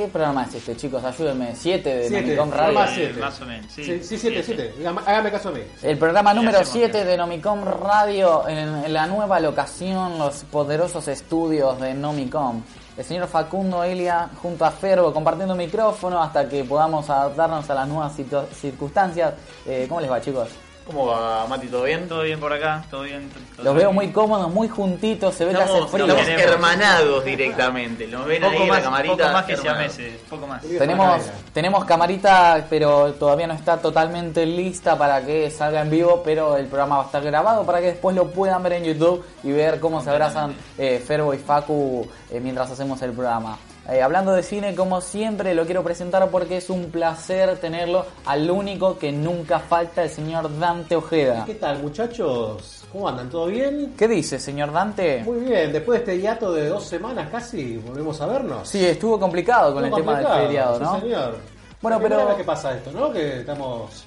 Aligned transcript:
¿Qué 0.00 0.08
programa 0.08 0.44
es 0.44 0.54
este, 0.54 0.74
chicos? 0.76 1.04
Ayúdenme. 1.04 1.54
7 1.54 1.94
de 1.94 2.08
Siete, 2.08 2.22
Nomicom 2.36 2.50
Radio. 2.50 2.72
programa 2.72 2.94
siete. 2.94 3.20
Más 3.20 3.40
o 3.40 3.44
menos, 3.44 3.70
sí. 3.70 3.84
Sí, 3.84 4.02
sí, 4.02 4.16
siete, 4.18 4.42
siete. 4.42 4.74
Hágame- 4.80 5.02
Hágame 5.04 5.30
caso 5.30 5.48
a 5.50 5.52
mí. 5.52 5.60
El 5.82 5.98
programa 5.98 6.32
número 6.32 6.56
hacemos 6.58 6.72
7 6.72 6.92
bien. 6.98 7.06
de 7.06 7.16
Nomicom 7.18 7.64
Radio 7.64 8.48
en, 8.48 8.58
en 8.84 8.92
la 8.94 9.06
nueva 9.06 9.38
locación, 9.40 10.18
los 10.18 10.44
poderosos 10.44 11.06
estudios 11.08 11.78
de 11.80 11.92
Nomicom. 11.92 12.62
El 12.96 13.04
señor 13.04 13.28
Facundo 13.28 13.84
Elia 13.84 14.30
junto 14.40 14.64
a 14.64 14.70
Ferbo 14.70 15.12
compartiendo 15.12 15.54
micrófono 15.54 16.22
hasta 16.22 16.48
que 16.48 16.64
podamos 16.64 17.08
adaptarnos 17.10 17.68
a 17.68 17.74
las 17.74 17.86
nuevas 17.86 18.14
situ- 18.16 18.46
circunstancias. 18.54 19.34
Eh, 19.66 19.84
¿Cómo 19.86 20.00
les 20.00 20.10
va, 20.10 20.18
chicos? 20.20 20.48
¿Cómo 20.86 21.06
va, 21.06 21.46
Mati? 21.46 21.68
¿Todo 21.68 21.84
bien? 21.84 22.08
Todo 22.08 22.22
bien 22.22 22.40
por 22.40 22.52
acá, 22.52 22.84
todo 22.90 23.02
bien. 23.02 23.30
todo 23.54 23.64
Los 23.64 23.74
veo 23.74 23.84
bien. 23.90 23.94
muy 23.94 24.08
cómodos, 24.12 24.52
muy 24.52 24.68
juntitos, 24.68 25.34
se 25.34 25.44
ve 25.44 25.52
que 25.52 25.58
hace 25.62 25.86
frío. 25.86 26.06
estamos 26.06 26.28
hermanados 26.28 27.24
directamente. 27.24 28.06
Nos 28.08 28.26
ven 28.26 28.42
Poco 28.42 28.52
ahí 28.54 28.62
en 28.62 28.68
más, 28.68 28.78
la 28.78 28.84
camarita. 28.84 29.16
poco 29.16 29.32
más 29.32 29.44
que 29.44 29.56
siameses, 29.56 30.20
poco 30.28 30.46
más. 30.48 30.62
Tenemos, 30.62 31.22
tenemos 31.52 31.84
camarita, 31.84 32.66
pero 32.68 33.12
todavía 33.14 33.46
no 33.46 33.54
está 33.54 33.76
totalmente 33.78 34.44
lista 34.46 34.98
para 34.98 35.24
que 35.24 35.48
salga 35.50 35.82
en 35.82 35.90
vivo, 35.90 36.22
pero 36.24 36.56
el 36.56 36.66
programa 36.66 36.96
va 36.96 37.02
a 37.04 37.06
estar 37.06 37.22
grabado 37.22 37.64
para 37.64 37.80
que 37.80 37.86
después 37.86 38.16
lo 38.16 38.28
puedan 38.30 38.60
ver 38.62 38.72
en 38.74 38.84
YouTube 38.84 39.24
y 39.44 39.52
ver 39.52 39.78
cómo 39.78 40.02
se 40.02 40.10
abrazan 40.10 40.54
eh, 40.76 41.02
Ferbo 41.06 41.32
y 41.34 41.38
Facu 41.38 42.08
eh, 42.30 42.40
mientras 42.40 42.70
hacemos 42.70 43.00
el 43.02 43.12
programa. 43.12 43.56
Eh, 43.90 44.00
hablando 44.02 44.32
de 44.32 44.42
cine, 44.44 44.74
como 44.76 45.00
siempre, 45.00 45.52
lo 45.52 45.64
quiero 45.64 45.82
presentar 45.82 46.28
porque 46.30 46.58
es 46.58 46.70
un 46.70 46.90
placer 46.92 47.58
tenerlo 47.58 48.06
al 48.24 48.48
único 48.48 48.96
que 48.96 49.10
nunca 49.10 49.58
falta, 49.58 50.04
el 50.04 50.10
señor 50.10 50.58
Dante 50.60 50.94
Ojeda. 50.94 51.44
¿Qué 51.44 51.54
tal, 51.56 51.82
muchachos? 51.82 52.84
¿Cómo 52.92 53.08
andan? 53.08 53.28
¿Todo 53.28 53.46
bien? 53.46 53.94
¿Qué 53.98 54.06
dice, 54.06 54.38
señor 54.38 54.70
Dante? 54.72 55.24
Muy 55.24 55.40
bien. 55.40 55.72
Después 55.72 56.04
de 56.06 56.12
este 56.12 56.22
hiato 56.22 56.52
de 56.52 56.68
dos 56.68 56.84
semanas 56.84 57.28
casi, 57.32 57.78
volvemos 57.78 58.20
a 58.20 58.26
vernos. 58.26 58.68
Sí, 58.68 58.84
estuvo 58.86 59.18
complicado 59.18 59.74
con 59.74 59.84
el 59.84 59.92
tema 59.92 60.18
del 60.20 60.26
feriado, 60.46 60.76
sí, 60.78 60.82
¿no? 60.84 61.00
señor. 61.00 61.36
Bueno, 61.82 61.98
La 61.98 62.02
pero- 62.08 62.36
que 62.36 62.44
pasa 62.44 62.76
esto, 62.76 62.92
¿no? 62.92 63.12
Que 63.12 63.40
estamos 63.40 64.04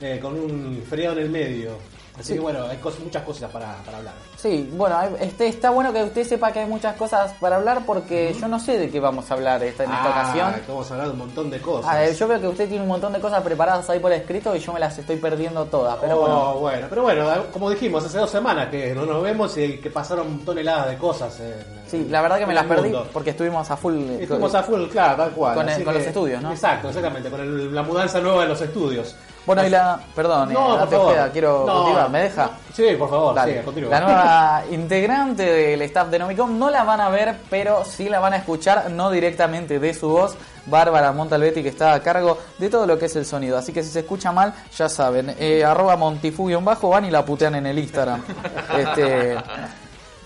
eh, 0.00 0.18
con 0.20 0.34
un 0.38 0.82
feriado 0.88 1.16
en 1.16 1.22
el 1.22 1.30
medio. 1.30 1.70
Así 2.14 2.24
Sí. 2.28 2.34
que 2.34 2.40
bueno, 2.40 2.66
hay 2.66 2.78
muchas 3.02 3.22
cosas 3.22 3.50
para, 3.50 3.74
para 3.86 3.96
hablar. 3.98 4.12
Sí, 4.36 4.68
bueno, 4.74 4.98
este, 5.18 5.46
está 5.46 5.70
bueno 5.70 5.94
que 5.94 6.02
usted 6.04 6.24
sepa 6.26 6.52
que 6.52 6.58
hay 6.60 6.66
muchas 6.66 6.94
cosas 6.96 7.32
para 7.40 7.56
hablar 7.56 7.82
porque 7.86 8.34
yo 8.38 8.48
no 8.48 8.60
sé 8.60 8.78
de 8.78 8.90
qué 8.90 9.00
vamos 9.00 9.30
a 9.30 9.34
hablar 9.34 9.62
esta, 9.64 9.84
en 9.84 9.90
esta 9.92 10.04
Ah, 10.04 10.10
ocasión. 10.10 10.54
Vamos 10.68 10.90
a 10.90 10.92
hablar 10.94 11.06
de 11.06 11.12
un 11.14 11.18
montón 11.20 11.48
de 11.50 11.60
cosas. 11.62 11.90
Ah, 11.90 12.04
eh, 12.04 12.14
yo 12.14 12.28
veo 12.28 12.38
que 12.38 12.48
usted 12.48 12.68
tiene 12.68 12.82
un 12.82 12.88
montón 12.88 13.14
de 13.14 13.18
cosas 13.20 13.42
preparadas 13.42 13.88
ahí 13.88 13.98
por 13.98 14.12
escrito 14.12 14.54
y 14.54 14.58
yo 14.58 14.74
me 14.74 14.80
las 14.80 14.96
estoy 14.98 15.16
perdiendo 15.16 15.64
todas, 15.64 15.96
pero 16.02 16.16
Oh, 16.16 16.20
bueno. 16.20 16.54
bueno, 16.60 16.86
pero 16.90 17.02
bueno, 17.02 17.26
como 17.50 17.70
dijimos 17.70 18.04
hace 18.04 18.18
dos 18.18 18.30
semanas 18.30 18.68
que 18.68 18.94
no 18.94 19.06
nos 19.06 19.22
vemos 19.22 19.56
y 19.56 19.78
que 19.78 19.88
pasaron 19.90 20.40
toneladas 20.44 20.90
de 20.90 20.98
cosas. 20.98 21.40
En, 21.40 21.82
Sí, 21.86 22.06
la 22.10 22.20
verdad 22.22 22.38
que 22.38 22.46
me 22.46 22.54
las 22.54 22.64
perdí 22.66 22.92
porque 23.12 23.30
estuvimos 23.30 23.70
a 23.70 23.76
full. 23.76 23.94
Estuvimos 24.20 24.54
a 24.54 24.62
full, 24.62 24.84
claro, 24.88 25.16
tal 25.16 25.30
cual. 25.32 25.54
Con 25.54 25.68
el- 25.68 25.82
con 25.84 25.92
que- 25.92 25.98
los 25.98 26.08
estudios, 26.08 26.42
¿no? 26.42 26.50
Exacto, 26.50 26.88
exactamente, 26.88 27.30
con 27.30 27.40
el- 27.40 27.74
la 27.74 27.82
mudanza 27.82 28.20
nueva 28.20 28.42
de 28.42 28.48
los 28.48 28.60
estudios. 28.60 29.14
Bueno, 29.44 29.66
y 29.66 29.70
la. 29.70 29.98
Perdón, 30.14 30.50
eh, 30.50 30.54
No, 30.54 30.68
por 30.68 30.78
Dante 30.78 30.96
favor. 30.96 31.12
Ojeda, 31.12 31.30
quiero 31.32 31.64
No. 31.66 31.72
continuar, 31.74 32.10
¿me 32.10 32.20
deja? 32.22 32.50
Sí, 32.72 32.86
por 32.98 33.10
favor, 33.10 33.34
Dale. 33.34 33.52
siga, 33.52 33.64
continúa. 33.64 33.90
La 33.90 34.00
nueva 34.00 34.62
integrante 34.70 35.42
del 35.44 35.82
staff 35.82 36.08
de 36.08 36.18
Nomicom 36.20 36.58
no 36.58 36.70
la 36.70 36.84
van 36.84 37.00
a 37.00 37.08
ver, 37.08 37.36
pero 37.50 37.84
sí 37.84 38.08
la 38.08 38.20
van 38.20 38.34
a 38.34 38.36
escuchar, 38.36 38.90
no 38.90 39.10
directamente 39.10 39.78
de 39.78 39.94
su 39.94 40.08
voz, 40.08 40.36
Bárbara 40.66 41.10
Montalbetti, 41.12 41.62
que 41.62 41.70
está 41.70 41.92
a 41.94 42.00
cargo 42.00 42.38
de 42.58 42.70
todo 42.70 42.86
lo 42.86 42.96
que 42.98 43.06
es 43.06 43.16
el 43.16 43.26
sonido. 43.26 43.58
Así 43.58 43.72
que 43.72 43.82
si 43.82 43.90
se 43.90 44.00
escucha 44.00 44.30
mal, 44.32 44.54
ya 44.76 44.88
saben, 44.88 45.34
eh, 45.38 45.64
arroba 45.64 45.96
montifu-bajo 45.96 46.88
van 46.88 47.04
y 47.06 47.10
la 47.10 47.24
putean 47.24 47.56
en 47.56 47.66
el 47.66 47.78
Instagram. 47.80 48.22
este, 48.78 49.36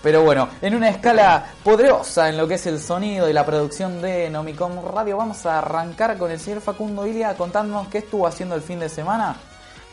pero 0.07 0.23
bueno, 0.23 0.47
en 0.61 0.73
una 0.73 0.87
escala 0.87 1.47
poderosa 1.61 2.29
en 2.29 2.37
lo 2.37 2.47
que 2.47 2.53
es 2.53 2.65
el 2.65 2.79
sonido 2.79 3.29
y 3.29 3.33
la 3.33 3.45
producción 3.45 4.01
de 4.01 4.29
Nomicom 4.29 4.81
Radio, 4.85 5.17
vamos 5.17 5.45
a 5.45 5.57
arrancar 5.57 6.17
con 6.17 6.31
el 6.31 6.39
señor 6.39 6.61
Facundo 6.61 7.05
Ilia 7.05 7.35
contándonos 7.35 7.89
qué 7.89 7.97
estuvo 7.97 8.25
haciendo 8.25 8.55
el 8.55 8.61
fin 8.61 8.79
de 8.79 8.87
semana, 8.87 9.35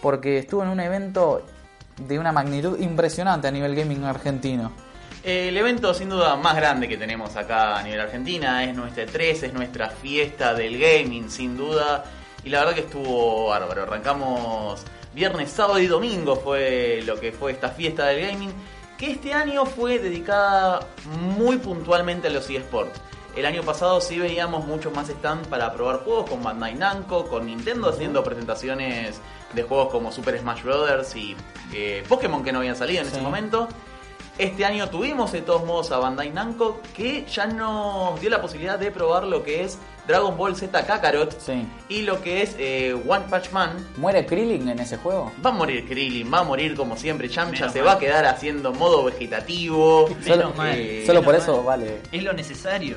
porque 0.01 0.39
estuvo 0.39 0.63
en 0.63 0.69
un 0.69 0.79
evento 0.79 1.43
de 1.97 2.17
una 2.17 2.31
magnitud 2.31 2.79
impresionante 2.79 3.49
a 3.49 3.51
nivel 3.51 3.75
gaming 3.75 4.05
argentino. 4.05 4.71
El 5.25 5.57
evento 5.57 5.93
sin 5.93 6.11
duda 6.11 6.37
más 6.37 6.55
grande 6.55 6.87
que 6.87 6.97
tenemos 6.97 7.35
acá 7.35 7.77
a 7.77 7.83
nivel 7.83 7.99
Argentina 7.99 8.63
es 8.63 8.73
nuestra 8.73 9.07
3, 9.07 9.43
es 9.43 9.53
nuestra 9.53 9.91
fiesta 9.91 10.55
del 10.55 10.79
gaming 10.79 11.29
sin 11.29 11.57
duda. 11.57 12.05
Y 12.45 12.51
la 12.51 12.61
verdad 12.61 12.75
que 12.75 12.83
estuvo 12.83 13.47
bárbaro. 13.47 13.83
Arrancamos 13.83 14.81
viernes, 15.13 15.51
sábado 15.51 15.81
y 15.81 15.89
domingo 15.89 16.37
fue 16.37 17.03
lo 17.05 17.19
que 17.19 17.33
fue 17.33 17.51
esta 17.51 17.71
fiesta 17.71 18.07
del 18.07 18.29
gaming. 18.29 18.53
Que 19.05 19.11
este 19.11 19.35
año 19.35 19.67
fue 19.67 19.99
dedicada 19.99 20.87
muy 21.37 21.59
puntualmente 21.59 22.29
a 22.29 22.31
los 22.31 22.49
eSports. 22.49 22.99
El 23.37 23.45
año 23.45 23.63
pasado 23.63 24.01
sí 24.01 24.19
veíamos 24.19 24.65
muchos 24.65 24.95
más 24.95 25.09
stands 25.09 25.47
para 25.47 25.75
probar 25.75 25.99
juegos 26.05 26.31
con 26.31 26.43
Bandai 26.43 26.75
Namco, 26.75 27.27
con 27.27 27.45
Nintendo 27.45 27.91
haciendo 27.91 28.25
presentaciones 28.25 29.21
de 29.53 29.63
juegos 29.63 29.91
como 29.91 30.11
Super 30.11 30.39
Smash 30.39 30.63
Bros. 30.63 31.15
y 31.17 31.37
eh, 31.75 32.03
Pokémon 32.09 32.43
que 32.43 32.51
no 32.51 32.61
habían 32.61 32.77
salido 32.77 33.01
en 33.03 33.07
Sí. 33.09 33.13
ese 33.17 33.21
momento. 33.21 33.69
Este 34.39 34.65
año 34.65 34.89
tuvimos 34.89 35.33
de 35.33 35.43
todos 35.43 35.65
modos 35.67 35.93
a 35.93 35.99
Bandai 35.99 36.31
Namco 36.31 36.81
que 36.97 37.27
ya 37.27 37.47
nos 37.47 38.19
dio 38.23 38.31
la 38.31 38.41
posibilidad 38.41 38.79
de 38.79 38.91
probar 38.91 39.25
lo 39.25 39.43
que 39.43 39.65
es 39.65 39.79
Dragon 40.07 40.37
Ball 40.37 40.55
Z 40.57 40.85
Kakarot 40.87 41.39
Sí. 41.41 41.67
y 41.89 42.03
lo 42.03 42.21
que 42.23 42.43
es 42.43 42.57
eh, 42.59 42.95
One 43.07 43.25
Punch 43.31 43.51
Man. 43.53 43.71
¿Muere 43.97 44.27
Krillin 44.27 44.69
en 44.69 44.79
ese 44.79 44.97
juego? 44.99 45.33
Va 45.45 45.51
a 45.51 45.53
morir 45.53 45.87
Krillin, 45.87 46.33
va 46.33 46.41
a 46.41 46.45
morir 46.45 46.75
como 46.75 46.97
siempre. 46.97 47.29
Yamcha 47.29 47.69
se 47.71 47.79
mal. 47.81 47.89
va 47.89 47.93
a 47.93 47.99
quedar 47.99 48.25
haciendo 48.27 48.73
modo 48.73 49.05
vegetativo. 49.05 50.09
Solo, 50.27 50.53
mal. 50.55 50.75
eh, 50.79 51.05
solo 51.07 51.23
por 51.23 51.35
eso 51.35 51.57
mal. 51.59 51.65
vale. 51.81 52.01
Es 52.13 52.23
lo 52.23 52.33
necesario. 52.33 52.97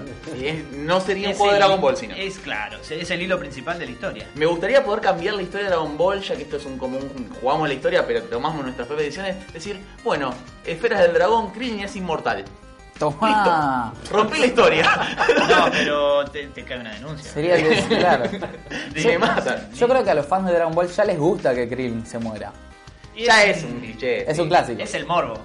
no 0.73 0.99
sería 1.01 1.27
un 1.27 1.31
Es 1.31 1.37
juego 1.37 1.53
de 1.53 1.59
Dragon 1.59 1.81
Ball, 1.81 1.97
sino. 1.97 2.15
Es 2.15 2.37
claro, 2.39 2.77
es 2.89 3.11
el 3.11 3.21
hilo 3.21 3.39
principal 3.39 3.79
de 3.79 3.85
la 3.85 3.91
historia. 3.91 4.27
Me 4.35 4.45
gustaría 4.45 4.83
poder 4.83 5.01
cambiar 5.01 5.35
la 5.35 5.41
historia 5.41 5.65
de 5.65 5.69
Dragon 5.71 5.97
Ball, 5.97 6.21
ya 6.21 6.35
que 6.35 6.43
esto 6.43 6.57
es 6.57 6.65
un 6.65 6.77
común. 6.77 7.29
Jugamos 7.41 7.67
la 7.67 7.73
historia, 7.73 8.05
pero 8.05 8.23
tomamos 8.23 8.63
nuestras 8.63 8.87
propias 8.87 9.07
ediciones. 9.07 9.53
Decir, 9.53 9.79
bueno, 10.03 10.33
esferas 10.65 11.01
del 11.01 11.13
dragón, 11.13 11.51
Krillin 11.51 11.81
es 11.81 11.95
inmortal. 11.95 12.45
Toma. 12.99 13.93
Listo. 13.93 14.15
Rompí 14.17 14.39
la 14.39 14.45
historia. 14.45 15.15
No, 15.49 15.71
pero 15.71 16.25
te, 16.25 16.47
te 16.47 16.63
cae 16.63 16.79
una 16.79 16.93
denuncia. 16.93 17.31
Sería 17.31 17.57
que, 17.57 17.83
claro. 17.97 18.23
Y 18.95 19.05
me 19.05 19.17
matan. 19.19 19.71
Yo 19.73 19.87
creo 19.87 20.03
que 20.03 20.11
a 20.11 20.15
los 20.15 20.25
fans 20.25 20.47
de 20.47 20.53
Dragon 20.53 20.73
Ball 20.73 20.87
ya 20.87 21.03
les 21.05 21.17
gusta 21.19 21.53
que 21.53 21.67
Krillin 21.67 22.05
se 22.05 22.17
muera. 22.19 22.51
Y 23.15 23.25
Ya 23.25 23.43
es 23.45 23.63
un 23.63 23.79
cliché. 23.79 24.29
Es 24.29 24.35
sí. 24.35 24.41
un 24.41 24.49
clásico. 24.49 24.81
Es 24.81 24.93
el 24.93 25.05
morbo. 25.05 25.35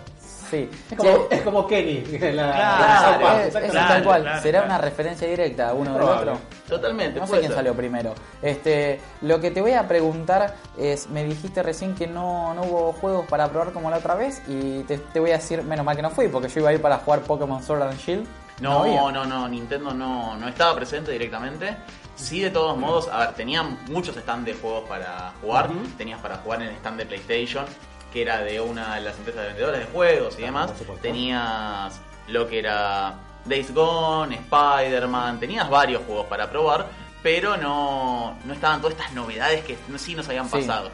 Sí. 0.52 0.70
Es 0.90 0.96
como, 0.98 1.10
es 1.30 1.40
como 1.42 1.66
Kenny. 1.66 2.04
en 2.12 2.36
La, 2.36 2.52
Claro, 2.52 3.20
la 3.24 3.32
es- 3.32 3.40
es 3.40 3.46
exactamente. 3.46 3.70
Claro, 3.72 3.88
tal 3.88 4.04
cual. 4.04 4.22
claro, 4.22 4.42
¿Será 4.42 4.58
claro. 4.60 4.66
una 4.74 4.78
referencia 4.78 5.26
directa 5.28 5.72
uno 5.74 5.94
del 5.94 6.02
otro? 6.02 6.38
Totalmente, 6.68 7.18
No 7.20 7.26
sé 7.26 7.32
quién 7.38 7.46
ser. 7.46 7.54
salió 7.56 7.74
primero. 7.74 8.14
Este, 8.42 9.00
lo 9.22 9.40
que 9.40 9.50
te 9.50 9.60
voy 9.62 9.72
a 9.72 9.88
preguntar 9.88 10.54
es, 10.76 11.08
me 11.08 11.24
dijiste 11.24 11.62
recién 11.62 11.94
que 11.94 12.06
no, 12.06 12.52
no 12.54 12.62
hubo 12.62 12.92
juegos 12.92 13.26
para 13.26 13.48
probar 13.48 13.72
como 13.72 13.90
la 13.90 13.96
otra 13.96 14.14
vez 14.14 14.42
y 14.46 14.80
te, 14.84 14.98
te 14.98 15.20
voy 15.20 15.30
a 15.30 15.38
decir, 15.38 15.62
menos 15.62 15.84
mal 15.86 15.96
que 15.96 16.02
no 16.02 16.10
fui, 16.10 16.28
porque 16.28 16.48
yo 16.48 16.60
iba 16.60 16.68
a 16.70 16.72
ir 16.74 16.82
para 16.82 16.98
jugar 16.98 17.20
Pokémon 17.22 17.62
Sword 17.62 17.82
and 17.82 17.98
Shield. 17.98 18.26
No, 18.60 19.10
no, 19.10 19.24
no, 19.24 19.48
Nintendo 19.48 19.92
no, 19.94 20.36
no 20.36 20.48
estaba 20.48 20.74
presente 20.76 21.10
directamente. 21.12 21.74
Sí, 22.14 22.40
de 22.40 22.50
todos 22.50 22.76
modos, 22.76 23.08
a 23.10 23.18
ver, 23.20 23.32
tenían 23.32 23.78
muchos 23.88 24.14
stands 24.16 24.44
de 24.44 24.54
juegos 24.54 24.84
para 24.88 25.32
jugar. 25.40 25.70
Tenías 25.96 26.20
para 26.20 26.36
jugar 26.36 26.60
en 26.62 26.68
el 26.68 26.74
stand 26.76 26.98
de 26.98 27.06
PlayStation, 27.06 27.64
que 28.12 28.22
era 28.22 28.38
de 28.42 28.60
una 28.60 28.94
de 28.96 29.00
las 29.00 29.16
empresas 29.16 29.42
de 29.42 29.48
vendedores 29.48 29.80
de 29.80 29.86
juegos 29.86 30.34
y 30.34 30.38
Claro, 30.38 30.52
demás. 30.66 30.72
Tenías 31.00 32.00
lo 32.28 32.46
que 32.48 32.58
era 32.58 33.14
Days 33.44 33.72
Gone, 33.74 34.34
Spider-Man, 34.36 35.40
tenías 35.40 35.68
varios 35.68 36.02
juegos 36.06 36.26
para 36.26 36.50
probar, 36.50 36.86
pero 37.22 37.56
no, 37.56 38.36
no 38.44 38.52
estaban 38.54 38.80
todas 38.80 38.96
estas 38.96 39.12
novedades 39.12 39.64
que 39.64 39.76
sí 39.96 40.14
nos 40.14 40.28
habían 40.28 40.48
pasado. 40.48 40.90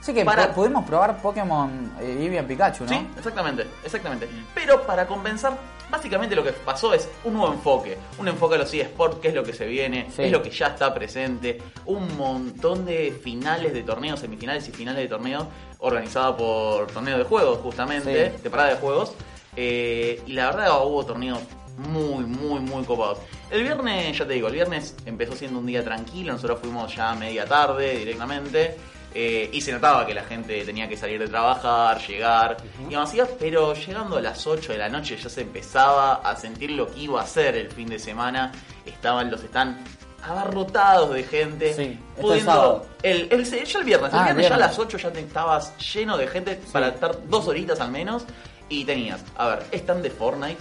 Sí 0.00 0.14
que 0.14 0.24
Para- 0.24 0.50
pu- 0.50 0.54
pudimos 0.54 0.84
probar 0.86 1.20
Pokémon 1.20 1.92
eh, 2.00 2.18
Eevee 2.22 2.38
and 2.38 2.48
Pikachu, 2.48 2.84
¿no? 2.84 2.88
Sí, 2.90 3.08
exactamente, 3.18 3.66
exactamente. 3.84 4.28
Pero 4.54 4.82
para 4.86 5.06
compensar, 5.06 5.58
básicamente 5.90 6.34
lo 6.36 6.44
que 6.44 6.52
pasó 6.52 6.94
es 6.94 7.08
un 7.24 7.34
nuevo 7.34 7.52
enfoque. 7.52 7.96
Un 8.18 8.28
enfoque 8.28 8.54
a 8.54 8.58
los 8.58 8.72
eSports, 8.72 9.18
que 9.18 9.28
es 9.28 9.34
lo 9.34 9.42
que 9.44 9.52
se 9.52 9.66
viene, 9.66 10.06
Sí. 10.14 10.22
es 10.24 10.32
lo 10.32 10.42
que 10.42 10.50
ya 10.50 10.68
está 10.68 10.92
presente. 10.94 11.60
Un 11.86 12.16
montón 12.16 12.84
de 12.86 13.12
finales 13.22 13.72
de 13.72 13.82
torneos, 13.82 14.20
semifinales 14.20 14.68
y 14.68 14.72
finales 14.72 15.02
de 15.02 15.08
torneos 15.08 15.44
organizados 15.80 16.36
por 16.36 16.86
torneos 16.88 17.18
de 17.18 17.24
juegos, 17.24 17.58
justamente, 17.58 18.32
Sí. 18.36 18.42
temporada 18.42 18.70
de 18.70 18.76
juegos. 18.76 19.12
Eh, 19.56 20.22
y 20.26 20.32
la 20.34 20.46
verdad 20.50 20.84
hubo 20.86 21.04
torneos 21.04 21.40
muy, 21.78 22.24
muy, 22.24 22.60
muy 22.60 22.84
copados. 22.84 23.18
El 23.50 23.62
viernes, 23.62 24.16
ya 24.16 24.26
te 24.26 24.34
digo, 24.34 24.48
el 24.48 24.54
viernes 24.54 24.94
empezó 25.06 25.34
siendo 25.34 25.58
un 25.58 25.66
día 25.66 25.82
tranquilo, 25.82 26.32
nosotros 26.32 26.60
fuimos 26.60 26.94
ya 26.94 27.10
a 27.10 27.14
media 27.14 27.46
tarde 27.46 27.96
directamente. 27.96 28.76
Eh, 29.14 29.50
y 29.52 29.60
se 29.60 29.72
notaba 29.72 30.06
que 30.06 30.14
la 30.14 30.22
gente 30.24 30.64
tenía 30.64 30.88
que 30.88 30.96
salir 30.96 31.18
de 31.18 31.28
trabajar, 31.28 31.98
llegar 32.06 32.56
y 32.86 32.90
demás, 32.90 33.12
pero 33.38 33.74
llegando 33.74 34.16
a 34.16 34.20
las 34.20 34.46
8 34.46 34.72
de 34.72 34.78
la 34.78 34.88
noche 34.88 35.16
ya 35.16 35.28
se 35.28 35.40
empezaba 35.42 36.14
a 36.16 36.36
sentir 36.36 36.70
lo 36.72 36.86
que 36.90 37.00
iba 37.00 37.20
a 37.20 37.26
ser 37.26 37.56
el 37.56 37.70
fin 37.70 37.88
de 37.88 37.98
semana. 37.98 38.52
Estaban 38.86 39.30
los 39.30 39.42
están 39.42 39.78
abarrotados 40.22 41.12
de 41.14 41.22
gente. 41.24 41.74
Sí, 41.74 41.98
es 42.36 42.44
sábado. 42.44 42.86
el, 43.02 43.28
el- 43.30 43.44
ya 43.64 43.78
el 43.78 43.84
viernes, 43.84 44.12
el 44.12 44.18
Ah, 44.18 44.24
viernes 44.24 44.48
ya 44.48 44.54
a 44.54 44.58
las 44.58 44.78
8 44.78 44.98
ya 44.98 45.10
te 45.12 45.20
estabas 45.20 45.72
lleno 45.94 46.16
de 46.16 46.26
gente 46.28 46.60
para 46.72 46.88
estar 46.88 47.16
dos 47.28 47.48
horitas 47.48 47.80
al 47.80 47.90
menos. 47.90 48.24
Y 48.68 48.84
tenías, 48.84 49.24
a 49.36 49.48
ver, 49.48 49.64
stand 49.72 50.02
de 50.02 50.10
Fortnite. 50.10 50.58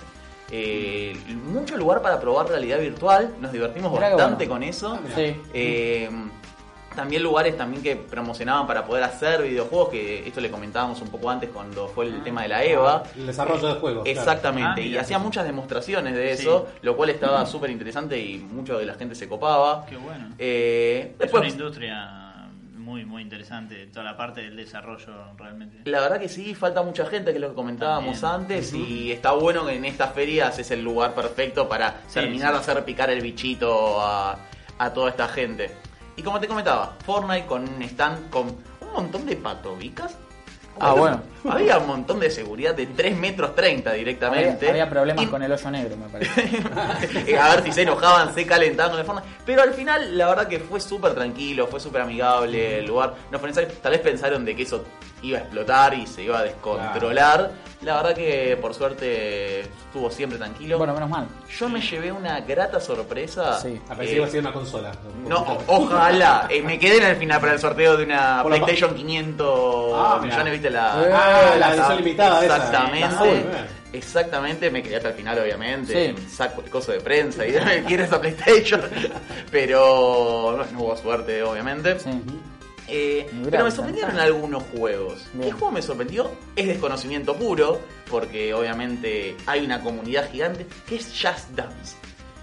eh, 0.52 1.16
mucho 1.46 1.78
lugar 1.78 2.02
para 2.02 2.20
probar 2.20 2.48
realidad 2.48 2.80
virtual. 2.80 3.36
Nos 3.40 3.52
divertimos 3.52 3.92
bastante 3.92 4.48
bueno. 4.48 4.54
con 4.54 4.64
eso. 4.64 5.00
Sí. 5.16 5.36
Eh, 5.54 6.10
también 7.00 7.24
lugares 7.24 7.56
también 7.58 7.82
que 7.82 7.96
promocionaban 7.96 8.68
para 8.68 8.86
poder 8.86 9.04
hacer 9.04 9.42
videojuegos, 9.44 9.90
que 9.90 10.28
esto 10.28 10.42
le 10.42 10.52
comentábamos 10.52 11.02
un 11.02 11.08
poco 11.08 11.30
antes 11.30 11.50
cuando 11.50 11.88
fue 11.88 12.06
el 12.08 12.22
tema 12.24 12.42
de 12.44 12.50
la 12.50 12.64
EVA. 12.64 13.04
El 13.16 13.28
desarrollo 13.28 13.68
de 13.68 13.74
juegos. 13.80 14.04
claro. 14.04 14.20
Exactamente, 14.20 14.82
Ah, 14.82 14.86
y 14.86 14.98
hacía 14.98 15.18
muchas 15.18 15.46
demostraciones 15.46 16.14
de 16.14 16.36
Sí. 16.36 16.44
eso, 16.44 16.68
lo 16.82 16.96
cual 16.98 17.10
estaba 17.12 17.46
súper 17.46 17.70
interesante 17.70 18.20
y 18.20 18.38
mucho 18.38 18.78
de 18.78 18.86
la 18.86 18.96
gente 18.96 19.16
se 19.16 19.28
copaba. 19.30 19.86
Qué 19.86 19.96
bueno. 19.98 20.28
Eh, 20.38 21.12
Es 21.14 21.18
después, 21.20 21.42
una 21.42 21.50
industria 21.50 22.16
muy, 22.76 23.06
muy 23.06 23.22
interesante, 23.22 23.86
toda 23.88 24.04
la 24.04 24.18
parte 24.18 24.42
del 24.42 24.56
desarrollo 24.56 25.14
realmente. 25.38 25.78
La 25.90 26.02
verdad 26.02 26.20
que 26.20 26.28
sí, 26.28 26.56
falta 26.56 26.82
mucha 26.82 27.06
gente, 27.06 27.32
que 27.32 27.38
es 27.38 27.42
lo 27.42 27.50
que 27.50 27.56
comentábamos 27.56 28.20
También. 28.20 28.42
antes, 28.60 28.74
y 28.74 29.12
está 29.12 29.32
bueno 29.34 29.66
que 29.66 29.76
en 29.76 29.86
estas 29.86 30.12
ferias 30.14 30.58
es 30.60 30.72
el 30.72 30.84
lugar 30.84 31.14
perfecto 31.14 31.70
para 31.70 32.02
Sí, 32.08 32.16
terminar 32.16 32.50
sí. 32.50 32.54
de 32.56 32.60
hacer 32.60 32.84
picar 32.86 33.10
el 33.10 33.22
bichito 33.22 34.02
a, 34.02 34.38
a 34.80 34.94
toda 34.94 35.10
esta 35.12 35.28
gente. 35.28 35.70
Y 36.20 36.22
como 36.22 36.38
te 36.38 36.50
comentaba, 36.50 36.98
Fortnite 37.06 37.46
con 37.46 37.62
un 37.64 37.82
stand 37.84 38.30
con 38.30 38.48
un 38.48 38.94
montón 38.94 39.26
de 39.26 39.38
patobicas. 39.38 40.18
Ah, 40.78 40.92
bueno. 40.94 41.22
Había 41.50 41.78
un 41.78 41.88
montón 41.88 42.20
de 42.20 42.30
seguridad 42.30 42.76
de 42.76 42.88
3 42.88 43.16
metros 43.18 43.56
30 43.56 43.90
Había, 43.90 44.00
directamente. 44.00 44.70
había 44.70 44.90
problemas 44.90 45.24
Y- 45.24 45.28
con 45.28 45.42
el 45.42 45.50
hoyo 45.54 45.72
negro, 45.72 45.96
me 45.96 46.10
parece. 46.10 46.62
A 47.40 47.56
ver 47.56 47.64
si 47.64 47.72
se 47.72 47.84
enojaban, 47.84 48.34
se 48.34 48.46
calentaban 48.46 48.92
con 48.92 49.00
el 49.00 49.06
Fortnite. 49.06 49.30
Pero 49.46 49.62
al 49.62 49.74
final, 49.74 50.18
la 50.18 50.28
verdad 50.28 50.48
que 50.50 50.60
fue 50.60 50.82
súper 50.82 51.14
tranquilo, 51.16 51.68
fue 51.68 51.80
súper 51.80 52.02
amigable 52.02 52.80
el 52.80 52.86
lugar. 52.86 53.16
No 53.32 53.40
fue 53.40 53.48
necesario- 53.50 53.78
tal 53.82 53.94
vez 53.94 54.02
pensaron 54.02 54.44
de 54.44 54.58
que 54.58 54.64
eso 54.64 54.84
iba 55.22 55.38
a 55.40 55.42
explotar 55.42 55.94
y 55.94 56.06
se 56.08 56.24
iba 56.24 56.40
a 56.40 56.44
descontrolar. 56.44 57.52
La 57.82 57.96
verdad 57.96 58.14
que 58.14 58.58
por 58.62 58.74
suerte 58.74 59.62
estuvo 59.62 60.12
siempre 60.12 60.38
tranquilo. 60.38 60.78
bueno, 60.78 60.94
menos 60.94 61.10
mal. 61.10 61.28
Yo 61.58 61.70
me 61.70 61.80
llevé 61.82 62.12
una 62.12 62.42
grata 62.42 62.80
sorpresa. 62.82 63.58
Sí. 63.62 63.80
A 63.90 63.96
si 63.96 64.02
Eh, 64.02 64.16
iba 64.18 64.26
a 64.26 64.30
ser 64.30 64.42
una 64.42 64.52
consola. 64.52 64.92
no, 65.26 65.38
o- 65.40 65.64
ojalá. 65.68 66.46
Eh, 66.50 66.62
me 66.62 66.78
quedé 66.78 66.98
en 66.98 67.04
el 67.06 67.16
final 67.16 67.40
para 67.40 67.54
el 67.54 67.60
sorteo 67.60 67.96
de 67.96 68.04
una 68.04 68.42
Por 68.44 68.52
la- 68.52 68.58
PlayStation 68.58 68.94
500 68.96 69.94
Ah, 69.96 70.20
millones, 70.22 70.52
¿viste? 70.54 70.70
La, 70.70 71.02
Eh, 71.04 71.12
Ah, 71.14 71.56
la 71.58 71.74
edición 71.74 71.98
limitada 71.98 72.44
esa. 72.46 72.56
Exactamente. 72.58 73.16
La 73.16 73.24
bien. 73.24 73.80
Exactamente, 73.94 74.70
me 74.70 74.84
quedé 74.84 74.98
hasta 74.98 75.08
el 75.10 75.16
final, 75.16 75.40
obviamente. 75.40 76.14
Sí. 76.16 76.28
Saco 76.30 76.62
el 76.62 76.70
coso 76.70 76.92
de 76.92 77.00
prensa 77.00 77.48
y 77.48 77.54
quiero 77.88 78.04
esa 78.04 78.20
PlayStation. 78.20 78.82
Pero 79.52 80.56
no, 80.58 80.66
no 80.66 80.80
hubo 80.82 80.98
suerte, 80.98 81.42
obviamente. 81.44 81.98
Sí. 82.00 82.10
Eh, 82.92 83.30
pero 83.50 83.64
me 83.66 83.72
sorprendieron 83.72 84.18
algunos 84.20 84.64
juegos. 84.76 85.26
Bien. 85.34 85.46
¿Qué 85.46 85.52
juego 85.52 85.72
me 85.72 85.82
sorprendió? 85.82 86.32
Es 86.56 86.68
desconocimiento 86.68 87.36
puro, 87.36 87.80
porque 88.10 88.54
obviamente 88.54 89.36
hay 89.46 89.64
una 89.66 89.82
comunidad 89.82 90.30
gigante, 90.32 90.66
que 90.88 90.96
es 90.96 91.06
Just 91.08 91.50
Dance. 91.56 91.96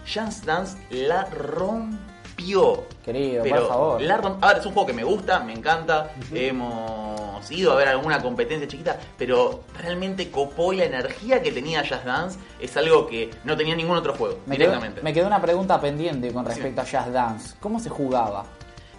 Just 0.06 0.44
Dance 0.44 0.76
la 0.90 1.24
rompió. 1.24 2.84
Querido, 3.04 3.42
Pero 3.42 3.56
por 3.56 3.68
favor. 3.68 4.00
la 4.02 4.14
a 4.14 4.48
ver, 4.48 4.58
es 4.58 4.66
un 4.66 4.72
juego 4.72 4.86
que 4.86 4.92
me 4.92 5.04
gusta, 5.04 5.40
me 5.40 5.52
encanta. 5.52 6.12
Hemos 6.32 7.50
ido 7.50 7.72
a 7.72 7.76
ver 7.76 7.88
alguna 7.88 8.20
competencia 8.20 8.68
chiquita, 8.68 8.98
pero 9.16 9.64
realmente 9.80 10.30
copó 10.30 10.72
y 10.72 10.76
la 10.76 10.84
energía 10.84 11.42
que 11.42 11.52
tenía 11.52 11.80
Just 11.80 12.04
Dance 12.04 12.38
es 12.60 12.76
algo 12.76 13.06
que 13.06 13.30
no 13.44 13.56
tenía 13.56 13.74
ningún 13.74 13.96
otro 13.96 14.14
juego, 14.14 14.38
Me 14.46 14.56
quedó, 14.56 14.68
directamente. 14.68 15.02
me 15.02 15.12
quedó 15.12 15.26
una 15.26 15.40
pregunta 15.40 15.80
pendiente 15.80 16.32
con 16.32 16.44
respecto 16.44 16.80
a 16.80 16.84
Jazz 16.84 17.12
Dance. 17.12 17.54
¿Cómo 17.60 17.80
se 17.80 17.88
jugaba? 17.88 18.44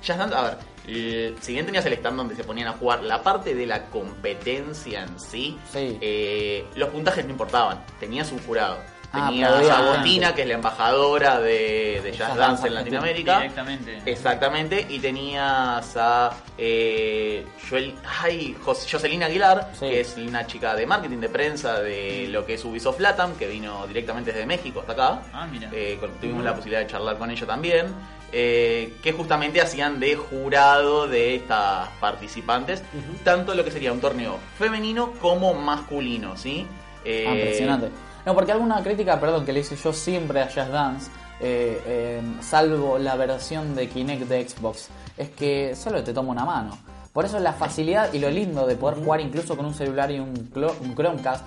Just 0.06 0.20
Dance, 0.20 0.36
a 0.36 0.42
ver, 0.44 0.58
el- 0.88 1.36
si 1.42 1.54
bien 1.54 1.66
tenías 1.66 1.86
el 1.86 1.94
stand 1.94 2.18
donde 2.18 2.36
se 2.36 2.44
ponían 2.44 2.68
a 2.70 2.74
jugar, 2.74 3.04
la 3.04 3.22
parte 3.22 3.54
de 3.54 3.66
la 3.66 3.86
competencia 3.88 5.04
en 5.04 5.20
sí, 5.20 5.58
Sí. 5.72 5.98
eh, 6.02 6.66
los 6.76 6.90
puntajes 6.90 7.26
no 7.26 7.32
importaban. 7.32 7.84
Tenías 8.00 8.32
un 8.32 8.40
jurado. 8.40 8.78
Ah, 9.14 9.28
Tenías 9.30 9.50
aplaudía 9.50 9.74
a 9.74 9.78
a 9.78 9.82
la 9.84 9.92
Agostina, 9.94 10.26
gente. 10.28 10.36
que 10.36 10.42
es 10.42 10.48
la 10.50 10.54
embajadora 10.56 11.40
de, 11.40 12.02
de 12.04 12.10
Just 12.10 12.20
Dance 12.20 12.38
Dance 12.40 12.68
en. 12.68 12.74
Latinoamérica. 12.74 13.38
Directamente. 13.38 14.02
Exactamente, 14.06 14.86
y 14.90 15.00
tenías 15.00 15.96
a 15.96 16.32
eh, 16.58 17.46
Joel- 17.70 17.96
ay, 18.22 18.58
Jocelyn 18.66 19.24
Aguilar, 19.24 19.72
Sí. 19.80 19.88
que 19.88 20.02
es 20.02 20.18
una 20.18 20.46
chica 20.46 20.76
de 20.76 20.86
marketing 20.86 21.20
de 21.20 21.30
prensa 21.30 21.80
de 21.80 22.28
lo 22.30 22.46
que 22.46 22.56
es 22.56 22.66
Ubisoft 22.66 23.00
Latam, 23.00 23.36
que 23.38 23.48
vino 23.48 23.88
directamente 23.88 24.34
desde 24.34 24.46
México 24.46 24.82
hasta 24.82 24.92
acá. 24.92 25.22
Ah, 25.34 25.48
mira. 25.50 25.70
Eh, 25.72 25.98
con- 26.02 26.12
tuvimos 26.20 26.44
la 26.44 26.54
posibilidad 26.54 26.82
de 26.82 26.88
charlar 26.88 27.18
con 27.18 27.32
ella 27.32 27.46
también. 27.48 27.86
Eh, 28.32 28.98
que 29.02 29.12
justamente 29.14 29.62
hacían 29.62 30.00
de 30.00 30.16
jurado 30.16 31.08
de 31.08 31.36
estas 31.36 31.90
participantes, 32.00 32.84
tanto 33.24 33.56
lo 33.56 33.64
que 33.64 33.72
sería 33.72 33.94
un 33.94 34.02
torneo 34.02 34.38
femenino 34.58 35.14
como 35.22 35.54
masculino, 35.54 36.36
¿sí? 36.38 36.66
Eh, 37.06 37.26
Ah, 37.28 37.34
impresionante. 37.34 37.90
No, 38.26 38.36
porque 38.36 38.52
alguna 38.52 38.84
crítica, 38.84 39.20
perdón, 39.20 39.46
que 39.46 39.54
le 39.54 39.62
hice 39.62 39.78
yo 39.78 39.94
siempre 39.94 40.42
a 40.42 40.50
Jazz 40.50 40.70
Dance, 40.70 41.10
eh, 41.40 41.82
eh, 41.86 42.22
salvo 42.42 42.98
la 42.98 43.16
versión 43.16 43.76
de 43.76 43.88
Kinect 43.88 44.24
de 44.24 44.50
Xbox, 44.50 44.90
es 45.16 45.30
que 45.30 45.76
solo 45.76 46.04
te 46.04 46.14
toma 46.14 46.32
una 46.32 46.44
mano. 46.44 46.78
Por 47.14 47.26
eso 47.26 47.40
la 47.40 47.54
facilidad 47.54 48.12
y 48.14 48.20
lo 48.20 48.30
lindo 48.30 48.68
de 48.68 48.76
poder 48.76 48.98
jugar 48.98 49.22
incluso 49.22 49.56
con 49.56 49.66
un 49.66 49.74
celular 49.74 50.12
y 50.12 50.20
un, 50.20 50.52
Chromecast, 50.52 51.46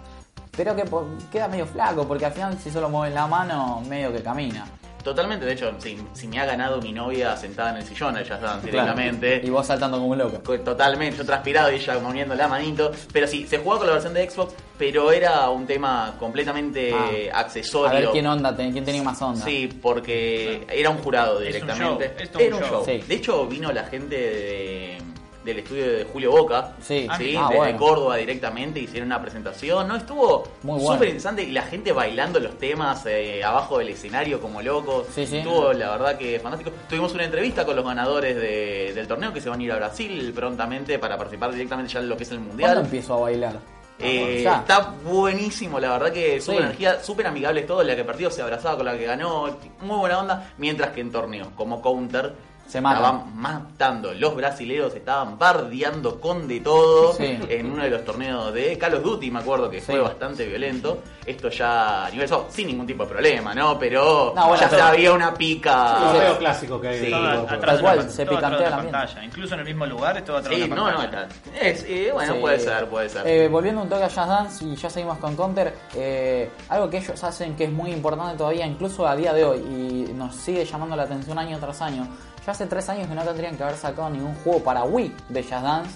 pero 0.57 0.75
que 0.75 0.85
queda 1.31 1.49
medio 1.49 1.67
flaco, 1.67 2.09
porque 2.09 2.27
al 2.27 2.33
final 2.33 2.59
si 2.59 2.71
solo 2.71 2.89
mueves 2.89 3.15
la 3.15 3.27
mano, 3.27 3.83
medio 3.89 4.13
que 4.13 4.23
camina. 4.23 4.65
Totalmente, 5.03 5.47
de 5.47 5.53
hecho, 5.55 5.73
si, 5.79 5.99
si 6.13 6.29
me 6.29 6.39
ha 6.41 6.45
ganado 6.45 6.81
mi 6.81 6.93
novia 6.93 7.37
sentada 7.37 7.71
en 7.71 7.77
el 7.79 7.85
sillón, 7.85 8.17
ella 8.19 8.35
está 8.35 8.59
directamente. 8.61 9.41
Y 9.43 9.49
vos 9.51 9.67
saltando 9.67 9.97
como 9.99 10.11
un 10.11 10.19
loco. 10.19 10.43
Co- 10.45 10.61
Totalmente, 10.61 11.17
yo 11.17 11.25
transpirado 11.25 11.73
y 11.73 11.77
ella 11.77 11.99
moviendo 11.99 12.35
la 12.35 12.49
manito. 12.49 12.91
Pero 13.13 13.27
sí, 13.27 13.47
se 13.47 13.59
jugaba 13.59 13.79
con 13.79 13.87
la 13.87 13.93
versión 13.95 14.13
de 14.15 14.29
Xbox, 14.29 14.55
pero 14.79 15.11
era 15.11 15.49
un 15.51 15.67
tema 15.67 16.15
completamente 16.19 16.93
Ah. 17.33 17.41
accesorio. 17.41 17.89
A 17.97 18.01
ver 18.01 18.09
quién 18.11 18.27
onda, 18.27 18.55
quién 18.55 18.85
tenía 18.85 19.03
más 19.03 19.21
onda. 19.23 19.45
Sí, 19.45 19.69
porque 19.81 20.67
era 20.71 20.91
un 20.91 20.99
jurado 20.99 21.41
Es 21.41 21.47
un 21.47 21.53
directamente. 21.53 22.05
show, 22.09 22.15
es 22.19 22.31
todo 22.31 22.43
era 22.43 22.57
un 22.57 22.63
un 22.63 22.69
show. 22.69 22.85
show. 22.85 22.95
Sí. 22.95 23.05
De 23.09 23.15
hecho, 23.15 23.47
vino 23.47 23.73
la 23.73 23.85
gente 23.85 24.17
de- 24.17 24.99
del 25.45 25.59
estudio 25.61 25.91
de 25.91 26.05
Julio 26.05 26.31
Boca. 26.33 26.73
Sí. 26.83 27.07
Ah, 27.09 27.17
Sí, 27.17 27.35
ah, 27.37 27.47
desde 27.49 27.57
bueno. 27.57 27.79
Córdoba 27.79 28.17
directamente 28.17 28.79
hicieron 28.81 29.07
una 29.09 29.21
presentación. 29.23 29.89
No, 29.89 29.97
estuvo 29.97 30.45
Muy 30.63 30.79
bueno. 30.79 30.93
súper 30.95 31.09
interesante 31.09 31.43
y 31.45 31.51
la 31.51 31.63
gente 31.63 31.93
bailando 31.93 32.39
los 32.41 32.59
temas 32.59 33.05
eh, 33.07 33.43
abajo 33.43 33.79
del 33.79 33.89
escenario 33.89 34.41
como 34.41 34.61
locos. 34.61 35.07
Sí. 35.15 35.23
Estuvo 35.23 35.73
la 35.73 35.91
verdad 35.93 36.19
que 36.19 36.39
fantástico. 36.41 36.73
Tuvimos 36.89 37.15
una 37.15 37.25
entrevista 37.25 37.65
con 37.65 37.75
los 37.77 37.85
ganadores 37.85 38.37
de- 38.37 38.93
del 38.95 39.07
torneo 39.09 39.33
que 39.33 39.41
se 39.41 39.49
van 39.49 39.61
a 39.61 39.63
ir 39.63 39.73
a 39.73 39.77
Brasil 39.77 40.33
prontamente 40.35 40.99
para 40.99 41.17
participar 41.17 41.53
directamente 41.53 41.93
ya 41.93 42.01
en 42.01 42.09
lo 42.09 42.17
que 42.17 42.25
es 42.25 42.31
el 42.31 42.37
¿Cuándo 42.39 42.51
mundial. 42.51 42.79
empiezo 42.79 43.15
a 43.15 43.21
bailar? 43.21 43.81
Eh, 44.03 44.41
ya. 44.43 44.61
está 44.61 44.95
buenísimo, 45.05 45.79
la 45.79 45.91
verdad 45.93 46.11
que 46.11 46.41
súper 46.41 46.59
Sí. 46.61 46.65
energía, 46.65 47.03
súper 47.03 47.27
amigables 47.27 47.67
todos, 47.67 47.85
la 47.85 47.95
que 47.95 48.03
perdió 48.03 48.31
se 48.31 48.41
abrazaba 48.41 48.79
con 48.79 48.87
la 48.87 48.97
que 48.97 49.05
ganó, 49.05 49.45
muy 49.83 49.99
buena 49.99 50.19
onda, 50.21 50.53
mientras 50.57 50.91
que 50.93 51.03
en 51.03 51.13
torneos 51.13 51.49
como 51.55 51.83
Counter 51.83 52.33
Se 52.71 52.81
matan. 52.81 53.03
estaban 53.03 53.37
matando, 53.37 54.15
los 54.15 54.37
brasileros 54.37 54.95
estaban 54.95 55.37
bardeando 55.39 56.21
con 56.21 56.47
de 56.47 56.61
todo 56.61 57.13
Sí. 57.15 57.39
en 57.49 57.71
uno 57.73 57.83
de 57.83 57.91
los 57.91 58.05
torneos 58.05 58.53
de 58.55 58.79
Call 58.79 58.95
of 58.95 59.03
Duty, 59.03 59.31
me 59.31 59.41
acuerdo 59.41 59.69
que 59.69 59.81
Sí. 59.81 59.87
fue 59.87 60.01
bastante 60.01 60.47
violento, 60.47 61.03
esto 61.27 61.49
ya 61.49 62.07
a 62.07 62.11
nivel 62.11 62.29
soft, 62.29 62.53
sin 62.55 62.69
ningún 62.69 62.87
tipo 62.87 63.03
de 63.05 63.11
problema, 63.11 63.55
¿no? 63.55 63.77
Pero 63.79 64.33
No, 64.37 64.49
bueno, 64.49 64.61
ya 64.63 64.69
pero- 64.71 64.85
había 64.85 65.13
una 65.13 65.35
pica... 65.35 65.97
Un 65.97 66.13
torneo 66.13 66.39
clásico 66.39 66.81
que 66.81 66.89
hay. 66.89 67.01
Sí. 67.01 67.07
en 67.07 67.11
Todo 67.11 67.49
atrás 67.57 67.81
una- 67.81 68.03
se 68.09 68.25
todo 68.25 68.37
picantea 68.37 68.71
la 68.71 68.77
pantalla. 68.77 69.25
Incluso 69.25 69.55
en 69.55 69.61
el 69.61 69.67
mismo 69.67 69.87
lugar, 69.87 70.17
es 70.19 70.25
todo 70.25 70.37
atrás 70.37 70.55
Sí, 70.55 70.61
de 70.61 70.69
la 70.69 70.75
no, 70.77 70.91
no, 70.91 70.97
pantalla. 70.99 71.29
está. 71.29 71.67
Es, 71.67 71.85
eh, 71.89 72.11
bueno, 72.13 72.35
Sí. 72.35 72.39
puede 72.41 72.59
ser, 72.61 72.87
puede 72.89 73.09
ser. 73.09 73.27
Eh, 73.27 73.49
volviendo 73.49 73.83
un 73.83 73.89
toque 73.89 74.05
a 74.05 74.09
Just 74.09 74.17
Dance 74.29 74.65
y 74.65 74.77
ya 74.77 74.89
seguimos 74.91 75.19
con 75.19 75.35
Counter, 75.35 75.75
eh, 75.97 76.51
algo 76.69 76.89
que 76.89 76.99
ellos 76.99 77.25
hacen 77.25 77.57
que 77.57 77.65
es 77.65 77.73
muy 77.73 77.91
importante 77.91 78.37
todavía, 78.37 78.65
incluso 78.67 79.07
a 79.09 79.17
día 79.17 79.33
de 79.33 79.45
hoy, 79.45 79.59
y 79.59 80.13
nos 80.13 80.35
sigue 80.37 80.65
llamando 80.65 80.95
la 80.95 81.03
atención 81.03 81.37
año 81.39 81.59
tras 81.59 81.81
año. 81.83 82.07
Ya 82.47 82.55
hace 82.61 82.69
tres 82.69 82.89
años 82.91 83.09
que 83.09 83.15
no 83.15 83.23
tendrían 83.23 83.57
que 83.57 83.63
haber 83.63 83.77
sacado 83.77 84.11
ningún 84.11 84.35
juego 84.37 84.63
para 84.63 84.85
Wii 84.85 85.15
de 85.31 85.43
Just 85.43 85.53
Dance. 85.55 85.91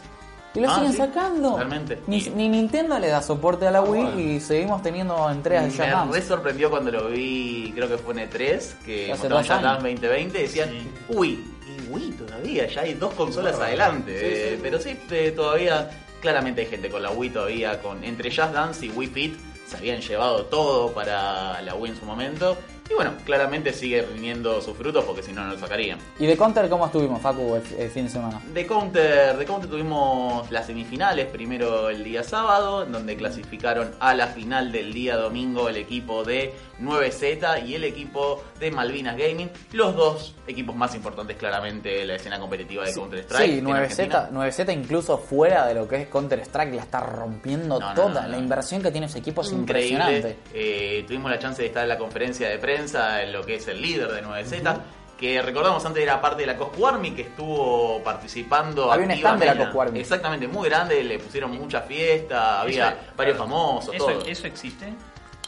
Y 0.54 0.60
lo 0.60 0.70
Ah, 0.70 0.74
siguen 0.76 0.92
sí, 0.92 0.98
sacando. 0.98 1.56
realmente. 1.56 2.00
Ni, 2.06 2.18
Y- 2.18 2.30
ni 2.30 2.48
Nintendo 2.48 2.98
le 2.98 3.08
da 3.08 3.20
soporte 3.20 3.66
a 3.66 3.70
la 3.72 3.82
Wii 3.82 4.02
bueno. 4.02 4.20
y 4.20 4.40
seguimos 4.40 4.82
teniendo 4.82 5.28
entregas 5.28 5.64
de 5.64 5.70
Just 5.70 5.80
Me 5.80 5.86
re 5.86 5.90
Dance. 5.92 6.22
sorprendió 6.22 6.70
cuando 6.70 6.90
lo 6.92 7.08
vi, 7.08 7.72
creo 7.74 7.88
que 7.88 7.98
fue 7.98 8.14
en 8.14 8.20
E3, 8.30 8.74
que 8.84 9.08
dos 9.08 9.18
Just 9.18 9.30
Dance 9.30 9.52
años. 9.52 9.72
2020 9.82 10.38
y 10.38 10.42
decían, 10.42 10.70
Sí. 10.70 10.88
uy, 11.08 11.44
y 11.66 11.90
Wii 11.90 12.10
todavía, 12.12 12.66
ya 12.68 12.80
hay 12.82 12.94
dos 12.94 13.12
consolas 13.14 13.56
adelante. 13.58 14.12
Sí, 14.18 14.26
sí, 14.26 14.32
eh. 14.54 14.58
Pero 14.62 14.78
sí, 14.80 14.96
eh, 15.10 15.32
todavía, 15.34 15.90
claramente 16.22 16.60
hay 16.62 16.68
gente 16.68 16.88
con 16.88 17.02
la 17.02 17.10
Wii 17.10 17.30
todavía, 17.30 17.82
con 17.82 18.02
entre 18.04 18.30
Just 18.34 18.52
Dance 18.54 18.86
y 18.86 18.90
Wii 18.90 19.08
Fit, 19.08 19.36
se 19.66 19.76
habían 19.76 20.00
llevado 20.00 20.44
todo 20.46 20.92
para 20.92 21.60
la 21.62 21.74
Wii 21.74 21.92
en 21.92 21.98
su 21.98 22.06
momento. 22.06 22.56
Y 22.90 22.94
bueno, 22.94 23.12
claramente 23.24 23.72
sigue 23.72 24.02
rindiendo 24.02 24.60
sus 24.60 24.76
frutos 24.76 25.04
porque 25.04 25.22
si 25.22 25.32
no, 25.32 25.44
no 25.46 25.54
lo 25.54 25.58
sacarían. 25.58 25.98
¿Y 26.18 26.26
de 26.26 26.36
Counter 26.36 26.68
cómo 26.68 26.84
estuvimos, 26.84 27.20
Facu, 27.22 27.54
el, 27.54 27.62
el 27.78 27.90
fin 27.90 28.04
de 28.04 28.10
semana? 28.10 28.42
De 28.52 28.66
Counter, 28.66 29.36
de 29.38 29.44
Counter 29.46 29.70
tuvimos 29.70 30.50
las 30.50 30.66
semifinales, 30.66 31.26
primero 31.26 31.88
el 31.88 32.04
día 32.04 32.22
sábado, 32.22 32.84
donde 32.84 33.16
clasificaron 33.16 33.90
a 34.00 34.14
la 34.14 34.26
final 34.26 34.70
del 34.70 34.92
día 34.92 35.16
domingo 35.16 35.68
el 35.70 35.78
equipo 35.78 36.24
de 36.24 36.54
9Z 36.80 37.66
y 37.66 37.74
el 37.74 37.84
equipo 37.84 38.42
de 38.58 38.70
Malvinas 38.70 39.16
Gaming, 39.16 39.50
los 39.72 39.94
dos 39.94 40.34
equipos 40.46 40.74
más 40.74 40.94
importantes 40.94 41.36
claramente 41.36 41.88
de 41.88 42.04
la 42.04 42.14
escena 42.16 42.38
competitiva 42.38 42.84
de 42.84 42.92
Counter 42.94 43.20
Strike. 43.20 43.50
Sí, 43.54 43.60
9Z, 43.62 44.30
9Z 44.30 44.72
incluso 44.72 45.18
fuera 45.18 45.66
de 45.66 45.74
lo 45.74 45.86
que 45.88 46.02
es 46.02 46.08
Counter 46.08 46.40
Strike 46.40 46.74
la 46.74 46.82
está 46.82 47.00
rompiendo 47.00 47.78
No, 47.80 47.94
toda. 47.94 48.08
no, 48.08 48.22
no. 48.22 48.28
La 48.28 48.38
inversión 48.38 48.82
que 48.82 48.90
tiene 48.90 49.06
ese 49.06 49.18
equipo 49.18 49.42
es 49.42 49.52
Increíble. 49.52 49.94
impresionante. 49.94 50.38
Eh, 50.52 51.04
tuvimos 51.06 51.30
la 51.30 51.38
chance 51.38 51.62
de 51.62 51.68
estar 51.68 51.82
en 51.82 51.88
la 51.88 51.98
conferencia 51.98 52.48
de 52.48 52.58
prensa 52.58 53.22
en 53.22 53.32
lo 53.32 53.42
que 53.44 53.56
es 53.56 53.68
el 53.68 53.80
líder 53.80 54.10
de 54.12 54.22
9Z. 54.22 54.80
Que 55.18 55.40
recordamos 55.40 55.84
antes 55.86 56.02
era 56.02 56.20
parte 56.20 56.40
de 56.42 56.48
la 56.48 56.56
Coscu 56.56 56.86
Army 56.88 57.12
que 57.12 57.22
estuvo 57.22 58.02
participando. 58.02 58.90
Había 58.90 59.06
un 59.06 59.12
stand 59.12 59.38
de 59.40 59.46
la 59.46 59.52
activamente. 59.52 59.64
Coscu 59.64 59.80
Army. 59.82 60.00
Exactamente, 60.00 60.48
muy 60.48 60.68
grande, 60.68 61.04
le 61.04 61.18
pusieron 61.20 61.52
mucha 61.52 61.82
fiesta, 61.82 62.60
había 62.60 62.88
Eso- 62.88 62.96
varios 63.16 63.36
claro. 63.36 63.50
famosos, 63.50 63.94
¿Eso, 63.94 64.06
todo. 64.06 64.26
¿Eso 64.26 64.46
existe? 64.48 64.92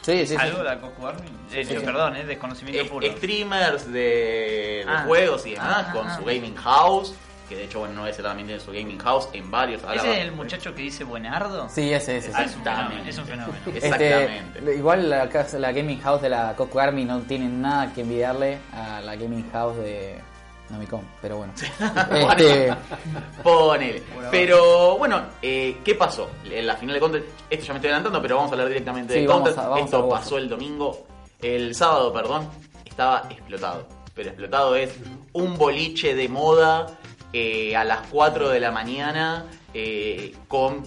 Sí, 0.07 0.19
sí, 0.25 0.27
sí. 0.27 0.35
¿Algo 0.39 0.63
de 0.63 0.69
Army? 0.69 1.27
Eh, 1.53 1.65
sí. 1.65 1.75
Perdón, 1.83 2.15
es 2.15 2.27
desconocimiento 2.27 2.81
Es- 2.81 2.89
puro. 2.89 3.05
streamers 3.17 3.91
de, 3.91 3.99
de 3.99 4.85
Ah. 4.87 5.03
juegos 5.05 5.45
y 5.45 5.51
demás 5.51 5.85
Ah, 5.89 5.91
con 5.93 6.07
ah, 6.07 6.15
su 6.17 6.23
gaming 6.23 6.55
house, 6.55 7.13
que 7.49 7.57
de 7.57 7.65
hecho 7.65 7.79
bueno, 7.79 7.93
no 7.95 8.07
ese 8.07 8.23
también 8.23 8.47
tiene 8.47 8.61
su 8.61 8.71
gaming 8.71 8.97
house 8.99 9.27
en 9.33 9.51
varios. 9.51 9.81
¿Ese 9.93 10.13
es 10.13 10.19
el 10.25 10.31
muchacho 10.31 10.73
que 10.73 10.83
dice 10.83 11.03
Buenardo? 11.03 11.67
Sí, 11.67 11.91
ese, 11.93 12.17
es 12.17 12.27
un 12.29 12.33
fenómeno. 12.63 13.03
Es 13.05 13.17
un 13.17 13.25
fenómeno. 13.25 13.57
Exactamente. 13.73 14.59
Este, 14.59 14.75
igual 14.75 15.09
la, 15.09 15.27
casa- 15.27 15.59
la 15.59 15.73
gaming 15.73 15.99
house 15.99 16.21
de 16.21 16.29
la 16.29 16.55
Cosco 16.55 16.79
Army 16.79 17.03
no 17.03 17.19
tiene 17.23 17.49
nada 17.49 17.91
que 17.93 18.01
envidiarle 18.01 18.59
a 18.73 19.01
la 19.01 19.15
gaming 19.17 19.49
house 19.51 19.75
de 19.75 20.21
Namicom, 20.69 21.01
pero 21.21 21.37
bueno. 21.37 21.53
Este, 22.11 22.73
Ponele. 23.43 24.03
Pero 24.31 24.97
bueno, 24.97 25.21
eh, 25.41 25.77
¿qué 25.83 25.95
pasó? 25.95 26.29
En 26.49 26.67
la 26.67 26.75
final 26.75 26.95
de 26.95 26.99
Counter, 26.99 27.25
esto 27.49 27.65
ya 27.65 27.73
me 27.73 27.77
estoy 27.77 27.89
adelantando, 27.89 28.21
pero 28.21 28.35
vamos 28.35 28.51
a 28.51 28.53
hablar 28.55 28.67
directamente 28.67 29.13
Sí, 29.13 29.21
de 29.21 29.27
vamos 29.27 29.43
Counter. 29.49 29.63
a- 29.63 29.67
vamos 29.69 29.81
a 29.81 29.85
esto 29.85 30.09
pasó 30.09 30.37
el 30.37 30.49
domingo, 30.49 31.07
el 31.41 31.73
sábado, 31.75 32.11
perdón, 32.11 32.49
estaba 32.85 33.27
explotado. 33.29 33.87
Pero 34.13 34.29
explotado 34.29 34.75
es 34.75 34.91
un 35.33 35.57
boliche 35.57 36.15
de 36.15 36.27
moda 36.27 36.87
eh, 37.33 37.75
a 37.75 37.83
las 37.83 37.99
4 38.11 38.49
de 38.49 38.59
la 38.59 38.71
mañana 38.71 39.45
eh, 39.73 40.33
con 40.47 40.83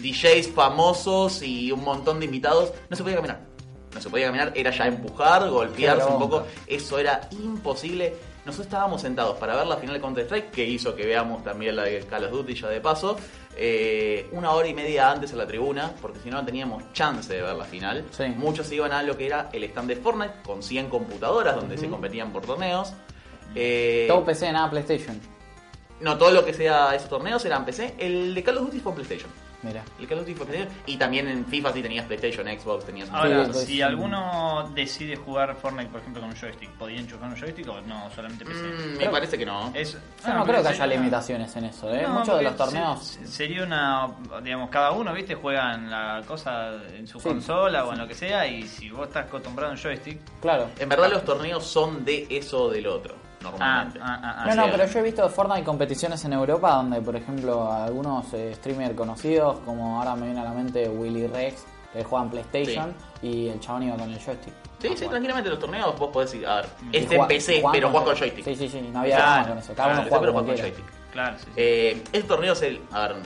DJs 0.00 0.48
famosos 0.54 1.42
y 1.42 1.72
un 1.72 1.82
montón 1.84 2.18
de 2.20 2.26
invitados. 2.26 2.72
No 2.88 2.96
se 2.96 3.02
podía 3.02 3.16
caminar. 3.16 3.40
No 3.92 4.00
se 4.00 4.08
podía 4.08 4.26
caminar, 4.26 4.52
era 4.54 4.70
ya 4.70 4.86
empujar, 4.86 5.50
golpearse 5.50 6.06
un 6.08 6.18
poco. 6.20 6.44
Eso 6.66 6.98
era 6.98 7.20
imposible. 7.32 8.14
Nosotros 8.44 8.66
estábamos 8.66 9.00
sentados 9.00 9.38
para 9.38 9.54
ver 9.54 9.66
la 9.66 9.76
final 9.76 9.94
de 9.94 10.00
Counter 10.00 10.24
Strike, 10.24 10.50
que 10.50 10.64
hizo 10.64 10.96
que 10.96 11.06
veamos 11.06 11.44
también 11.44 11.76
la 11.76 11.84
de 11.84 12.00
Call 12.00 12.24
of 12.24 12.32
Duty 12.32 12.54
ya 12.54 12.68
de 12.68 12.80
paso, 12.80 13.16
eh, 13.56 14.28
una 14.32 14.50
hora 14.50 14.66
y 14.66 14.74
media 14.74 15.10
antes 15.12 15.30
en 15.30 15.38
la 15.38 15.46
tribuna, 15.46 15.92
porque 16.00 16.18
si 16.18 16.28
no 16.28 16.38
no 16.38 16.44
teníamos 16.44 16.92
chance 16.92 17.32
de 17.32 17.40
ver 17.40 17.54
la 17.54 17.64
final. 17.64 18.04
Sí. 18.10 18.24
Muchos 18.36 18.72
iban 18.72 18.90
a 18.92 19.02
lo 19.04 19.16
que 19.16 19.26
era 19.26 19.48
el 19.52 19.62
stand 19.64 19.88
de 19.88 19.96
Fortnite, 19.96 20.34
con 20.44 20.62
100 20.62 20.88
computadoras 20.88 21.54
donde 21.54 21.78
se 21.78 21.88
competían 21.88 22.32
por 22.32 22.42
torneos. 22.44 22.94
Eh, 23.54 24.06
todo 24.08 24.24
PC, 24.24 24.50
nada 24.50 24.70
PlayStation. 24.70 25.20
no, 26.00 26.18
todo 26.18 26.30
lo 26.32 26.44
que 26.44 26.52
sea 26.52 26.94
esos 26.96 27.08
torneos 27.08 27.44
eran 27.44 27.64
PC. 27.64 27.94
El 27.98 28.34
de 28.34 28.42
Call 28.42 28.58
of 28.58 28.64
Duty 28.64 28.80
fue 28.80 28.92
PlayStation. 28.92 29.30
Mira. 29.62 29.84
El 30.00 30.08
Call 30.08 30.18
of 30.18 30.26
Duty 30.26 30.34
fue 30.36 30.46
PlayStation. 30.46 30.82
Y 30.86 30.96
también 30.96 31.28
en 31.28 31.46
FIFA 31.46 31.72
sí 31.72 31.82
tenías 31.82 32.04
PlayStation, 32.06 32.46
Xbox, 32.46 32.84
tenías... 32.84 33.08
Ahora, 33.10 33.44
Sí, 33.44 33.50
pues, 33.52 33.64
si 33.64 33.72
sí. 33.74 33.82
alguno 33.82 34.70
decide 34.74 35.16
jugar 35.16 35.54
Fortnite, 35.54 35.88
por 35.90 36.00
ejemplo, 36.00 36.20
con 36.20 36.30
un 36.30 36.36
joystick, 36.36 36.70
¿podía 36.70 36.98
enchufar 36.98 37.28
un 37.30 37.36
joystick 37.36 37.68
o 37.68 37.80
no? 37.82 38.10
Solamente 38.10 38.44
PC. 38.44 38.60
Mm, 38.60 38.98
me 38.98 39.08
parece 39.08 39.38
que 39.38 39.46
no. 39.46 39.70
Es- 39.74 39.92
Yo 39.92 39.98
no 40.34 40.44
pero 40.44 40.44
creo 40.44 40.62
que 40.62 40.68
haya 40.68 40.86
limitaciones 40.86 41.54
en 41.56 41.64
eso, 41.66 41.94
¿eh? 41.94 42.02
No, 42.02 42.08
Muchos 42.20 42.36
de 42.38 42.42
los 42.44 42.56
torneos. 42.56 43.04
se- 43.04 43.26
sería 43.26 43.62
una, 43.62 44.08
digamos, 44.42 44.68
cada 44.70 44.90
uno, 44.92 45.12
viste, 45.14 45.34
juega 45.36 45.74
en 45.74 45.90
la 45.90 46.22
cosa 46.26 46.72
en 46.96 47.06
su 47.06 47.20
Sí. 47.20 47.28
consola 47.28 47.84
o 47.84 47.92
en 47.92 47.98
lo 47.98 48.08
que 48.08 48.14
sea, 48.14 48.46
y 48.46 48.62
si 48.66 48.90
vos 48.90 49.06
estás 49.08 49.26
acostumbrado 49.26 49.70
a 49.70 49.74
un 49.74 49.80
joystick, 49.80 50.18
Claro. 50.40 50.68
En 50.78 50.88
verdad 50.88 51.08
los 51.10 51.24
torneos 51.24 51.64
son 51.64 52.04
de 52.04 52.26
eso 52.30 52.64
o 52.64 52.70
del 52.70 52.86
otro, 52.88 53.14
normalmente. 53.42 53.98
Ah, 54.02 54.20
ah, 54.22 54.34
ah, 54.38 54.46
No, 54.48 54.54
no, 54.54 54.64
es. 54.66 54.70
pero 54.72 54.86
yo 54.86 54.98
he 54.98 55.02
visto 55.02 55.28
Fortnite 55.28 55.64
competiciones 55.64 56.24
en 56.24 56.32
Europa 56.32 56.70
donde, 56.76 57.00
por 57.00 57.16
ejemplo, 57.16 57.70
algunos 57.72 58.32
eh, 58.34 58.54
streamers 58.54 58.94
conocidos, 58.94 59.58
como 59.64 59.98
ahora 59.98 60.14
me 60.16 60.26
viene 60.26 60.40
a 60.40 60.44
la 60.44 60.52
mente 60.52 60.88
Willy 60.88 61.26
Rex, 61.26 61.64
que 61.92 62.02
juegan 62.04 62.30
PlayStation, 62.30 62.94
y 63.20 63.48
el 63.48 63.60
chabón 63.60 63.82
iba 63.84 63.96
con 63.96 64.10
el 64.10 64.18
joystick. 64.18 64.54
Sí, 64.80 64.88
sí, 64.96 65.06
tranquilamente 65.06 65.48
los 65.50 65.58
torneos 65.58 65.96
vos 65.98 66.10
podés 66.10 66.34
ir, 66.34 66.46
a 66.46 66.56
ver, 66.56 66.66
Y 66.90 66.96
este 66.96 66.98
en 66.98 67.06
juega- 67.20 67.28
PC, 67.28 67.62
pero 67.70 67.88
jugás 67.90 68.04
con 68.04 68.12
el- 68.14 68.18
joystick. 68.18 68.44
Sí, 68.44 68.56
sí, 68.56 68.68
sí, 68.68 68.90
no 68.92 69.00
había 69.00 69.16
Claro, 69.16 69.48
con 69.50 69.58
eso. 69.58 69.74
Cada 69.74 69.88
Ah, 69.88 69.92
uno 69.92 70.02
juega 70.08 70.20
pero 70.20 70.32
con 70.34 70.46
joystick. 70.46 70.84
claro, 71.12 71.38
sí, 71.38 71.44
sí. 71.44 71.50
Eh, 71.56 72.02
este 72.12 72.22
torneo 72.28 72.52
es 72.54 72.62
el. 72.62 72.80
A 72.90 73.08
ver, 73.08 73.16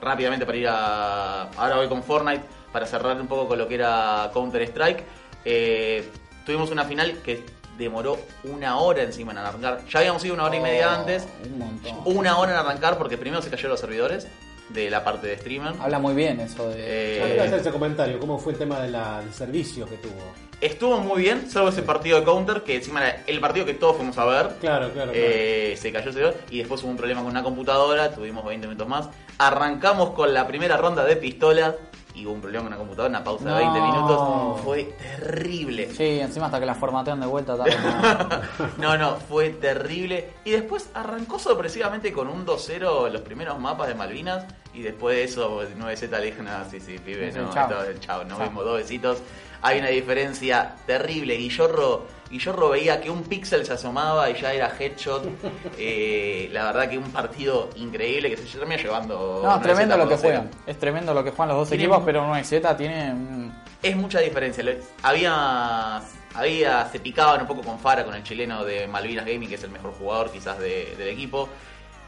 rápidamente 0.00 0.46
para 0.46 0.58
ir 0.58 0.68
a. 0.68 1.42
Ahora 1.56 1.76
voy 1.76 1.88
con 1.88 2.02
Fortnite, 2.02 2.44
para 2.72 2.86
cerrar 2.86 3.20
un 3.20 3.26
poco 3.26 3.48
con 3.48 3.58
lo 3.58 3.66
que 3.68 3.74
era 3.76 4.30
Counter 4.32 4.62
Strike. 4.62 5.04
Eh, 5.44 6.08
tuvimos 6.44 6.70
una 6.70 6.84
final 6.84 7.18
que 7.24 7.44
demoró 7.78 8.18
una 8.44 8.78
hora 8.78 9.02
encima 9.02 9.32
en 9.32 9.38
arrancar. 9.38 9.80
Ya 9.88 9.98
habíamos 10.00 10.24
ido 10.24 10.34
una 10.34 10.44
hora 10.44 10.56
y 10.56 10.60
media 10.60 10.88
Oh, 10.92 11.00
antes. 11.00 11.26
Un 11.44 11.58
montón. 11.58 11.92
Una 12.04 12.38
hora 12.38 12.52
en 12.52 12.58
arrancar 12.58 12.98
porque 12.98 13.18
primero 13.18 13.42
se 13.42 13.50
cayeron 13.50 13.72
los 13.72 13.80
servidores 13.80 14.26
de 14.70 14.90
la 14.90 15.04
parte 15.04 15.26
de 15.28 15.36
streamer. 15.38 15.74
Habla 15.80 15.98
muy 15.98 16.14
bien 16.14 16.40
eso 16.40 16.68
de. 16.70 16.76
Eh, 16.78 17.40
hacer 17.40 17.60
ese 17.60 17.70
comentario, 17.70 18.18
¿cómo 18.18 18.38
fue 18.38 18.52
el 18.52 18.58
tema 18.58 18.80
de 18.80 18.90
la- 18.90 19.20
del 19.20 19.32
servicio 19.32 19.86
que 19.88 19.96
tuvo? 19.96 20.14
Estuvo 20.60 20.98
muy 21.00 21.20
bien, 21.20 21.50
salvo 21.50 21.68
ese 21.68 21.82
partido 21.82 22.18
de 22.18 22.24
Counter, 22.24 22.62
que 22.62 22.76
encima 22.76 23.00
era 23.06 23.22
el 23.26 23.40
partido 23.40 23.66
que 23.66 23.74
todos 23.74 23.96
fuimos 23.96 24.16
a 24.16 24.24
ver. 24.24 24.48
Claro, 24.58 24.90
claro, 24.90 24.90
claro. 24.92 25.10
Eh, 25.12 25.76
se 25.78 25.92
cayó 25.92 26.08
el 26.08 26.14
servidor 26.14 26.34
y 26.50 26.58
después 26.58 26.82
hubo 26.82 26.90
un 26.90 26.96
problema 26.96 27.20
con 27.20 27.30
una 27.30 27.42
computadora, 27.42 28.10
tuvimos 28.12 28.42
20 28.44 28.66
minutos 28.66 28.88
más. 28.88 29.08
Arrancamos 29.36 30.10
con 30.12 30.32
la 30.32 30.46
primera 30.48 30.78
ronda 30.78 31.04
de 31.04 31.14
pistola 31.16 31.76
y 32.16 32.24
hubo 32.24 32.32
un 32.32 32.40
problema 32.40 32.62
con 32.64 32.68
una 32.68 32.76
computadora, 32.78 33.10
una 33.10 33.22
pausa 33.22 33.44
de 33.44 33.50
No. 33.50 33.72
20 33.72 33.80
minutos. 33.80 34.60
Fue 34.62 34.84
terrible. 34.84 35.90
Sí, 35.92 36.18
encima 36.20 36.46
hasta 36.46 36.58
que 36.58 36.66
la 36.66 36.74
formatean 36.74 37.20
de 37.20 37.26
vuelta 37.26 37.56
tarde. 37.56 37.76
no. 37.78 38.66
No, 38.96 38.96
no, 38.98 39.16
fue 39.16 39.50
terrible. 39.50 40.30
Y 40.44 40.50
después 40.52 40.88
arrancó 40.94 41.38
sorpresivamente 41.38 42.12
con 42.12 42.28
un 42.28 42.46
2-0 42.46 43.10
los 43.10 43.20
primeros 43.20 43.58
mapas 43.60 43.88
de 43.88 43.94
Malvinas. 43.94 44.44
Y 44.72 44.82
después 44.82 45.16
de 45.16 45.24
eso, 45.24 45.62
9Z 45.62 46.10
le 46.10 46.26
dije, 46.26 46.42
no, 46.42 46.50
sí, 46.70 46.80
sí, 46.80 46.98
pibe, 46.98 47.32
no, 47.32 47.50
chao. 47.52 47.68
esto- 47.82 48.00
chao, 48.00 48.24
nos 48.24 48.38
vimos 48.40 48.64
dos 48.64 48.76
besitos. 48.78 49.18
Hay 49.66 49.80
una 49.80 49.88
diferencia 49.88 50.76
terrible. 50.86 51.34
Guillorro, 51.36 52.06
Guillorro 52.30 52.68
veía 52.68 53.00
que 53.00 53.10
un 53.10 53.24
píxel 53.24 53.66
se 53.66 53.72
asomaba 53.72 54.30
y 54.30 54.40
ya 54.40 54.52
era 54.52 54.72
headshot. 54.78 55.24
Eh, 55.78 56.48
la 56.52 56.64
verdad 56.66 56.88
que 56.88 56.96
un 56.96 57.10
partido 57.10 57.68
increíble 57.76 58.30
que 58.30 58.36
se 58.36 58.56
termina 58.58 58.80
llevando. 58.80 59.40
No, 59.44 59.58
9Z 59.58 59.62
tremendo 59.62 59.96
lo 59.96 60.08
que 60.08 60.14
2-0. 60.14 60.18
juegan. 60.20 60.50
Es 60.66 60.78
tremendo 60.78 61.12
lo 61.14 61.24
que 61.24 61.30
juegan 61.32 61.48
los 61.48 61.58
dos 61.58 61.68
Tiene 61.68 61.84
equipos, 61.84 62.02
pero 62.04 62.22
9Z 62.32 62.76
tiene. 62.76 63.10
un- 63.12 63.52
Es 63.82 63.96
mucha 63.96 64.20
diferencia. 64.20 64.64
Había, 65.02 66.00
había, 66.34 66.88
se 66.90 67.00
picaban 67.00 67.40
un 67.40 67.46
poco 67.48 67.62
con 67.62 67.78
Fara, 67.80 68.04
con 68.04 68.14
el 68.14 68.22
chileno 68.22 68.64
de 68.64 68.86
Malvinas 68.86 69.26
Gaming, 69.26 69.48
que 69.48 69.56
es 69.56 69.64
el 69.64 69.70
mejor 69.70 69.92
jugador 69.94 70.30
quizás 70.30 70.58
de- 70.60 70.94
del 70.96 71.08
equipo. 71.08 71.48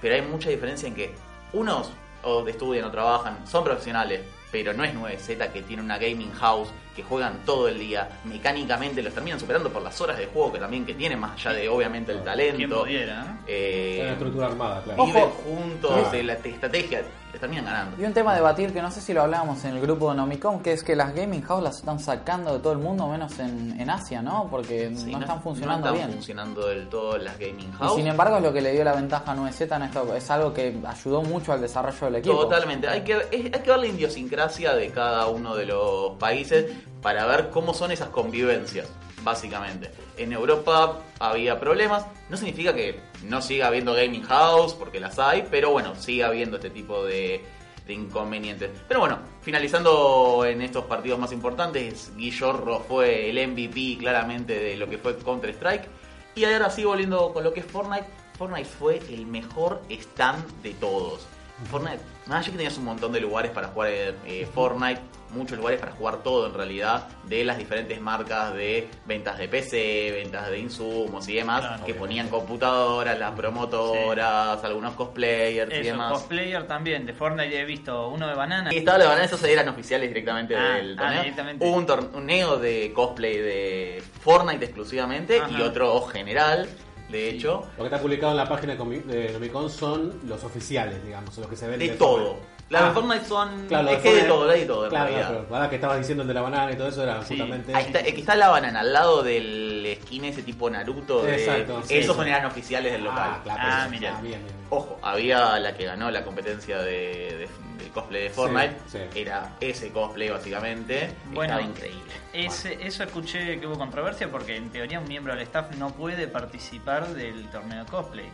Pero 0.01 0.15
hay 0.15 0.23
mucha 0.23 0.49
diferencia 0.51 0.87
en 0.89 0.95
que 0.95 1.13
unos 1.53 1.91
o 2.23 2.47
estudian 2.47 2.85
o 2.85 2.91
trabajan, 2.93 3.47
son 3.47 3.65
profesionales, 3.65 4.21
pero 4.51 4.73
no 4.73 4.83
es 4.85 4.95
9Z 4.95 5.53
que 5.53 5.63
tiene 5.63 5.83
una 5.83 5.99
gaming 5.99 6.33
house 6.33 6.69
que 6.97 7.03
juegan 7.03 7.45
todo 7.45 7.69
el 7.69 7.79
día, 7.79 8.09
mecánicamente 8.25 9.03
los 9.03 9.13
terminan 9.15 9.39
superando 9.39 9.71
por 9.71 9.83
las 9.83 10.01
horas 10.01 10.17
de 10.19 10.27
juego 10.27 10.53
que 10.53 10.59
también 10.59 10.85
que 10.87 10.95
tienen, 10.95 11.19
más 11.21 11.33
allá 11.33 11.53
de 11.57 11.69
obviamente 11.69 12.13
el 12.13 12.19
Quien 12.19 12.25
talento. 12.25 12.81
pudiera, 12.83 13.39
Eh, 13.47 13.99
una 14.03 14.13
estructura 14.13 14.47
armada, 14.47 14.83
claro. 14.83 15.05
viven 15.07 15.23
Ojo. 15.23 15.31
juntos, 15.45 15.93
Ah. 16.07 16.11
de 16.11 16.23
la 16.25 16.33
estrategia, 16.35 17.03
terminan 17.39 17.65
ganando. 17.65 18.03
Y 18.03 18.05
un 18.05 18.13
tema 18.13 18.33
a 18.33 18.35
debatir 18.37 18.73
que 18.73 18.83
no 18.83 18.91
sé 18.91 19.01
si 19.01 19.13
lo 19.13 19.23
hablábamos 19.23 19.65
en 19.65 19.75
el 19.77 19.81
grupo 19.81 20.11
de 20.11 20.17
Nomicom, 20.17 20.61
que 20.63 20.73
es 20.73 20.83
que 20.83 20.95
las 20.97 21.15
gaming 21.15 21.43
house 21.43 21.63
las 21.63 21.79
están 21.79 21.99
sacando 21.99 22.53
de 22.53 22.59
todo 22.61 22.73
el 22.73 22.79
mundo, 22.79 23.07
menos 23.09 23.39
en, 23.39 23.81
en 23.81 23.91
Asia, 23.91 24.21
¿no? 24.23 24.49
Porque 24.51 24.93
Sí, 24.97 25.13
no 25.13 25.21
están 25.21 25.41
funcionando 25.43 25.87
no 25.87 25.93
bien. 25.93 26.05
están 26.05 26.17
funcionando 26.19 26.67
del 26.69 26.89
todo 26.89 27.17
las 27.19 27.39
gaming 27.39 27.69
Y 27.71 27.77
house. 27.79 27.95
sin 27.97 28.07
embargo 28.07 28.37
es 28.37 28.43
lo 28.43 28.53
que 28.53 28.61
le 28.61 28.73
dio 28.73 28.85
la 28.85 28.95
ventaja 28.95 29.33
a 29.33 29.37
9Z 29.37 29.77
en 29.77 29.83
esto, 29.83 30.15
es 30.15 30.31
algo 30.31 30.53
que 30.53 30.77
ayudó 30.87 31.23
mucho 31.23 31.53
al 31.53 31.61
desarrollo 31.61 32.07
del 32.07 32.17
equipo. 32.17 32.37
Totalmente. 32.43 32.89
Hay 32.89 33.03
que, 33.03 33.15
hay 33.15 33.51
que 33.51 33.71
ver 33.71 33.79
la 33.79 33.87
idiosincrasia 33.87 34.75
de 34.75 34.91
cada 34.91 35.27
uno 35.29 35.55
de 35.55 35.67
los 35.67 36.13
países 36.19 36.67
para 37.03 37.27
ver 37.27 37.51
cómo 37.51 37.73
son 37.75 37.93
esas 37.93 38.09
convivencias, 38.09 38.87
básicamente. 39.23 39.91
En 40.17 40.33
Europa 40.33 41.03
había 41.19 41.59
problemas. 41.59 42.07
No 42.29 42.37
significa 42.37 42.75
que 42.75 43.01
no 43.25 43.41
siga 43.43 43.69
habiendo 43.69 43.95
gaming 43.95 44.23
house, 44.23 44.75
porque 44.75 45.01
las 45.01 45.19
hay, 45.19 45.47
pero 45.51 45.71
bueno, 45.71 45.95
sigue 45.95 46.25
habiendo 46.25 46.57
este 46.57 46.71
tipo 46.71 47.05
de, 47.05 47.45
de 47.87 47.95
inconvenientes. 47.95 48.71
Pero 48.87 49.01
bueno, 49.01 49.19
finalizando 49.43 50.45
en 50.45 50.63
estos 50.63 50.85
partidos 50.85 51.19
más 51.19 51.33
importantes, 51.33 52.13
Guillorro 52.17 52.81
fue 52.81 53.31
el 53.31 53.49
MVP 53.49 53.97
claramente 53.99 54.59
de 54.59 54.77
lo 54.77 54.89
que 54.89 54.99
fue 54.99 55.17
Counter-Strike. 55.17 55.89
Y 56.35 56.45
ahora 56.45 56.71
sí, 56.71 56.85
volviendo 56.85 57.33
con 57.33 57.43
lo 57.43 57.53
que 57.53 57.61
es 57.61 57.67
Fortnite, 57.67 58.07
Fortnite 58.37 58.69
fue 58.69 58.99
el 59.09 59.27
mejor 59.27 59.83
stand 59.91 60.63
de 60.63 60.75
todos. 60.75 61.27
Fortnite, 61.71 62.01
más 62.29 62.41
allá 62.41 62.51
que 62.53 62.57
tenías 62.59 62.77
un 62.79 62.85
montón 62.85 63.13
de 63.13 63.21
lugares 63.21 63.51
para 63.51 63.69
jugar 63.69 63.91
eh, 63.91 64.49
Fortnite, 64.55 65.01
muchos 65.31 65.59
lugares 65.59 65.79
para 65.81 65.93
jugar 65.93 66.23
todo 66.23 66.47
en 66.47 66.55
realidad, 66.55 67.07
de 67.25 67.45
las 67.45 67.59
diferentes 67.59 68.01
marcas 68.01 68.55
de 68.55 68.89
ventas 69.07 69.37
de 69.39 69.47
PC, 69.49 70.11
ventas 70.13 70.49
de 70.51 70.59
insumos 70.59 71.29
y 71.29 71.35
demás, 71.35 71.61
Claro. 71.67 71.85
que 71.85 71.95
ponían 71.95 72.29
computadoras, 72.29 73.19
las 73.19 73.33
promotoras, 73.33 74.63
algunos 74.65 74.95
cosplayers 74.95 75.71
y 75.71 75.75
Eso, 75.77 75.85
demás. 75.85 76.13
cosplayer 76.13 76.67
también. 76.67 77.05
De 77.07 77.13
Fortnite 77.13 77.61
he 77.61 77.65
visto 77.65 78.09
uno 78.09 78.27
de 78.27 78.35
banana. 78.35 78.73
Y 78.73 78.79
estaba 78.79 78.99
la 78.99 79.05
banana, 79.07 79.25
esos 79.25 79.43
eran 79.45 79.69
oficiales 79.69 80.09
directamente 80.09 80.57
Ah, 80.57 80.75
del 80.77 80.95
ah, 80.99 81.03
torneo. 81.03 81.23
directamente. 81.23 81.67
Hubo 81.67 81.77
un 81.77 81.87
torneo 81.87 82.57
de 82.59 82.93
cosplay 82.95 83.37
de 83.39 84.03
Fortnite 84.23 84.65
exclusivamente 84.65 85.43
y 85.51 85.61
otro 85.63 86.01
general, 86.03 86.69
de 87.11 87.31
hecho, 87.31 87.67
Lo 87.77 87.85
que 87.85 87.89
está 87.89 88.01
publicado 88.01 88.33
en 88.33 88.37
la 88.37 88.49
página 88.49 88.75
de 88.75 88.79
Comi- 88.79 89.03
de 89.05 89.33
Nomicon 89.33 89.71
son 89.71 90.21
los 90.27 90.45
oficiales, 90.45 91.03
digamos, 91.05 91.37
los 91.39 91.47
que 91.49 91.57
se 91.57 91.67
ven 91.69 91.79
de 91.79 91.89
todo. 91.91 92.37
Las 92.71 92.83
de 92.83 92.89
Ah. 92.89 92.93
Fortnite 92.93 93.25
son. 93.25 93.67
Claro, 93.67 93.89
es 93.89 94.03
de 94.03 94.03
que 94.11 94.15
de 94.17 94.23
todo, 94.25 94.51
hay 94.51 94.61
de 94.61 94.67
todo 94.67 94.89
Claro, 94.91 95.07
realidad. 95.09 95.29
pero 95.45 95.55
ahora 95.57 95.71
que 95.71 95.77
estabas 95.77 95.99
diciendo 95.99 96.23
el 96.23 96.29
de 96.29 96.35
la 96.35 96.43
banana 96.43 96.71
y 96.73 96.77
todo 96.77 96.89
eso 96.89 97.03
era 97.03 97.23
Sí. 97.23 97.29
justamente. 97.39 97.75
Ahí 97.75 97.85
está, 97.87 97.99
aquí 98.01 98.21
está 98.21 98.35
la 98.37 98.49
banana, 98.49 98.81
al 98.81 98.93
lado 98.93 99.23
del 99.23 99.99
skin 100.03 100.25
ese 100.27 100.43
tipo 100.43 100.69
Naruto. 100.69 101.23
de- 101.23 101.35
Exacto, 101.37 101.83
sí, 101.85 101.97
esos 101.97 102.15
sí. 102.17 102.23
eran 102.23 102.45
oficiales 102.45 102.93
del 102.93 103.05
local. 103.05 103.31
Ah, 103.37 103.41
claro, 103.43 103.61
Ah, 103.63 103.89
mira. 103.91 104.11
Ah, 104.17 104.21
bien, 104.21 104.33
bien, 104.33 104.45
bien. 104.45 104.57
Ojo, 104.71 104.99
había 105.03 105.59
la 105.59 105.75
que 105.75 105.85
ganó 105.87 106.11
la 106.11 106.23
competencia 106.25 106.79
de, 106.81 107.49
de- 107.49 107.49
del 107.83 107.91
cosplay 107.91 108.25
de 108.25 108.31
Fortnite. 108.31 108.77
Sí, 108.87 108.99
sí. 109.13 109.19
Era 109.21 109.55
ese 109.61 109.91
cosplay 109.91 110.29
básicamente. 110.29 111.11
Bueno, 111.33 111.55
Estaba 111.55 111.63
increíble. 111.71 112.13
Ese, 112.35 112.87
eso 112.87 113.03
escuché 113.03 113.59
que 113.59 113.67
hubo 113.67 113.79
controversia 113.79 114.31
porque 114.31 114.57
en 114.57 114.69
teoría 114.71 115.01
un 115.01 115.09
miembro 115.09 115.33
del 115.33 115.43
staff 115.45 115.75
no 115.77 115.91
puede 115.93 116.29
participar 116.29 117.09
del 117.09 117.49
torneo 117.49 117.85
de 117.85 117.91
cosplay. 117.91 118.27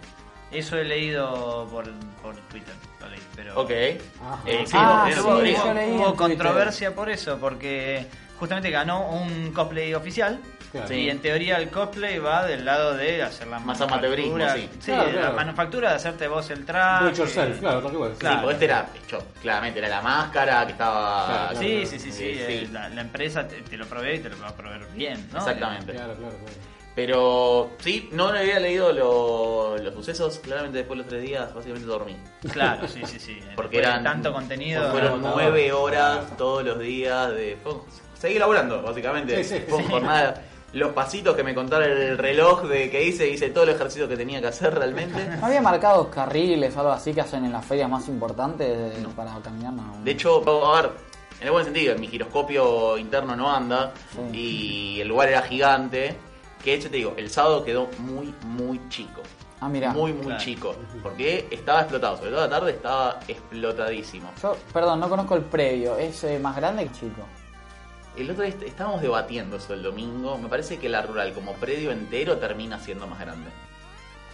Eso 0.54 0.76
he 0.78 0.84
leído 0.84 1.66
por, 1.70 1.84
por 2.23 2.34
Twitter, 2.49 2.75
lo 3.00 3.08
leí, 3.08 3.20
pero... 3.34 3.61
Ok. 3.61 3.70
Eh, 3.70 3.99
sí, 4.66 4.73
Ah, 4.76 5.04
lo- 5.08 5.14
sí, 5.14 5.16
lo- 5.16 5.25
hubo, 5.26 5.40
lo- 5.40 5.44
yo 5.44 5.62
hubo 5.64 5.73
Twitter. 5.73 6.14
controversia 6.16 6.94
por 6.94 7.11
eso, 7.11 7.38
porque 7.38 8.06
justamente 8.38 8.70
ganó 8.70 9.11
un 9.11 9.52
cosplay 9.52 9.94
oficial 9.94 10.40
Claro. 10.75 10.92
Y 10.92 11.08
en 11.08 11.20
teoría 11.20 11.58
el 11.58 11.68
cosplay 11.70 12.18
va 12.18 12.44
del 12.46 12.64
lado 12.64 12.94
de 12.96 13.23
hacer 13.23 13.46
la 13.46 13.61
Más 13.61 13.78
manufactura. 13.78 13.94
amateurismo, 14.08 14.38
sí. 14.56 14.68
Sí, 14.80 14.90
Claro, 14.90 15.20
la 15.20 15.30
manufactura 15.30 15.90
de 15.90 15.94
hacerte 15.94 16.26
vos 16.26 16.50
el 16.50 16.61
Do 16.61 16.66
traje. 16.66 17.08
it 17.11 17.14
yourself, 17.16 17.61
claro, 17.61 17.80
tal 17.80 17.92
cual. 17.92 18.11
Sí, 18.14 18.18
Claro. 18.18 18.40
porque 18.40 18.52
este 18.54 18.64
era 18.64 18.88
hecho, 19.06 19.25
claramente, 19.40 19.78
era 19.78 19.88
la 19.88 20.02
máscara 20.02 20.66
que 20.66 20.73
estaba. 20.73 21.26
Claro, 21.26 21.49
claro. 21.50 21.61
Sí, 21.61 21.87
sí, 21.87 21.99
sí, 22.00 22.11
sí, 22.11 22.25
Eh, 22.25 22.46
eh, 22.64 22.68
La, 22.73 22.88
la 22.88 23.00
empresa 23.02 23.47
te, 23.47 23.60
te 23.62 23.76
lo 23.76 23.86
provee 23.86 24.14
y 24.17 24.19
te 24.19 24.30
lo 24.30 24.40
va 24.40 24.49
a 24.49 24.56
proveer 24.56 24.84
bien, 24.97 25.28
¿no? 25.32 25.38
Exactamente. 25.38 25.93
Claro, 25.93 26.14
claro, 26.14 26.34
claro. 26.38 26.54
Pero 26.95 27.71
sí, 27.78 28.09
no 28.13 28.28
había 28.28 28.61
leído 28.61 28.93
lo- 28.93 29.76
los 29.78 29.95
sucesos. 29.95 30.39
Claramente 30.39 30.78
después 30.78 30.97
de 30.99 31.02
los 31.02 31.09
tres 31.11 31.23
días, 31.23 31.52
básicamente 31.52 31.87
dormí. 31.89 32.17
Claro, 32.52 32.87
sí, 32.87 33.00
sí, 33.07 33.19
sí. 33.19 33.39
Porque 33.57 33.78
Después 33.78 33.95
de 33.95 34.00
eran. 34.00 34.04
tanto 34.04 34.33
contenido. 34.33 34.91
Fueron 34.93 35.21
no, 35.23 35.33
nueve 35.35 35.69
no. 35.71 35.80
horas 35.80 36.37
todos 36.37 36.65
los 36.65 36.78
días 36.78 37.30
de. 37.35 37.59
fue- 37.63 37.75
seguí 38.19 38.39
laburando, 38.39 38.80
básicamente. 38.83 39.43
Sí, 39.43 39.57
sí, 39.59 39.65
Fue 39.69 39.83
sí. 39.83 39.89
jornada. 39.91 40.43
Los 40.73 40.93
pasitos 40.93 41.37
que 41.37 41.45
me 41.45 41.54
contaron 41.54 41.89
en 41.91 41.99
el 42.02 42.19
reloj 42.19 42.63
de 42.65 42.91
que 42.91 43.04
hice, 43.04 43.28
hice 43.28 43.50
todo 43.50 43.63
el 43.63 43.71
ejercicio 43.71 44.09
que 44.09 44.17
tenía 44.17 44.41
que 44.41 44.49
hacer 44.49 44.75
realmente. 44.75 45.25
¿No 45.41 45.47
había 45.47 45.63
marcados 45.63 46.09
carriles 46.09 46.75
o 46.76 46.80
algo 46.80 46.93
así 46.93 47.13
que 47.15 47.21
hacen 47.21 47.45
en 47.45 47.52
las 47.52 47.65
ferias 47.65 47.89
más 47.89 48.09
importantes 48.09 48.69
de- 48.97 49.09
para 49.11 49.33
caminar? 49.41 49.73
No. 49.73 49.99
De 50.02 50.11
hecho, 50.11 50.43
a 50.75 50.83
ver, 50.83 50.91
en 51.41 51.47
el 51.47 51.52
buen 51.52 51.65
sentido, 51.65 51.97
mi 51.97 52.09
giroscopio 52.09 52.99
interno 52.99 53.37
no 53.37 53.52
anda 53.54 53.93
y 54.33 55.00
el 55.00 55.09
lugar 55.09 55.28
era 55.28 55.43
gigante. 55.43 56.17
Que 56.65 56.71
de 56.71 56.77
hecho 56.79 56.91
te 56.91 56.97
digo, 56.97 57.13
el 57.19 57.29
sábado 57.31 57.63
quedó 57.63 57.89
muy, 57.99 58.35
muy 58.43 58.81
chico. 58.89 59.21
ah, 59.61 59.69
mira. 59.69 59.93
Muy, 59.93 60.13
muy 60.15 60.27
Claro. 60.27 60.41
chico. 60.43 60.75
Porque 61.03 61.47
estaba 61.50 61.81
explotado, 61.81 62.17
sobre 62.17 62.31
todo 62.31 62.41
la 62.41 62.49
tarde 62.50 62.71
estaba 62.73 63.21
explotadísimo. 63.29 64.31
Yo, 64.43 64.57
perdón, 64.73 65.00
no 65.00 65.09
conozco 65.09 65.37
el 65.37 65.43
previo. 65.43 65.97
¿Es 65.99 66.25
eh, 66.25 66.39
más 66.39 66.57
grande 66.57 66.85
que 66.87 66.93
chico? 66.93 67.23
El 68.17 68.31
otro 68.31 68.45
día 68.45 68.53
est- 68.55 68.63
estábamos 68.63 69.03
debatiendo 69.03 69.57
eso 69.57 69.75
el 69.75 69.83
domingo. 69.83 70.39
Me 70.39 70.49
parece 70.49 70.79
que 70.79 70.89
la 70.89 71.03
rural 71.03 71.33
como 71.35 71.53
predio 71.55 71.91
entero 71.93 72.39
termina 72.39 72.79
siendo 72.79 73.07
más 73.07 73.19
grande. 73.21 73.50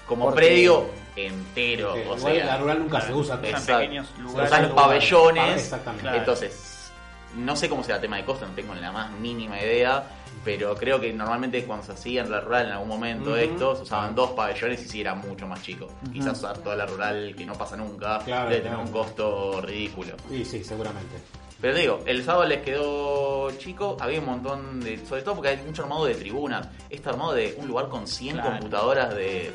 Como 0.06 0.26
Porque- 0.26 0.40
predio 0.40 0.86
entero. 1.16 1.90
Porque 1.90 2.08
o 2.08 2.16
igual 2.16 2.32
sea, 2.34 2.44
la 2.46 2.56
rural 2.58 2.78
nunca 2.80 3.00
se 3.00 3.12
usa. 3.14 3.40
Exacto. 3.42 3.78
pequeños 3.78 4.08
Se 4.14 4.22
lugares. 4.22 4.50
usan 4.52 4.74
pabellones. 4.74 5.62
Exactamente. 5.62 6.16
Entonces, 6.16 6.90
no 7.36 7.54
sé 7.56 7.68
cómo 7.68 7.82
será 7.84 7.96
el 7.96 8.02
tema 8.02 8.16
de 8.16 8.24
costo, 8.24 8.46
no 8.46 8.54
tengo 8.54 8.74
ni 8.74 8.80
la 8.80 8.92
más 8.92 9.10
mínima 9.12 9.58
idea. 9.60 10.04
Pero 10.44 10.74
creo 10.74 10.98
que 11.00 11.12
normalmente 11.12 11.64
cuando 11.64 11.84
se 11.84 11.92
hacía 11.92 12.22
en 12.22 12.30
la 12.30 12.40
rural 12.40 12.66
en 12.66 12.72
algún 12.72 12.88
momento 12.88 13.30
Ujú. 13.30 13.36
esto, 13.38 13.76
se 13.76 13.82
usaban 13.82 14.14
dos 14.14 14.30
pabellones 14.30 14.82
y 14.82 14.88
sí 14.88 15.00
era 15.02 15.14
mucho 15.14 15.46
más 15.46 15.62
chico. 15.62 15.88
Quizás 16.12 16.38
usar 16.38 16.56
toda 16.58 16.76
la 16.76 16.86
rural, 16.86 17.34
que 17.36 17.44
no 17.44 17.52
pasa 17.54 17.76
nunca, 17.76 18.20
Claro, 18.24 18.48
debe 18.48 18.62
claro. 18.62 18.78
tener 18.78 18.86
un 18.86 18.92
costo 18.92 19.60
ridículo. 19.60 20.14
Sí, 20.30 20.44
sí, 20.44 20.64
seguramente. 20.64 21.16
Pero 21.60 21.74
digo, 21.76 21.98
el 22.06 22.24
sábado 22.24 22.46
les 22.46 22.62
quedó 22.62 23.50
chico, 23.58 23.98
había 24.00 24.18
un 24.20 24.24
montón 24.24 24.80
de. 24.80 25.04
Sobre 25.04 25.20
todo 25.20 25.34
porque 25.34 25.50
hay 25.50 25.58
mucho 25.58 25.82
armado 25.82 26.06
de 26.06 26.14
tribunas. 26.14 26.66
Este 26.88 27.10
armado 27.10 27.34
de 27.34 27.54
un 27.58 27.68
lugar 27.68 27.88
con 27.90 28.06
100 28.06 28.36
Claro. 28.36 28.52
computadoras 28.52 29.14
de. 29.14 29.52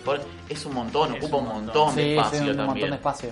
Es 0.48 0.64
un 0.68 0.76
montón, 0.76 1.16
Es 1.16 1.24
ocupa 1.24 1.38
un 1.38 1.46
montón, 1.46 1.66
montón. 1.66 1.96
de 1.96 2.04
sí, 2.04 2.12
espacio 2.12 2.40
sí, 2.44 2.50
un 2.52 2.58
también. 2.58 2.68
montón 2.68 2.90
de 2.92 2.96
espacio. 2.98 3.30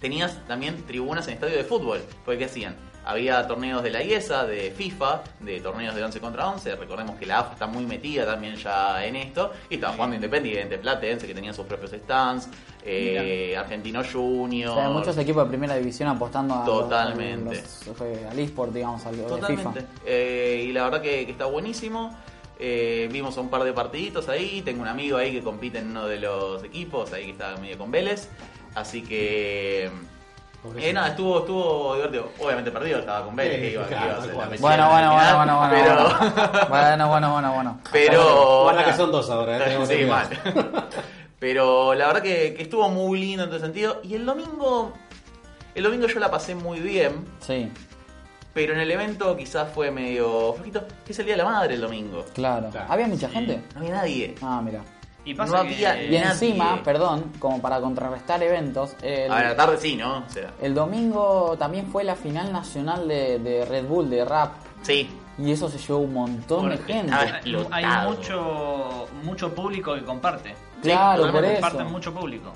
Tenías 0.00 0.46
también 0.46 0.82
tribunas 0.86 1.28
en 1.28 1.34
estadio 1.34 1.56
de 1.58 1.64
fútbol. 1.64 2.00
Porque 2.24 2.38
¿qué 2.38 2.44
hacían? 2.46 2.74
Había 3.06 3.46
torneos 3.46 3.82
de 3.84 3.90
la 3.90 4.02
IESA, 4.02 4.44
de 4.46 4.72
FIFA, 4.72 5.22
de 5.40 5.60
torneos 5.60 5.94
de 5.94 6.02
11 6.02 6.20
contra 6.20 6.48
11. 6.48 6.74
Recordemos 6.74 7.16
que 7.16 7.24
la 7.24 7.38
AFA 7.38 7.52
está 7.52 7.66
muy 7.68 7.86
metida 7.86 8.26
también 8.26 8.56
ya 8.56 9.04
en 9.06 9.14
esto. 9.14 9.52
Y 9.70 9.76
estaba 9.76 9.92
jugando 9.94 10.16
Independiente, 10.16 10.76
Platense, 10.76 11.24
que 11.26 11.32
tenía 11.34 11.52
sus 11.52 11.66
propios 11.66 11.92
stands. 11.92 12.48
eh, 12.88 13.56
Argentino 13.56 14.02
Junior. 14.04 14.70
O 14.70 14.74
sea, 14.74 14.86
hay 14.86 14.92
muchos 14.92 15.18
equipos 15.18 15.42
de 15.44 15.48
primera 15.48 15.74
división 15.76 16.08
apostando 16.08 16.54
a 16.54 16.58
los- 16.58 16.66
Totalmente. 16.66 17.58
a 17.58 17.62
los- 17.90 18.00
eh, 18.00 18.26
al 18.30 18.38
eSport, 18.38 18.72
digamos, 18.72 19.04
al 19.06 19.14
FIFA. 19.16 19.28
Totalmente. 19.28 19.86
Eh, 20.04 20.64
y 20.68 20.72
la 20.72 20.84
verdad 20.84 21.00
que, 21.02 21.24
que 21.26 21.32
está 21.32 21.46
buenísimo. 21.46 22.16
Eh, 22.58 23.08
vimos 23.12 23.36
un 23.38 23.50
par 23.50 23.64
de 23.64 23.72
partiditos 23.72 24.28
ahí. 24.28 24.62
Tengo 24.62 24.82
un 24.82 24.88
amigo 24.88 25.16
ahí 25.16 25.32
que 25.32 25.42
compite 25.42 25.78
en 25.78 25.90
uno 25.90 26.06
de 26.06 26.18
los 26.20 26.62
equipos, 26.64 27.12
ahí 27.12 27.24
que 27.26 27.30
está 27.32 27.56
medio 27.56 27.76
con 27.78 27.90
Vélez. 27.90 28.28
Así 28.74 29.02
que. 29.02 29.90
Eh, 30.78 30.92
nada, 30.92 31.08
estuvo, 31.08 31.38
estuvo 31.40 31.94
divertido. 31.94 32.30
Obviamente 32.40 32.70
perdido, 32.70 32.98
estaba 33.00 33.24
con 33.24 33.36
Vélez. 33.36 33.54
Sí, 33.56 33.60
que 33.62 33.72
iba, 33.72 33.82
que 33.84 33.88
claro, 33.94 34.06
iba 34.06 34.14
a 34.16 34.44
la 34.44 34.50
mechera 34.50 34.60
Bueno, 34.60 34.88
bueno, 34.90 35.12
bueno, 35.12 35.36
bueno, 35.36 35.56
bueno, 35.58 35.74
Pero. 35.74 35.94
bueno. 35.94 36.68
Bueno, 36.68 37.08
bueno, 37.08 37.32
bueno, 37.32 37.52
bueno. 37.54 37.80
Pero. 37.92 38.62
Guarda 38.64 38.80
que 38.80 38.86
nada. 38.90 38.96
son 38.96 39.12
dos 39.12 39.30
ahora, 39.30 39.58
¿eh? 39.72 39.78
Sí, 39.86 40.04
mal. 40.04 40.28
Pero 41.38 41.94
la 41.94 42.06
verdad 42.06 42.22
que, 42.22 42.54
que 42.54 42.62
estuvo 42.62 42.88
muy 42.88 43.20
lindo 43.20 43.44
en 43.44 43.50
ese 43.50 43.60
sentido. 43.60 44.00
Y 44.02 44.14
el 44.14 44.24
domingo. 44.24 44.92
El 45.74 45.84
domingo 45.84 46.06
yo 46.06 46.18
la 46.20 46.30
pasé 46.30 46.54
muy 46.54 46.80
bien. 46.80 47.26
Sí, 47.40 47.70
Pero 48.54 48.72
en 48.72 48.80
el 48.80 48.90
evento 48.90 49.36
quizás 49.36 49.68
fue 49.74 49.90
medio 49.90 50.54
flojito, 50.54 50.84
que 51.04 51.12
es 51.12 51.18
el 51.18 51.26
Día 51.26 51.34
de 51.36 51.42
la 51.42 51.48
Madre 51.50 51.74
el 51.74 51.82
domingo. 51.82 52.24
claro. 52.34 52.70
Claro. 52.70 52.86
¿Había 52.90 53.06
mucha 53.06 53.28
Sí. 53.28 53.34
gente? 53.34 53.62
No 53.74 53.80
había 53.82 53.94
nadie. 53.94 54.34
Ah, 54.40 54.62
mira. 54.64 54.80
Y 55.26 55.34
No 55.34 55.56
había 55.56 55.96
que... 55.96 56.06
Y 56.06 56.16
encima, 56.16 56.70
Nadie. 56.70 56.82
perdón, 56.82 57.32
como 57.38 57.60
para 57.60 57.80
contrarrestar 57.80 58.42
eventos, 58.42 58.96
el, 59.02 59.30
A 59.30 59.42
la 59.42 59.56
tarde 59.56 59.76
sí, 59.78 59.96
¿no? 59.96 60.18
O 60.18 60.30
sea, 60.30 60.52
el 60.62 60.72
domingo 60.74 61.56
también 61.58 61.86
fue 61.88 62.04
la 62.04 62.14
final 62.14 62.52
nacional 62.52 63.06
de, 63.08 63.38
de 63.40 63.64
Red 63.66 63.84
Bull, 63.86 64.08
de 64.08 64.24
rap. 64.24 64.52
sí. 64.82 65.10
Y 65.38 65.52
eso 65.52 65.68
se 65.68 65.76
llevó 65.76 65.98
un 65.98 66.14
montón 66.14 66.70
de 66.70 66.78
gente. 66.78 67.12
Ah, 67.12 67.40
hay 67.70 68.08
mucho 68.08 69.06
mucho 69.22 69.54
público 69.54 69.94
que 69.94 70.02
comparte. 70.02 70.54
Claro, 70.80 71.24
por 71.24 71.26
totalmente. 71.32 71.58
eso. 71.58 71.60
Comparten 71.68 71.92
mucho 71.92 72.14
público. 72.14 72.52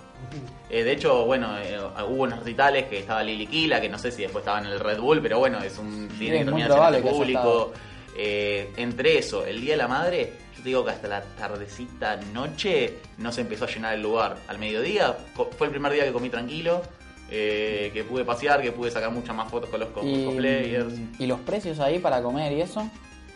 Eh, 0.70 0.83
de 0.83 0.92
hecho, 0.92 1.26
bueno, 1.26 1.59
eh, 1.59 1.78
hubo 2.09 2.22
unos 2.22 2.38
recitales 2.38 2.87
que 2.87 3.00
estaba 3.00 3.22
Lili 3.22 3.46
Kila, 3.46 3.83
que 3.83 3.88
no 3.90 3.98
sé 3.98 4.11
si 4.11 4.22
después 4.22 4.40
estaba 4.42 4.61
en 4.61 4.66
el 4.66 4.80
Red 4.80 4.98
Bull, 4.98 5.20
pero 5.20 5.38
bueno, 5.40 5.59
es 5.62 5.76
un 5.78 6.09
tiene 6.18 6.37
muy 6.37 6.62
terminaciones 6.62 6.66
probable 6.68 6.96
de 6.96 7.02
que 7.02 7.09
haya 7.11 7.18
público. 7.18 7.72
Eh, 8.16 8.72
entre 8.78 9.18
eso, 9.18 9.44
el 9.44 9.61
Día 9.61 9.72
de 9.72 9.76
la 9.76 9.88
Madre, 9.88 10.33
yo 10.61 10.64
te 10.64 10.68
digo 10.68 10.85
que 10.85 10.90
hasta 10.90 11.09
la 11.09 11.23
tardecita 11.23 12.16
noche 12.35 12.99
no 13.16 13.33
se 13.33 13.40
empezó 13.40 13.64
a 13.64 13.68
llenar 13.68 13.94
el 13.94 14.03
lugar. 14.03 14.37
Al 14.46 14.59
mediodía 14.59 15.16
fue 15.57 15.66
el 15.68 15.70
primer 15.70 15.92
día 15.92 16.05
que 16.05 16.12
comí 16.12 16.29
tranquilo, 16.29 16.83
eh, 17.31 17.90
que 17.94 18.05
pude 18.05 18.25
pasear, 18.27 18.61
que 18.61 18.70
pude 18.70 18.90
sacar 18.90 19.11
muchas 19.11 19.35
más 19.35 19.51
fotos 19.51 19.70
con 19.70 19.81
los 19.81 19.88
Y, 20.03 20.25
cosplayers. 20.27 20.92
y 21.18 21.27
los 21.27 21.40
precios 21.40 21.81
ahí 21.81 21.99
para 21.99 22.20
comer 22.23 22.53
y 22.53 22.61
eso. 22.61 22.87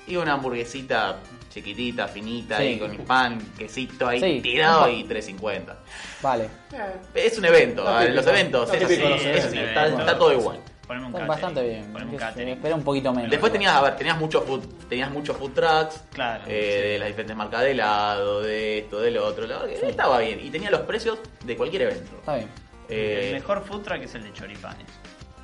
Y 0.06 0.16
una 0.16 0.34
hamburguesita 0.34 1.16
chiquitita, 1.48 2.08
finita, 2.08 2.58
Sí. 2.58 2.62
ahí 2.64 2.78
con 2.78 2.90
el 2.90 2.98
pan, 2.98 3.38
quesito 3.56 4.06
ahí 4.06 4.20
Sí. 4.20 4.40
tirado 4.42 4.90
y 4.90 5.04
3.50. 5.04 5.76
Vale. 6.20 6.48
Es 7.14 7.38
un 7.38 7.46
evento, 7.46 7.84
los 8.10 8.26
eventos 8.26 8.68
Lo 8.68 8.74
es 8.74 8.84
así, 8.84 9.02
así, 9.02 9.58
está 9.58 10.18
todo 10.18 10.32
igual. 10.32 10.60
Poneme 10.86 11.06
un 11.06 11.12
Está 11.14 11.26
catering. 11.26 11.28
bastante 11.28 11.62
bien. 11.68 11.92
Poneme 11.92 12.10
un 12.12 12.16
catering. 12.18 12.48
Espera 12.50 12.74
un 12.74 12.82
poquito 12.84 13.12
menos. 13.12 13.30
Después 13.30 13.52
tenías, 13.52 13.74
a 13.74 13.80
ver, 13.82 13.96
tenías 13.96 14.18
muchos 14.18 14.44
food, 14.44 14.64
tenías 14.88 15.10
muchos 15.10 15.36
food 15.36 15.52
trucks, 15.52 16.02
Claro, 16.12 16.44
eh, 16.46 16.80
sí. 16.82 16.88
de 16.90 16.98
las 16.98 17.08
diferentes 17.08 17.36
marcas 17.36 17.60
de 17.62 17.70
helado, 17.70 18.42
de 18.42 18.78
esto, 18.78 19.00
de 19.00 19.10
lo 19.10 19.24
otro, 19.26 19.46
la 19.46 19.58
verdad 19.60 19.80
que 19.80 19.88
estaba 19.88 20.18
bien. 20.18 20.40
Y 20.44 20.50
tenía 20.50 20.70
los 20.70 20.82
precios 20.82 21.18
de 21.44 21.56
cualquier 21.56 21.82
evento. 21.82 22.10
Está 22.18 22.36
bien. 22.36 22.48
Eh, 22.88 23.28
El 23.28 23.34
mejor 23.36 23.64
food 23.64 23.80
truck 23.82 24.02
es 24.02 24.14
el 24.14 24.24
de 24.24 24.32
choripanes. 24.34 24.86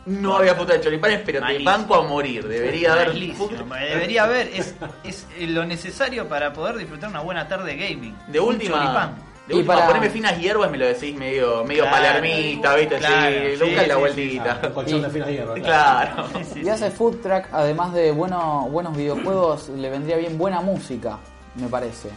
no 0.07 0.37
había 0.37 0.57
puta 0.57 0.74
de 0.74 0.81
choripanes, 0.81 1.20
pero 1.24 1.44
te 1.46 1.59
banco 1.62 1.94
a 1.94 2.03
morir. 2.03 2.46
Debería 2.46 2.92
haber. 2.92 3.12
Debería 3.14 4.24
haber, 4.24 4.48
es, 4.48 4.74
es 5.05 5.26
lo 5.38 5.64
necesario 5.64 6.29
para 6.29 6.53
poder 6.53 6.76
disfrutar 6.76 7.09
una 7.09 7.20
buena 7.20 7.46
tarde 7.48 7.76
gaming. 7.76 8.14
De 8.29 8.40
última, 8.40 8.76
choripán. 8.76 9.30
De 9.51 9.57
última 9.59 9.75
para- 9.75 9.87
poneme 9.89 10.11
finas 10.11 10.39
hierbas, 10.39 10.71
me 10.71 10.79
lo 10.79 10.87
decís 10.87 11.15
medio, 11.17 11.65
medio 11.65 11.83
Claro. 11.83 11.97
palermita, 11.97 12.75
¿viste? 12.77 12.97
Claro, 12.99 13.31
sí, 13.37 13.57
sí, 13.57 13.65
nunca 13.65 13.87
la 13.87 13.95
sí, 13.95 14.01
vueltita. 14.01 14.61
Un 14.65 14.71
colchón 14.75 14.99
Y- 14.99 15.03
de 15.03 15.11
finas 15.11 15.29
hierbas. 15.29 15.61
Claro. 15.61 16.29
Sí, 16.39 16.45
sí, 16.55 16.61
Y 16.61 16.63
sí. 16.65 16.69
hace 16.69 16.91
food 16.91 17.17
truck, 17.23 17.45
además 17.53 17.93
de 17.93 18.13
bueno, 18.13 18.69
buenos 18.71 18.97
videojuegos, 18.97 19.69
le 19.71 19.91
vendría 19.91 20.17
bien 20.17 20.39
buena 20.39 20.61
música, 20.61 21.19
me 21.57 21.69
parece. 21.69 22.09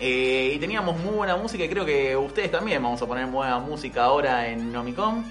Eh, 0.00 0.52
y 0.54 0.58
teníamos 0.58 0.96
muy 0.98 1.14
buena 1.14 1.36
música 1.36 1.64
y 1.64 1.68
creo 1.68 1.84
que 1.84 2.16
ustedes 2.16 2.50
también 2.52 2.80
vamos 2.82 3.02
a 3.02 3.06
poner 3.06 3.26
buena 3.26 3.58
música 3.58 4.04
ahora 4.04 4.46
en 4.48 4.72
Nomicom 4.72 5.24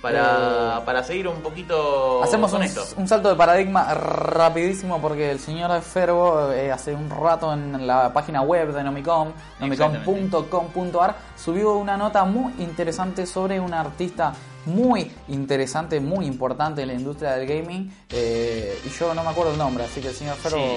para, 0.00 0.78
Eh, 0.78 0.82
para 0.84 1.02
seguir 1.04 1.28
un 1.28 1.40
poquito 1.42 2.22
Hacemos 2.22 2.50
con 2.50 2.60
un, 2.60 2.66
esto. 2.66 2.84
un 2.96 3.06
salto 3.08 3.28
de 3.28 3.34
paradigma 3.36 3.92
rapidísimo 3.94 5.00
porque 5.00 5.30
el 5.30 5.38
señor 5.38 5.80
Ferbo 5.82 6.50
eh, 6.52 6.72
hace 6.72 6.94
un 6.94 7.10
rato 7.10 7.52
en 7.52 7.86
la 7.86 8.12
página 8.12 8.42
web 8.42 8.72
de 8.72 8.82
Nomicom, 8.82 9.32
nomicom.com.ar, 9.60 11.16
subió 11.36 11.74
una 11.74 11.96
nota 11.96 12.24
muy 12.24 12.52
interesante 12.58 13.26
sobre 13.26 13.60
un 13.60 13.74
artista 13.74 14.32
muy 14.66 15.10
interesante, 15.28 16.00
muy 16.00 16.26
importante 16.26 16.82
en 16.82 16.88
la 16.88 16.94
industria 16.94 17.32
del 17.32 17.46
gaming 17.46 17.90
eh, 18.10 18.78
y 18.84 18.88
yo 18.90 19.14
no 19.14 19.22
me 19.24 19.30
acuerdo 19.30 19.52
el 19.52 19.58
nombre, 19.58 19.84
así 19.84 20.00
que 20.00 20.08
el 20.08 20.14
señor 20.14 20.36
Ferbo... 20.36 20.58
Sí. 20.58 20.76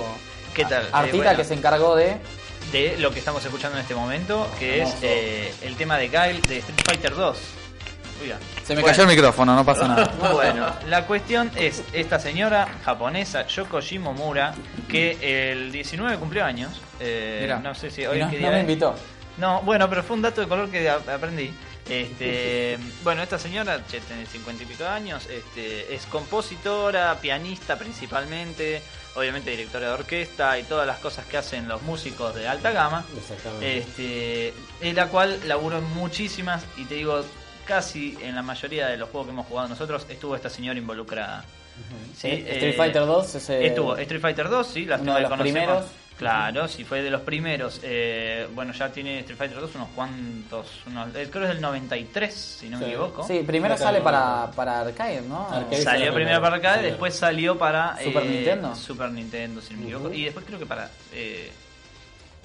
¿Qué 0.53 0.65
tal? 0.65 0.87
Artista 0.91 1.17
Eh, 1.17 1.21
bueno. 1.23 1.37
que 1.37 1.43
se 1.43 1.53
encargó 1.55 1.95
de... 1.95 2.17
de 2.71 2.95
lo 2.99 3.11
que 3.11 3.19
estamos 3.19 3.43
escuchando 3.43 3.77
en 3.77 3.81
este 3.81 3.95
momento, 3.95 4.47
que 4.59 4.83
es 4.83 4.95
eh, 5.01 5.51
el 5.63 5.75
tema 5.75 5.97
de 5.97 6.09
Guile 6.09 6.41
de 6.47 6.57
Street 6.59 6.79
Fighter 6.85 7.15
2. 7.15 7.37
Se 8.65 8.75
me 8.75 8.81
Bueno. 8.81 8.87
cayó 8.95 9.03
el 9.03 9.09
micrófono, 9.15 9.55
no 9.55 9.65
pasa 9.65 9.87
nada. 9.87 10.13
Bueno, 10.31 10.67
la 10.87 11.05
cuestión 11.05 11.51
es 11.55 11.83
esta 11.93 12.19
señora 12.19 12.67
japonesa, 12.85 13.45
Yoko 13.47 13.81
Shimomura, 13.81 14.53
que 14.87 15.51
el 15.51 15.71
19 15.71 16.17
cumplió 16.17 16.45
años. 16.45 16.81
eh, 16.99 17.39
Mirá. 17.41 17.59
no 17.59 17.75
sé 17.75 17.91
si 17.91 18.05
hoy 18.05 18.19
no, 18.19 18.29
qué 18.29 18.35
no 18.35 18.39
día 18.39 18.49
me 18.51 18.55
es. 18.57 18.61
invitó. 18.61 18.95
No, 19.37 19.61
bueno, 19.63 19.89
pero 19.89 20.03
fue 20.03 20.15
un 20.15 20.21
dato 20.21 20.41
de 20.41 20.47
color 20.47 20.69
que 20.69 20.87
aprendí. 20.89 21.51
Este, 21.89 22.77
bueno, 23.03 23.23
esta 23.23 23.37
señora 23.37 23.79
che, 23.87 23.99
tiene 23.99 24.25
cincuenta 24.25 24.63
y 24.63 24.65
pico 24.67 24.83
de 24.83 24.89
años, 24.89 25.27
este, 25.29 25.93
es 25.93 26.05
compositora, 26.05 27.17
pianista 27.19 27.75
principalmente, 27.77 28.81
obviamente 29.15 29.51
directora 29.51 29.87
de 29.87 29.93
orquesta 29.93 30.57
y 30.59 30.63
todas 30.63 30.87
las 30.87 30.99
cosas 30.99 31.25
que 31.25 31.37
hacen 31.37 31.67
los 31.67 31.81
músicos 31.81 32.33
de 32.35 32.47
alta 32.47 32.71
gama. 32.71 33.03
Exactamente. 33.17 33.77
Este, 33.79 34.53
en 34.81 34.95
la 34.95 35.07
cual 35.07 35.39
laburó 35.45 35.79
en 35.79 35.89
muchísimas 35.93 36.63
y 36.77 36.85
te 36.85 36.95
digo, 36.95 37.25
casi 37.65 38.17
en 38.21 38.35
la 38.35 38.41
mayoría 38.41 38.87
de 38.87 38.97
los 38.97 39.09
juegos 39.09 39.27
que 39.27 39.33
hemos 39.33 39.47
jugado 39.47 39.67
nosotros 39.69 40.05
estuvo 40.09 40.35
esta 40.35 40.49
señora 40.49 40.77
involucrada. 40.77 41.43
Sí, 42.15 42.27
Eh, 42.27 42.45
eh, 42.47 42.51
Street 42.53 42.75
Fighter 42.77 43.05
2 43.05 43.35
ese- 43.35 43.65
Estuvo 43.65 43.97
Street 43.97 44.21
Fighter 44.21 44.49
2, 44.49 44.67
sí, 44.67 44.85
las 44.85 45.01
Uno 45.01 45.15
de 45.15 45.21
los 45.21 45.29
conocemos. 45.29 45.61
primeros. 45.61 45.85
Claro, 46.15 46.67
sí, 46.67 46.83
fue 46.83 47.01
de 47.01 47.09
los 47.09 47.21
primeros. 47.21 47.79
Eh, 47.81 48.47
bueno, 48.53 48.71
ya 48.71 48.89
tiene 48.89 49.19
Street 49.21 49.37
Fighter 49.37 49.59
2 49.59 49.73
unos 49.73 49.89
cuantos. 49.95 50.67
Unos, 50.85 51.07
eh, 51.15 51.27
creo 51.31 51.31
que 51.31 51.43
es 51.45 51.49
del 51.49 51.61
93, 51.61 52.33
si 52.33 52.69
no 52.69 52.77
me 52.77 52.85
equivoco. 52.85 53.25
Sí, 53.27 53.39
primero 53.45 53.75
sale 53.75 53.97
no- 53.97 54.03
para, 54.03 54.51
para 54.55 54.81
arcade, 54.81 55.21
¿no? 55.23 55.47
Arcade. 55.49 55.81
Salió 55.81 55.83
Salió 55.83 56.13
primero 56.13 56.39
para 56.39 56.55
arcade, 56.57 56.73
primero. 56.75 56.91
después 56.93 57.15
salió 57.15 57.57
para 57.57 57.97
¿Super 58.03 58.23
eh, 58.23 58.29
Nintendo? 58.29 58.75
Super 58.75 59.09
Nintendo, 59.11 59.59
si 59.61 59.73
no 59.73 59.79
me 59.79 59.85
equivoco. 59.87 60.13
Y 60.13 60.25
después 60.25 60.45
creo 60.45 60.59
que 60.59 60.65
para. 60.67 60.91
eh, 61.13 61.51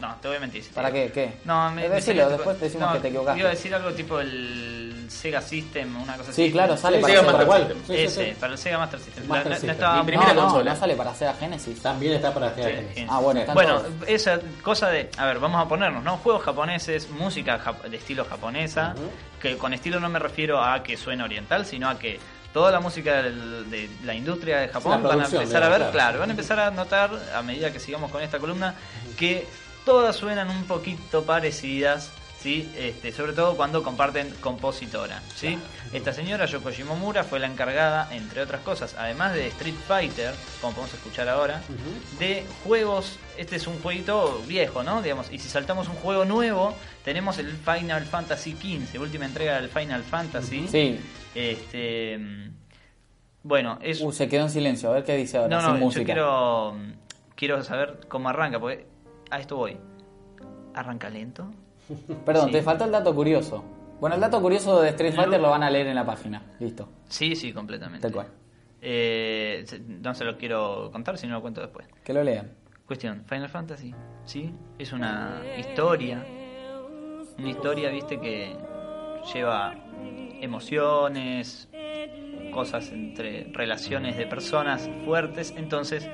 no, 0.00 0.14
te 0.22 0.28
voy 0.28 0.36
a 0.36 0.40
mentir. 0.40 0.62
si 0.62 0.68
te 0.68 0.74
¿Para 0.74 0.92
qué? 0.92 1.10
¿Qué? 1.12 1.38
No, 1.44 1.70
me, 1.70 1.88
me 1.88 1.96
decilo, 1.96 2.28
después 2.28 2.56
tipo- 2.56 2.64
decimos 2.66 2.88
no, 2.88 2.94
que 2.94 3.00
te 3.00 3.08
equivocaste. 3.08 3.40
Iba 3.40 3.48
a 3.48 3.52
decir 3.52 3.74
algo 3.74 3.92
tipo 3.92 4.20
el 4.20 5.06
Sega 5.08 5.40
System, 5.42 6.02
una 6.02 6.16
cosa 6.16 6.30
así. 6.30 6.44
Sí, 6.46 6.52
claro, 6.52 6.76
sale 6.76 6.98
Sí, 6.98 7.02
para 7.02 7.14
Sega 7.14 7.22
Sega 7.32 7.46
Master. 7.46 7.66
System. 7.66 7.78
Sí, 7.78 7.92
sí, 7.96 8.04
Ese, 8.04 8.24
sí. 8.34 8.36
para 8.38 8.52
el 8.52 8.58
Sega 8.58 8.78
Master 8.78 9.00
System. 9.00 9.26
Master 9.26 9.44
No- 9.44 9.48
no- 9.50 9.54
System. 9.56 9.66
no 9.68 9.72
estaba 9.72 9.92
Mi 9.94 9.98
muy- 10.02 10.06
primera 10.06 10.32
no, 10.34 10.40
consola. 10.42 10.74
No, 10.74 10.80
sale 10.80 10.94
para 10.96 11.14
Sega 11.14 11.34
Genesis. 11.34 11.82
También 11.82 12.12
está 12.14 12.34
para 12.34 12.54
Sí, 12.54 12.62
Genesis. 12.62 12.80
Genesis. 12.94 13.06
Ah, 13.10 13.18
bueno, 13.18 13.40
están 13.40 13.54
Bueno, 13.54 13.78
todos. 13.80 13.92
esa 14.06 14.40
cosa 14.62 14.88
de, 14.90 15.10
a 15.16 15.26
ver, 15.26 15.38
vamos 15.40 15.64
a 15.64 15.68
ponernos, 15.68 16.04
¿no? 16.04 16.16
Juegos 16.18 16.42
japoneses, 16.44 17.10
música 17.10 17.60
de 17.90 17.96
estilo 17.96 18.24
japonesa, 18.24 18.94
que 19.40 19.56
con 19.56 19.72
estilo 19.72 19.98
no 19.98 20.08
me 20.08 20.18
refiero 20.18 20.62
a 20.62 20.82
que 20.82 20.96
suene 20.96 21.22
oriental, 21.24 21.64
sino 21.66 21.88
a 21.88 21.98
que 21.98 22.20
toda 22.52 22.70
la 22.70 22.80
música 22.80 23.22
de 23.22 23.88
la 24.04 24.14
industria 24.14 24.58
de 24.58 24.68
Japón 24.68 25.02
la 25.02 25.08
van 25.08 25.20
a 25.22 25.26
empezar 25.26 25.62
a 25.62 25.68
ver, 25.68 25.90
claro. 25.90 26.18
van 26.18 26.28
a 26.30 26.32
empezar 26.32 26.58
a 26.60 26.70
notar 26.70 27.10
a 27.34 27.42
medida 27.42 27.70
que 27.72 27.78
sigamos 27.80 28.10
con 28.10 28.22
esta 28.22 28.38
columna 28.38 28.74
que 29.18 29.46
todas 29.88 30.16
suenan 30.16 30.50
un 30.50 30.64
poquito 30.64 31.24
parecidas. 31.24 32.12
¿Sí? 32.40 32.70
Este, 32.78 33.10
sobre 33.10 33.32
todo 33.32 33.56
cuando 33.56 33.82
comparten 33.82 34.32
compositora. 34.40 35.20
¿sí? 35.34 35.58
Esta 35.92 36.12
señora, 36.12 36.46
Yoko 36.46 36.70
Shimomura, 36.70 37.24
fue 37.24 37.40
la 37.40 37.48
encargada, 37.48 38.08
entre 38.14 38.42
otras 38.42 38.60
cosas, 38.60 38.94
además 38.96 39.32
de 39.34 39.48
Street 39.48 39.74
Fighter, 39.88 40.32
como 40.60 40.72
podemos 40.72 40.94
escuchar 40.94 41.28
ahora, 41.28 41.60
de 42.20 42.44
juegos. 42.62 43.18
Este 43.36 43.56
es 43.56 43.66
un 43.66 43.80
jueguito 43.80 44.40
viejo, 44.46 44.84
¿no? 44.84 45.02
Digamos, 45.02 45.32
y 45.32 45.40
si 45.40 45.48
saltamos 45.48 45.88
un 45.88 45.96
juego 45.96 46.24
nuevo, 46.26 46.76
tenemos 47.04 47.38
el 47.38 47.50
Final 47.56 48.04
Fantasy 48.04 48.52
XV, 48.52 49.00
última 49.00 49.24
entrega 49.24 49.60
del 49.60 49.68
Final 49.68 50.04
Fantasy. 50.04 50.68
Sí. 50.68 51.00
Este. 51.34 52.18
mm, 52.18 52.50
Bueno, 53.42 53.80
es. 53.82 54.00
Uh, 54.00 54.12
se 54.12 54.28
quedó 54.28 54.44
en 54.44 54.50
silencio. 54.50 54.90
A 54.90 54.92
ver 54.92 55.02
qué 55.04 55.16
dice 55.16 55.38
ahora, 55.38 55.56
no, 55.56 55.60
sin 55.60 55.70
no, 55.70 55.78
yo 55.78 55.84
música. 55.86 56.04
quiero. 56.04 56.72
mm, 56.78 56.92
Quiero 57.34 57.64
saber 57.64 57.98
cómo 58.08 58.28
arranca, 58.28 58.60
porque 58.60 58.86
a 59.30 59.38
esto 59.38 59.56
voy. 59.56 59.76
¿Arranca 60.74 61.08
lento? 61.10 61.50
Perdón, 62.24 62.46
Sí. 62.46 62.52
te 62.52 62.62
faltó 62.62 62.84
el 62.84 62.92
dato 62.92 63.14
curioso. 63.14 63.64
Bueno, 64.00 64.14
el 64.14 64.20
dato 64.20 64.40
curioso 64.40 64.80
de 64.80 64.90
Street 64.90 65.14
Fighter 65.14 65.40
lo 65.40 65.50
van 65.50 65.62
a 65.62 65.70
leer 65.70 65.86
en 65.88 65.94
la 65.96 66.04
página. 66.06 66.42
Listo. 66.60 66.88
Sí, 67.08 67.34
sí, 67.34 67.52
completamente. 67.52 68.02
Tal 68.02 68.12
cual. 68.12 68.26
Eh, 68.80 69.64
no 69.88 70.14
se 70.14 70.24
lo 70.24 70.36
quiero 70.38 70.90
contar, 70.92 71.18
si 71.18 71.26
no 71.26 71.34
lo 71.34 71.40
cuento 71.42 71.60
después. 71.60 71.88
Que 72.04 72.12
lo 72.12 72.22
lean. 72.22 72.52
Cuestión, 72.86 73.24
Final 73.26 73.48
Fantasy, 73.48 73.94
¿sí? 74.24 74.54
Es 74.78 74.92
una 74.92 75.42
historia. 75.58 76.24
Una 77.38 77.48
historia, 77.50 77.90
viste, 77.90 78.20
que 78.20 78.56
lleva 79.34 79.74
emociones, 80.40 81.68
cosas 82.52 82.90
entre 82.92 83.50
relaciones 83.52 84.16
de 84.16 84.26
personas 84.26 84.88
fuertes. 85.04 85.52
Entonces, 85.56 86.08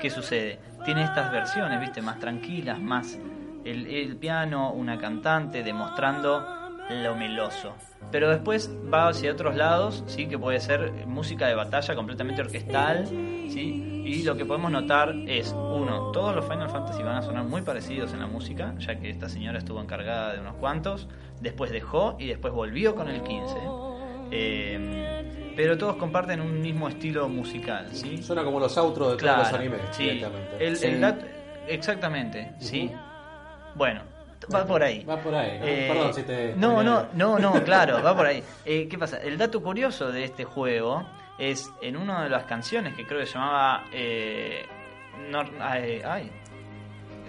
¿qué 0.00 0.10
sucede? 0.10 0.58
Tiene 0.84 1.04
estas 1.04 1.30
versiones, 1.30 1.78
viste, 1.80 2.02
más 2.02 2.18
tranquilas, 2.18 2.80
más 2.80 3.18
el, 3.64 4.16
piano, 4.16 4.72
una 4.72 4.98
cantante 4.98 5.62
demostrando 5.62 6.44
lo 6.88 7.14
meloso. 7.14 7.74
Pero 8.10 8.30
después 8.30 8.70
va 8.92 9.08
hacia 9.08 9.30
otros 9.30 9.54
lados, 9.54 10.02
sí, 10.06 10.26
que 10.26 10.38
puede 10.38 10.58
ser 10.58 11.06
música 11.06 11.46
de 11.46 11.54
batalla 11.54 11.94
completamente 11.94 12.40
orquestal, 12.40 13.06
sí. 13.06 13.86
Y 14.04 14.22
lo 14.24 14.36
que 14.36 14.44
podemos 14.44 14.72
notar 14.72 15.14
es, 15.28 15.52
uno, 15.52 16.10
todos 16.10 16.34
los 16.34 16.44
Final 16.46 16.68
Fantasy 16.68 17.02
van 17.02 17.16
a 17.16 17.22
sonar 17.22 17.44
muy 17.44 17.62
parecidos 17.62 18.12
en 18.12 18.20
la 18.20 18.26
música, 18.26 18.74
ya 18.78 18.98
que 18.98 19.10
esta 19.10 19.28
señora 19.28 19.58
estuvo 19.58 19.80
encargada 19.80 20.32
de 20.32 20.40
unos 20.40 20.56
cuantos, 20.56 21.06
después 21.40 21.70
dejó 21.70 22.16
y 22.18 22.26
después 22.26 22.52
volvió 22.52 22.96
con 22.96 23.08
el 23.08 23.22
15. 23.22 23.54
Eh, 24.32 25.39
pero 25.56 25.76
todos 25.78 25.96
comparten 25.96 26.40
un 26.40 26.60
mismo 26.60 26.88
estilo 26.88 27.28
musical, 27.28 27.88
¿sí? 27.92 28.22
Suena 28.22 28.42
como 28.44 28.58
los 28.60 28.76
outros 28.76 29.12
de 29.12 29.16
Claro, 29.16 29.42
todos 29.42 29.52
los 29.52 29.60
animes 29.60 29.80
sí. 29.92 30.02
directamente. 30.04 30.66
El, 30.66 30.76
Sí. 30.76 30.86
el 30.86 31.14
exactamente, 31.68 32.52
sí. 32.58 32.90
Bueno, 33.74 34.02
va 34.54 34.64
por 34.64 34.82
ahí. 34.82 35.04
Va 35.04 35.16
por 35.18 35.34
ahí, 35.34 35.58
¿no? 35.58 35.66
Eh, 35.66 35.88
Perdón 35.92 36.14
si 36.14 36.22
te... 36.22 36.54
no, 36.56 36.82
no, 36.82 37.06
no, 37.14 37.38
no, 37.38 37.52
claro, 37.64 38.02
va 38.02 38.16
por 38.16 38.26
ahí. 38.26 38.42
Eh, 38.64 38.88
¿Qué 38.88 38.98
pasa? 38.98 39.18
El 39.18 39.38
dato 39.38 39.62
curioso 39.62 40.10
de 40.10 40.24
este 40.24 40.44
juego 40.44 41.06
es 41.38 41.70
en 41.80 41.96
una 41.96 42.24
de 42.24 42.30
las 42.30 42.44
canciones 42.44 42.94
que 42.94 43.06
creo 43.06 43.20
que 43.20 43.26
se 43.26 43.34
llamaba. 43.34 43.84
Eh, 43.92 44.66
ay, 45.60 46.02
ay. 46.04 46.32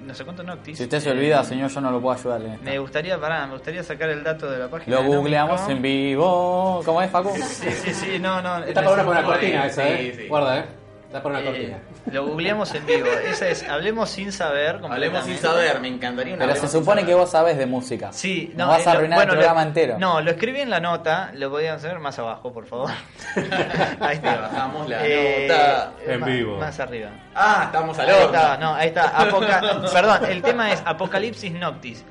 No 0.06 0.14
sé 0.14 0.24
cuánto 0.24 0.44
Noctis. 0.44 0.78
Si 0.78 0.84
usted 0.84 1.00
se 1.00 1.10
Eh, 1.10 1.12
olvida, 1.14 1.44
señor, 1.44 1.70
yo 1.70 1.82
no 1.82 1.92
lo 1.92 2.02
puedo 2.02 2.18
ayudar 2.18 2.42
en. 2.42 2.64
Me 2.64 2.78
gustaría, 2.80 3.20
pará, 3.20 3.46
me 3.48 3.54
gustaría 3.54 3.84
sacar 3.84 4.10
el 4.10 4.24
dato 4.24 4.50
de 4.50 4.60
la 4.60 4.68
página. 4.70 4.96
Lo 4.98 5.04
de 5.04 5.08
googleamos 5.16 5.68
en 5.70 5.82
vivo. 5.82 6.82
¿Cómo 6.86 7.02
es, 7.02 7.10
Facu? 7.12 7.32
Sí, 7.36 7.70
sí, 7.72 7.94
sí, 7.94 8.20
no, 8.20 8.42
no. 8.42 8.64
Está 8.64 8.84
para 8.84 9.04
una, 9.04 9.24
cortina 9.24 9.66
esa, 9.66 9.84
sí, 9.84 9.90
¿eh? 9.90 10.14
sí. 10.18 10.28
Guarda, 10.28 10.60
¿eh? 10.60 10.66
Está 11.12 11.22
para 11.24 11.40
una 11.40 11.44
Eh, 11.44 11.46
cortina. 11.52 11.78
lo 12.14 12.26
googleamos 12.26 12.74
en 12.74 12.86
vivo. 12.86 13.06
Esa 13.30 13.50
es, 13.50 13.68
hablemos 13.68 14.10
sin 14.10 14.32
saber. 14.32 14.80
Hablemos 14.90 15.26
sin 15.26 15.38
saber, 15.38 15.82
me 15.82 15.90
encantaría 15.90 16.36
una 16.36 16.46
Pero 16.46 16.58
se 16.58 16.70
supone 16.70 17.06
que 17.06 17.14
vos 17.14 17.30
sabés 17.30 17.58
de 17.58 17.66
música. 17.66 18.14
Sí, 18.14 18.48
Nos 18.56 18.60
no, 18.60 18.68
vas 18.70 18.80
a 18.80 18.82
eh, 18.82 18.86
lo- 18.86 18.92
arruinar 19.00 19.18
bueno, 19.18 19.34
el 19.34 19.36
lo- 19.40 19.42
programa 19.42 19.64
entero. 19.68 20.00
No, 20.00 20.22
lo 20.22 20.32
escribí 20.32 20.62
en 20.62 20.70
la 20.70 20.80
nota, 20.80 21.32
lo 21.34 21.50
podían 21.50 21.76
hacer 21.76 22.00
más 22.00 22.18
abajo, 22.18 22.54
por 22.54 22.66
favor. 22.66 22.92
Ahí 24.00 24.20
Te 24.20 24.28
bajamos 24.38 24.88
la 24.88 25.06
Eh, 25.06 25.48
nota. 25.50 25.92
En 26.08 26.24
vivo. 26.24 26.58
Más 26.58 26.80
arriba. 26.80 27.10
Ah, 27.36 27.64
estamos 27.66 28.00
al 28.00 28.08
Ahí 28.10 28.16
horno. 28.16 28.26
está, 28.28 28.58
no, 28.58 28.74
ahí 28.74 28.88
está. 28.88 29.10
Apoca- 29.10 29.62
Perdón, 29.92 30.26
el 30.30 30.42
tema 30.42 30.72
es 30.72 30.82
Apocalipsis 30.86 31.52
Noctis. 31.52 32.06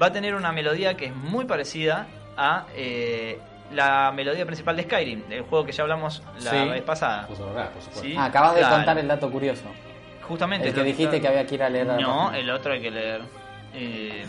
Va 0.00 0.08
a 0.08 0.12
tener 0.12 0.34
una 0.34 0.52
melodía 0.52 0.98
que 0.98 1.06
es 1.06 1.14
muy 1.16 1.46
parecida 1.46 2.08
a 2.36 2.66
eh, 2.76 3.38
la 3.74 4.12
melodía 4.14 4.46
principal 4.46 4.76
de 4.76 4.84
Skyrim, 4.84 5.28
del 5.28 5.42
juego 5.42 5.64
que 5.66 5.72
ya 5.72 5.82
hablamos 5.82 6.22
la 6.42 6.50
Sí. 6.50 6.68
vez 6.68 6.82
pasada. 6.82 7.26
Puso 7.26 7.46
verdad, 7.46 7.70
por 7.70 7.82
supuesto. 7.82 8.02
¿Sí? 8.02 8.14
Ah, 8.16 8.26
acabas 8.26 8.54
de 8.54 8.62
contar 8.62 8.98
el 8.98 9.08
dato 9.08 9.30
curioso. 9.30 9.64
Justamente. 10.22 10.68
El 10.68 10.74
que 10.74 10.82
dijiste 10.82 11.16
está- 11.16 11.20
que 11.20 11.28
había 11.28 11.46
que 11.46 11.54
ir 11.56 11.62
a 11.62 11.68
leer 11.68 11.90
a 11.90 11.96
No, 11.98 12.32
el 12.32 12.48
otro 12.50 12.72
hay 12.72 12.80
que 12.80 12.90
leer. 12.90 13.20
Eh, 13.74 14.24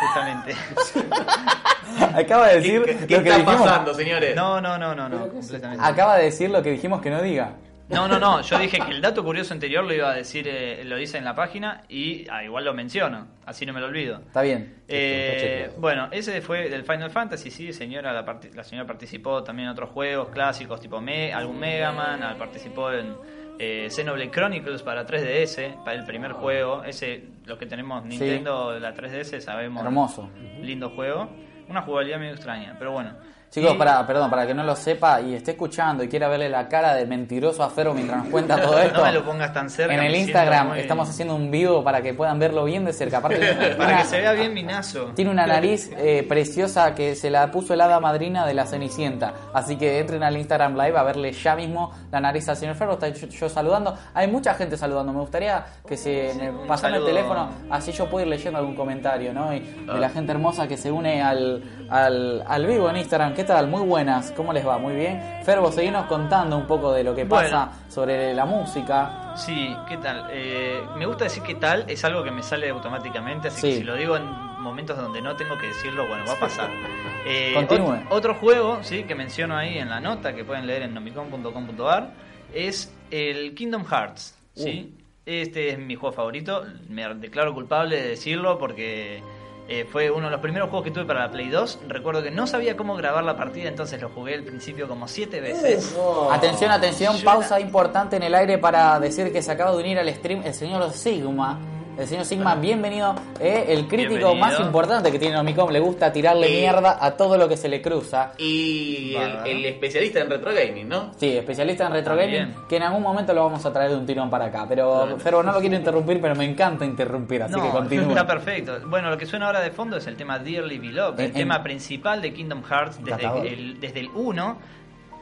justamente. 0.00 0.54
Acaba 2.14 2.48
de 2.48 2.56
decir 2.56 2.82
¿Qué, 2.84 2.92
lo 2.94 2.98
qué 3.00 3.06
que 3.06 3.14
está 3.16 3.36
dijimos. 3.38 3.56
pasando, 3.62 3.94
señores? 3.94 4.36
No, 4.36 4.60
no, 4.60 4.76
no, 4.76 4.94
no, 4.94 5.08
no, 5.08 5.28
completamente. 5.28 5.84
Acaba 5.84 6.16
de 6.16 6.24
decir 6.24 6.50
lo 6.50 6.62
que 6.62 6.70
dijimos 6.72 7.00
que 7.00 7.10
no 7.10 7.22
diga. 7.22 7.52
No, 7.88 8.06
no, 8.06 8.18
no, 8.18 8.42
yo 8.42 8.58
dije 8.58 8.78
que 8.80 8.90
el 8.92 9.00
dato 9.00 9.24
curioso 9.24 9.54
anterior 9.54 9.82
lo 9.82 9.94
iba 9.94 10.10
a 10.10 10.14
decir, 10.14 10.46
eh, 10.46 10.84
lo 10.84 10.96
dice 10.96 11.16
en 11.16 11.24
la 11.24 11.34
página 11.34 11.82
y 11.88 12.26
ah, 12.30 12.44
igual 12.44 12.64
lo 12.64 12.74
menciono, 12.74 13.28
así 13.46 13.64
no 13.64 13.72
me 13.72 13.80
lo 13.80 13.86
olvido. 13.86 14.18
Está 14.26 14.42
bien. 14.42 14.82
Eh, 14.88 15.70
bueno, 15.78 16.08
ese 16.10 16.42
fue 16.42 16.68
del 16.68 16.84
Final 16.84 17.10
Fantasy, 17.10 17.50
sí, 17.50 17.72
señora, 17.72 18.12
la, 18.12 18.40
la 18.54 18.64
señora 18.64 18.86
participó 18.86 19.42
también 19.42 19.68
en 19.68 19.72
otros 19.72 19.90
juegos 19.90 20.28
clásicos 20.28 20.80
tipo 20.80 21.00
Me, 21.00 21.32
algún 21.32 21.58
Mega 21.58 21.90
Man, 21.92 22.22
ah, 22.22 22.36
participó 22.38 22.92
en 22.92 23.16
eh, 23.58 23.88
Xenoblade 23.90 24.30
Chronicles 24.30 24.82
para 24.82 25.06
3DS, 25.06 25.82
para 25.82 25.98
el 25.98 26.04
primer 26.04 26.32
juego, 26.32 26.84
ese, 26.84 27.24
los 27.46 27.58
que 27.58 27.66
tenemos 27.66 28.04
Nintendo, 28.04 28.78
la 28.78 28.94
3DS, 28.94 29.40
sabemos. 29.40 29.82
Hermoso. 29.82 30.28
Lindo 30.60 30.90
juego, 30.90 31.30
una 31.68 31.82
jugabilidad 31.82 32.18
medio 32.18 32.34
extraña, 32.34 32.76
pero 32.78 32.92
bueno. 32.92 33.16
Chicos, 33.50 33.76
para, 33.76 34.06
perdón, 34.06 34.28
para 34.28 34.46
que 34.46 34.52
no 34.52 34.62
lo 34.62 34.76
sepa 34.76 35.22
y 35.22 35.34
esté 35.34 35.52
escuchando 35.52 36.04
y 36.04 36.08
quiera 36.08 36.28
verle 36.28 36.50
la 36.50 36.68
cara 36.68 36.94
de 36.94 37.06
mentiroso 37.06 37.62
a 37.62 37.70
Ferro 37.70 37.94
mientras 37.94 38.18
nos 38.18 38.28
cuenta 38.28 38.56
todo 38.62 38.78
esto. 38.78 38.98
No 38.98 39.06
me 39.06 39.12
lo 39.12 39.24
pongas 39.24 39.52
tan 39.54 39.70
cerca. 39.70 39.94
en 39.94 40.00
el 40.02 40.12
me 40.12 40.18
Instagram 40.18 40.68
muy- 40.68 40.80
estamos 40.80 41.08
haciendo 41.08 41.34
un 41.34 41.50
vivo 41.50 41.82
para 41.82 42.02
que 42.02 42.12
puedan 42.12 42.38
verlo 42.38 42.64
bien 42.64 42.84
de 42.84 42.92
cerca. 42.92 43.18
Aparte, 43.18 43.38
Para 43.78 43.88
una- 43.92 43.98
que 44.02 44.04
se 44.04 44.20
vea 44.20 44.32
bien 44.32 44.52
mi 44.52 44.62
nazo. 44.62 45.12
Tiene 45.14 45.30
una 45.30 45.46
nariz 45.46 45.90
eh, 45.96 46.26
preciosa 46.28 46.94
que 46.94 47.14
se 47.14 47.30
la 47.30 47.50
puso 47.50 47.72
el 47.72 47.80
hada 47.80 47.98
madrina 48.00 48.44
de 48.46 48.52
la 48.52 48.66
Cenicienta. 48.66 49.32
Así 49.54 49.76
que 49.76 49.98
entren 49.98 50.22
al 50.22 50.36
Instagram 50.36 50.74
Live 50.76 50.98
a 50.98 51.02
verle 51.02 51.32
ya 51.32 51.56
mismo 51.56 51.90
la 52.12 52.20
nariz 52.20 52.46
al 52.50 52.56
señor 52.56 52.74
Ferro. 52.76 52.92
Está 52.92 53.08
yo, 53.08 53.48
saludando. 53.48 53.96
Hay 54.12 54.28
mucha 54.28 54.52
gente 54.54 54.76
saludando. 54.76 55.10
Me 55.14 55.20
gustaría 55.20 55.64
que 55.88 55.96
se 55.96 56.34
me 56.36 56.50
un 56.50 56.66
pasen 56.66 56.92
el 56.94 57.04
teléfono, 57.04 57.48
así 57.70 57.92
yo 57.92 58.10
puedo 58.10 58.26
ir 58.26 58.30
leyendo 58.30 58.58
algún 58.58 58.74
comentario, 58.76 59.32
¿no? 59.32 59.54
Y 59.54 59.60
de 59.60 59.98
la 59.98 60.10
gente 60.10 60.32
hermosa 60.32 60.68
que 60.68 60.76
se 60.76 60.92
une 60.92 61.22
al, 61.22 61.64
al, 61.88 62.44
al 62.46 62.66
vivo 62.66 62.90
en 62.90 62.98
Instagram. 62.98 63.37
¿Qué 63.38 63.44
tal? 63.44 63.68
Muy 63.68 63.82
buenas. 63.82 64.32
¿Cómo 64.32 64.52
les 64.52 64.66
va? 64.66 64.78
Muy 64.78 64.96
bien. 64.96 65.22
Fervo, 65.44 65.70
seguinos 65.70 66.06
contando 66.06 66.56
un 66.56 66.66
poco 66.66 66.92
de 66.92 67.04
lo 67.04 67.14
que 67.14 67.24
pasa 67.24 67.66
Bueno. 67.66 67.72
sobre 67.88 68.34
la 68.34 68.44
música. 68.44 69.32
Sí, 69.36 69.76
¿qué 69.88 69.96
tal? 69.98 70.26
Eh, 70.32 70.82
me 70.96 71.06
gusta 71.06 71.22
decir 71.22 71.44
qué 71.44 71.54
tal, 71.54 71.84
es 71.86 72.02
algo 72.04 72.24
que 72.24 72.32
me 72.32 72.42
sale 72.42 72.68
automáticamente, 72.68 73.46
así 73.46 73.60
Sí. 73.60 73.68
que 73.68 73.76
si 73.76 73.84
lo 73.84 73.94
digo 73.94 74.16
en 74.16 74.24
momentos 74.60 74.98
donde 74.98 75.22
no 75.22 75.36
tengo 75.36 75.56
que 75.56 75.68
decirlo, 75.68 76.08
bueno, 76.08 76.24
va 76.26 76.32
a 76.32 76.40
pasar. 76.40 76.68
Eh, 77.30 77.52
Continúe. 77.54 77.86
ot- 77.92 78.06
otro 78.10 78.34
juego, 78.34 78.78
sí, 78.82 79.04
que 79.04 79.14
menciono 79.14 79.56
ahí 79.56 79.78
en 79.78 79.88
la 79.90 80.00
nota, 80.00 80.34
que 80.34 80.44
pueden 80.44 80.66
leer 80.66 80.82
en 80.82 80.94
nomicon.com.ar, 80.94 82.10
es 82.52 82.92
el 83.12 83.54
Kingdom 83.54 83.84
Hearts, 83.84 84.36
¿sí? 84.54 84.94
Uh. 84.96 85.02
Este 85.26 85.68
es 85.70 85.78
mi 85.78 85.94
juego 85.94 86.12
favorito, 86.14 86.64
me 86.88 87.06
declaro 87.14 87.54
culpable 87.54 88.02
de 88.02 88.08
decirlo 88.08 88.58
porque... 88.58 89.22
eh, 89.70 89.84
fue 89.84 90.10
uno 90.10 90.26
de 90.26 90.30
los 90.30 90.40
primeros 90.40 90.70
juegos 90.70 90.84
que 90.84 90.90
tuve 90.90 91.04
para 91.04 91.26
la 91.26 91.30
Play 91.30 91.50
2. 91.50 91.80
Recuerdo 91.88 92.22
que 92.22 92.30
no 92.30 92.46
sabía 92.46 92.74
cómo 92.74 92.96
grabar 92.96 93.22
la 93.22 93.36
partida, 93.36 93.68
entonces 93.68 94.00
lo 94.00 94.08
jugué 94.08 94.34
al 94.34 94.42
principio 94.42 94.88
como 94.88 95.06
siete 95.06 95.42
veces. 95.42 95.94
Oh. 95.98 96.30
Atención, 96.32 96.70
atención, 96.70 97.14
Yo 97.16 97.24
pausa 97.24 97.60
importante 97.60 98.16
en 98.16 98.22
el 98.22 98.34
aire 98.34 98.56
para 98.56 98.98
decir 98.98 99.30
que 99.30 99.42
se 99.42 99.52
acaba 99.52 99.72
de 99.72 99.76
unir 99.76 99.98
al 99.98 100.08
stream 100.14 100.42
el 100.42 100.54
señor 100.54 100.90
Sigma. 100.92 101.60
El 101.98 102.06
señor 102.06 102.24
Sigma, 102.26 102.54
bienvenido. 102.54 103.12
eh, 103.40 103.64
el 103.70 103.88
crítico 103.88 104.14
Bienvenido. 104.14 104.34
más 104.36 104.60
importante 104.60 105.10
que 105.10 105.18
tiene 105.18 105.34
Nomicom. 105.34 105.68
Le 105.70 105.80
gusta 105.80 106.12
tirarle 106.12 106.46
Eh. 106.46 106.60
mierda 106.60 106.96
a 107.04 107.16
todo 107.16 107.36
lo 107.36 107.48
que 107.48 107.56
se 107.56 107.68
le 107.68 107.82
cruza. 107.82 108.34
Y 108.38 109.16
el, 109.16 109.46
el 109.46 109.64
especialista 109.66 110.20
en 110.20 110.30
retro 110.30 110.52
gaming, 110.54 110.88
¿no? 110.88 111.10
Sí, 111.16 111.36
especialista 111.36 111.86
en 111.88 111.92
retro 111.94 112.16
También. 112.16 112.50
gaming, 112.52 112.68
que 112.68 112.76
en 112.76 112.82
algún 112.84 113.02
momento 113.02 113.32
lo 113.34 113.42
vamos 113.42 113.66
a 113.66 113.72
traer 113.72 113.90
de 113.90 113.96
un 113.96 114.06
tirón 114.06 114.30
para 114.30 114.44
acá. 114.44 114.64
Pero, 114.68 115.18
Ferbo, 115.18 115.42
no 115.42 115.50
lo 115.50 115.58
quiero 115.58 115.74
interrumpir, 115.74 116.20
pero 116.20 116.36
me 116.36 116.44
encanta 116.44 116.84
interrumpir, 116.84 117.42
así 117.42 117.54
No, 117.54 117.64
que 117.64 117.70
continúa. 117.70 118.08
Está 118.10 118.26
perfecto. 118.28 118.78
Bueno, 118.86 119.10
lo 119.10 119.18
que 119.18 119.26
suena 119.26 119.46
ahora 119.46 119.60
de 119.60 119.72
fondo 119.72 119.96
es 119.96 120.06
el 120.06 120.16
tema 120.16 120.38
Dearly 120.38 120.78
Beloved, 120.78 121.18
el 121.18 121.26
En- 121.26 121.32
tema 121.32 121.56
en- 121.56 121.62
principal 121.64 122.22
de 122.22 122.32
Kingdom 122.32 122.62
Hearts 122.62 123.00
el, 123.44 123.80
desde 123.80 123.98
el 123.98 124.08
1 124.14 124.56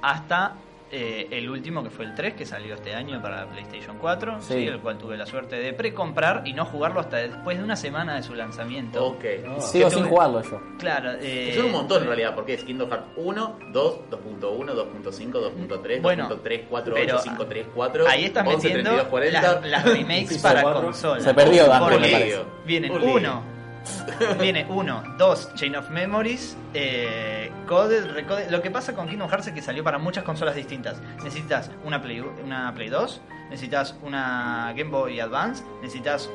hasta 0.02 0.52
eh, 0.92 1.26
el 1.32 1.50
último 1.50 1.82
que 1.82 1.90
fue 1.90 2.04
el 2.04 2.14
3 2.14 2.34
que 2.34 2.46
salió 2.46 2.74
este 2.74 2.94
año 2.94 3.20
para 3.20 3.44
la 3.44 3.50
PlayStation 3.50 3.98
4, 3.98 4.40
Sí. 4.40 4.54
¿sí? 4.54 4.66
el 4.66 4.78
cual 4.80 4.96
tuve 4.98 5.16
la 5.16 5.26
suerte 5.26 5.56
de 5.56 5.72
precomprar 5.72 6.42
y 6.46 6.52
no 6.52 6.64
jugarlo 6.64 7.00
hasta 7.00 7.16
después 7.16 7.58
de 7.58 7.64
una 7.64 7.74
semana 7.76 8.14
de 8.16 8.22
su 8.22 8.34
lanzamiento. 8.34 9.04
Ok. 9.04 9.24
Sigo 9.60 9.88
que 9.88 9.94
sin 9.94 10.04
tuve- 10.04 10.08
jugarlo 10.08 10.42
yo. 10.42 10.60
Claro, 10.78 11.12
eh, 11.20 11.52
Son 11.56 11.66
un 11.66 11.72
montón 11.72 12.02
en 12.02 12.08
realidad, 12.08 12.34
porque 12.34 12.54
es 12.54 12.62
Kingdom 12.64 12.88
Hearts 12.88 13.06
1, 13.16 13.58
2, 13.72 14.00
2.1, 14.10 14.74
2.5, 14.74 15.40
2.3, 15.40 16.00
Bueno, 16.02 16.28
2.3, 16.28 16.66
4, 16.68 16.94
pero 16.94 17.14
8, 17.16 17.22
5, 17.24 17.46
3, 17.46 17.66
4. 17.74 18.06
Ahí 18.08 18.24
estás 18.26 18.46
11, 18.46 18.56
metiendo 18.68 18.90
32, 18.90 19.08
40. 19.10 19.42
las, 19.42 19.66
las 19.66 19.84
remakes 19.84 20.38
para 20.42 20.62
4. 20.62 20.82
consola. 20.82 21.20
Se 21.20 21.34
perdió, 21.34 21.66
Dante, 21.66 21.84
Porque 21.90 21.98
me 22.06 22.12
parece. 22.12 22.40
Vienen 22.64 22.92
Un 22.92 23.00
lío. 23.00 23.14
uno, 23.16 23.42
viene 24.40 24.66
uno, 24.68 25.02
dos, 25.18 25.52
Chain 25.54 25.76
of 25.76 25.88
Memories, 25.90 26.56
eh, 26.74 27.50
Coded, 27.66 28.10
Recoded. 28.12 28.50
Lo 28.50 28.62
que 28.62 28.70
pasa 28.70 28.94
con 28.94 29.08
Kingdom 29.08 29.28
Hearts 29.28 29.48
es 29.48 29.52
que 29.54 29.62
salió 29.62 29.82
para 29.84 29.98
muchas 29.98 30.24
consolas 30.24 30.54
distintas. 30.54 31.00
Necesitas 31.22 31.70
una 31.84 32.00
Play, 32.02 32.20
una 32.20 32.72
Play 32.74 32.88
2, 32.88 33.20
necesitas 33.50 33.94
una 34.02 34.72
Game 34.76 34.90
Boy 34.90 35.20
Advance, 35.20 35.64
necesitas 35.82 36.28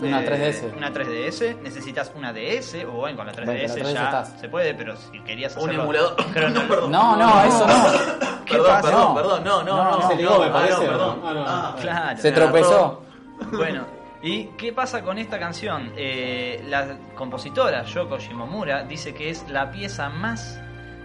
eh, 0.00 0.06
Una 0.06 0.20
3DS. 0.22 0.76
una 0.76 0.92
3DS, 0.92 1.60
necesitas 1.60 2.12
una 2.14 2.32
DS, 2.32 2.84
o 2.86 2.92
bueno, 2.92 3.16
con 3.16 3.26
la 3.26 3.32
3DS, 3.32 3.44
Bueno, 3.46 3.66
con 3.74 3.78
la 3.78 3.90
3DS 3.90 3.94
ya 3.94 4.04
estás. 4.04 4.40
se 4.40 4.48
puede, 4.48 4.74
pero 4.74 4.96
si 4.96 5.18
querías 5.24 5.56
Un 5.56 5.62
hacerlo... 5.64 5.82
emulador. 5.82 6.16
Pero 6.34 6.50
no, 6.50 6.62
No, 6.62 6.68
perdón. 6.68 6.90
No, 6.92 7.16
no, 7.16 7.42
eso 7.44 7.66
no. 7.66 7.74
¿Qué 8.44 8.52
Perdón, 8.54 8.66
pasa? 8.70 8.82
perdón, 8.82 9.02
No. 9.08 9.14
perdón, 9.14 9.44
no, 9.44 9.62
no, 9.64 9.76
No, 9.76 9.98
no. 9.98 10.08
se 10.08 10.16
ligó, 10.16 10.38
me 10.40 10.50
parece, 10.50 10.78
perdón, 10.86 11.20
¿no? 11.20 11.26
perdón. 11.26 11.44
Ah, 11.48 11.72
no. 11.74 11.82
Claro. 11.82 12.20
Se 12.22 12.32
tropezó. 12.32 13.02
Bueno, 13.52 13.86
¿y 14.22 14.44
qué 14.58 14.72
pasa 14.72 15.02
con 15.02 15.18
esta 15.18 15.38
canción? 15.38 15.92
Eh, 15.96 16.62
la 16.68 16.96
compositora 17.14 17.84
Yoko 17.84 18.18
Shimomura 18.18 18.84
dice 18.84 19.14
que 19.14 19.30
es 19.30 19.48
la 19.48 19.70
pieza 19.70 20.08
más 20.08 20.60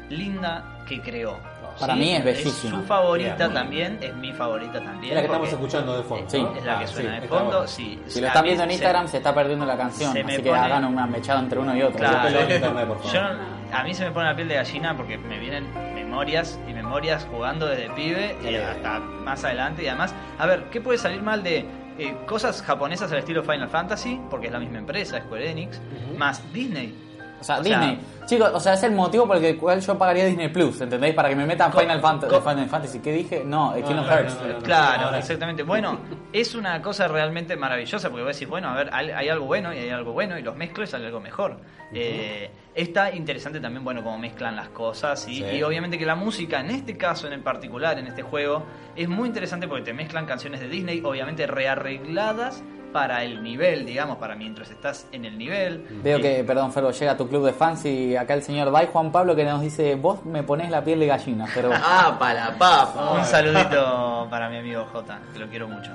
linda 0.09 0.83
que 0.87 1.01
creó. 1.01 1.37
Para 1.79 1.95
mí 1.95 2.13
es 2.13 2.23
bellísima. 2.23 2.77
su 2.81 2.83
favorita 2.85 3.51
también, 3.51 3.97
es 3.99 4.13
mi 4.15 4.31
favorita 4.31 4.73
también. 4.73 5.05
Es 5.05 5.15
la 5.15 5.21
que 5.21 5.25
estamos 5.25 5.49
escuchando 5.49 5.97
de 5.97 6.03
fondo. 6.03 6.29
Sí. 6.29 6.39
¿no? 6.41 6.55
Es 6.55 6.63
la 6.63 6.77
que 6.77 6.83
Ah, 6.83 6.87
suena 6.87 7.15
sí, 7.15 7.21
de 7.21 7.27
fondo, 7.27 7.45
bueno. 7.45 7.67
sí. 7.67 7.99
Si 8.05 8.21
lo 8.21 8.27
están 8.27 8.43
viendo 8.43 8.63
en 8.63 8.71
Instagram, 8.71 9.07
se 9.07 9.17
está 9.17 9.33
perdiendo 9.33 9.65
la 9.65 9.75
canción. 9.75 10.15
Así 10.15 10.41
que 10.43 10.49
hagan 10.53 10.85
una 10.85 11.07
mechada 11.07 11.39
entre 11.39 11.57
uno 11.57 11.75
y 11.75 11.81
otro. 11.81 11.97
Claro. 11.97 12.15
Búsquenlo 12.19 12.39
en 12.41 12.51
internet, 12.55 12.87
por 12.87 12.97
favor. 12.99 13.11
Yo 13.13 13.75
a 13.75 13.83
mí 13.83 13.93
se 13.95 14.05
me 14.05 14.11
pone 14.11 14.25
la 14.27 14.35
piel 14.35 14.47
de 14.49 14.55
gallina 14.55 14.95
porque 14.95 15.17
me 15.17 15.39
vienen 15.39 15.65
memorias 15.95 16.59
y 16.69 16.73
memorias 16.73 17.25
jugando 17.31 17.65
desde 17.65 17.89
pibe 17.89 18.37
y 18.47 18.53
hasta 18.55 18.99
más 18.99 19.43
adelante. 19.43 19.81
Y 19.83 19.87
además, 19.87 20.13
a 20.37 20.45
ver, 20.45 20.65
¿qué 20.65 20.79
puede 20.79 20.99
salir 20.99 21.23
mal 21.23 21.41
de 21.41 21.65
eh, 21.97 22.15
cosas 22.25 22.61
japonesas 22.61 23.11
al 23.11 23.19
estilo 23.19 23.43
Final 23.43 23.69
Fantasy? 23.69 24.19
Porque 24.29 24.47
es 24.47 24.53
la 24.53 24.59
misma 24.59 24.79
empresa, 24.79 25.19
Square 25.21 25.51
Enix, 25.51 25.79
más 26.17 26.41
Disney. 26.53 26.93
O 27.39 27.43
sea, 27.43 27.59
O 27.59 27.63
sea- 27.63 27.79
Disney. 27.79 27.99
Chicos, 28.25 28.51
o 28.53 28.59
sea, 28.61 28.73
es 28.75 28.83
el 28.83 28.93
motivo 28.93 29.27
por 29.27 29.35
el 29.35 29.57
cual 29.57 29.81
yo 29.81 29.97
pagaría 29.97 30.23
Disney 30.25 30.47
Plus, 30.47 30.79
¿entendéis? 30.79 31.13
Para 31.13 31.27
que 31.27 31.35
me 31.35 31.45
metan 31.45 31.73
Final, 31.73 31.99
Fantasy, 31.99 32.33
co- 32.33 32.41
Final 32.41 32.69
Fantasy. 32.69 32.99
¿Qué 32.99 33.11
dije? 33.11 33.43
No, 33.45 33.73
Kingdom 33.73 33.95
no, 33.97 34.01
no, 34.03 34.07
Hearts. 34.07 34.37
no, 34.41 34.47
no, 34.47 34.53
no. 34.53 34.59
Claro, 34.59 35.17
exactamente. 35.17 35.63
Bueno, 35.63 35.99
es 36.31 36.55
una 36.55 36.81
cosa 36.81 37.09
realmente 37.09 37.57
maravillosa 37.57 38.09
porque 38.09 38.23
vos 38.23 38.33
decís, 38.33 38.47
bueno, 38.47 38.69
a 38.69 38.75
ver, 38.75 38.89
hay 38.93 39.11
hay 39.11 39.27
algo 39.27 39.45
bueno 39.45 39.73
y 39.73 39.77
hay 39.79 39.89
algo 39.89 40.13
bueno 40.13 40.39
y 40.39 40.41
los 40.41 40.55
mezclo 40.55 40.85
y 40.85 40.87
sale 40.87 41.07
algo 41.07 41.19
mejor. 41.19 41.57
Eh, 41.93 42.49
está 42.75 43.13
interesante 43.13 43.59
también, 43.59 43.83
bueno, 43.83 44.03
cómo 44.03 44.17
mezclan 44.17 44.55
las 44.55 44.69
cosas 44.69 45.27
y, 45.27 45.35
Sí. 45.37 45.43
y 45.57 45.63
obviamente 45.63 45.97
que 45.97 46.05
la 46.05 46.15
música, 46.15 46.59
en 46.59 46.71
este 46.71 46.97
caso 46.97 47.27
en 47.31 47.43
particular, 47.43 47.97
en 47.99 48.07
este 48.07 48.21
juego, 48.23 48.63
es 48.95 49.07
muy 49.07 49.27
interesante 49.27 49.67
porque 49.67 49.83
te 49.83 49.93
mezclan 49.93 50.25
canciones 50.25 50.59
de 50.59 50.67
Disney, 50.67 51.01
obviamente 51.03 51.45
rearregladas 51.47 52.63
para 52.91 53.23
el 53.23 53.41
nivel, 53.41 53.87
digamos, 53.87 54.17
para 54.17 54.35
mientras 54.35 54.69
estás 54.69 55.07
en 55.11 55.25
el 55.25 55.35
nivel. 55.35 55.83
Veo 56.03 56.17
Eh, 56.19 56.21
que, 56.21 56.43
perdón, 56.43 56.71
Ferro, 56.71 56.91
llega 56.91 57.13
a 57.13 57.17
tu 57.17 57.27
club 57.27 57.43
de 57.43 57.51
fans 57.53 57.85
y 57.85 58.15
acá 58.15 58.35
el 58.35 58.43
señor 58.43 58.69
Bay 58.71 58.87
Juan 58.93 59.11
Pablo 59.11 59.35
que 59.35 59.43
nos 59.43 59.61
dice, 59.61 59.95
vos 59.95 60.23
me 60.25 60.43
ponés 60.43 60.69
la 60.69 60.83
piel 60.83 60.99
de 60.99 61.07
gallina, 61.07 61.47
pero... 61.55 61.71
Ah, 61.73 62.15
para 62.19 62.51
la 62.51 62.57
papa. 62.57 63.13
Un 63.13 63.25
saludito 63.25 64.27
para 64.29 64.47
mi 64.49 64.57
amigo 64.57 64.85
J, 64.91 65.19
que 65.33 65.39
lo 65.39 65.47
quiero 65.47 65.67
mucho. 65.67 65.89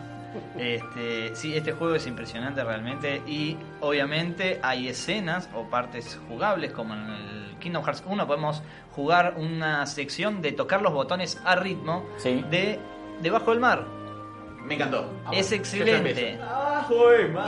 Este, 0.59 1.35
sí, 1.35 1.57
este 1.57 1.73
juego 1.73 1.95
es 1.95 2.07
impresionante 2.07 2.63
realmente 2.65 3.23
y 3.27 3.57
obviamente 3.81 4.61
hay 4.63 4.89
escenas 4.89 5.49
o 5.55 5.65
partes 5.71 6.21
jugables 6.29 6.73
como 6.73 6.95
en 6.95 7.01
el 7.09 7.57
Kingdom 7.61 7.83
Hearts 7.85 8.03
1 8.07 8.27
podemos 8.27 8.63
jugar 8.95 9.35
una 9.37 9.87
sección 9.87 10.43
de 10.43 10.53
tocar 10.53 10.83
los 10.83 10.93
botones 10.93 11.41
a 11.45 11.57
ritmo 11.57 12.05
Sí. 12.19 12.45
de 12.51 12.79
debajo 13.23 13.51
del 13.51 13.61
mar. 13.61 13.85
Me 14.65 14.75
encantó. 14.75 15.11
es 15.33 15.51
excelente. 15.53 16.39
Ah. 16.43 16.87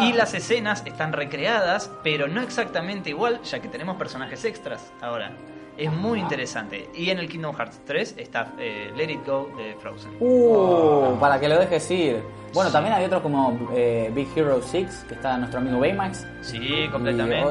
Y 0.00 0.12
las 0.14 0.32
escenas 0.32 0.82
están 0.86 1.12
recreadas, 1.12 1.90
pero 2.02 2.28
no 2.28 2.40
exactamente 2.40 3.10
igual, 3.10 3.42
ya 3.42 3.60
que 3.60 3.68
tenemos 3.68 3.96
personajes 3.96 4.44
extras 4.44 4.90
ahora. 5.02 5.32
Es 5.76 5.92
muy 5.92 6.18
interesante. 6.18 6.88
Y 6.94 7.10
en 7.10 7.18
el 7.18 7.28
Kingdom 7.28 7.54
Hearts 7.54 7.80
3 7.86 8.14
está 8.18 8.52
eh, 8.58 8.90
Let 8.96 9.10
It 9.12 9.26
Go 9.26 9.50
de 9.56 9.74
Frozen. 9.80 10.12
Uh, 10.20 11.18
para 11.18 11.38
que 11.38 11.48
lo 11.48 11.58
dejes 11.58 11.90
ir. 11.90 12.22
Bueno, 12.52 12.70
también 12.72 12.94
hay 12.94 13.04
otros 13.04 13.22
como 13.22 13.56
eh, 13.74 14.10
Big 14.14 14.28
Hero 14.34 14.60
6, 14.60 15.04
que 15.08 15.14
está 15.14 15.36
nuestro 15.38 15.60
amigo 15.60 15.78
Baymax. 15.78 16.26
Sí, 16.40 16.88
completamente. 16.90 17.44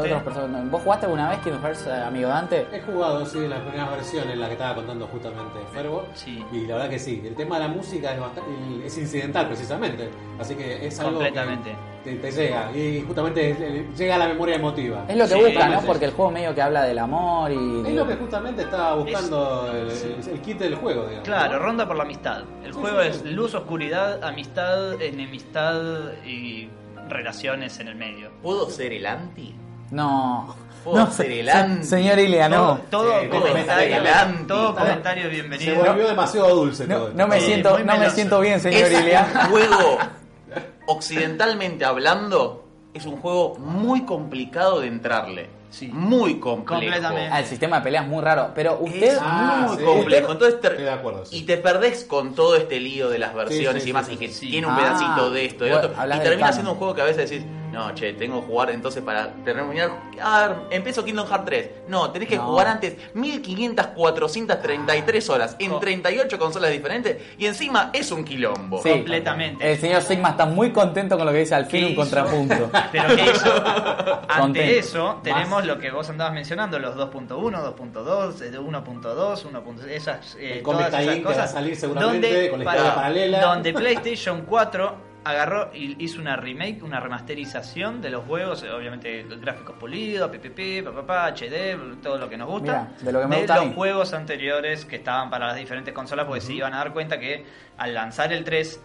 ¿Vos 0.69 0.81
jugaste 0.81 1.05
alguna 1.05 1.29
vez 1.29 1.39
Kingdom 1.39 1.62
Hearts, 1.62 1.88
eh, 1.88 1.93
amigo 1.93 2.27
Dante? 2.29 2.67
He 2.73 2.81
jugado, 2.81 3.25
sí, 3.25 3.47
las 3.47 3.59
primeras 3.62 3.91
versiones, 3.91 4.38
la 4.38 4.47
que 4.47 4.53
estaba 4.53 4.75
contando 4.75 5.07
justamente 5.07 5.59
Fervo. 5.73 6.05
Sí. 6.15 6.43
Y 6.51 6.65
la 6.65 6.75
verdad 6.75 6.89
que 6.89 6.99
sí, 6.99 7.21
el 7.25 7.35
tema 7.35 7.55
de 7.59 7.67
la 7.67 7.69
música 7.69 8.13
es, 8.13 8.19
bastante- 8.19 8.85
es 8.85 8.97
incidental 8.97 9.47
precisamente. 9.47 10.09
Así 10.39 10.55
que 10.55 10.85
es 10.85 10.99
algo 10.99 11.13
Completamente. 11.13 11.75
que 12.03 12.12
te, 12.12 12.17
te 12.17 12.31
llega. 12.31 12.71
Y 12.75 13.01
justamente 13.05 13.51
eh, 13.51 13.88
llega 13.97 14.15
a 14.15 14.19
la 14.19 14.27
memoria 14.27 14.55
emotiva. 14.55 15.05
Es 15.07 15.15
lo 15.17 15.25
que 15.27 15.33
Sí, 15.33 15.41
busca, 15.41 15.69
¿no? 15.69 15.81
Porque 15.81 16.05
el 16.05 16.12
juego 16.12 16.31
medio 16.31 16.53
que 16.55 16.62
habla 16.62 16.83
del 16.83 16.97
amor 16.99 17.51
y... 17.51 17.83
Es 17.88 17.93
lo 17.93 18.07
que 18.07 18.15
justamente 18.15 18.62
estaba 18.63 18.95
buscando 18.95 19.69
el, 19.71 19.89
el 20.33 20.41
kit 20.41 20.57
del 20.59 20.75
juego, 20.75 21.03
digamos. 21.03 21.23
Claro, 21.25 21.53
¿no? 21.53 21.59
ronda 21.59 21.88
por 21.88 21.95
la 21.97 22.03
amistad. 22.03 22.43
El 22.63 22.73
Sí, 22.73 22.79
juego 22.79 23.01
sí, 23.01 23.07
es 23.07 23.15
sí. 23.17 23.29
luz, 23.29 23.53
oscuridad, 23.55 24.23
amistad, 24.23 24.88
enemistad 24.99 26.13
y 26.25 26.69
relaciones 27.10 27.80
en 27.80 27.88
el 27.89 27.95
medio. 27.95 28.32
¿Puedo 28.41 28.69
ser 28.69 28.93
el 28.93 29.06
anti? 29.06 29.56
No. 29.91 30.56
Puedo 30.84 31.06
no, 31.06 31.12
ser 31.12 31.25
se- 31.28 31.39
el 31.41 31.49
anti. 31.49 31.86
Señor 31.86 32.19
Ilia, 32.19 32.47
no. 32.47 32.80
Todo, 32.89 33.12
todo 33.12 33.21
Sí, 33.21 33.28
comentario, 33.49 33.97
el 33.97 34.08
anti. 34.08 34.43
todo 34.47 34.75
comentario 34.75 35.23
Se 35.23 35.30
bienvenido. 35.30 35.75
volvió 35.84 36.08
demasiado 36.08 36.56
dulce 36.56 36.88
No, 36.88 36.95
todo. 36.97 37.12
no 37.15 37.28
me 37.28 37.39
Sí, 37.39 37.45
siento, 37.47 37.80
no 37.80 37.97
me 37.97 38.10
siento 38.12 38.39
bien, 38.39 38.60
señor 38.60 38.89
un 38.89 38.95
Ilia. 39.04 39.47
juego, 39.49 39.97
occidentalmente 40.88 41.86
hablando, 41.86 42.65
es 42.93 43.06
un 43.06 43.17
juego 43.17 43.56
muy 43.60 44.06
complicado 44.06 44.80
de 44.82 44.88
entrarle. 44.88 45.49
Sí. 45.71 45.88
Muy 45.93 46.39
complejo. 46.39 46.82
Completamente. 46.82 47.29
Ah, 47.32 47.39
el 47.39 47.45
sistema 47.45 47.77
de 47.77 47.84
pelea 47.84 48.01
es 48.01 48.08
muy 48.08 48.23
raro, 48.23 48.51
pero 48.55 48.79
usted... 48.82 49.03
Es 49.03 49.19
Ah, 49.21 49.65
muy 49.67 49.77
sí. 49.77 49.84
complejo. 49.84 50.32
Entonces 50.32 50.60
te- 50.62 50.67
Estoy 50.69 50.84
de 50.86 50.89
acuerdo, 50.91 51.25
sí. 51.25 51.38
Y 51.38 51.41
te 51.43 51.58
perdés 51.58 52.03
con 52.05 52.34
todo 52.34 52.55
este 52.55 52.79
lío 52.79 53.08
de 53.10 53.19
las 53.19 53.34
versiones 53.36 53.84
Sí, 53.84 53.86
sí, 53.86 53.89
y 53.89 53.93
más, 53.93 54.08
sí, 54.08 54.13
y 54.13 54.17
que 54.17 54.29
sí. 54.29 54.49
tiene 54.49 54.65
un 54.67 54.73
Ah, 54.73 54.77
pedacito 54.77 55.32
de 55.32 55.45
esto, 55.45 55.65
de 55.65 55.73
otro. 55.75 55.91
Y 55.91 56.19
termina 56.19 56.51
siendo 56.51 56.71
un 56.71 56.77
juego 56.77 56.95
que 56.95 57.01
a 57.01 57.05
veces 57.05 57.29
decís, 57.29 57.45
no, 57.71 57.93
che, 57.93 58.13
tengo 58.13 58.41
que 58.41 58.47
jugar 58.47 58.69
entonces 58.71 59.01
para 59.03 59.32
terminar. 59.45 59.91
A 60.21 60.47
ver, 60.47 60.58
empiezo 60.71 61.03
Kingdom 61.05 61.27
Hearts 61.27 61.45
3. 61.45 61.69
No, 61.88 62.10
tenés 62.12 62.27
que 62.27 62.36
No. 62.38 62.47
jugar 62.47 62.67
antes 62.67 62.95
1500, 63.13 63.88
433 63.88 65.29
horas 65.29 65.55
en 65.60 65.71
Oh. 65.73 65.79
38 65.79 66.38
consolas 66.39 66.71
diferentes 66.71 67.17
y 67.38 67.45
encima 67.45 67.89
es 67.93 68.12
un 68.12 68.23
quilombo. 68.23 68.82
Sí. 68.82 68.89
Completamente. 68.89 69.71
El 69.71 69.77
señor 69.77 70.01
Sigma 70.01 70.29
está 70.29 70.45
muy 70.45 70.71
contento 70.71 71.17
con 71.17 71.25
lo 71.25 71.32
que 71.32 71.39
dice 71.39 71.55
al 71.55 71.65
fin 71.65 71.79
¿Qué 71.82 71.86
un 71.88 71.91
hizo? 71.91 72.01
contrapunto. 72.01 72.69
Pero 72.91 73.15
¿qué 73.15 73.23
hizo? 73.23 73.53
Contento. 73.53 74.25
Ante 74.29 74.79
eso, 74.79 75.19
tenemos 75.23 75.65
lo 75.65 75.77
que 75.79 75.91
vos 75.91 76.10
andabas 76.10 76.34
mencionando, 76.34 76.79
los 76.79 76.95
2.1, 76.95 77.62
2.2, 77.63 78.41
eh, 78.41 78.60
1.2, 78.60 79.45
1.6, 79.45 79.88
esas, 79.89 80.36
eh, 80.39 80.62
todas 80.63 80.93
ahí 80.93 81.03
esas 81.05 81.15
que 81.17 81.23
va 81.23 81.29
a 81.32 81.34
cosas. 81.34 81.51
salir 81.51 81.75
seguramente 81.75 82.49
con 82.49 82.60
la 82.63 82.65
historia 82.71 82.95
paralela. 82.95 83.41
Donde 83.41 83.73
PlayStation 83.73 84.41
4 84.47 85.09
agarró 85.23 85.69
y 85.73 86.01
hizo 86.03 86.21
una 86.21 86.36
remake, 86.36 86.82
una 86.84 86.99
remasterización 86.99 88.01
de 88.01 88.10
los 88.10 88.25
juegos, 88.25 88.63
obviamente 88.63 89.25
gráficos 89.41 89.75
pulidos, 89.77 90.29
PPP, 90.32 90.84
papá, 90.95 91.27
HD, 91.27 92.01
todo 92.01 92.17
lo 92.17 92.29
que 92.29 92.38
nos 92.38 92.47
gusta. 92.49 92.88
Mira, 92.99 93.03
de 93.05 93.12
lo 93.12 93.19
que 93.21 93.27
me 93.27 93.38
gusta 93.38 93.53
a 93.53 93.58
los 93.58 93.65
mí. 93.67 93.73
juegos 93.75 94.13
anteriores 94.13 94.86
que 94.86 94.95
estaban 94.97 95.29
para 95.29 95.47
las 95.47 95.55
diferentes 95.58 95.93
consolas, 95.93 96.25
porque 96.25 96.41
se 96.41 96.53
iban 96.53 96.73
a 96.73 96.77
dar 96.77 96.93
cuenta 96.93 97.19
que 97.19 97.45
al 97.77 97.93
lanzar 97.93 98.32
el 98.34 98.43
3 98.43 98.82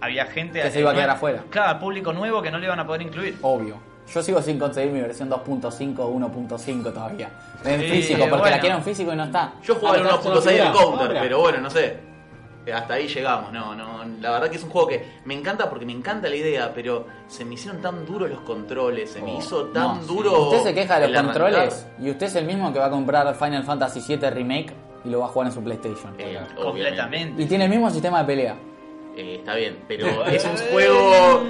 había 0.00 0.26
gente 0.26 0.60
Que 0.62 0.70
se 0.70 0.80
iba 0.80 0.90
a 0.90 0.94
quedar 0.94 1.10
afuera. 1.10 1.44
Claro, 1.50 1.78
público 1.78 2.12
nuevo 2.12 2.42
que 2.42 2.50
no 2.50 2.58
le 2.58 2.66
iban 2.66 2.80
a 2.80 2.86
poder 2.86 3.02
incluir. 3.02 3.36
Obvio. 3.42 3.78
Yo 4.12 4.22
sigo 4.22 4.42
sin 4.42 4.58
conseguir 4.58 4.90
mi 4.90 5.00
versión 5.00 5.30
2.5 5.30 5.98
o 6.00 6.12
1.5 6.12 6.82
todavía. 6.92 7.30
En 7.64 7.80
Sí, 7.80 7.86
físico, 7.86 8.18
porque 8.22 8.36
bueno. 8.38 8.50
la 8.56 8.60
quiero 8.60 8.76
en 8.78 8.82
físico 8.82 9.12
y 9.12 9.16
no 9.16 9.24
está. 9.24 9.52
Yo 9.62 9.76
jugaba 9.76 9.98
Ah, 9.98 10.00
¿estás 10.16 10.26
1.6 10.26 10.44
del? 10.44 10.72
Counter, 10.72 11.16
pero 11.20 11.40
bueno, 11.40 11.58
no 11.60 11.70
sé. 11.70 12.09
Hasta 12.72 12.94
ahí 12.94 13.08
llegamos, 13.08 13.52
no, 13.52 13.74
no. 13.74 14.04
La 14.20 14.30
verdad 14.30 14.48
que 14.50 14.56
es 14.56 14.62
un 14.64 14.70
juego 14.70 14.88
que 14.88 15.04
me 15.24 15.34
encanta 15.34 15.68
porque 15.70 15.86
me 15.86 15.92
encanta 15.92 16.28
la 16.28 16.36
idea, 16.36 16.72
pero 16.74 17.06
se 17.28 17.44
me 17.44 17.54
hicieron 17.54 17.80
tan 17.80 18.04
duros 18.06 18.28
los 18.30 18.40
controles, 18.40 19.10
se 19.10 19.20
me 19.22 19.32
Oh, 19.34 19.38
hizo 19.38 19.64
tan 19.66 19.82
no, 19.98 20.02
sí. 20.02 20.06
duro. 20.08 20.42
Usted 20.50 20.62
se 20.62 20.74
queja 20.74 20.98
de 21.00 21.08
los 21.08 21.16
arrancar. 21.18 21.42
controles 21.42 21.86
y 22.00 22.10
usted 22.10 22.26
es 22.26 22.34
el 22.36 22.44
mismo 22.46 22.72
que 22.72 22.78
va 22.78 22.86
a 22.86 22.90
comprar 22.90 23.34
Final 23.34 23.64
Fantasy 23.64 24.00
VII 24.06 24.30
Remake 24.30 24.72
y 25.04 25.08
lo 25.10 25.20
va 25.20 25.26
a 25.26 25.28
jugar 25.28 25.48
en 25.48 25.54
su 25.54 25.62
PlayStation. 25.62 26.14
Eh. 26.18 26.38
Completamente. 26.60 27.42
Y 27.42 27.46
tiene 27.46 27.64
el 27.64 27.70
mismo 27.70 27.90
sistema 27.90 28.20
de 28.20 28.24
pelea. 28.24 28.56
Eh, 29.16 29.36
está 29.40 29.54
bien, 29.54 29.78
pero 29.88 30.24
es 30.26 30.44
un 30.44 30.56
juego. 30.70 31.42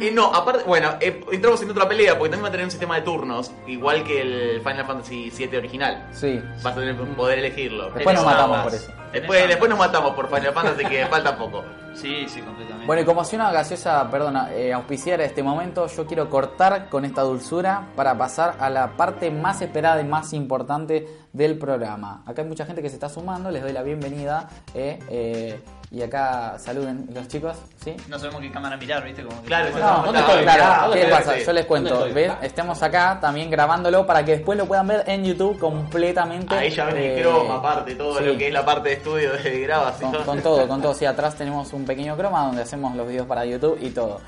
Eh, 0.00 0.10
no, 0.12 0.26
aparte, 0.34 0.64
bueno, 0.64 0.90
eh, 1.00 1.24
entramos 1.32 1.62
en 1.62 1.70
otra 1.70 1.88
pelea 1.88 2.18
porque 2.18 2.30
también 2.30 2.44
va 2.44 2.48
a 2.48 2.52
tener 2.52 2.64
un 2.64 2.70
sistema 2.70 2.96
de 2.96 3.02
turnos, 3.02 3.50
igual 3.66 4.04
que 4.04 4.20
el 4.20 4.60
Final 4.60 4.84
Fantasy 4.86 5.30
VII 5.30 5.56
original. 5.56 6.06
Sí. 6.12 6.40
Vas 6.62 6.76
a 6.76 6.80
tener 6.80 6.96
poder 7.14 7.38
elegirlo. 7.38 7.90
Después 7.90 8.14
nos 8.14 8.24
matamos 8.24 8.58
por 8.60 8.74
eso. 8.74 8.92
Después, 9.12 9.48
después 9.48 9.70
nos 9.70 9.78
matamos 9.78 10.14
por 10.14 10.28
Final 10.28 10.52
Fantasy 10.52 10.84
que 10.84 11.06
falta 11.10 11.36
poco. 11.36 11.64
Sí, 11.94 12.26
sí, 12.28 12.42
completamente. 12.42 12.86
Bueno, 12.86 13.00
y 13.00 13.04
como 13.06 13.24
si 13.24 13.36
una 13.36 13.50
gaseosa, 13.50 14.10
perdona, 14.10 14.52
eh, 14.52 14.74
auspiciara 14.74 15.24
este 15.24 15.42
momento, 15.42 15.86
yo 15.86 16.04
quiero 16.04 16.28
cortar 16.28 16.90
con 16.90 17.06
esta 17.06 17.22
dulzura 17.22 17.86
para 17.96 18.18
pasar 18.18 18.56
a 18.60 18.68
la 18.68 18.98
parte 18.98 19.30
más 19.30 19.62
esperada 19.62 20.02
y 20.02 20.04
más 20.04 20.34
importante 20.34 21.08
del 21.32 21.58
programa. 21.58 22.22
Acá 22.26 22.42
hay 22.42 22.48
mucha 22.48 22.66
gente 22.66 22.82
que 22.82 22.90
se 22.90 22.96
está 22.96 23.08
sumando, 23.08 23.50
les 23.50 23.62
doy 23.62 23.72
la 23.72 23.82
bienvenida. 23.82 24.46
eh, 24.74 24.98
eh, 25.08 25.58
y 25.90 26.02
acá 26.02 26.58
saluden 26.58 27.06
los 27.14 27.28
chicos, 27.28 27.56
¿sí? 27.82 27.94
no 28.08 28.18
sabemos 28.18 28.40
qué 28.42 28.50
cámara 28.50 28.76
mirar, 28.76 29.04
¿viste? 29.04 29.22
Como 29.22 29.40
que- 29.40 29.46
Claro, 29.46 29.70
No, 29.78 30.02
¿dónde 30.06 30.20
estoy? 30.20 30.42
claro, 30.42 30.88
¿Dónde 30.88 31.04
¿qué 31.04 31.10
pasa? 31.10 31.38
Yo 31.38 31.52
les 31.52 31.64
cuento. 31.66 32.08
¿ven? 32.12 32.32
Estemos 32.42 32.82
acá 32.82 33.18
también 33.20 33.48
grabándolo 33.50 34.04
para 34.04 34.24
que 34.24 34.32
después 34.32 34.58
lo 34.58 34.66
puedan 34.66 34.88
ver 34.88 35.04
en 35.06 35.24
YouTube 35.24 35.58
completamente. 35.58 36.54
Ahí 36.56 36.70
ya 36.70 36.86
ven 36.86 36.96
el 36.96 37.18
eh, 37.18 37.22
croma, 37.22 37.56
aparte, 37.56 37.94
todo 37.94 38.18
sí. 38.18 38.24
lo 38.24 38.36
que 38.36 38.48
es 38.48 38.52
la 38.52 38.64
parte 38.64 38.88
de 38.88 38.94
estudio 38.96 39.32
de 39.32 39.60
grabación. 39.60 40.12
Con, 40.12 40.24
con 40.24 40.40
todo, 40.42 40.66
con 40.68 40.82
todo. 40.82 40.92
Sí, 40.92 41.04
atrás 41.04 41.36
tenemos 41.36 41.72
un 41.72 41.84
pequeño 41.84 42.16
croma 42.16 42.46
donde 42.46 42.62
hacemos 42.62 42.94
los 42.96 43.06
videos 43.06 43.26
para 43.26 43.44
YouTube 43.44 43.78
y 43.80 43.90
todo. 43.90 44.20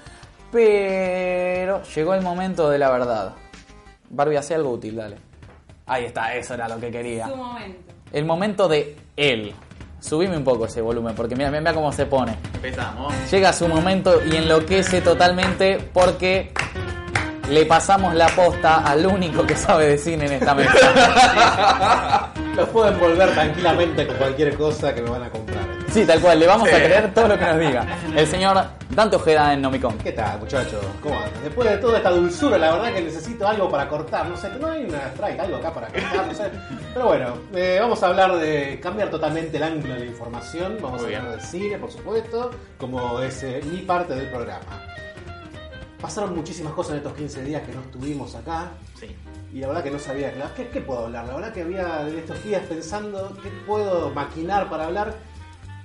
Pero 0.52 1.82
llegó 1.82 2.14
el 2.14 2.22
momento 2.22 2.70
de 2.70 2.78
la 2.78 2.90
verdad. 2.90 3.34
Barbie, 4.10 4.36
hace 4.36 4.54
algo 4.54 4.70
útil, 4.70 4.96
dale. 4.96 5.16
Ahí 5.86 6.04
está, 6.04 6.34
eso 6.34 6.54
era 6.54 6.68
lo 6.68 6.78
que 6.78 6.90
quería. 6.90 7.26
Su 7.28 7.36
momento. 7.36 7.92
El 8.12 8.24
momento 8.24 8.68
de 8.68 8.96
él. 9.16 9.54
Subime 10.00 10.37
un 10.37 10.44
poco 10.44 10.66
ese 10.66 10.80
volumen, 10.80 11.14
porque 11.14 11.34
mira, 11.34 11.50
mira 11.50 11.74
cómo 11.74 11.92
se 11.92 12.06
pone. 12.06 12.37
Empezamos. 12.54 13.12
Llega 13.30 13.52
su 13.52 13.66
momento 13.66 14.22
y 14.24 14.37
enloquece 14.37 15.00
totalmente 15.00 15.78
porque 15.92 16.52
le 17.50 17.66
pasamos 17.66 18.14
la 18.14 18.28
posta 18.28 18.84
al 18.84 19.06
único 19.06 19.46
que 19.46 19.56
sabe 19.56 19.88
de 19.88 19.98
cine 19.98 20.26
en 20.26 20.32
esta 20.32 20.54
mesa. 20.54 22.32
Los 22.56 22.68
puedo 22.68 22.88
envolver 22.88 23.32
tranquilamente 23.32 24.06
con 24.06 24.16
cualquier 24.16 24.56
cosa 24.56 24.94
que 24.94 25.02
me 25.02 25.11
van 25.11 25.22
a 25.22 25.30
comprar. 25.30 25.47
Sí, 25.92 26.05
tal 26.05 26.20
cual, 26.20 26.38
le 26.38 26.46
vamos 26.46 26.68
a 26.68 26.77
creer 26.77 27.14
todo 27.14 27.29
lo 27.29 27.38
que 27.38 27.44
nos 27.44 27.59
diga. 27.59 27.87
El 28.14 28.27
señor 28.27 28.62
Dante 28.90 29.16
Ojeda 29.16 29.55
en 29.55 29.62
Nomicon. 29.62 29.96
¿Qué 29.98 30.12
tal, 30.12 30.38
muchachos? 30.38 30.85
¿Cómo 31.03 31.14
andan? 31.16 31.42
Después 31.42 31.68
de 31.70 31.79
toda 31.79 31.96
esta 31.96 32.11
dulzura, 32.11 32.59
la 32.59 32.72
verdad 32.74 32.92
que 32.94 33.01
necesito 33.01 33.48
algo 33.48 33.70
para 33.70 33.88
cortar. 33.88 34.29
No 34.29 34.37
sé, 34.37 34.51
no 34.61 34.68
hay 34.70 34.85
una 34.85 34.98
strike, 35.09 35.40
algo 35.40 35.57
acá 35.57 35.72
para 35.72 35.88
cortar, 35.88 36.27
no 36.27 36.35
sé. 36.35 36.51
Pero 36.92 37.07
bueno, 37.07 37.35
eh, 37.55 37.79
vamos 37.81 38.03
a 38.03 38.09
hablar 38.09 38.37
de 38.37 38.79
cambiar 38.83 39.09
totalmente 39.11 39.57
el 39.57 39.62
ángulo 39.62 39.94
de 39.94 40.01
la 40.01 40.07
información. 40.07 40.77
Vamos 40.81 41.03
Muy 41.03 41.14
a 41.14 41.18
hablar 41.18 41.31
bien. 41.37 41.40
de 41.40 41.46
cine, 41.46 41.79
por 41.79 41.90
supuesto, 41.90 42.51
como 42.79 43.20
es 43.20 43.42
eh, 43.42 43.61
mi 43.64 43.79
parte 43.79 44.14
del 44.14 44.29
programa. 44.29 44.85
Pasaron 46.01 46.37
muchísimas 46.37 46.74
cosas 46.74 46.92
en 46.92 46.96
estos 46.98 47.14
15 47.14 47.42
días 47.44 47.62
que 47.62 47.72
no 47.74 47.81
estuvimos 47.81 48.35
acá. 48.35 48.70
Sí. 49.01 49.16
Y 49.53 49.61
la 49.61 49.68
verdad 49.68 49.83
que 49.83 49.90
no 49.90 49.98
sabía, 49.98 50.33
claro, 50.33 50.51
¿qué, 50.55 50.68
qué 50.68 50.81
puedo 50.83 51.07
hablar? 51.07 51.27
La 51.27 51.35
verdad 51.35 51.53
que 51.53 51.62
había 51.62 52.07
en 52.07 52.18
estos 52.18 52.44
días 52.44 52.62
pensando 52.68 53.35
qué 53.42 53.48
puedo 53.66 54.11
maquinar 54.11 54.68
para 54.68 54.85
hablar. 54.85 55.14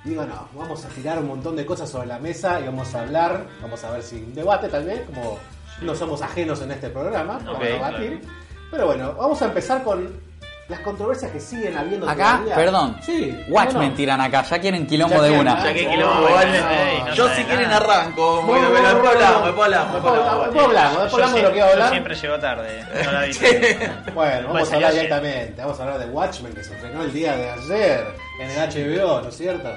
Digo, 0.04 0.26
no, 0.26 0.48
vamos 0.54 0.84
a 0.84 0.90
tirar 0.90 1.18
un 1.20 1.28
montón 1.28 1.56
de 1.56 1.66
cosas 1.66 1.90
sobre 1.90 2.08
la 2.08 2.20
mesa 2.20 2.60
y 2.60 2.66
vamos 2.66 2.94
a 2.94 3.02
hablar, 3.02 3.46
vamos 3.62 3.82
a 3.86 3.92
ver 3.92 4.04
si 4.04 4.18
un 4.18 4.36
debate 4.36 4.68
tal 4.68 4.84
vez, 4.86 5.02
como 5.06 5.40
no 5.82 5.96
somos 5.96 6.22
ajenos 6.22 6.62
en 6.62 6.72
este 6.72 6.90
programa, 6.90 7.40
vamos 7.44 7.62
a 7.62 7.64
debatir. 7.66 8.22
Pero 8.70 8.86
bueno, 8.88 9.14
vamos 9.18 9.42
a 9.42 9.46
empezar 9.46 9.82
con 9.84 10.34
las 10.68 10.80
controversias 10.80 11.30
que 11.32 11.40
siguen 11.40 11.78
habiendo 11.78 12.10
Acá, 12.10 12.34
todavía. 12.38 12.56
perdón. 12.56 12.98
Sí. 13.02 13.38
Watchmen 13.50 13.90
no? 13.90 13.96
tiran 13.96 14.20
acá, 14.22 14.44
ya 14.44 14.60
quieren 14.60 14.88
quilombo 14.88 15.16
Ya 15.16 15.22
de 15.22 15.28
quieren, 15.30 15.48
una. 15.48 15.64
Ya 15.64 15.74
que 15.74 15.88
Oh, 15.88 15.92
quilombo, 15.92 16.22
bueno, 16.22 16.30
igual, 16.30 16.52
no, 17.00 17.06
no 17.06 17.14
Yo 17.14 17.30
si 17.30 17.44
quieren 17.44 17.70
nada. 17.70 17.78
arranco. 17.78 18.42
Bueno, 18.42 18.48
Bueno, 18.48 18.70
bueno, 18.72 18.88
después 18.90 19.04
bueno, 19.04 19.26
hablamos, 19.28 19.46
después 19.46 19.66
hablamos, 19.66 19.94
después 19.94 20.66
hablamos. 20.66 21.02
después 21.04 21.14
hablamos, 21.14 21.36
de 21.36 21.42
lo 21.44 21.52
que 21.52 21.58
iba 21.58 21.66
a 21.66 21.70
siempre- 21.70 21.74
hablar. 21.74 21.88
yo 21.88 21.92
siempre 21.94 22.16
llego 22.16 22.40
tarde. 22.40 23.04
No 23.06 23.12
la 23.12 23.22
viste. 23.24 23.92
Bueno, 24.14 24.48
vamos 24.48 24.52
Pues 24.62 24.72
a 24.72 24.76
hablar 24.76 24.92
salió 24.92 25.04
directamente. 25.04 25.62
Vamos 25.62 25.80
a 25.80 25.84
hablar 25.84 26.00
de 26.00 26.06
Watchmen 26.08 26.54
que 26.54 26.64
se 26.64 26.74
estrenó 26.76 27.04
el 27.04 27.14
día 27.14 27.36
de 27.38 27.50
ayer 27.52 28.06
en 28.40 28.50
el 28.50 28.58
HBO, 28.98 29.22
¿no 29.22 29.30
es 29.30 29.38
cierto? 29.38 29.70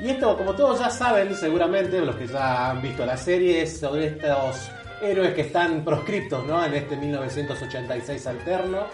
Y 0.00 0.10
esto, 0.10 0.36
como 0.36 0.54
todos 0.54 0.80
ya 0.80 0.90
saben, 0.90 1.34
seguramente, 1.34 2.00
los 2.00 2.16
que 2.16 2.26
ya 2.26 2.70
han 2.70 2.82
visto 2.82 3.06
la 3.06 3.16
serie, 3.16 3.62
es 3.62 3.78
sobre 3.78 4.06
estos 4.06 4.70
héroes 5.00 5.34
que 5.34 5.42
están 5.42 5.84
proscriptos 5.84 6.44
¿no? 6.46 6.64
en 6.64 6.74
este 6.74 6.96
1986 6.96 8.26
alterno. 8.26 8.86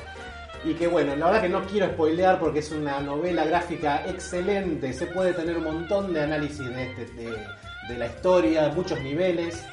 Y 0.62 0.74
que 0.74 0.86
bueno, 0.88 1.16
la 1.16 1.26
verdad 1.26 1.42
que 1.42 1.48
no 1.48 1.62
quiero 1.62 1.86
spoilear 1.86 2.38
porque 2.38 2.58
es 2.58 2.70
una 2.70 3.00
novela 3.00 3.46
gráfica 3.46 4.04
excelente, 4.06 4.92
se 4.92 5.06
puede 5.06 5.32
tener 5.32 5.56
un 5.56 5.64
montón 5.64 6.12
de 6.12 6.22
análisis 6.22 6.68
de, 6.68 6.82
este, 6.82 7.30
de, 7.88 7.96
la 7.96 8.06
historia, 8.06 8.68
muchos 8.68 9.00
niveles. 9.00 9.64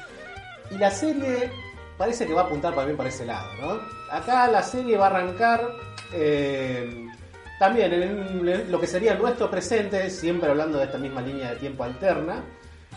Y 0.70 0.78
la 0.78 0.90
serie 0.90 1.50
parece 1.98 2.26
que 2.26 2.32
va 2.32 2.42
a 2.42 2.44
apuntar 2.44 2.74
también 2.74 2.96
para 2.96 3.10
ese 3.10 3.26
lado, 3.26 3.48
¿no? 3.60 3.80
Acá 4.10 4.48
la 4.48 4.62
serie 4.62 4.96
va 4.96 5.08
a 5.08 5.10
arrancar 5.10 5.68
eh, 6.14 7.07
también 7.58 7.92
en, 7.92 8.02
en 8.48 8.70
lo 8.72 8.80
que 8.80 8.86
sería 8.86 9.14
nuestro 9.14 9.50
presente, 9.50 10.08
siempre 10.10 10.48
hablando 10.50 10.78
de 10.78 10.84
esta 10.84 10.98
misma 10.98 11.20
línea 11.20 11.50
de 11.50 11.56
tiempo 11.56 11.84
alterna, 11.84 12.42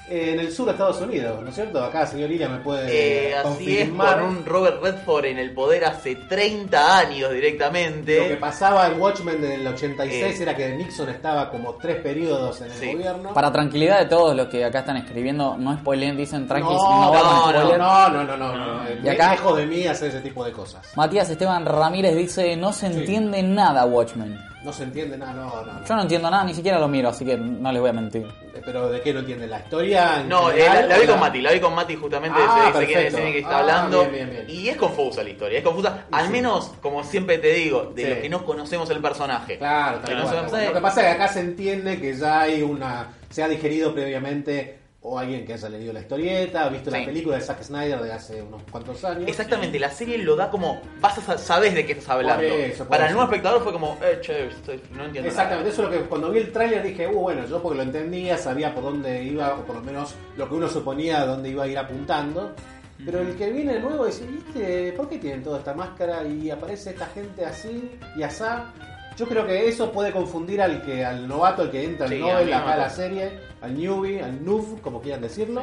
en 0.10 0.42
el 0.42 0.52
sur 0.52 0.66
de 0.66 0.72
Estados 0.74 1.00
Unidos, 1.00 1.42
¿no 1.42 1.48
es 1.50 1.56
cierto? 1.56 1.82
Acá, 1.82 2.06
señor 2.06 2.30
Lilia, 2.30 2.50
me 2.50 2.58
puede 2.58 3.30
Eh, 3.30 3.34
así 3.34 3.48
es, 3.78 3.86
confirmar 3.86 4.20
con 4.20 4.30
un 4.30 4.46
Robert 4.46 4.84
Redford 4.84 5.26
en 5.26 5.38
el 5.40 5.54
poder 5.54 5.86
hace 5.86 6.16
30 6.16 6.98
años 7.00 7.22
lo 7.22 7.30
que 7.30 7.36
directamente. 7.36 8.36
pasaba 8.38 8.88
en 8.88 9.00
Watchmen 9.00 9.40
del 9.42 9.66
86 9.66 10.38
Eh. 10.40 10.44
era 10.44 10.58
que 10.58 10.70
Nixon 10.76 11.08
estaba 11.10 11.50
como 11.50 11.76
tres 11.76 11.98
periodos 12.02 12.60
en 12.60 12.72
el 12.72 12.78
Sí. 12.78 12.92
gobierno. 12.94 13.34
Para 13.34 13.54
tranquilidad 13.54 14.00
de 14.00 14.06
todos 14.08 14.36
los 14.36 14.48
que 14.48 14.66
acá 14.66 14.80
están 14.80 14.98
escribiendo, 14.98 15.56
no 15.58 15.78
spoilen, 15.78 16.18
dicen 16.18 16.46
tranquis, 16.46 16.76
no, 16.76 17.14
no, 17.14 17.52
no, 17.54 17.54
no, 17.54 17.78
no, 17.78 18.10
no, 18.10 18.24
no, 18.26 18.38
no, 18.38 18.56
no. 18.84 18.90
Y 19.04 19.08
acá- 19.08 19.32
Lejos 19.32 19.58
de 19.58 19.66
mí 19.66 19.88
hacer 19.88 20.10
ese 20.10 20.20
tipo 20.20 20.44
de 20.44 20.52
cosas. 20.52 20.92
Matías 20.98 21.30
Esteban 21.30 21.66
Ramírez 21.66 22.16
dice, 22.18 22.58
no 22.58 22.74
se 22.74 22.92
Sí. 22.92 23.00
entiende 23.00 23.42
nada 23.44 23.86
Watchmen. 23.86 24.51
No 24.64 24.72
se 24.72 24.84
entiende 24.84 25.18
nada, 25.18 25.34
no, 25.34 25.66
no. 25.66 25.74
no. 25.74 25.86
Yo 25.86 25.96
no 25.96 26.02
entiendo 26.04 26.30
nada, 26.30 26.44
ni 26.44 26.54
siquiera 26.54 26.78
lo 26.78 26.88
miro, 26.88 27.10
así 27.10 27.26
que 27.26 27.36
no 27.36 27.72
les 27.72 27.82
voy 27.82 27.90
a 27.90 27.94
mentir. 27.94 28.28
Eh, 28.54 28.62
Pero 28.64 28.90
¿de 28.90 29.02
qué 29.02 29.12
no 29.12 29.22
entiende? 29.22 29.48
¿La 29.48 29.60
historia? 29.60 30.24
No, 30.28 30.52
eh, 30.52 30.64
la, 30.66 30.86
la 30.86 31.00
vi 31.00 31.08
con 31.08 31.20
Mati, 31.20 31.42
la 31.42 31.52
vi 31.52 31.60
con 31.60 31.74
Mati 31.74 31.96
justamente, 31.96 32.38
Ah, 32.40 32.70
se 32.72 32.82
dice 32.86 33.08
el 33.08 33.14
que 33.34 33.40
está 33.40 33.56
Ah, 33.56 33.60
hablando. 33.62 34.02
bien, 34.02 34.12
bien, 34.12 34.30
bien. 34.30 34.46
Y 34.48 34.70
es 34.70 34.78
confusa 34.78 35.24
la 35.24 35.30
historia, 35.30 35.58
es 35.58 35.64
confusa, 35.64 36.06
al 36.12 36.28
sí. 36.28 36.32
menos, 36.32 36.72
como 36.80 37.04
siempre 37.04 37.40
te 37.40 37.54
digo, 37.54 37.92
de 37.96 38.04
Sí. 38.04 38.10
los 38.12 38.20
que 38.20 38.30
no 38.30 38.46
conocemos 38.46 38.88
el 38.92 39.02
personaje. 39.02 39.58
Claro, 39.58 40.02
Que 40.04 40.14
no 40.14 40.26
cual. 40.26 40.66
Lo 40.68 40.74
que 40.74 40.82
pasa 40.82 41.02
es 41.02 41.08
que 41.08 41.24
acá 41.24 41.34
se 41.34 41.40
entiende 41.40 42.00
que 42.00 42.14
ya 42.16 42.42
hay 42.42 42.62
una. 42.62 43.08
Se 43.32 43.42
ha 43.42 43.48
digerido 43.48 43.94
previamente 43.96 44.81
o 45.04 45.18
alguien 45.18 45.46
que 45.46 45.54
haya 45.54 45.68
leído 45.68 45.92
la 45.94 46.02
historieta, 46.02 46.66
ha 46.66 46.70
visto 46.70 46.92
Sí. 46.92 47.00
la 47.00 47.06
película 47.06 47.36
de 47.38 47.42
Zack 47.42 47.64
Snyder 47.64 48.00
de 48.02 48.12
hace 48.14 48.42
unos 48.42 48.62
cuantos 48.72 49.04
años. 49.04 49.24
Exactamente, 49.28 49.80
la 49.80 49.90
serie 49.90 50.18
lo 50.20 50.36
da 50.36 50.52
como, 50.52 50.80
vas 51.00 51.18
a 51.18 51.22
sa- 51.22 51.38
sabes 51.40 51.74
de 51.74 51.86
qué 51.88 51.94
estás 51.94 52.10
hablando. 52.10 52.44
Eso, 52.44 52.86
Para 52.88 53.08
el 53.08 53.14
nuevo 53.14 53.28
espectador 53.28 53.64
fue 53.64 53.72
como, 53.74 53.98
eh, 54.04 54.20
che, 54.22 54.48
estoy- 54.48 54.80
no 54.92 55.06
entiendo 55.06 55.28
Exactamente, 55.30 55.70
nada. 55.70 55.74
eso 55.74 55.84
es 55.84 55.90
lo 55.90 56.04
que 56.04 56.08
cuando 56.08 56.30
vi 56.30 56.40
el 56.40 56.52
tráiler 56.52 56.84
dije, 56.84 57.08
uh, 57.08 57.20
bueno, 57.20 57.46
yo 57.48 57.62
porque 57.64 57.78
lo 57.78 57.84
entendía, 57.84 58.38
sabía 58.38 58.76
por 58.76 58.84
dónde 58.84 59.24
iba, 59.24 59.56
o 59.56 59.64
por 59.66 59.78
lo 59.78 59.82
menos 59.82 60.14
lo 60.38 60.48
que 60.48 60.54
uno 60.56 60.68
suponía 60.68 61.26
dónde 61.26 61.50
iba 61.50 61.64
a 61.64 61.68
ir 61.68 61.80
apuntando. 61.80 62.54
Pero 63.04 63.22
el 63.22 63.36
que 63.36 63.50
viene 63.52 63.80
nuevo 63.80 64.06
dice, 64.06 64.28
¿viste? 64.28 64.94
¿Por 64.96 65.10
qué 65.10 65.18
tienen 65.18 65.42
toda 65.42 65.58
esta 65.58 65.74
máscara 65.74 66.24
y 66.28 66.52
aparece 66.52 66.92
esta 66.92 67.08
gente 67.08 67.44
así 67.44 67.90
y 68.16 68.22
asá? 68.22 68.72
Yo 69.22 69.28
creo 69.28 69.46
que 69.46 69.70
eso 69.70 69.92
puede 69.92 70.12
confundir 70.12 70.60
al 70.64 70.82
que 70.82 71.06
al 71.06 71.28
novato, 71.28 71.62
al 71.62 71.70
que 71.70 71.84
entra 71.84 72.08
al 72.08 72.12
Sí, 72.12 72.18
novel, 72.18 72.52
acá 72.52 72.74
a 72.74 72.78
la 72.78 72.90
serie, 72.90 73.40
al 73.62 73.78
newbie, 73.80 74.20
al 74.20 74.44
noob, 74.44 74.82
como 74.82 75.00
quieran 75.00 75.22
decirlo. 75.22 75.62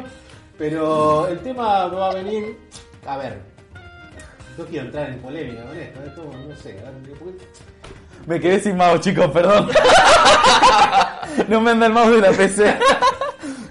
Pero 0.57 1.27
el 1.27 1.41
tema 1.41 1.87
va 1.89 2.11
a 2.11 2.15
venir, 2.15 2.57
a 3.05 3.17
ver, 3.17 3.41
no 4.57 4.65
quiero 4.65 4.87
entrar 4.87 5.11
en 5.11 5.19
polémica 5.19 5.65
con 5.65 5.77
esto, 5.77 6.01
es 6.07 6.13
como, 6.13 6.33
no 6.37 6.55
sé, 6.55 6.79
a 6.87 6.91
ver, 6.91 7.19
porque- 7.19 7.45
Me 8.27 8.39
quedé 8.39 8.61
sin 8.61 8.77
mouse, 8.77 9.01
chicos, 9.01 9.27
perdón. 9.33 9.69
no 11.49 11.61
me 11.61 11.73
anda 11.73 11.87
el 11.87 11.93
mouse 11.93 12.13
de 12.13 12.21
la 12.21 12.31
PC. 12.31 12.79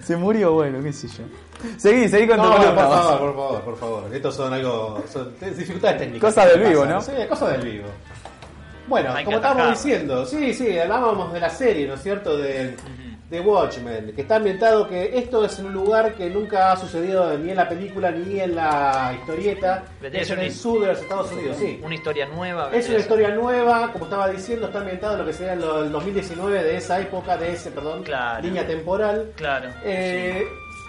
Se 0.03 0.17
murió, 0.17 0.51
bueno, 0.51 0.83
qué 0.83 0.91
sé 0.91 1.07
yo. 1.07 1.23
Seguí, 1.77 2.09
seguí 2.09 2.27
con 2.27 2.38
tu 2.38 2.43
No, 2.43 2.49
no, 2.49 2.57
columna, 2.57 2.81
por 2.88 2.91
favor, 2.91 3.19
por 3.19 3.35
favor, 3.35 3.61
por 3.61 3.77
favor. 3.77 4.15
Estos 4.15 4.35
son 4.35 4.53
algo. 4.53 5.01
Son 5.11 5.33
dificultades 5.39 5.97
técnicas. 5.97 6.33
Cosas 6.33 6.49
del 6.53 6.69
vivo. 6.69 6.85
¿no? 6.85 7.01
Sí, 7.01 7.11
cosas 7.27 7.51
del 7.53 7.61
vivo. 7.71 7.88
Bueno, 8.88 9.13
Hay 9.13 9.25
como 9.25 9.38
estábamos 9.38 9.69
diciendo, 9.83 10.25
sí, 10.25 10.53
sí, 10.53 10.77
hablábamos 10.79 11.33
de 11.33 11.39
la 11.39 11.49
serie, 11.49 11.88
¿no 11.88 11.95
es 11.95 12.01
cierto? 12.03 12.38
De, 12.38 12.75
de 13.29 13.41
Watchmen, 13.41 14.13
que 14.15 14.21
está 14.21 14.38
ambientado 14.38 14.88
que 14.88 15.17
esto 15.17 15.43
es 15.43 15.59
en 15.59 15.65
un 15.65 15.73
lugar 15.73 16.13
que 16.13 16.29
nunca 16.29 16.71
ha 16.71 16.77
sucedido 16.77 17.38
ni 17.38 17.49
en 17.49 17.57
la 17.57 17.67
película 17.67 18.09
ni 18.11 18.39
en 18.39 18.55
la 18.55 19.13
historieta. 19.19 19.83
Es 20.01 20.29
en 20.31 20.39
el 20.39 20.51
sur 20.53 20.79
de 20.81 20.88
los 20.88 21.01
Estados 21.01 21.31
Unidos, 21.33 21.57
sí. 21.59 21.79
Una 21.83 21.95
historia 21.95 22.25
nueva. 22.27 22.69
Es 22.71 22.88
una 22.88 22.99
historia 22.99 23.29
nueva, 23.31 23.91
como 23.91 24.05
estaba 24.05 24.29
diciendo, 24.29 24.67
está 24.67 24.79
ambientado 24.79 25.13
en 25.13 25.19
lo 25.19 25.25
que 25.25 25.33
sería 25.33 25.53
el 25.53 25.63
el 25.63 25.91
2019 25.91 26.63
de 26.63 26.77
esa 26.77 27.01
época, 27.01 27.35
de 27.35 27.51
ese, 27.51 27.71
perdón, 27.71 28.03
Claro. 28.03 28.41
línea 28.41 28.65
temporal. 28.65 29.31
Claro. 29.35 29.69
Eh, 29.83 30.47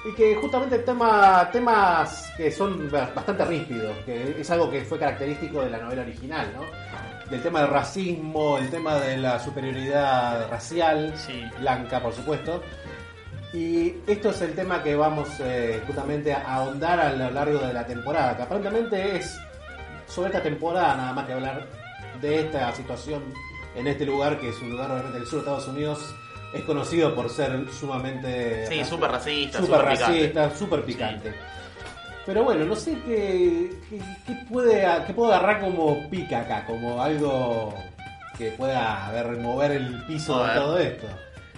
Y 0.08 0.12
que 0.14 0.34
justamente 0.36 0.78
tema, 0.78 1.48
temas 1.52 2.32
que 2.36 2.50
son 2.50 2.90
ba- 2.90 3.10
bastante 3.14 3.44
ríspidos, 3.44 3.96
que 4.06 4.40
es 4.40 4.50
algo 4.50 4.70
que 4.70 4.82
fue 4.82 4.98
característico 4.98 5.60
de 5.62 5.70
la 5.70 5.78
novela 5.78 6.02
original, 6.02 6.50
¿no? 6.54 6.62
Del 7.30 7.42
tema 7.42 7.60
del 7.60 7.70
racismo, 7.70 8.56
el 8.56 8.70
tema 8.70 8.94
de 8.96 9.18
la 9.18 9.38
superioridad 9.38 10.48
racial, 10.48 11.12
Sí. 11.16 11.44
blanca 11.58 12.00
por 12.00 12.14
supuesto. 12.14 12.62
Y 13.52 13.96
esto 14.06 14.30
es 14.30 14.40
el 14.42 14.54
tema 14.54 14.82
que 14.82 14.94
vamos 14.96 15.28
eh, 15.40 15.82
justamente 15.86 16.32
a 16.32 16.54
ahondar 16.54 17.00
a 17.00 17.12
lo 17.12 17.30
largo 17.30 17.58
de 17.58 17.72
la 17.74 17.86
temporada, 17.86 18.36
que 18.36 18.42
aparentemente 18.44 19.16
es 19.16 19.38
sobre 20.06 20.28
esta 20.28 20.42
temporada 20.42 20.94
nada 20.96 21.12
más 21.12 21.26
que 21.26 21.32
hablar 21.34 21.66
de 22.20 22.40
esta 22.40 22.72
situación 22.72 23.22
en 23.74 23.86
este 23.86 24.06
lugar, 24.06 24.38
que 24.40 24.48
es 24.50 24.60
un 24.62 24.70
lugar 24.70 24.90
obviamente 24.90 25.18
del 25.18 25.26
sur 25.26 25.34
de 25.34 25.38
Estados 25.40 25.68
Unidos, 25.68 26.14
es 26.52 26.62
conocido 26.62 27.14
por 27.14 27.28
ser 27.28 27.66
sumamente... 27.72 28.66
Sí, 28.66 28.84
súper 28.84 29.10
racista, 29.10 29.58
súper 29.58 29.80
racista, 29.82 30.56
súper 30.56 30.82
picante. 30.82 31.34
Pero 32.26 32.44
bueno, 32.44 32.64
no 32.66 32.76
sé 32.76 32.96
qué, 33.06 33.70
qué, 33.88 33.98
qué 34.26 34.34
puede, 34.50 34.86
qué 35.06 35.14
puedo 35.14 35.32
agarrar 35.32 35.60
como 35.60 36.08
pica 36.10 36.40
acá, 36.40 36.66
como 36.66 37.02
algo 37.02 37.74
que 38.36 38.50
pueda 38.52 39.06
a 39.06 39.12
ver, 39.12 39.36
mover 39.38 39.72
el 39.72 40.04
piso 40.04 40.44
de 40.44 40.54
todo 40.54 40.78
esto. 40.78 41.06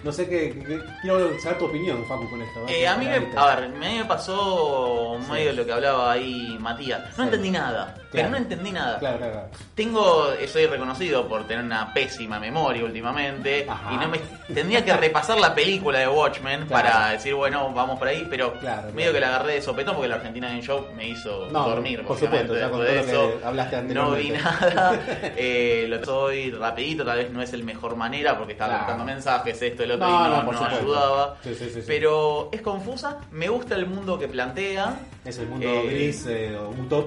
No 0.03 0.11
sé 0.11 0.27
qué, 0.27 0.51
qué- 0.67 0.79
quiero 1.01 1.39
saber 1.39 1.59
tu 1.59 1.65
opinión, 1.65 2.03
Facu, 2.05 2.27
con 2.29 2.41
esto. 2.41 2.65
Eh, 2.67 2.87
a 2.87 2.95
mí 2.97 3.05
me, 3.05 3.27
a 3.37 3.55
ver, 3.55 3.69
me 3.69 4.03
pasó 4.05 5.17
Sí. 5.21 5.31
medio 5.31 5.53
lo 5.53 5.65
que 5.65 5.71
hablaba 5.73 6.11
ahí 6.11 6.57
Matías. 6.59 7.01
No 7.09 7.15
Sí. 7.17 7.21
entendí 7.23 7.51
nada, 7.51 7.95
pero 8.11 8.29
no 8.29 8.37
entendí 8.37 8.71
nada. 8.71 8.97
Claro, 8.99 9.17
claro, 9.19 9.33
claro. 9.33 9.47
Tengo, 9.75 10.27
soy 10.47 10.65
reconocido 10.65 11.27
por 11.27 11.45
tener 11.47 11.63
una 11.63 11.93
pésima 11.93 12.39
memoria 12.39 12.83
últimamente 12.83 13.65
Ajá. 13.69 13.93
y 13.93 13.97
no 13.97 14.07
me 14.09 14.17
tendría 14.53 14.83
que 14.83 14.93
repasar 14.97 15.39
la 15.39 15.53
película 15.53 15.99
de 15.99 16.07
Watchmen 16.07 16.65
Claro. 16.65 16.83
para 16.89 17.09
decir 17.11 17.35
bueno 17.35 17.71
vamos 17.73 17.99
por 17.99 18.07
ahí, 18.07 18.25
pero 18.29 18.53
medio 18.95 19.13
que 19.13 19.19
la 19.19 19.27
agarré 19.29 19.53
de 19.55 19.61
sopetón 19.61 19.93
porque 19.95 20.09
la 20.09 20.15
Argentina 20.15 20.47
Game 20.47 20.61
Show 20.63 20.87
me 20.95 21.07
hizo 21.09 21.47
No, 21.51 21.69
dormir. 21.69 22.03
por 22.03 22.17
supuesto, 22.17 22.55
ya 22.55 22.69
con 22.69 22.79
todo 22.79 22.83
lo 22.83 22.87
que 22.87 22.99
eso, 23.11 23.39
hablaste 23.45 23.81
no 23.83 24.11
vi 24.11 24.31
nada. 24.31 24.99
eh, 25.37 25.85
lo 25.87 26.03
soy 26.03 26.51
rapidito, 26.51 27.05
tal 27.05 27.17
vez 27.19 27.29
no 27.31 27.41
es 27.41 27.53
el 27.53 27.63
mejor 27.63 27.95
manera 27.95 28.35
porque 28.37 28.53
estaba 28.53 28.79
contando 28.79 29.05
mensajes, 29.05 29.61
esto, 29.61 29.83
el 29.83 29.90
otro 29.93 30.07
No, 30.07 30.25
y 30.25 30.29
no, 30.29 30.43
no, 30.43 30.51
no 30.51 30.65
ayudaba. 30.65 31.37
Sí, 31.43 31.55
sí, 31.55 31.65
sí, 31.65 31.71
sí. 31.81 31.83
Pero 31.87 32.49
es 32.51 32.61
confusa, 32.61 33.19
me 33.31 33.47
gusta 33.49 33.75
el 33.75 33.85
mundo 33.85 34.17
que 34.19 34.27
plantea. 34.27 34.99
Es 35.23 35.37
el 35.37 35.47
mundo 35.47 35.67
Eh, 35.67 35.87
gris, 35.87 36.25
eh, 36.27 36.55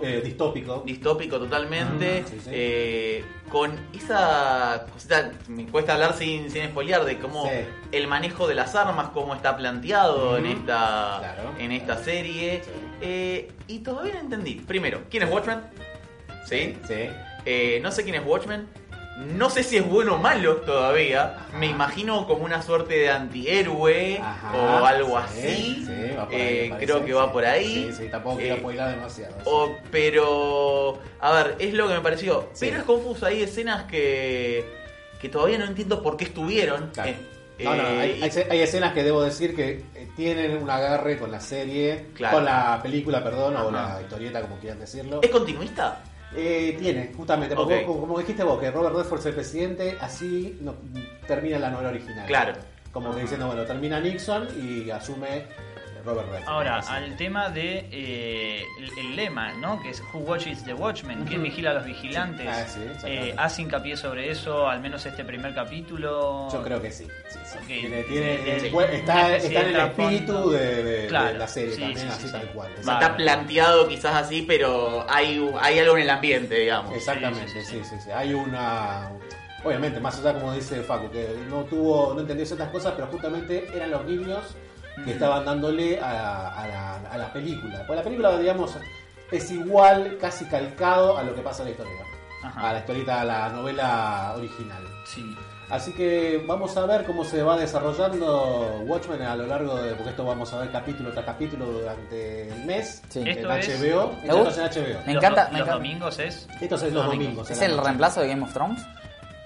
eh, 0.02 0.20
distópico. 0.24 0.82
distópico 0.86 1.38
totalmente, 1.38 2.24
Ah, 2.48 3.26
con 3.50 3.72
esa 3.94 4.86
cosita, 4.92 5.32
me 5.48 5.66
cuesta 5.66 5.94
hablar 5.94 6.14
sin, 6.16 6.50
sin 6.50 6.64
spoilear, 6.66 7.04
de 7.04 7.18
cómo 7.18 7.48
el 7.92 8.06
manejo 8.08 8.46
de 8.48 8.54
las 8.54 8.74
armas, 8.74 9.08
cómo 9.14 9.34
está 9.34 9.56
planteado 9.56 10.36
en 10.36 10.46
esta, 10.46 11.18
Claro. 11.20 11.50
en 11.58 11.72
esta 11.72 11.96
serie. 11.98 12.62
Y 13.68 13.78
todavía 13.80 14.14
no 14.14 14.20
entendí. 14.20 14.54
Primero, 14.56 15.02
¿quién 15.10 15.22
es 15.24 15.30
Watchmen? 15.30 15.60
¿Sí? 16.46 16.76
Sí. 16.86 17.80
No 17.82 17.90
sé 17.92 18.02
quién 18.04 18.16
es 18.16 18.26
Watchmen. 18.26 18.66
No 19.16 19.48
sé 19.48 19.62
si 19.62 19.76
es 19.76 19.86
bueno 19.88 20.16
o 20.16 20.18
malo 20.18 20.56
todavía. 20.56 21.36
Ajá. 21.36 21.58
Me 21.58 21.66
imagino 21.66 22.26
como 22.26 22.44
una 22.44 22.60
suerte 22.62 22.94
de 22.94 23.10
antihéroe 23.10 24.18
Ajá, 24.20 24.56
o 24.56 24.84
algo 24.84 25.20
sí, 25.32 25.46
así. 25.46 25.84
sí, 25.86 26.16
va 26.16 26.26
por 26.26 26.34
ahí, 26.34 26.40
Eh, 26.42 26.66
parece, 26.70 26.86
creo 26.86 27.04
que 27.04 27.12
va 27.12 27.32
por 27.32 27.44
ahí. 27.44 27.86
Sí, 27.92 28.02
sí, 28.04 28.08
tampoco 28.10 28.38
quiero 28.38 28.56
Eh, 28.56 28.58
spoilar 28.58 28.90
demasiado. 28.90 29.34
o- 29.44 29.70
pero, 29.90 30.98
a 31.20 31.32
ver, 31.32 31.56
es 31.60 31.74
lo 31.74 31.86
que 31.88 31.94
me 31.94 32.00
pareció. 32.00 32.48
Pero 32.58 32.78
es 32.78 32.82
confuso, 32.84 33.26
hay 33.26 33.42
escenas 33.42 33.84
que, 33.84 34.64
que 35.20 35.28
todavía 35.28 35.58
no 35.58 35.64
entiendo 35.66 36.02
por 36.02 36.16
qué 36.16 36.24
estuvieron. 36.24 36.90
Claro. 36.92 37.10
Eh, 37.56 37.64
No, 37.64 37.76
no, 37.76 37.82
eh, 37.88 38.00
hay, 38.00 38.22
hay- 38.22 38.46
hay 38.50 38.60
escenas 38.62 38.92
que 38.94 39.04
debo 39.04 39.22
decir 39.22 39.54
que 39.54 39.84
eh, 39.94 40.08
tienen 40.16 40.56
un 40.60 40.68
agarre 40.68 41.16
con 41.18 41.30
la 41.30 41.38
serie, 41.38 42.06
Claro. 42.14 42.38
con 42.38 42.44
la 42.44 42.80
película, 42.82 43.22
perdón, 43.22 43.56
o 43.56 43.70
la 43.70 44.00
historieta, 44.02 44.40
como 44.42 44.56
quieran 44.58 44.80
decirlo. 44.80 45.20
¿Es 45.22 45.30
continuista? 45.30 46.00
Eh, 46.36 46.76
tiene, 46.78 47.12
justamente, 47.16 47.54
porque 47.54 47.84
como 47.84 48.18
dijiste 48.18 48.42
vos, 48.42 48.58
que 48.58 48.70
Robert 48.70 48.96
Redford 48.96 49.20
es 49.20 49.26
el 49.26 49.34
presidente, 49.34 49.96
así 50.00 50.58
no, 50.60 50.74
termina 51.26 51.58
la 51.58 51.70
novela 51.70 51.90
original. 51.90 52.26
Claro. 52.26 52.54
Como 52.90 53.14
que 53.14 53.22
diciendo, 53.22 53.46
bueno, 53.46 53.64
termina 53.64 54.00
Nixon 54.00 54.48
y 54.60 54.90
asume 54.90 55.44
Robert 56.04 56.28
Redford. 56.30 56.48
Ahora, 56.48 56.82
Sí. 56.82 56.88
al 56.92 57.16
tema 57.16 57.48
de 57.48 57.86
eh, 57.90 58.64
el, 58.78 58.98
el 58.98 59.16
lema, 59.16 59.52
¿no? 59.54 59.80
Que 59.82 59.90
es 59.90 60.02
Who 60.12 60.20
Watches 60.20 60.64
the 60.64 60.74
Watchmen, 60.74 61.24
¿quién 61.24 61.42
vigila 61.42 61.70
a 61.70 61.74
los 61.74 61.84
vigilantes? 61.86 62.46
Ah, 62.48 62.66
sí. 62.66 62.80
Eh, 63.06 63.34
¿Hace 63.36 63.62
hincapié 63.62 63.96
sobre 63.96 64.30
eso, 64.30 64.68
al 64.68 64.80
menos 64.80 65.04
este 65.06 65.24
primer 65.24 65.54
capítulo? 65.54 66.48
Yo 66.52 66.62
creo 66.62 66.80
que 66.82 66.90
sí. 66.92 67.06
sí, 67.28 67.38
sí. 67.44 67.58
Ok. 67.58 67.66
Tiene- 67.66 68.02
tiene- 68.04 68.60
sí. 68.60 68.70
fue- 68.70 68.96
está, 68.96 69.36
está 69.36 69.60
en 69.60 69.66
de 69.66 69.72
el 69.72 69.80
espíritu 69.86 70.50
de, 70.50 70.58
de- 70.58 70.82
de 71.02 71.06
Claro, 71.08 71.38
la 71.38 71.48
serie 71.48 71.74
sí, 71.74 71.80
también, 71.80 72.06
sí, 72.06 72.12
así 72.12 72.26
sí, 72.26 72.32
tal 72.32 72.46
cual. 72.52 72.70
Está 72.78 73.16
planteado 73.16 73.88
quizás 73.88 74.14
así, 74.14 74.42
pero 74.46 75.06
hay, 75.08 75.50
hay 75.60 75.78
algo 75.78 75.96
en 75.96 76.02
el 76.02 76.10
ambiente, 76.10 76.54
digamos. 76.56 76.94
Exactamente, 76.94 77.48
Sí, 77.48 77.60
sí 77.60 77.66
sí, 77.66 77.78
sí, 77.82 77.90
sí. 77.90 78.00
sí, 78.04 78.10
Hay 78.10 78.34
una. 78.34 79.10
Obviamente, 79.64 79.98
más 79.98 80.18
allá, 80.18 80.34
como 80.34 80.52
dice 80.52 80.82
Facu, 80.82 81.10
que 81.10 81.26
no 81.48 81.64
tuvo, 81.64 82.12
no 82.12 82.20
entendió 82.20 82.44
ciertas 82.44 82.68
cosas, 82.68 82.92
pero 82.96 83.06
justamente 83.06 83.66
eran 83.74 83.90
los 83.92 84.06
guiños 84.06 84.54
que 85.04 85.12
estaban 85.12 85.44
dándole 85.44 85.98
a, 86.00 86.48
a 86.62 86.68
la, 86.68 86.94
a 87.10 87.18
la 87.18 87.32
película. 87.32 87.84
Pues 87.86 87.96
la 87.96 88.02
película, 88.02 88.36
digamos, 88.38 88.76
es 89.30 89.50
igual, 89.50 90.18
casi 90.20 90.44
calcado 90.46 91.16
a 91.18 91.22
lo 91.22 91.34
que 91.34 91.40
pasa 91.42 91.62
en 91.62 91.66
la 91.66 91.70
historia. 91.72 91.92
Ajá. 92.42 92.68
A 92.68 92.72
la 92.74 92.78
historieta, 92.80 93.20
a 93.22 93.24
la 93.24 93.48
novela 93.48 94.34
original. 94.36 94.82
Sí. 95.06 95.24
Así 95.70 95.92
que 95.94 96.44
vamos 96.46 96.76
a 96.76 96.84
ver 96.84 97.04
cómo 97.04 97.24
se 97.24 97.42
va 97.42 97.56
desarrollando 97.56 98.82
Watchmen 98.86 99.22
a 99.22 99.34
lo 99.34 99.46
largo 99.46 99.76
de. 99.76 99.94
Porque 99.94 100.10
esto 100.10 100.24
vamos 100.24 100.52
a 100.52 100.58
ver 100.58 100.70
capítulo 100.70 101.10
tras 101.10 101.24
capítulo 101.24 101.64
durante 101.64 102.48
el 102.50 102.64
mes. 102.66 103.02
Sí. 103.08 103.20
En 103.20 103.28
Esto 103.28 103.50
es- 103.54 103.68
HBO. 103.80 104.10
¿Te 104.20 104.28
Esto 104.28 104.48
es 104.48 104.58
en 104.58 104.64
HBO. 104.64 105.00
Me 105.06 105.14
Los 105.14 105.24
encanta- 105.24 105.44
do- 105.46 105.52
me 105.52 105.58
los 105.58 105.68
encanta. 105.68 105.72
domingos 105.72 106.18
es. 106.18 106.48
Estos 106.60 106.82
es 106.82 106.92
los 106.92 107.06
domingos. 107.06 107.50
en 107.50 107.56
¿Es 107.56 107.62
el 107.62 107.78
reemplazo 107.78 108.20
de 108.20 108.28
Game 108.28 108.42
of 108.44 108.52
Thrones? 108.52 108.82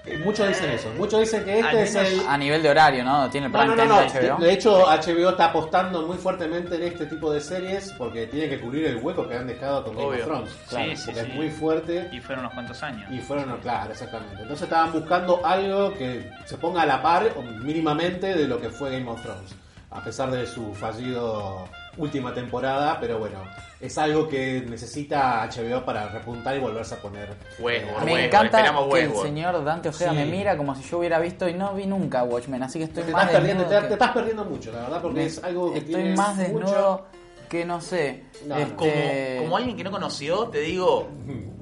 Eh, 0.05 0.17
Muchos 0.23 0.47
dicen 0.47 0.71
eso. 0.71 0.89
Muchos 0.97 1.19
dicen 1.19 1.43
que 1.43 1.59
este 1.59 1.83
es 1.83 1.95
el. 1.95 2.21
A 2.27 2.37
nivel 2.37 2.63
de 2.63 2.69
horario, 2.69 3.03
¿no? 3.03 3.29
Tiene 3.29 3.47
el 3.47 3.53
No, 3.53 3.75
no, 3.75 3.85
no, 3.85 3.95
HBO. 4.01 4.37
De 4.39 4.53
hecho, 4.53 4.85
HBO 4.87 5.29
está 5.29 5.45
apostando 5.45 6.01
muy 6.07 6.17
fuertemente 6.17 6.75
en 6.75 6.83
este 6.83 7.05
tipo 7.05 7.31
de 7.31 7.41
series 7.41 7.93
porque 7.97 8.27
tiene 8.27 8.49
que 8.49 8.59
cubrir 8.61 8.85
el 8.87 8.97
hueco 8.97 9.27
que 9.27 9.35
han 9.35 9.47
dejado 9.47 9.83
con 9.83 9.95
Game 9.95 10.17
of 10.17 10.23
Thrones. 10.23 10.49
Claro, 10.69 10.89
Sí, 10.91 10.95
sí, 10.97 11.05
porque 11.05 11.21
sí. 11.21 11.27
es 11.29 11.35
muy 11.35 11.49
fuerte. 11.49 12.09
Y 12.11 12.19
fueron 12.21 12.45
unos 12.45 12.53
cuantos 12.53 12.81
años. 12.81 13.11
Y 13.11 13.19
fueron, 13.19 13.57
claro, 13.61 13.91
exactamente. 13.91 14.41
Entonces 14.41 14.63
estaban 14.63 14.91
buscando 14.93 15.45
algo 15.45 15.93
que 15.93 16.31
se 16.45 16.57
ponga 16.57 16.83
a 16.83 16.85
la 16.85 17.01
par 17.01 17.31
mínimamente 17.61 18.33
de 18.35 18.47
lo 18.47 18.59
que 18.59 18.69
fue 18.69 18.91
Game 18.91 19.09
of 19.09 19.21
Thrones. 19.21 19.53
A 19.91 20.03
pesar 20.03 20.31
de 20.31 20.45
su 20.47 20.73
fallido 20.75 21.67
última 21.97 22.33
temporada, 22.33 22.97
pero 22.99 23.19
bueno, 23.19 23.39
es 23.81 23.97
algo 23.97 24.27
que 24.27 24.63
necesita 24.69 25.43
HBO 25.49 25.83
para 25.85 26.09
repuntar 26.09 26.55
y 26.55 26.59
volverse 26.59 26.95
a 26.95 26.97
poner. 27.01 27.29
Westworld, 27.59 27.65
Me 28.05 28.13
Westworld, 28.13 28.19
encanta 28.25 28.57
esperamos 28.59 28.93
que 28.93 29.03
el 29.03 29.15
señor 29.15 29.63
Dante 29.63 29.89
Ojeda 29.89 30.11
Sí. 30.11 30.15
me 30.17 30.25
mira 30.25 30.57
como 30.57 30.75
si 30.75 30.83
yo 30.83 30.99
hubiera 30.99 31.19
visto 31.19 31.47
y 31.47 31.53
no 31.53 31.73
vi 31.73 31.85
nunca 31.85 32.23
Watchmen, 32.23 32.63
así 32.63 32.79
que 32.79 32.85
estoy 32.85 33.03
Te 33.03 33.11
más 33.11 33.23
estás, 33.25 33.37
perdiendo, 33.37 33.65
te, 33.65 33.75
que- 33.79 33.87
te 33.87 33.93
estás 33.93 34.11
perdiendo 34.11 34.45
mucho, 34.45 34.71
la 34.71 34.81
verdad, 34.81 35.01
porque 35.01 35.25
es 35.25 35.43
algo 35.43 35.71
que 35.73 35.79
Estoy 35.79 35.93
tiene 35.95 36.15
más 36.15 36.35
mucho- 36.35 36.43
desnudo 36.65 37.05
que 37.49 37.65
no 37.65 37.81
sé. 37.81 38.25
No. 38.45 38.55
Como, 38.75 38.85
este, 38.91 39.37
como 39.39 39.57
alguien 39.57 39.75
que 39.75 39.83
no 39.83 39.89
conoció, 39.91 40.49
te 40.49 40.59
digo, 40.59 41.07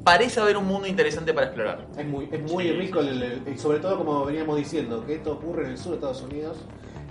parece 0.04 0.40
haber 0.42 0.58
un 0.58 0.66
mundo 0.68 0.86
interesante 0.88 1.34
para 1.34 1.48
explorar. 1.48 1.86
Es 1.98 2.06
muy, 2.06 2.28
es 2.32 2.42
muy 2.52 2.66
Sí, 2.66 2.72
rico, 2.74 3.02
sí, 3.02 3.08
el- 3.08 3.24
el- 3.24 3.54
y 3.54 3.58
sobre 3.58 3.80
todo 3.80 3.98
como 3.98 4.26
veníamos 4.26 4.58
diciendo, 4.58 5.06
que 5.06 5.16
esto 5.16 5.32
ocurre 5.34 5.64
en 5.64 5.72
el 5.72 5.78
sur 5.78 5.92
de 5.92 5.96
Estados 5.96 6.22
Unidos, 6.24 6.58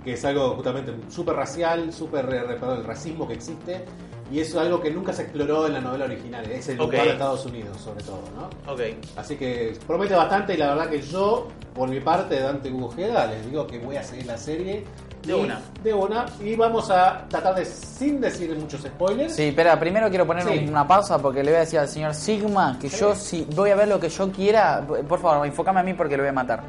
que 0.07 0.13
es 0.13 0.23
algo 0.23 0.51
justamente 0.51 0.93
súper 1.09 1.35
racial, 1.35 1.91
súper 1.91 2.29
el 2.29 2.83
racismo 2.85 3.27
que 3.27 3.33
existe, 3.33 3.83
y 4.31 4.39
es 4.39 4.55
algo 4.55 4.79
que 4.79 4.89
nunca 4.89 5.11
se 5.11 5.23
exploró 5.23 5.67
en 5.67 5.73
la 5.73 5.81
novela 5.81 6.05
original, 6.05 6.49
es 6.49 6.69
el 6.69 6.77
lugar 6.77 7.03
de 7.03 7.11
Estados 7.11 7.45
Unidos 7.45 7.75
sobre 7.81 8.05
todo, 8.05 8.21
¿no? 8.33 8.71
Ok. 8.71 8.79
Así 9.17 9.35
que 9.35 9.77
promete 9.85 10.15
bastante 10.15 10.53
y 10.53 10.57
la 10.57 10.69
verdad 10.69 10.89
que 10.89 11.01
yo, 11.01 11.49
por 11.75 11.89
mi 11.89 11.99
parte, 11.99 12.39
Dante 12.39 12.69
Gujeda, 12.69 13.25
les 13.27 13.45
digo 13.51 13.67
que 13.67 13.79
voy 13.79 13.97
a 13.97 14.03
seguir 14.03 14.27
la 14.27 14.37
serie. 14.37 14.85
De 15.25 15.33
una. 15.33 15.59
De 15.83 15.93
una. 15.93 16.25
Y 16.39 16.55
vamos 16.55 16.89
a 16.89 17.27
tratar 17.27 17.55
de, 17.55 17.65
sin 17.65 18.21
decir 18.21 18.55
muchos 18.57 18.79
spoilers, 18.83 19.35
Sí, 19.35 19.43
espera, 19.49 19.77
primero 19.77 20.07
quiero 20.07 20.25
poner 20.25 20.43
Sí. 20.43 20.65
una 20.69 20.87
pausa 20.87 21.17
porque 21.21 21.43
le 21.43 21.51
voy 21.51 21.57
a 21.57 21.59
decir 21.61 21.79
al 21.79 21.89
señor 21.89 22.13
Sigma 22.13 22.77
que 22.79 22.87
yo 22.87 23.13
si 23.13 23.45
voy 23.53 23.71
a 23.71 23.75
ver 23.75 23.89
lo 23.89 23.99
que 23.99 24.07
yo 24.07 24.31
quiera, 24.31 24.87
por 24.87 25.19
favor, 25.19 25.45
enfócame 25.45 25.81
a 25.81 25.83
mí 25.83 25.93
porque 25.95 26.15
lo 26.15 26.23
voy 26.23 26.29
a 26.29 26.33
matar. 26.33 26.63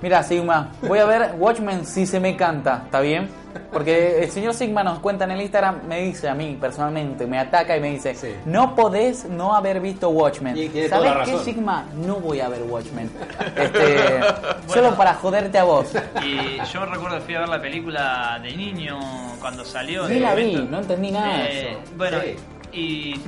Mira, 0.00 0.22
Sigma, 0.22 0.70
voy 0.82 0.98
a 1.00 1.04
ver 1.04 1.34
Watchmen 1.38 1.84
si 1.84 2.06
se 2.06 2.20
me 2.20 2.36
canta, 2.36 2.82
¿está 2.84 3.00
bien? 3.00 3.28
Porque 3.72 4.22
el 4.22 4.30
señor 4.30 4.54
Sigma 4.54 4.84
nos 4.84 5.00
cuenta 5.00 5.24
en 5.24 5.32
el 5.32 5.40
Instagram, 5.40 5.80
me 5.88 6.00
dice 6.02 6.28
a 6.28 6.34
mí 6.34 6.56
personalmente, 6.60 7.26
me 7.26 7.38
ataca 7.38 7.76
y 7.76 7.80
me 7.80 7.90
dice, 7.90 8.14
Sí. 8.14 8.28
no 8.46 8.76
podés 8.76 9.24
no 9.24 9.54
haber 9.54 9.80
visto 9.80 10.08
Watchmen. 10.10 10.56
Y 10.56 10.68
tiene 10.68 10.88
toda 10.88 11.00
¿Sabés 11.00 11.14
la 11.18 11.24
qué, 11.24 11.30
razón. 11.32 11.44
Sigma? 11.44 11.84
No 11.96 12.16
voy 12.16 12.40
a 12.40 12.48
ver 12.48 12.62
Watchmen. 12.62 13.10
Este, 13.56 14.20
Solo 14.68 14.94
para 14.96 15.14
joderte 15.14 15.58
a 15.58 15.64
vos. 15.64 15.86
Y 16.22 16.58
yo 16.72 16.84
recuerdo 16.86 17.16
que 17.18 17.22
fui 17.24 17.34
a 17.34 17.40
ver 17.40 17.48
la 17.48 17.60
película 17.60 18.38
de 18.42 18.54
niño 18.56 18.98
cuando 19.40 19.64
salió. 19.64 20.06
Ni 20.08 20.16
en 20.16 20.22
la 20.22 20.34
el 20.34 20.44
vi, 20.44 20.54
no 20.70 20.78
entendí 20.78 21.10
nada 21.10 21.38
de 21.38 21.44
Eh, 21.44 21.70
eso. 21.70 21.80
Bueno, 21.96 22.18
Sí. 22.20 22.36
y. 22.78 23.20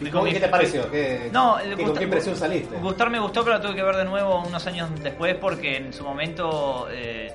¿Y 0.00 0.04
con 0.04 0.10
cómo- 0.12 0.24
mi- 0.24 0.32
¿Qué 0.32 0.40
te 0.40 0.48
pareció? 0.48 0.90
¿Qué, 0.90 1.28
No, 1.32 1.56
qué- 1.56 1.64
el 1.68 1.74
¿con 1.76 1.84
gusta- 1.84 1.98
qué 1.98 2.04
impresión 2.04 2.36
saliste? 2.36 2.76
Gustar 2.76 3.10
me 3.10 3.18
gustó, 3.20 3.44
pero 3.44 3.56
la 3.56 3.62
tuve 3.62 3.74
que 3.74 3.82
ver 3.82 3.96
de 3.96 4.04
nuevo 4.04 4.42
unos 4.46 4.66
años 4.66 4.88
después 5.02 5.34
porque 5.40 5.76
en 5.76 5.92
su 5.92 6.02
momento 6.04 6.88
eh, 6.90 7.32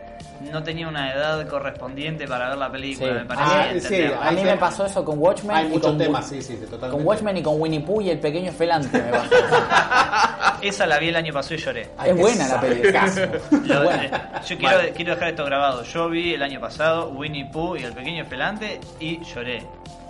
no 0.51 0.61
tenía 0.63 0.87
una 0.87 1.13
edad 1.13 1.47
correspondiente 1.47 2.27
para 2.27 2.49
ver 2.49 2.57
la 2.57 2.71
película, 2.71 3.07
Sí. 3.09 3.13
me 3.19 3.25
parecía. 3.25 3.61
Ah, 3.61 3.79
sí. 3.79 4.27
A 4.27 4.31
mí 4.31 4.43
me 4.43 4.57
pasó 4.57 4.85
eso 4.85 5.03
con 5.05 5.17
Watchmen. 5.19 5.55
Hay 5.55 5.65
y 5.65 5.69
muchos 5.69 5.87
con 5.87 5.97
temas, 5.97 6.27
sí, 6.27 6.41
sí, 6.41 6.55
totalmente. 6.57 6.89
Con 6.97 7.05
Watchmen 7.05 7.37
y 7.37 7.41
con 7.43 7.59
Winnie 7.61 7.79
Pooh 7.81 8.01
y 8.01 8.09
el 8.09 8.19
pequeño 8.19 8.49
Esfelante 8.51 8.97
me 9.01 9.11
pasó. 9.11 9.29
Esa 10.61 10.87
la 10.87 10.97
vi 10.99 11.09
el 11.09 11.15
año 11.15 11.33
pasado 11.33 11.55
y 11.55 11.57
lloré. 11.59 11.89
Ay, 11.97 12.11
es 12.11 12.17
buena 12.17 12.47
la 12.47 12.59
película. 12.61 13.05
Lo- 13.65 13.83
Bueno. 13.83 14.03
eh, 14.03 14.11
yo 14.47 14.57
quiero, 14.57 14.77
quiero 14.95 15.13
dejar 15.13 15.29
esto 15.29 15.45
grabado. 15.45 15.83
Yo 15.83 16.09
vi 16.09 16.33
el 16.33 16.41
año 16.43 16.59
pasado 16.59 17.09
Winnie 17.09 17.45
Pooh 17.51 17.75
y 17.77 17.83
el 17.83 17.93
pequeño 17.93 18.25
Felante 18.25 18.79
y 18.99 19.23
lloré. 19.23 19.63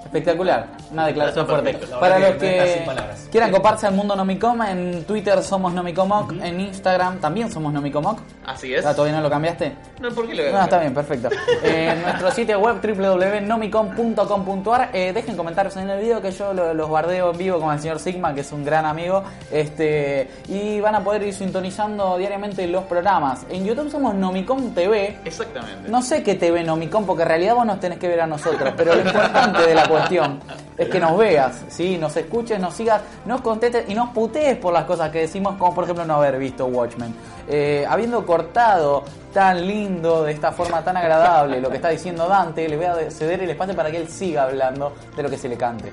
Espectacular, 0.06 0.68
una 0.92 1.08
declaración 1.08 1.46
fuerte. 1.48 1.72
perfecto. 1.74 2.00
Para 2.00 2.20
los 2.20 2.30
que 2.36 2.86
quieran 3.32 3.52
coparse 3.52 3.88
al 3.88 3.94
mundo 3.96 4.16
Nomicom, 4.16 4.62
en 4.62 5.04
Twitter 5.04 5.42
somos 5.44 5.74
Nomicomoc, 5.74 6.32
en 6.42 6.60
Instagram 6.62 7.18
también 7.20 7.52
somos 7.52 7.74
Nomicomoc. 7.74 8.20
Así 8.46 8.74
es. 8.74 8.86
Ah, 8.86 8.94
¿Todavía 8.96 9.18
no 9.18 9.24
lo 9.24 9.30
cambiaste? 9.30 9.74
No, 10.00 10.10
¿por 10.12 10.28
qué 10.28 10.36
lo 10.36 10.52
No, 10.52 10.62
está 10.64 10.80
bien, 10.80 10.94
perfecto. 10.94 11.30
Eh, 11.64 11.90
En 11.96 12.02
nuestro 12.04 12.32
sitio 12.32 12.60
web 12.60 12.78
www.nomicom.com.ar 12.82 14.90
eh, 14.94 15.12
Dejen 15.14 15.36
comentarios 15.36 15.76
en 15.78 15.90
el 15.90 16.00
video 16.00 16.22
que 16.22 16.32
yo 16.32 16.54
lo- 16.54 16.74
los 16.74 16.90
bardeo 16.90 17.32
en 17.32 17.38
vivo 17.38 17.60
con 17.60 17.74
el 17.74 17.80
señor 17.80 18.00
Sigma, 18.00 18.34
que 18.34 18.42
es 18.42 18.52
un 18.52 18.64
gran 18.64 18.86
amigo. 18.86 19.24
este 19.52 20.30
Y 20.48 20.80
van 20.80 20.96
a 20.96 21.04
poder 21.04 21.24
ir 21.24 21.34
sintonizando 21.34 22.18
diariamente 22.18 22.66
los 22.68 22.84
programas. 22.86 23.46
En 23.50 23.66
YouTube 23.66 23.90
somos 23.92 24.14
Nomicom 24.16 24.74
TV. 24.74 25.18
Exactamente. 25.26 25.90
No 25.90 26.02
sé 26.02 26.24
qué 26.24 26.36
TV 26.36 26.64
Nomicom, 26.64 27.06
porque 27.06 27.24
en 27.24 27.30
realidad 27.30 27.56
vos 27.56 27.66
nos 27.66 27.80
tenés 27.80 28.00
que 28.00 28.08
ver 28.08 28.22
a 28.22 28.28
nosotros, 28.28 28.74
pero 28.78 28.96
lo 28.96 29.02
importante 29.02 29.66
de 29.66 29.74
la 29.76 29.84
cuestión 29.98 30.40
es 30.78 30.90
que 30.90 31.00
nos 31.00 31.18
veas, 31.18 31.64
¿sí? 31.70 31.98
nos 31.98 32.16
escuches, 32.18 32.60
nos 32.60 32.74
sigas, 32.74 33.02
nos 33.26 33.42
contestes 33.42 33.86
y 33.88 33.94
nos 33.94 34.10
putees 34.10 34.58
por 34.58 34.74
las 34.74 34.86
cosas 34.86 35.10
que 35.10 35.20
decimos, 35.20 35.56
como 35.58 35.74
por 35.74 35.86
ejemplo 35.86 36.06
no 36.06 36.16
haber 36.16 36.38
visto 36.38 36.66
Watchmen. 36.66 37.14
Eh, 37.48 37.86
habiendo 37.88 38.26
cortado 38.26 39.04
tan 39.34 39.66
lindo, 39.66 40.24
de 40.24 40.34
esta 40.34 40.52
forma 40.52 40.84
tan 40.84 40.98
agradable, 40.98 41.62
lo 41.62 41.70
que 41.70 41.78
está 41.78 41.90
diciendo 41.90 42.28
Dante, 42.28 42.68
le 42.68 42.78
voy 42.78 42.86
a 42.86 43.12
ceder 43.12 43.42
el 43.42 43.50
espacio 43.50 43.76
para 43.76 43.92
que 43.92 43.98
él 43.98 44.08
siga 44.08 44.44
hablando 44.44 44.94
de 45.16 45.24
lo 45.24 45.30
que 45.30 45.38
se 45.38 45.48
le 45.48 45.58
cante. 45.58 45.92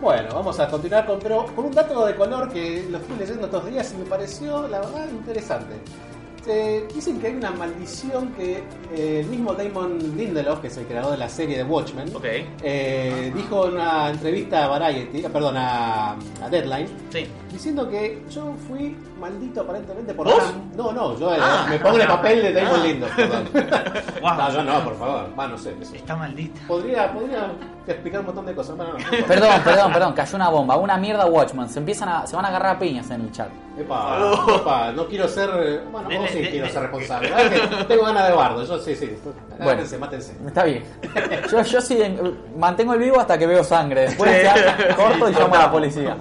Bueno, 0.00 0.28
vamos 0.32 0.58
a 0.58 0.66
continuar 0.68 1.04
con, 1.04 1.18
pero 1.18 1.44
con 1.54 1.66
un 1.66 1.72
dato 1.72 2.06
de 2.06 2.14
color 2.14 2.50
que 2.50 2.86
lo 2.90 2.98
fui 3.00 3.16
leyendo 3.16 3.44
estos 3.44 3.66
días 3.66 3.92
y 3.92 3.98
me 3.98 4.04
pareció, 4.06 4.66
la 4.66 4.80
verdad, 4.80 5.06
interesante. 5.10 5.74
Se- 6.44 6.86
dicen 6.94 7.20
que 7.20 7.26
hay 7.28 7.34
una 7.34 7.50
maldición 7.50 8.32
que 8.32 8.62
eh, 8.94 9.20
el 9.20 9.26
mismo 9.26 9.52
Damon 9.52 9.98
Lindelof, 10.16 10.60
que 10.60 10.68
es 10.68 10.76
el 10.78 10.86
creador 10.86 11.12
de 11.12 11.18
la 11.18 11.28
serie 11.28 11.58
de 11.58 11.64
Watchmen, 11.64 12.10
eh, 12.62 13.30
dijo 13.34 13.66
en 13.66 13.74
una 13.74 14.08
entrevista 14.10 14.64
a 14.64 14.68
Variety, 14.68 15.18
eh, 15.24 15.28
perdón, 15.30 15.56
a, 15.58 16.12
a 16.12 16.48
Deadline, 16.50 16.88
Sí. 17.10 17.26
diciendo 17.52 17.88
que 17.88 18.22
yo 18.30 18.54
fui 18.66 18.96
maldito 19.20 19.60
aparentemente 19.60 20.14
por 20.14 20.26
¿Vos? 20.26 20.42
No, 20.76 20.92
no, 20.92 21.18
yo 21.18 21.34
eh, 21.34 21.38
Ah. 21.40 21.66
me 21.68 21.78
pongo 21.78 21.96
en 21.96 22.02
el 22.02 22.08
papel 22.08 22.42
de 22.42 22.52
Damon 22.54 22.80
Ah. 22.80 22.84
Lindelof, 22.84 23.16
perdón. 23.16 23.48
No, 24.22 24.52
yo 24.52 24.62
no, 24.64 24.84
por 24.84 24.98
favor. 24.98 25.26
Va, 25.38 25.46
no 25.48 25.58
sé. 25.58 25.74
eso. 25.80 25.94
Está 25.94 26.16
maldita. 26.16 26.60
Podría, 26.66 27.12
podría 27.12 27.50
explicar 27.86 28.20
un 28.20 28.26
montón 28.26 28.46
de 28.46 28.54
cosas. 28.54 28.76
Bueno, 28.76 28.92
no, 28.94 28.98
no, 28.98 29.26
Perdón, 29.26 29.60
perdón, 29.64 29.92
perdón, 29.92 30.12
cayó 30.14 30.36
una 30.36 30.48
bomba, 30.48 30.76
una 30.76 30.96
mierda 30.96 31.26
Watchmen, 31.26 31.68
se 31.68 31.78
empiezan 31.80 32.08
a, 32.08 32.26
se 32.26 32.36
van 32.36 32.44
a 32.44 32.48
agarrar 32.48 32.76
a 32.76 32.78
piñas 32.78 33.10
en 33.10 33.22
el 33.22 33.32
chat. 33.32 33.48
Epa, 33.78 34.18
Oh. 34.20 34.56
epa, 34.56 34.92
no 34.92 35.06
quiero 35.06 35.26
ser. 35.28 35.84
Bueno, 35.90 36.08
sí 36.32 36.48
quiero 36.50 36.68
ser 36.68 36.82
responsable. 36.82 37.30
tengo 37.88 38.04
ganas 38.04 38.28
de 38.28 38.34
bardo, 38.34 38.64
yo 38.64 38.78
sí, 38.78 38.94
sí. 38.94 39.16
Mátense, 39.58 39.98
mátense. 39.98 40.32
Está 40.46 40.64
bien. 40.64 40.82
Yo, 41.50 41.62
yo 41.62 41.80
sí 41.80 42.00
en- 42.00 42.38
mantengo 42.58 42.94
el 42.94 43.00
vivo 43.00 43.20
hasta 43.20 43.36
que 43.38 43.46
veo 43.46 43.62
sangre. 43.64 44.02
Después 44.02 44.42
ya 44.42 44.94
corto 44.96 45.28
y 45.28 45.32
llamo 45.38 45.54
a 45.54 45.58
la 45.58 45.70
policía. 45.70 46.16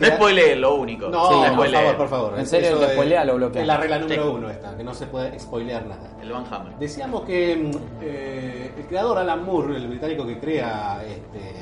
No 0.00 0.06
spoilee 0.06 0.56
lo 0.56 0.74
único. 0.76 1.08
No, 1.08 1.28
Sí, 1.28 1.50
por 1.54 1.68
favor, 1.70 1.96
por 1.96 2.08
favor. 2.08 2.38
En 2.38 2.46
serio, 2.46 2.80
es- 2.82 2.92
spoilea 2.92 3.24
lo 3.26 3.34
bloquea. 3.36 3.60
Es 3.62 3.68
la 3.68 3.76
regla 3.76 3.98
número 3.98 4.22
Sí. 4.22 4.28
uno 4.34 4.50
esta, 4.50 4.74
que 4.76 4.82
no 4.84 4.94
se 4.94 5.06
puede 5.06 5.38
spoilear 5.38 5.84
nada. 5.84 6.16
El 6.22 6.32
Van 6.32 6.44
Hammer. 6.50 6.72
Decíamos 6.78 7.22
que 7.24 7.56
mm, 7.56 7.70
eh, 8.02 8.72
el 8.78 8.86
creador 8.86 9.18
Alan 9.18 9.44
Moore, 9.44 9.76
el 9.76 9.86
británico 9.88 10.26
que 10.26 10.38
crea 10.38 11.02
este, 11.04 11.56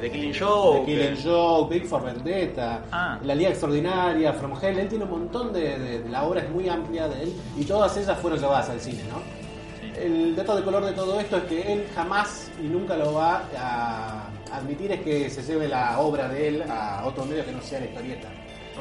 The 0.00 0.10
Killing 0.10 0.32
Joke. 0.32 0.80
The 0.80 0.84
Killing 0.86 1.16
Joke, 1.22 1.70
Big 1.74 1.86
for 1.86 2.02
Vendetta, 2.02 2.82
Ah. 2.92 3.18
La 3.22 3.34
Liga 3.34 3.50
Extraordinaria, 3.50 4.32
From 4.34 4.52
Hell, 4.60 4.78
él 4.78 4.88
tiene 4.88 5.04
un 5.04 5.10
montón 5.10 5.52
de, 5.52 5.78
de- 5.78 5.98
de- 6.00 6.08
la 6.08 6.24
obra 6.24 6.40
es 6.42 6.50
muy 6.50 6.68
amplia 6.68 7.08
de 7.08 7.22
él 7.24 7.32
y 7.58 7.64
todas 7.64 7.96
ellas 7.96 8.18
fueron 8.20 8.38
llevadas 8.38 8.68
al 8.70 8.80
cine, 8.80 9.02
¿no? 9.10 9.18
Sí. 9.80 9.92
El 10.00 10.36
dato 10.36 10.56
de 10.56 10.62
color 10.62 10.84
de 10.84 10.92
todo 10.92 11.18
esto 11.20 11.36
es 11.38 11.42
que 11.44 11.72
él 11.72 11.86
jamás 11.94 12.50
y 12.62 12.66
nunca 12.66 12.96
lo 12.96 13.14
va 13.14 13.44
a 13.58 14.28
admitir 14.52 14.92
es 14.92 15.00
que 15.00 15.30
se 15.30 15.42
lleve 15.42 15.68
la 15.68 15.98
obra 16.00 16.28
de 16.28 16.48
él 16.48 16.62
a 16.68 17.02
otro 17.06 17.24
medio 17.24 17.44
que 17.44 17.52
no 17.52 17.60
sea 17.62 17.80
la 17.80 17.86
historieta. 17.86 18.28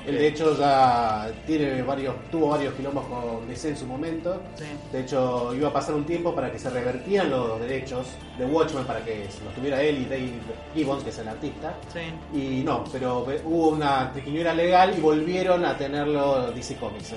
Él 0.08 0.18
de 0.18 0.28
hecho 0.28 0.58
ya 0.58 1.32
tiene 1.48 1.82
varios, 1.82 2.16
tuvo 2.30 2.50
varios 2.50 2.74
quilombos 2.76 3.06
con 3.06 3.48
DC 3.48 3.70
en 3.70 3.78
su 3.78 3.86
momento. 3.86 4.42
Sí. 4.56 4.66
De 4.92 5.02
hecho, 5.02 5.54
iba 5.56 5.70
a 5.70 5.74
pasar 5.74 5.96
un 5.96 6.06
tiempo 6.06 6.34
para 6.34 6.52
que 6.52 6.60
se 6.60 6.70
revertieran 6.70 7.30
los 7.30 7.60
derechos 7.60 8.08
de 8.38 8.46
Watchmen 8.46 8.86
para 8.86 9.04
que 9.04 9.28
los 9.44 9.54
tuviera 9.54 9.82
él 9.82 10.00
y 10.00 10.06
Dave 10.06 10.32
Gibbons, 10.74 11.04
que 11.04 11.10
es 11.10 11.20
el 11.20 11.28
artista. 11.28 11.74
Sí. 11.92 12.38
Y 12.38 12.64
no, 12.64 12.84
pero 12.92 13.26
hubo 13.46 13.70
una 13.70 14.12
triquiñuela 14.14 14.54
legal 14.54 14.94
y 14.98 15.02
volvieron 15.02 15.66
a 15.66 15.78
tenerlo 15.78 16.52
DC 16.52 16.76
Comics. 16.76 17.14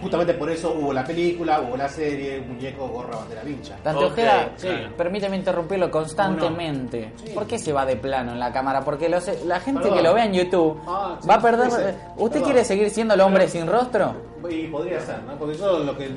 Justamente 0.00 0.34
por 0.34 0.50
eso 0.50 0.74
hubo 0.78 0.92
la 0.92 1.04
película, 1.04 1.60
hubo 1.60 1.76
la 1.76 1.88
serie, 1.88 2.40
muñeco, 2.40 2.86
gorra, 2.88 3.16
bandera 3.16 3.42
vincha. 3.42 3.76
Dante 3.82 4.04
Ok, 4.04 4.12
Ojeda, 4.12 4.48
permíteme 4.96 5.36
interrumpirlo 5.36 5.90
constantemente. 5.90 7.12
Sí. 7.24 7.32
¿Por 7.32 7.46
qué 7.46 7.58
se 7.58 7.72
va 7.72 7.86
de 7.86 7.96
plano 7.96 8.32
en 8.32 8.40
la 8.40 8.52
cámara? 8.52 8.82
Porque 8.82 9.08
los- 9.08 9.44
la 9.44 9.60
gente 9.60 9.82
Perdón. 9.82 9.98
que 9.98 10.02
lo 10.04 10.14
vea 10.14 10.24
en 10.26 10.32
YouTube 10.34 10.80
Ah, 10.86 11.16
sí, 11.20 11.28
va 11.28 11.34
a 11.34 11.40
perder... 11.40 11.70
sí, 11.70 11.76
sí. 11.78 11.82
¿Usted 12.16 12.30
Perdón. 12.32 12.42
quiere 12.44 12.64
seguir 12.64 12.90
siendo 12.90 13.14
el 13.14 13.20
hombre 13.20 13.48
sin 13.48 13.66
rostro? 13.66 14.14
Y 14.48 14.66
podría 14.66 15.00
ser, 15.00 15.22
¿no? 15.22 15.34
Porque 15.36 15.56
yo 15.56 15.78
lo 15.78 15.96
que, 15.96 16.08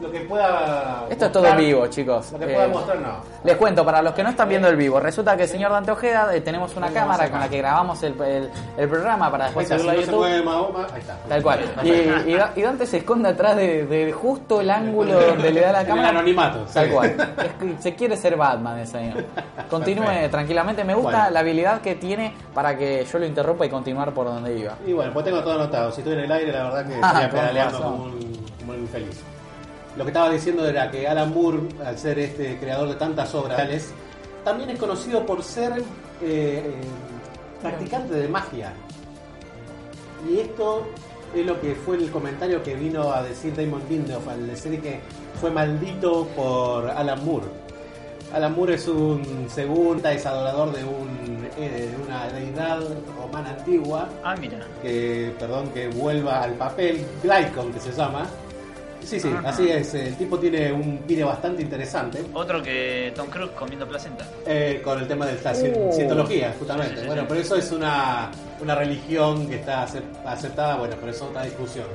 lo 0.00 0.10
que 0.10 0.20
pueda. 0.20 1.04
Esto 1.10 1.26
es 1.26 1.32
todo 1.32 1.54
vivo, 1.56 1.86
chicos. 1.88 2.32
Lo 2.32 2.38
que 2.38 2.50
Eh, 2.50 2.54
pueda 2.54 2.68
mostrar, 2.68 2.98
no. 3.00 3.08
Les 3.44 3.56
cuento, 3.56 3.84
para 3.84 4.00
los 4.02 4.12
que 4.14 4.22
no 4.22 4.30
están 4.30 4.48
viendo 4.48 4.68
el 4.68 4.76
vivo, 4.76 4.98
resulta 5.00 5.36
que 5.36 5.42
el 5.44 5.48
señor 5.48 5.70
Dante 5.72 5.90
Ojeda 5.90 6.34
eh, 6.34 6.40
tenemos 6.40 6.74
una 6.76 6.88
cámara 6.90 7.30
con 7.30 7.40
la 7.40 7.48
que 7.48 7.58
grabamos 7.58 8.02
el, 8.02 8.20
el- 8.22 8.50
el 8.76 8.88
programa 8.88 9.30
para 9.30 9.44
después 9.46 9.68
si 9.68 9.74
subirlo 9.74 9.90
a 9.90 9.94
se 9.94 10.00
YouTube. 10.02 10.16
mueve 10.18 10.42
Mahoma, 10.42 10.86
ahí 10.92 11.00
está. 11.00 11.16
Tal 11.28 11.42
cual. 11.42 11.60
Y, 11.82 11.88
y 12.30 12.34
Da- 12.34 12.52
y 12.56 12.62
Dante 12.62 12.86
se 12.86 12.96
esconde 12.98 13.28
atrás 13.28 13.56
de, 13.56 13.86
de 13.86 14.12
justo 14.12 14.60
el 14.60 14.70
ángulo 14.70 15.20
donde 15.26 15.50
le 15.50 15.60
da 15.60 15.72
la 15.72 15.80
En 15.82 15.86
cámara. 15.86 16.08
el 16.10 16.16
anonimato, 16.16 16.66
sí. 16.66 16.74
Tal 16.74 16.90
cual. 16.90 17.34
Es 17.76 17.82
se 17.82 17.94
quiere 17.94 18.16
ser 18.16 18.36
Batman 18.36 18.78
el 18.78 18.86
señor. 18.86 19.24
Continúe 19.70 20.04
Perfecto. 20.04 20.30
tranquilamente. 20.30 20.84
Me 20.84 20.94
gusta 20.94 21.10
Bueno. 21.18 21.30
la 21.30 21.40
habilidad 21.40 21.80
que 21.80 21.94
tiene 21.96 22.34
para 22.54 22.76
que 22.76 23.04
yo 23.04 23.18
lo 23.18 23.26
interrumpa 23.26 23.66
y 23.66 23.68
continuar 23.68 24.12
por 24.12 24.26
donde 24.26 24.58
iba. 24.58 24.74
Y 24.86 24.92
bueno, 24.92 25.12
pues 25.12 25.24
tengo 25.24 25.40
todo 25.42 25.54
anotado. 25.54 25.92
Si 25.92 26.00
estoy 26.00 26.14
en 26.14 26.20
el 26.20 26.32
aire, 26.32 26.52
la 26.52 26.64
verdad 26.64 26.86
que 26.86 26.94
Ah, 27.02 27.06
estaría 27.08 27.30
pedaleando 27.30 27.82
como 27.82 28.04
un, 28.04 28.10
como 28.60 28.72
un 28.72 28.78
infeliz. 28.80 29.20
Lo 29.96 30.04
que 30.04 30.10
estaba 30.10 30.30
diciendo 30.30 30.66
era 30.66 30.90
que 30.90 31.06
Alan 31.08 31.32
Moore, 31.34 31.60
al 31.84 31.98
ser 31.98 32.18
este 32.18 32.58
creador 32.58 32.88
de 32.88 32.94
tantas 32.94 33.34
obras, 33.34 33.60
también 34.44 34.70
es 34.70 34.78
conocido 34.78 35.26
por 35.26 35.42
ser 35.42 35.72
eh, 35.78 35.82
eh, 36.22 36.74
practicante 37.60 38.14
de 38.14 38.28
magia. 38.28 38.72
Y 40.28 40.38
esto 40.38 40.86
es 41.34 41.44
lo 41.44 41.60
que 41.60 41.74
fue 41.74 41.96
el 41.96 42.10
comentario 42.10 42.62
que 42.62 42.74
vino 42.74 43.12
a 43.12 43.22
decir 43.22 43.54
Damon 43.54 43.82
Lindelof 43.88 44.28
al 44.28 44.46
decir 44.46 44.80
que 44.80 45.00
fue 45.40 45.50
maldito 45.50 46.26
por 46.36 46.88
Alan 46.90 47.24
Moore. 47.24 47.46
Alan 48.32 48.54
Moore 48.54 48.74
es 48.74 48.86
un 48.86 49.48
segunda, 49.52 50.12
es 50.12 50.24
adorador 50.24 50.72
de, 50.72 50.84
un, 50.84 51.48
eh, 51.58 51.90
de 51.90 52.04
una 52.06 52.28
deidad 52.28 52.80
romana 53.16 53.50
antigua 53.58 54.08
Ah, 54.22 54.36
mira. 54.40 54.58
que, 54.82 55.34
perdón, 55.38 55.68
que 55.70 55.88
vuelva 55.88 56.42
al 56.42 56.52
papel, 56.52 57.04
Glycon 57.24 57.72
que 57.72 57.80
se 57.80 57.90
llama. 57.90 58.26
Sí, 59.04 59.18
sí, 59.18 59.28
Ajá. 59.36 59.48
así 59.48 59.68
es. 59.68 59.92
El 59.94 60.14
tipo 60.16 60.38
tiene 60.38 60.72
un 60.72 60.98
pine 60.98 61.24
bastante 61.24 61.62
interesante 61.62 62.22
Otro 62.34 62.62
que 62.62 63.12
Tom 63.16 63.26
Cruise 63.28 63.50
comiendo 63.58 63.86
placenta. 63.88 64.24
eh, 64.46 64.80
con 64.84 64.98
el 65.00 65.08
tema 65.08 65.26
de 65.26 65.34
la 65.42 65.52
Uh. 65.52 65.92
cientología, 65.92 66.54
justamente. 66.58 66.94
Sí, 66.96 67.00
sí, 67.02 67.06
bueno, 67.06 67.22
sí. 67.22 67.26
pero 67.28 67.40
eso 67.40 67.56
es 67.56 67.72
una, 67.72 68.30
una 68.60 68.74
religión 68.74 69.48
que 69.48 69.56
está 69.56 69.86
acep- 69.86 70.02
aceptada, 70.26 70.76
bueno, 70.76 70.94
pero 71.00 71.12
eso 71.12 71.24
es 71.24 71.30
otra 71.30 71.42
discusión. 71.44 71.86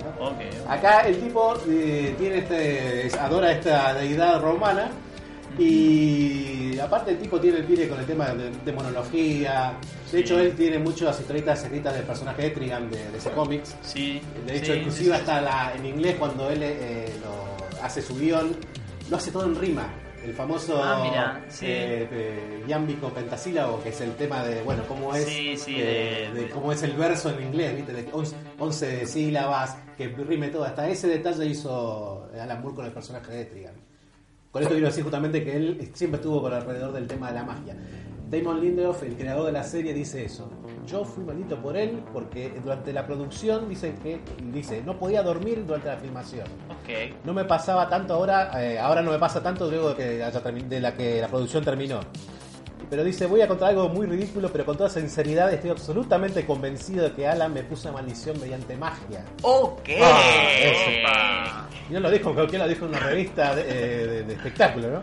Acá 0.68 1.01
el 1.01 1.18
tipo 1.20 1.56
eh, 1.70 2.16
tiene 2.18 2.39
este, 2.39 3.08
es- 3.08 3.16
adora 3.16 3.51
esta 3.51 3.93
deidad 3.93 4.41
romana 4.41 4.89
y 5.58 6.78
aparte 6.80 7.12
el 7.12 7.18
tipo 7.20 7.39
tiene 7.39 7.60
el 7.60 7.64
pie 7.66 7.88
con 7.88 7.99
el 7.99 8.06
tema 8.06 8.28
de 8.30 8.51
demonología. 8.66 9.74
De 10.05 10.05
hecho, 10.20 10.39
él 10.39 10.55
tiene 10.55 10.80
muchas 10.80 11.20
historietas 11.20 11.61
secretas 11.61 11.93
del 11.93 12.03
personaje 12.03 12.41
de 12.43 12.47
Etrigan 12.49 12.89
de, 12.89 12.97
de 13.11 13.18
ese 13.18 13.32
cómics. 13.32 13.76
Sí. 13.82 14.22
De 14.45 14.57
hecho, 14.57 14.74
sí, 14.74 14.80
inclusive 14.80 15.05
sí, 15.05 15.11
hasta 15.11 15.41
la, 15.41 15.74
en 15.76 15.86
inglés 15.86 16.16
cuando 16.18 16.49
él 16.49 16.59
eh, 16.63 17.13
lo 17.22 17.84
hace 17.84 18.01
su 18.01 18.16
guion, 18.18 18.55
lo 19.09 19.18
hace 19.18 19.32
todo 19.32 19.45
en 19.45 19.55
rima. 19.55 19.88
El 20.24 20.34
famoso 20.34 20.82
Ah, 20.84 21.01
mira, 21.03 21.45
sí. 21.49 21.68
eh, 21.68 22.07
eh, 22.11 22.63
iámbico 22.68 23.09
pentasílabo, 23.09 23.84
que 23.84 23.89
es 23.89 24.01
el 24.01 24.16
tema 24.16 24.43
de, 24.43 24.63
bueno, 24.63 24.82
cómo 24.88 25.13
es, 25.13 25.26
Sí, 25.26 25.55
sí, 25.55 25.76
eh, 25.78 26.32
de- 26.34 26.41
de 26.41 26.49
cómo 26.49 26.72
es 26.72 26.82
el 26.82 26.93
verso 26.93 27.30
en 27.30 27.45
inglés, 27.45 27.76
¿viste? 27.76 27.93
De 27.93 28.07
11, 28.11 28.36
11 28.57 29.05
sílabas, 29.05 29.78
que 29.95 30.07
rime 30.07 30.47
todo. 30.47 30.63
Hasta 30.63 30.89
ese 30.89 31.07
detalle 31.09 31.45
hizo 31.45 32.28
Alan 32.41 32.59
Moore 32.61 32.76
con 32.76 32.86
el 32.86 32.91
personaje 32.91 33.32
de 33.32 33.41
Etrigan. 33.41 33.74
Con 34.51 34.63
esto 34.63 34.74
quiero 34.74 34.88
decir 34.88 35.03
justamente 35.03 35.43
que 35.43 35.55
él 35.57 35.91
siempre 35.93 36.18
estuvo 36.18 36.41
por 36.41 36.53
alrededor 36.53 36.91
del 36.93 37.05
tema 37.07 37.28
de 37.28 37.34
la 37.36 37.43
magia. 37.43 37.76
Damon 38.30 38.59
Lindelof, 38.61 39.03
el 39.03 39.15
creador 39.15 39.45
de 39.45 39.51
la 39.51 39.63
serie, 39.63 39.93
dice 39.93 40.26
eso. 40.26 40.49
Yo 40.88 41.03
fui 41.03 41.23
maldito 41.23 41.57
por 41.61 41.76
él 41.78 42.03
porque 42.13 42.51
durante 42.63 42.91
la 42.93 43.05
producción 43.07 43.67
dice 43.69 43.93
que 44.03 44.19
dice 44.51 44.82
no 44.86 44.97
podía 44.99 45.23
dormir 45.23 45.63
durante 45.65 45.88
la 45.88 45.97
filmación. 45.97 46.45
Ok. 46.69 47.15
No 47.23 47.34
me 47.34 47.43
pasaba 47.45 47.88
tanto 47.89 48.13
ahora, 48.13 48.51
eh, 48.63 48.78
ahora 48.80 49.01
no 49.01 49.11
me 49.11 49.19
pasa 49.19 49.41
tanto 49.41 49.69
luego 49.69 49.89
de 49.89 49.95
que 49.95 50.23
haya 50.23 50.39
de 50.41 50.80
la 50.80 50.93
que 50.95 51.21
la 51.21 51.28
producción 51.28 51.63
terminó. 51.63 51.99
Pero 52.88 53.03
dice, 53.03 53.26
voy 53.26 53.41
a 53.41 53.47
contar 53.47 53.69
algo 53.69 53.89
muy 53.89 54.05
ridículo, 54.05 54.49
pero 54.51 54.63
con 54.63 54.78
toda 54.78 54.89
sinceridad 54.89 55.51
estoy 55.51 55.71
absolutamente 55.71 56.45
convencido 56.45 57.05
de 57.05 57.13
que 57.13 57.28
Alan 57.28 57.51
me 57.51 57.63
puso 57.63 57.89
una 57.89 57.97
maldición 57.97 58.39
mediante 58.39 58.78
magia. 58.78 59.26
Ok. 59.41 59.89
Ah, 59.99 60.49
eso. 60.61 60.91
Y 61.89 61.93
no 61.93 61.99
lo 61.99 62.11
dijo, 62.11 62.32
creo 62.34 62.47
que 62.47 62.57
lo 62.59 62.67
dijo 62.67 62.86
en 62.86 62.89
una 62.91 62.99
revista 62.99 63.55
de, 63.55 63.61
eh, 63.63 64.07
de- 64.07 64.23
de 64.23 64.34
espectáculo, 64.34 64.89
¿no? 64.91 65.01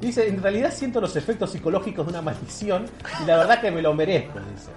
Dice, 0.00 0.28
en 0.28 0.42
realidad 0.42 0.72
siento 0.72 1.00
los 1.00 1.14
efectos 1.16 1.50
psicológicos 1.50 2.06
de 2.06 2.10
una 2.12 2.22
maldición 2.22 2.86
y 3.22 3.26
la 3.26 3.36
verdad 3.38 3.60
que 3.60 3.70
me 3.70 3.82
lo 3.82 3.92
merezco, 3.94 4.38
dice. 4.54 4.70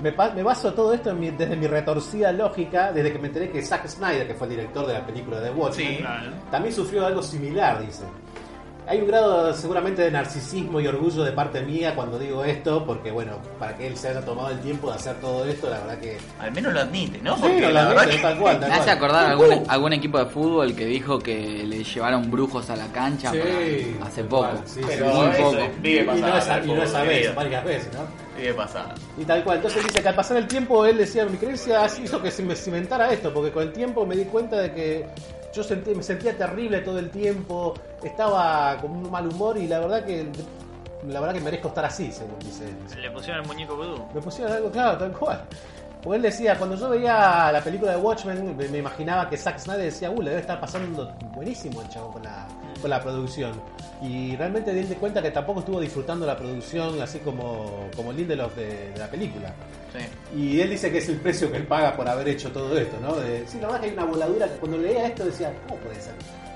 Me, 0.00 0.12
baso 0.44 0.72
todo 0.74 0.92
esto 0.94 1.10
en 1.10 1.18
mi- 1.18 1.30
desde 1.32 1.56
mi 1.56 1.66
retorcida 1.66 2.30
lógica, 2.30 2.92
desde 2.92 3.12
que 3.12 3.18
me 3.18 3.26
enteré 3.26 3.50
que 3.50 3.60
Zack 3.60 3.88
Snyder, 3.88 4.28
que 4.28 4.34
fue 4.34 4.46
el 4.46 4.52
director 4.52 4.86
de 4.86 4.92
la 4.92 5.04
película 5.04 5.40
de 5.40 5.50
Watchmen, 5.50 5.88
Sí, 5.88 5.96
claro. 5.96 6.30
también 6.52 6.72
sufrió 6.72 7.04
algo 7.04 7.20
similar, 7.20 7.84
dice. 7.84 8.04
Hay 8.88 9.02
un 9.02 9.06
grado 9.06 9.52
seguramente 9.52 10.00
de 10.00 10.10
narcisismo 10.10 10.80
y 10.80 10.86
orgullo 10.86 11.22
de 11.22 11.32
parte 11.32 11.60
mía 11.60 11.94
cuando 11.94 12.18
digo 12.18 12.42
esto, 12.42 12.86
porque 12.86 13.10
bueno, 13.10 13.32
para 13.58 13.76
que 13.76 13.86
él 13.86 13.98
se 13.98 14.08
haya 14.08 14.22
tomado 14.22 14.48
el 14.48 14.60
tiempo 14.60 14.88
de 14.88 14.96
hacer 14.96 15.16
todo 15.20 15.44
esto, 15.44 15.68
la 15.68 15.80
verdad 15.80 15.98
que... 15.98 16.16
Al 16.40 16.52
menos 16.52 16.72
lo 16.72 16.80
admite, 16.80 17.20
¿no? 17.20 17.36
Sí, 17.36 17.42
Porque 17.42 17.60
la 17.70 17.84
verdad 17.84 17.98
admite, 18.04 18.16
que- 18.16 18.22
tal 18.22 18.38
cual, 18.38 18.60
tal 18.60 18.70
Me 18.70 18.74
hace 18.76 18.90
acordar 18.90 19.26
algún, 19.26 19.62
algún 19.68 19.92
equipo 19.92 20.18
de 20.18 20.24
fútbol 20.24 20.74
que 20.74 20.86
dijo 20.86 21.18
que 21.18 21.64
le 21.66 21.84
llevaron 21.84 22.30
brujos 22.30 22.70
a 22.70 22.76
la 22.76 22.86
cancha 22.86 23.30
Sí, 23.30 23.38
para- 23.98 24.06
hace 24.06 24.24
poco. 24.24 24.48
sí, 24.64 24.80
Pero 24.86 25.06
Muy 25.06 25.26
eso 25.32 25.42
poco. 25.42 25.58
es- 25.58 25.82
vive 25.82 26.00
y 26.00 26.06
no 26.06 26.12
pasando. 26.12 26.38
esa, 26.38 26.58
y 26.58 26.66
no 26.68 26.74
vez, 27.06 27.34
varias 27.34 27.64
veces, 27.64 27.88
¿no? 27.92 28.00
Vive 28.40 28.54
pasando. 28.54 28.94
Y 29.18 29.24
tal 29.26 29.44
cual. 29.44 29.56
Entonces 29.58 29.84
dice 29.84 30.00
que 30.00 30.08
al 30.08 30.14
pasar 30.14 30.38
el 30.38 30.46
tiempo 30.48 30.86
él 30.86 30.96
decía, 30.96 31.26
mi 31.26 31.36
creencia 31.36 31.84
hizo 32.02 32.22
que 32.22 32.30
se 32.30 32.42
me 32.42 32.54
cimentara 32.56 33.12
esto, 33.12 33.34
porque 33.34 33.50
con 33.50 33.64
el 33.64 33.72
tiempo 33.74 34.06
me 34.06 34.16
di 34.16 34.24
cuenta 34.24 34.56
de 34.56 34.72
que 34.72 35.06
yo 35.52 35.62
sentí- 35.62 35.94
me 35.94 36.02
sentía 36.02 36.36
terrible 36.36 36.80
todo 36.80 36.98
el 36.98 37.10
tiempo, 37.10 37.74
estaba 38.02 38.76
con 38.80 38.90
un 38.92 39.10
mal 39.10 39.26
humor 39.28 39.56
y 39.58 39.66
la 39.66 39.78
verdad 39.80 40.04
que 40.04 40.26
la 41.06 41.20
verdad 41.20 41.34
que 41.34 41.40
merezco 41.40 41.68
estar 41.68 41.84
así, 41.84 42.10
se 42.10 42.24
dice. 42.40 42.66
Le 43.00 43.10
pusieron 43.10 43.42
el 43.42 43.46
muñeco 43.46 43.76
vudú. 43.76 44.04
Me 44.14 44.20
pusieron 44.20 44.52
algo 44.52 44.70
claro, 44.70 44.98
tal 44.98 45.12
cual. 45.12 45.42
Porque 46.02 46.16
él 46.16 46.22
decía, 46.22 46.56
cuando 46.56 46.76
yo 46.76 46.88
veía 46.90 47.50
la 47.52 47.60
película 47.60 47.90
de 47.92 47.98
Watchmen, 47.98 48.56
me, 48.56 48.68
me 48.68 48.78
imaginaba 48.78 49.28
que 49.28 49.36
Zack 49.36 49.58
Snyder 49.58 49.84
decía, 49.84 50.10
uh, 50.10 50.22
le 50.22 50.30
debe 50.30 50.40
estar 50.42 50.60
pasando 50.60 51.12
buenísimo 51.34 51.82
el 51.82 51.88
chavo 51.88 52.12
con 52.12 52.22
la, 52.22 52.46
con 52.80 52.88
la 52.90 53.00
producción. 53.02 53.52
Y 54.00 54.36
realmente 54.36 54.72
di 54.72 54.84
cuenta 54.94 55.20
que 55.20 55.32
tampoco 55.32 55.58
estuvo 55.60 55.80
disfrutando 55.80 56.24
la 56.24 56.36
producción 56.36 57.02
así 57.02 57.18
como, 57.18 57.88
como 57.96 58.12
Lindelof 58.12 58.54
de, 58.54 58.90
de 58.92 58.98
la 58.98 59.08
película. 59.08 59.52
Sí. 59.92 60.38
Y 60.38 60.60
él 60.60 60.70
dice 60.70 60.92
que 60.92 60.98
es 60.98 61.08
el 61.08 61.16
precio 61.16 61.50
que 61.50 61.56
él 61.56 61.66
paga 61.66 61.96
por 61.96 62.08
haber 62.08 62.28
hecho 62.28 62.52
todo 62.52 62.78
esto, 62.78 62.96
¿no? 63.02 63.16
De- 63.16 63.44
sí, 63.48 63.58
la 63.60 63.66
verdad 63.66 63.80
que 63.80 63.86
hay 63.88 63.92
una 63.94 64.04
voladura 64.04 64.46
que 64.46 64.54
cuando 64.54 64.78
leía 64.78 65.08
esto 65.08 65.24
decía, 65.24 65.52
¿cómo 65.66 65.80
puede 65.80 66.00
ser? 66.00 66.14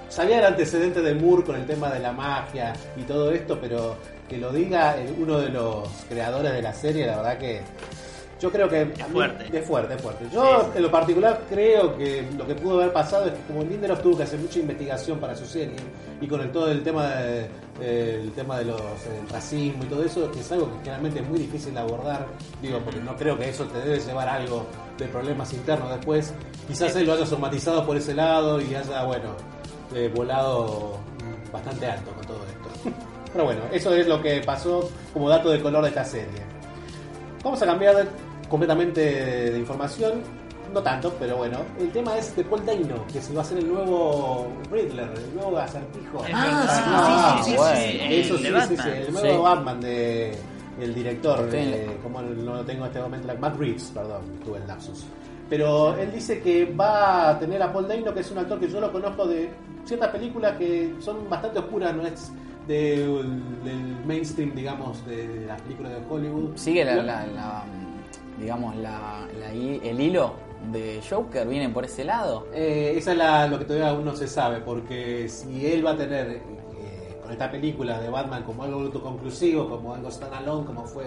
Sabía 0.09 0.38
el 0.38 0.45
antecedente 0.45 1.01
de 1.03 1.14
Moore 1.14 1.43
con 1.43 1.57
el 1.57 1.66
tema 1.66 1.88
de 1.90 1.99
la 1.99 2.12
magia 2.12 2.74
y 2.97 3.03
todo 3.03 3.32
esto, 3.32 3.59
pero 3.61 3.97
que 4.28 4.36
lo 4.38 4.53
diga 4.53 4.95
uno 5.18 5.38
de 5.40 5.49
los 5.49 5.88
creadores 6.09 6.53
de 6.53 6.62
la 6.62 6.72
serie, 6.72 7.07
la 7.07 7.16
verdad 7.16 7.38
que 7.38 7.61
yo 8.43 8.51
creo 8.51 8.68
que... 8.68 8.82
Es 8.82 8.88
mí- 8.88 9.05
fuerte. 9.12 9.57
Es 9.57 9.64
fuerte, 9.66 9.95
es 9.95 10.03
fuerte. 10.03 10.26
Yo 10.32 10.70
en 10.74 10.82
lo 10.82 10.90
particular 10.90 11.43
creo 11.49 11.97
que 11.97 12.28
lo 12.36 12.45
que 12.45 12.55
pudo 12.57 12.80
haber 12.80 12.93
pasado 12.93 13.26
es 13.26 13.32
que 13.34 13.40
como 13.47 13.62
Lindelof 13.62 14.03
tuvo 14.03 14.16
que 14.16 14.24
hacer 14.24 14.40
mucha 14.40 14.59
investigación 14.59 15.18
para 15.20 15.36
su 15.36 15.47
serie 15.47 15.76
y 16.20 16.26
con 16.26 16.40
el, 16.40 16.51
todo 16.51 16.68
el 16.70 16.82
tema 16.82 17.07
de, 17.07 17.47
eh, 17.80 18.20
el 18.24 18.32
tema 18.32 18.59
de 18.59 18.64
los 18.64 18.80
el 18.80 19.28
racismo 19.30 19.84
y 19.84 19.86
todo 19.86 20.03
eso, 20.05 20.30
que 20.32 20.40
es 20.40 20.51
algo 20.53 20.66
que 20.66 20.78
generalmente 20.78 21.20
es 21.20 21.28
muy 21.28 21.38
difícil 21.38 21.72
de 21.72 21.80
abordar, 21.80 22.26
digo, 22.61 22.80
porque 22.80 23.01
no 23.01 23.14
creo 23.16 23.38
que 23.38 23.49
eso 23.49 23.64
te 23.64 23.78
debe 23.78 24.01
llevar 24.01 24.28
a 24.28 24.34
algo 24.34 24.66
de 24.99 25.07
problemas 25.07 25.53
internos 25.53 25.88
después. 25.90 26.34
Quizás 26.66 26.95
él 26.97 27.07
lo 27.07 27.12
haya 27.12 27.26
somatizado 27.26 27.86
por 27.86 27.97
ese 27.97 28.12
lado 28.12 28.61
y 28.61 28.74
haya, 28.74 29.05
bueno, 29.05 29.30
eh, 29.95 30.11
volado 30.14 30.99
bastante 31.53 31.86
alto 31.86 32.11
con 32.12 32.26
todo 32.26 32.38
esto. 32.47 32.90
Pero 33.32 33.45
bueno, 33.45 33.61
eso 33.72 33.95
es 33.95 34.07
lo 34.07 34.20
que 34.20 34.40
pasó 34.45 34.90
como 35.12 35.28
dato 35.28 35.51
de 35.51 35.61
color 35.62 35.82
de 35.84 35.88
esta 35.90 36.05
serie. 36.05 36.43
Vamos 37.43 37.61
a 37.62 37.66
cambiar 37.66 38.07
completamente 38.53 39.01
de 39.51 39.59
información. 39.59 40.21
no 40.73 40.83
tanto, 40.83 41.13
pero 41.19 41.37
bueno. 41.39 41.59
El 41.79 41.91
tema 41.91 42.17
es 42.17 42.35
de 42.37 42.45
Paul 42.45 42.65
Dano, 42.65 43.07
que 43.13 43.21
se 43.21 43.35
va 43.35 43.43
a 43.43 43.45
ser 43.45 43.59
el 43.59 43.69
nuevo 43.73 44.47
Riddler, 44.71 45.09
el 45.17 45.35
nuevo 45.35 45.59
acertijo. 45.59 46.23
Ah, 46.33 46.67
sí, 46.73 46.83
Ah, 46.87 47.41
sí, 47.45 47.51
sí, 47.51 47.99
sí, 47.99 48.15
Eso 48.15 48.39
sí, 48.39 48.45
sí, 48.69 48.77
sí, 48.77 48.89
el 49.07 49.13
nuevo 49.13 49.29
Sí. 49.37 49.43
Batman 49.43 49.81
de 49.83 50.33
el 50.81 50.95
director, 50.95 51.39
Sí. 51.51 51.57
de, 51.59 51.99
como 52.03 52.23
no 52.23 52.55
lo 52.57 52.65
tengo 52.65 52.85
en 52.85 52.89
este 52.89 53.03
momento, 53.03 53.29
Matt 53.39 53.57
Reeves, 53.59 53.91
perdón, 53.95 54.23
tuve 54.45 54.59
el 54.59 54.67
lapsus. 54.67 55.05
Pero 55.51 55.95
él 55.97 56.11
dice 56.11 56.41
que 56.41 56.65
va 56.73 57.31
a 57.31 57.39
tener 57.39 57.63
a 57.63 57.71
Paul 57.71 57.87
Dano, 57.89 58.15
que 58.15 58.21
es 58.21 58.31
un 58.31 58.39
actor 58.39 58.59
que 58.59 58.69
yo 58.71 58.81
lo 58.81 58.91
conozco 58.91 59.27
de 59.27 59.51
ciertas 59.85 60.09
películas 60.11 60.57
que 60.57 60.95
son 61.01 61.29
bastante 61.29 61.59
oscuras, 61.59 61.95
no 61.95 62.07
es 62.07 62.33
del, 62.67 63.43
del 63.63 63.97
mainstream, 64.07 64.55
digamos, 64.55 65.05
de 65.07 65.45
las 65.47 65.61
películas 65.61 65.93
de 65.93 65.99
Hollywood. 66.09 66.51
Sigue 66.57 66.83
la, 66.85 66.95
la- 66.97 67.27
la, 67.27 67.65
digamos, 68.43 68.76
la, 68.76 69.26
la 69.38 69.51
el 69.51 70.01
hilo 70.01 70.34
de 70.70 71.01
Joker, 71.09 71.47
viene 71.49 71.68
por 71.70 71.84
ese 71.84 72.05
lado. 72.05 72.47
Eh, 72.53 72.95
esa 72.97 73.12
es 73.12 73.18
la- 73.18 73.47
lo 73.47 73.59
que 73.59 73.64
todavía 73.64 73.88
aún 73.90 74.05
no 74.05 74.14
se 74.14 74.28
sabe, 74.28 74.61
porque 74.61 75.28
si 75.28 75.66
él 75.66 75.84
va 75.84 75.93
a 75.93 75.97
tener 75.97 76.30
eh, 76.30 77.18
con 77.22 77.32
esta 77.32 77.51
película 77.51 77.99
de 78.01 78.09
Batman 78.09 78.43
como 78.45 78.62
algo 78.64 78.80
autoconclusivo, 78.80 79.68
como 79.68 79.95
algo 79.95 80.11
standalone, 80.11 80.66
como 80.66 80.84
fue 80.84 81.07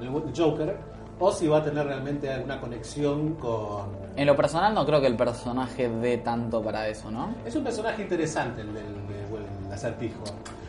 el 0.00 0.08
Joker, 0.36 0.76
o 1.18 1.30
si 1.32 1.46
va 1.46 1.58
a 1.58 1.62
tener 1.64 1.86
realmente 1.86 2.30
alguna 2.30 2.60
conexión 2.60 3.34
con... 3.34 3.90
En 4.16 4.26
lo 4.26 4.34
personal 4.36 4.74
no 4.74 4.84
creo 4.84 5.00
que 5.00 5.06
el 5.06 5.16
personaje 5.16 5.88
dé 5.88 6.18
tanto 6.18 6.60
para 6.62 6.88
eso, 6.88 7.10
¿no? 7.10 7.34
Es 7.46 7.54
un 7.54 7.62
personaje 7.64 8.02
interesante 8.02 8.62
el 8.62 8.74
del 8.74 8.84
el, 8.86 9.66
el 9.66 9.72
acertijo. 9.72 10.22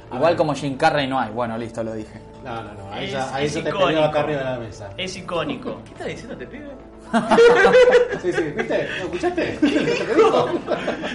Igual 0.08 0.34
ver, 0.34 0.38
como 0.38 0.54
Jim 0.54 0.78
Carrey 0.78 1.08
no 1.08 1.20
hay. 1.20 1.32
Bueno, 1.32 1.58
listo, 1.58 1.84
lo 1.84 1.94
dije. 1.94 2.20
No, 2.44 2.62
no, 2.64 2.74
no, 2.74 2.92
ahí, 2.94 3.06
Es- 3.06 3.12
ya, 3.12 3.34
ahí 3.36 3.46
es 3.46 3.54
yo 3.54 3.64
te 3.64 3.70
icónico. 3.70 3.88
peleo 3.88 4.04
acá 4.04 4.20
arriba 4.20 4.40
de 4.40 4.46
la 4.46 4.58
mesa. 4.60 4.90
Es 4.98 5.16
icónico. 5.16 5.82
¿Qué 5.86 5.92
está 5.92 6.06
diciendo 6.06 6.34
este 6.34 6.48
pibe? 6.48 6.70
Sí, 8.24 8.32
sí, 8.34 8.42
¿viste? 8.56 8.88
¿Lo 8.98 9.04
escuchaste? 9.06 9.58
¿Qué 9.62 9.68
dijo? 9.80 10.50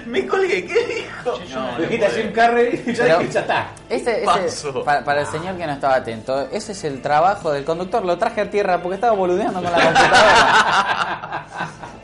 Me 0.07 0.27
colgué, 0.27 0.65
¿qué 0.65 0.87
dijo? 0.87 1.41
Yo- 1.45 1.79
Le 1.79 1.87
dijiste 1.87 2.07
a 2.07 2.11
Jim 2.11 2.33
Carrey 2.33 2.83
y 2.87 2.93
ya, 2.95 3.05
Pero- 3.05 3.19
dije, 3.19 3.33
ya 3.33 3.41
está. 3.41 3.71
Ese, 3.89 4.17
ese- 4.19 4.25
Paso. 4.27 4.85
para, 4.85 5.05
para 5.05 5.21
el 5.23 5.27
señor 5.27 5.57
que 5.57 5.67
no 5.67 5.73
estaba 5.73 5.97
atento, 5.97 6.49
ese 6.53 6.73
es 6.73 6.85
el 6.85 7.03
trabajo 7.03 7.51
del 7.53 7.65
conductor. 7.65 8.05
Lo 8.05 8.17
traje 8.17 8.43
a 8.43 8.51
tierra 8.51 8.81
porque 8.81 8.95
estaba 8.97 9.15
boludeando 9.15 9.61
con 9.63 9.73
la 9.73 9.79
computadora. 9.85 11.47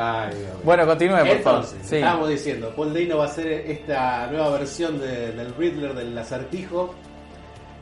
Ay, 0.00 0.30
Dios 0.38 0.50
bueno, 0.62 0.86
continúe, 0.86 1.16
por 1.26 1.38
favor. 1.40 1.64
Sí. 1.64 1.96
estábamos 1.96 2.28
diciendo, 2.28 2.72
Paul 2.76 2.94
Dano 2.94 3.18
va 3.18 3.24
a 3.24 3.28
hacer 3.28 3.46
esta 3.48 4.26
nueva 4.28 4.50
versión 4.50 5.00
de- 5.00 5.32
del 5.32 5.54
Riddler, 5.56 5.94
del 5.94 6.16
acertijo, 6.16 6.94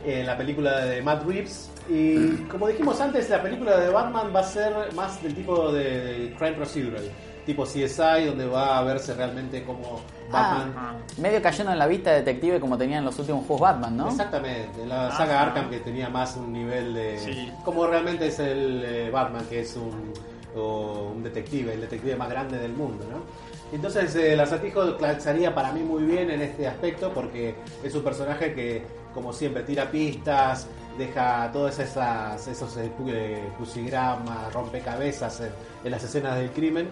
en 0.06 0.26
la 0.26 0.36
película 0.36 0.84
de 0.84 1.02
Matt 1.02 1.24
Reeves. 1.26 1.70
Y 1.88 2.28
como 2.48 2.68
dijimos 2.68 3.00
antes, 3.00 3.28
la 3.28 3.42
película 3.42 3.78
de 3.78 3.90
Batman 3.90 4.32
va 4.34 4.40
a 4.40 4.44
ser 4.44 4.92
más 4.94 5.22
del 5.22 5.34
tipo 5.34 5.72
de 5.72 6.34
crime 6.38 6.52
procedural, 6.52 7.04
tipo 7.44 7.64
CSI, 7.64 8.26
donde 8.26 8.46
va 8.46 8.78
a 8.78 8.82
verse 8.82 9.14
realmente 9.14 9.62
como 9.64 10.00
Batman... 10.30 10.74
Ah. 10.76 10.94
Medio 11.18 11.40
cayendo 11.40 11.72
en 11.72 11.78
la 11.78 11.86
vista 11.86 12.12
detective 12.12 12.58
como 12.58 12.76
tenían 12.76 13.04
los 13.04 13.18
últimos 13.18 13.46
juegos 13.46 13.60
Batman, 13.60 13.96
¿no? 13.96 14.08
Exactamente, 14.08 14.84
la 14.86 15.08
Ah, 15.08 15.16
saga 15.16 15.40
ah. 15.40 15.42
Arkham 15.44 15.70
que 15.70 15.78
tenía 15.80 16.08
más 16.08 16.36
un 16.36 16.52
nivel 16.52 16.94
de... 16.94 17.18
Sí. 17.18 17.52
Como 17.64 17.86
realmente 17.86 18.26
es 18.26 18.38
el 18.40 18.84
eh, 18.84 19.10
Batman, 19.10 19.44
que 19.48 19.60
es 19.60 19.76
un, 19.76 20.12
o 20.56 21.12
un 21.14 21.22
detective, 21.22 21.74
el 21.74 21.80
detective 21.82 22.16
más 22.16 22.28
grande 22.28 22.58
del 22.58 22.72
mundo, 22.72 23.04
¿no? 23.10 23.22
Entonces 23.72 24.14
eh, 24.14 24.32
el 24.32 24.40
acertijo 24.40 24.96
calzaría 24.96 25.54
para 25.54 25.72
mí 25.72 25.80
muy 25.80 26.04
bien 26.04 26.30
en 26.30 26.42
este 26.42 26.66
aspecto 26.66 27.12
porque 27.12 27.54
es 27.82 27.94
un 27.94 28.02
personaje 28.02 28.54
que, 28.54 28.84
como 29.16 29.32
siempre, 29.32 29.64
tira 29.64 29.90
pistas, 29.90 30.68
deja 30.96 31.50
todas 31.52 31.76
esas 31.80 32.46
esos 32.46 32.76
eh, 32.76 32.92
eh, 33.08 33.48
crucigramas, 33.56 34.52
rompecabezas 34.52 35.40
en, 35.40 35.50
en 35.84 35.90
las 35.90 36.04
escenas 36.04 36.36
del 36.36 36.50
crimen 36.52 36.88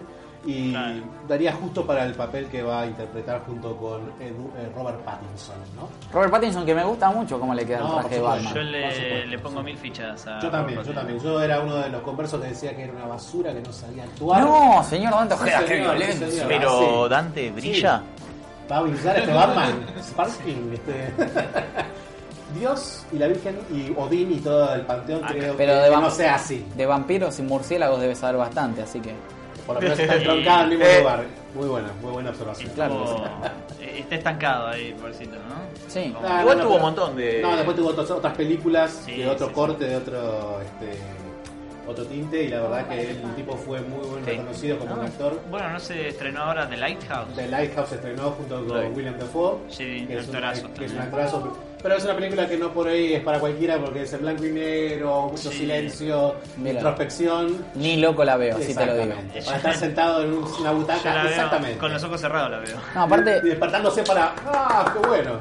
y 0.47 0.69
Claro. 0.71 1.01
daría 1.27 1.53
justo 1.53 1.87
para 1.87 2.03
el 2.05 2.13
papel 2.13 2.45
que 2.47 2.61
va 2.61 2.81
a 2.81 2.85
interpretar 2.85 3.41
junto 3.47 3.75
con 3.77 4.01
Edu- 4.19 4.51
eh, 4.59 4.71
Robert 4.75 4.99
Pattinson, 5.03 5.55
¿no? 5.75 5.89
Robert 6.13 6.31
Pattinson, 6.31 6.63
que 6.67 6.75
me 6.75 6.83
gusta 6.83 7.09
mucho 7.09 7.39
cómo 7.39 7.55
le 7.55 7.65
queda 7.65 7.79
No, 7.79 7.93
el 7.95 7.99
traje 8.01 8.15
de. 8.17 8.21
Batman. 8.21 8.53
Yo 8.53 8.61
le, 8.61 9.25
le 9.25 9.39
pongo 9.39 9.59
sí. 9.61 9.65
mil 9.65 9.77
fichas 9.77 10.27
a 10.27 10.39
Yo 10.39 10.51
también, 10.51 10.77
Robert 10.77 10.87
yo 10.89 10.93
también. 10.93 11.17
Pattinson. 11.17 11.31
Yo 11.39 11.41
era 11.43 11.59
uno 11.61 11.75
de 11.77 11.89
los 11.89 12.01
conversos 12.03 12.39
que 12.41 12.47
decía 12.49 12.75
que 12.75 12.83
era 12.83 12.93
una 12.93 13.07
basura, 13.07 13.53
que 13.53 13.61
no 13.61 13.73
sabía 13.73 14.03
actuar. 14.03 14.41
No, 14.43 14.83
señor 14.83 15.13
Dante 15.13 15.35
Sí, 15.35 15.41
Ojeda, 15.41 15.59
qué 15.61 15.67
sí, 15.67 15.81
violencia. 15.81 16.29
señor. 16.29 16.47
Pero 16.47 17.03
Sí. 17.05 17.09
Dante 17.09 17.51
brilla. 17.51 18.01
Va 18.71 18.77
a 18.77 18.81
brillar 18.81 19.17
este 19.17 19.33
Batman, 19.33 19.85
Sparking, 20.03 20.71
este. 20.73 21.13
Dios 22.59 23.05
y 23.11 23.17
la 23.17 23.27
Virgen 23.27 23.57
y 23.71 23.93
Odín 23.97 24.31
y 24.31 24.39
todo 24.39 24.73
el 24.73 24.81
panteón 24.81 25.21
Ah, 25.23 25.27
creo 25.29 25.55
pero 25.55 25.73
que, 25.73 25.79
de 25.79 25.89
que 25.89 25.95
no 25.97 26.09
sea 26.09 26.35
así. 26.35 26.65
De 26.75 26.85
vampiros 26.85 27.37
y 27.39 27.41
murciélagos 27.43 27.99
debe 28.01 28.15
saber 28.15 28.37
bastante, 28.37 28.81
así 28.81 28.99
que. 28.99 29.13
Por 29.65 29.75
lo 29.75 29.81
menos 29.81 29.99
está 29.99 30.15
entroncado 30.17 30.57
en 30.65 30.71
el 30.71 30.77
mismo 30.77 30.85
Eh. 30.93 30.99
lugar. 30.99 31.23
Muy 31.55 31.67
buena, 31.69 31.87
muy 32.01 32.11
buena 32.11 32.29
observación. 32.31 32.71
Claro. 32.75 33.03
Estuvo- 33.05 33.25
eh, 33.81 33.99
está 33.99 34.15
estancado 34.15 34.67
ahí, 34.67 34.93
pobrecito, 34.99 35.35
¿no? 35.35 35.55
Sí. 35.87 36.11
Como- 36.13 36.27
Ah, 36.27 36.41
Igual 36.41 36.57
no, 36.57 36.63
tuvo 36.63 36.73
pero- 36.73 36.75
un 36.75 36.81
montón 36.81 37.15
de. 37.15 37.41
No, 37.41 37.55
después 37.55 37.75
tuvo 37.77 37.89
otros- 37.89 38.11
otras 38.11 38.33
películas 38.35 39.03
Sí, 39.05 39.17
de 39.17 39.27
otro 39.29 39.47
sí, 39.47 39.51
sí. 39.51 39.55
corte, 39.55 39.85
de 39.85 39.95
otro 39.95 40.59
este, 40.61 40.97
otro 41.87 42.05
tinte 42.05 42.43
y 42.43 42.47
la 42.49 42.61
verdad 42.61 42.87
que 42.89 43.11
el 43.11 43.35
tipo 43.35 43.55
fue 43.55 43.79
muy 43.81 44.05
buen 44.05 44.25
Sí. 44.25 44.31
reconocido 44.31 44.77
como 44.79 44.95
No, 44.95 45.01
un 45.01 45.07
actor. 45.07 45.39
Bueno, 45.49 45.69
¿no 45.69 45.79
se 45.79 46.09
estrenó 46.09 46.41
ahora 46.43 46.67
The 46.67 46.77
Lighthouse? 46.77 47.35
The 47.35 47.47
Lighthouse 47.47 47.89
se 47.89 47.95
estrenó 47.95 48.31
junto 48.31 48.65
con 48.65 48.81
Sí. 48.81 48.87
William 48.95 49.17
Dafoe. 49.17 49.57
Sí, 49.69 50.05
que 50.07 50.17
es, 50.17 50.27
un, 50.27 50.35
actorazo 50.35 50.61
que 50.73 50.85
es 50.85 50.91
un 50.91 50.97
también. 50.97 51.01
actorazo. 51.03 51.57
Pero 51.85 51.97
es 51.97 52.03
una 52.03 52.15
película 52.15 52.47
que 52.47 52.57
no 52.57 52.71
por 52.71 52.87
ahí 52.87 53.13
es 53.13 53.21
para 53.21 53.39
cualquiera 53.39 53.77
porque 53.77 54.01
es 54.01 54.13
en 54.13 54.21
blanco 54.21 54.43
y 54.43 54.51
negro, 54.51 55.27
mucho 55.31 55.51
Sí. 55.51 55.59
silencio, 55.59 56.33
Mira. 56.57 56.71
introspección. 56.79 57.63
Ni 57.75 57.97
loco 57.97 58.23
la 58.23 58.37
veo, 58.37 58.57
así 58.57 58.73
te 58.73 58.85
lo 58.87 58.93
digo. 58.95 59.03
Exactamente. 59.05 59.41
Para 59.43 59.57
estar 59.57 59.75
sentado 59.75 60.23
en 60.23 60.33
un- 60.33 60.43
una 60.45 60.63
la 60.63 60.71
butaca, 60.71 61.23
exactamente. 61.29 61.77
con 61.77 61.93
los 61.93 62.03
ojos 62.03 62.19
cerrados 62.19 62.49
la 62.49 62.57
veo. 62.57 62.75
No, 62.95 63.01
aparte. 63.03 63.39
Y 63.43 63.49
despertándose 63.49 64.01
para. 64.01 64.33
¡Ah, 64.47 64.91
qué 64.99 65.07
bueno! 65.07 65.31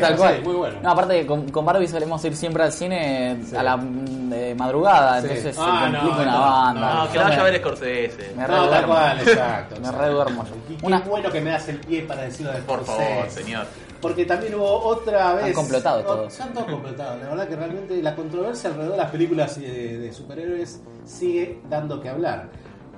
Tal 0.00 0.16
cual. 0.16 0.34
Sí, 0.38 0.42
muy 0.42 0.54
bueno. 0.54 0.80
No, 0.82 0.90
aparte 0.90 1.20
que 1.20 1.26
con, 1.26 1.48
con 1.52 1.64
Barbie 1.64 1.86
solemos 1.86 2.24
ir 2.24 2.34
siempre 2.34 2.64
al 2.64 2.72
cine 2.72 3.36
Sí. 3.48 3.54
a 3.54 3.62
la 3.62 3.76
mm, 3.76 4.28
de 4.30 4.54
madrugada, 4.56 5.20
Sí. 5.20 5.28
entonces 5.28 5.56
Ah, 5.60 5.84
se 5.86 5.92
complica 5.98 6.16
no, 6.16 6.22
una 6.22 6.32
no, 6.32 6.40
banda. 6.40 6.94
no, 7.04 7.12
que 7.12 7.18
vaya 7.18 7.40
a 7.40 7.44
ver 7.44 7.58
Scorsese. 7.60 8.32
Me 8.36 8.42
no, 8.42 8.48
tal 8.48 8.64
reduermo. 8.64 8.92
cual, 8.92 9.20
exacto. 9.20 9.76
Me 9.80 9.86
yo. 9.86 10.54
Y 10.68 10.74
qué 10.78 10.86
Una- 10.86 10.98
bueno 10.98 11.30
que 11.30 11.40
me 11.40 11.50
das 11.50 11.68
el 11.68 11.76
pie 11.78 12.02
para 12.02 12.22
decirlo 12.22 12.50
de 12.50 12.58
Por 12.62 12.84
favor, 12.84 13.30
señor. 13.30 13.66
Porque 14.02 14.26
también 14.26 14.54
hubo 14.56 14.68
otra 14.84 15.34
vez. 15.34 15.54
complotados 15.54 16.02
No, 16.02 16.08
todos. 16.10 16.32
Están 16.32 16.52
todos 16.52 16.66
complotados. 16.66 17.22
La 17.22 17.28
verdad 17.30 17.48
que 17.48 17.56
realmente 17.56 18.02
la 18.02 18.14
controversia 18.14 18.68
alrededor 18.70 18.92
de 18.96 18.98
las 18.98 19.10
películas 19.10 19.58
de, 19.60 19.98
de 19.98 20.12
superhéroes 20.12 20.82
sigue 21.06 21.60
dando 21.70 22.00
que 22.00 22.08
hablar. 22.08 22.50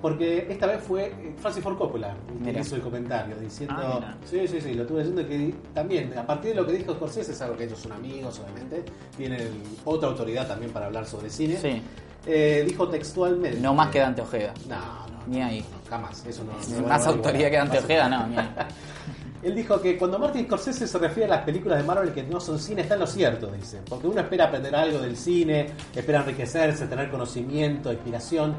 Porque 0.05 0.47
esta 0.51 0.67
vez 0.67 0.83
fue 0.83 1.07
eh, 1.07 1.35
Francis 1.39 1.63
Ford 1.65 1.79
Coppola 1.79 2.09
el 2.11 2.39
que 2.39 2.45
Mira. 2.51 2.61
hizo 2.61 2.77
el 2.77 2.83
comentario 2.83 3.37
diciendo. 3.37 3.75
Ah, 3.79 4.15
sí, 4.29 4.47
sí, 4.47 4.61
sí, 4.61 4.75
lo 4.75 4.83
estuve 4.83 4.99
diciendo 4.99 5.27
que 5.27 5.55
también, 5.73 6.13
a 6.19 6.27
partir 6.27 6.51
de 6.51 6.57
lo 6.61 6.67
que 6.67 6.73
dijo 6.73 6.93
Scorsese, 6.93 7.33
es 7.33 7.41
algo 7.41 7.57
que 7.57 7.65
ellos 7.65 7.79
son 7.79 7.93
amigos, 7.93 8.39
obviamente. 8.41 8.85
Tienen 9.17 9.63
otra 9.85 10.11
autoridad 10.11 10.47
también 10.47 10.73
para 10.73 10.87
hablar 10.87 11.07
sobre 11.07 11.31
cine. 11.31 11.57
Sí. 11.57 11.81
Eh, 12.27 12.65
dijo 12.67 12.87
textualmente. 12.89 13.59
No 13.61 13.73
más 13.73 13.89
que 13.91 14.01
Dante 14.01 14.21
Ojeda. 14.21 14.53
No, 14.69 14.77
no. 14.77 15.27
Ni 15.27 15.41
ahí. 15.41 15.65
Jamás. 15.89 16.23
Eso 16.27 16.45
no. 16.45 16.53
no 16.83 16.87
Más 16.87 17.07
autoridad 17.07 17.49
que 17.51 17.57
Dante 17.57 17.79
Ojeda, 17.79 18.09
no, 18.09 18.27
ni 18.27 18.37
ahí. 18.37 18.49
él 19.45 19.55
dijo 19.55 19.81
que 19.81 19.97
cuando 19.99 20.19
Martin 20.19 20.47
Scorsese 20.47 20.87
se 20.87 20.99
refiere 20.99 21.31
a 21.33 21.37
las 21.37 21.45
películas 21.45 21.79
de 21.79 21.85
Marvel 21.85 22.13
que 22.13 22.23
no 22.23 22.41
son 22.41 22.59
cine, 22.59 22.83
está 22.83 22.95
en 22.95 23.01
lo 23.01 23.07
cierto, 23.07 23.49
dice. 23.49 23.81
Porque 23.89 24.07
uno 24.07 24.21
espera 24.21 24.47
aprender 24.47 24.75
algo 24.75 24.99
del 24.99 25.17
cine, 25.17 25.71
espera 25.95 26.21
enriquecerse, 26.21 26.87
tener 26.87 27.11
conocimiento, 27.11 27.93
inspiración. 27.93 28.55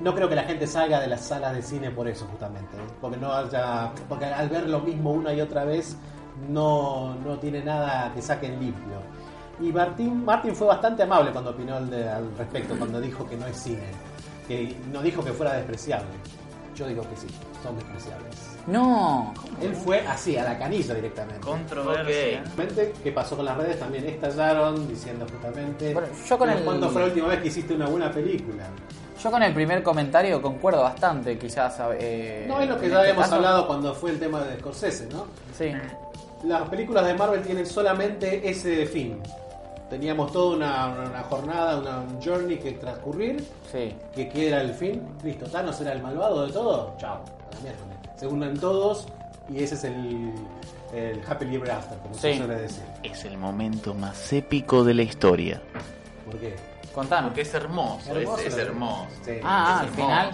No 0.00 0.14
creo 0.14 0.28
que 0.28 0.34
la 0.34 0.44
gente 0.44 0.66
salga 0.66 0.98
de 1.00 1.06
las 1.08 1.20
salas 1.20 1.54
de 1.54 1.62
cine 1.62 1.90
por 1.90 2.08
eso, 2.08 2.26
justamente. 2.30 2.76
¿eh? 2.76 2.80
Porque 3.00 3.16
no 3.18 3.32
haya. 3.32 3.92
Porque 4.08 4.24
al 4.24 4.48
ver 4.48 4.68
lo 4.68 4.80
mismo 4.80 5.12
una 5.12 5.32
y 5.34 5.40
otra 5.40 5.64
vez, 5.64 5.96
no, 6.48 7.14
no 7.24 7.38
tiene 7.38 7.62
nada 7.62 8.10
que 8.14 8.22
saquen 8.22 8.58
limpio. 8.58 8.96
Y 9.60 9.70
Martin, 9.72 10.24
Martin 10.24 10.54
fue 10.56 10.66
bastante 10.68 11.02
amable 11.02 11.30
cuando 11.32 11.50
opinó 11.50 11.80
de- 11.82 12.08
al 12.08 12.34
respecto, 12.38 12.74
cuando 12.78 12.98
dijo 13.00 13.28
que 13.28 13.36
no 13.36 13.46
es 13.46 13.56
cine. 13.58 13.84
Que 14.48 14.74
no 14.90 15.02
dijo 15.02 15.22
que 15.22 15.32
fuera 15.32 15.52
despreciable. 15.52 16.08
Yo 16.74 16.86
digo 16.88 17.02
que 17.02 17.16
sí, 17.16 17.26
son 17.62 17.76
despreciables. 17.76 18.49
No. 18.70 19.34
Él 19.60 19.74
fue 19.74 20.00
así, 20.06 20.36
a 20.36 20.44
la 20.44 20.58
canilla 20.58 20.94
directamente. 20.94 21.40
Controversia. 21.40 22.42
¿Qué 23.02 23.12
pasó 23.12 23.36
con 23.36 23.44
las 23.44 23.56
redes? 23.56 23.78
También 23.78 24.06
estallaron 24.06 24.88
diciendo 24.88 25.26
justamente. 25.30 25.92
Bueno, 25.92 26.08
yo 26.28 26.38
con 26.38 26.48
"Pero 26.48 26.58
el- 26.60 26.64
¿Cuándo 26.64 26.88
fue 26.90 27.00
la 27.02 27.08
última 27.08 27.26
vez 27.28 27.40
que 27.42 27.48
hiciste 27.48 27.74
una 27.74 27.86
buena 27.86 28.10
película? 28.10 28.64
Yo 29.22 29.30
con 29.30 29.42
el 29.42 29.52
primer 29.52 29.82
comentario 29.82 30.40
concuerdo 30.40 30.82
bastante, 30.82 31.36
quizás. 31.38 31.78
eh, 31.98 32.46
No 32.48 32.60
es 32.60 32.68
lo 32.68 32.76
que 32.76 32.82
ya 32.88 32.94
este 32.94 32.98
habíamos 33.00 33.24
caso. 33.24 33.34
hablado 33.36 33.66
cuando 33.66 33.94
fue 33.94 34.10
el 34.12 34.18
tema 34.18 34.40
de 34.44 34.58
Scorsese, 34.58 35.08
¿no? 35.12 35.26
Sí. 35.56 35.72
Las 36.44 36.66
películas 36.70 37.04
de 37.06 37.14
Marvel 37.14 37.42
tienen 37.42 37.66
solamente 37.66 38.48
ese 38.48 38.86
fin. 38.86 39.20
Teníamos 39.90 40.32
toda 40.32 40.56
una, 40.56 40.86
una 41.10 41.22
jornada, 41.24 41.80
una 41.80 41.98
un 41.98 42.22
journey 42.22 42.58
que 42.58 42.72
transcurrir, 42.72 43.44
Sí. 43.70 43.94
que 44.14 44.28
que 44.28 44.48
era 44.48 44.62
el 44.62 44.72
fin. 44.72 45.02
Listo, 45.22 45.44
Thanos 45.50 45.78
era 45.82 45.92
el 45.92 46.00
malvado 46.00 46.46
de 46.46 46.52
todo. 46.52 46.94
Chao, 46.96 47.16
a 47.16 47.54
la 47.56 47.60
mierda. 47.60 47.78
Se 48.20 48.26
unen 48.26 48.60
todos 48.60 49.06
y 49.48 49.62
ese 49.62 49.76
es 49.76 49.84
el, 49.84 50.34
el 50.92 51.22
Happy 51.26 51.46
Ever 51.54 51.70
After, 51.70 51.96
como 52.00 52.14
se 52.14 52.36
suele 52.36 52.54
decir. 52.54 52.82
Es 53.02 53.24
el 53.24 53.38
momento 53.38 53.94
más 53.94 54.30
épico 54.34 54.84
de 54.84 54.92
la 54.92 55.02
historia. 55.04 55.62
¿Por 56.26 56.38
qué? 56.38 56.54
Contanos. 56.94 57.30
Porque 57.30 57.40
es 57.40 57.54
hermoso, 57.54 58.14
Hermoso, 58.14 58.42
es, 58.42 58.58
hermoso. 58.58 59.06
Sí. 59.24 59.32
Ah, 59.42 59.80
Es 59.84 59.88
al 59.88 59.94
final. 59.94 60.30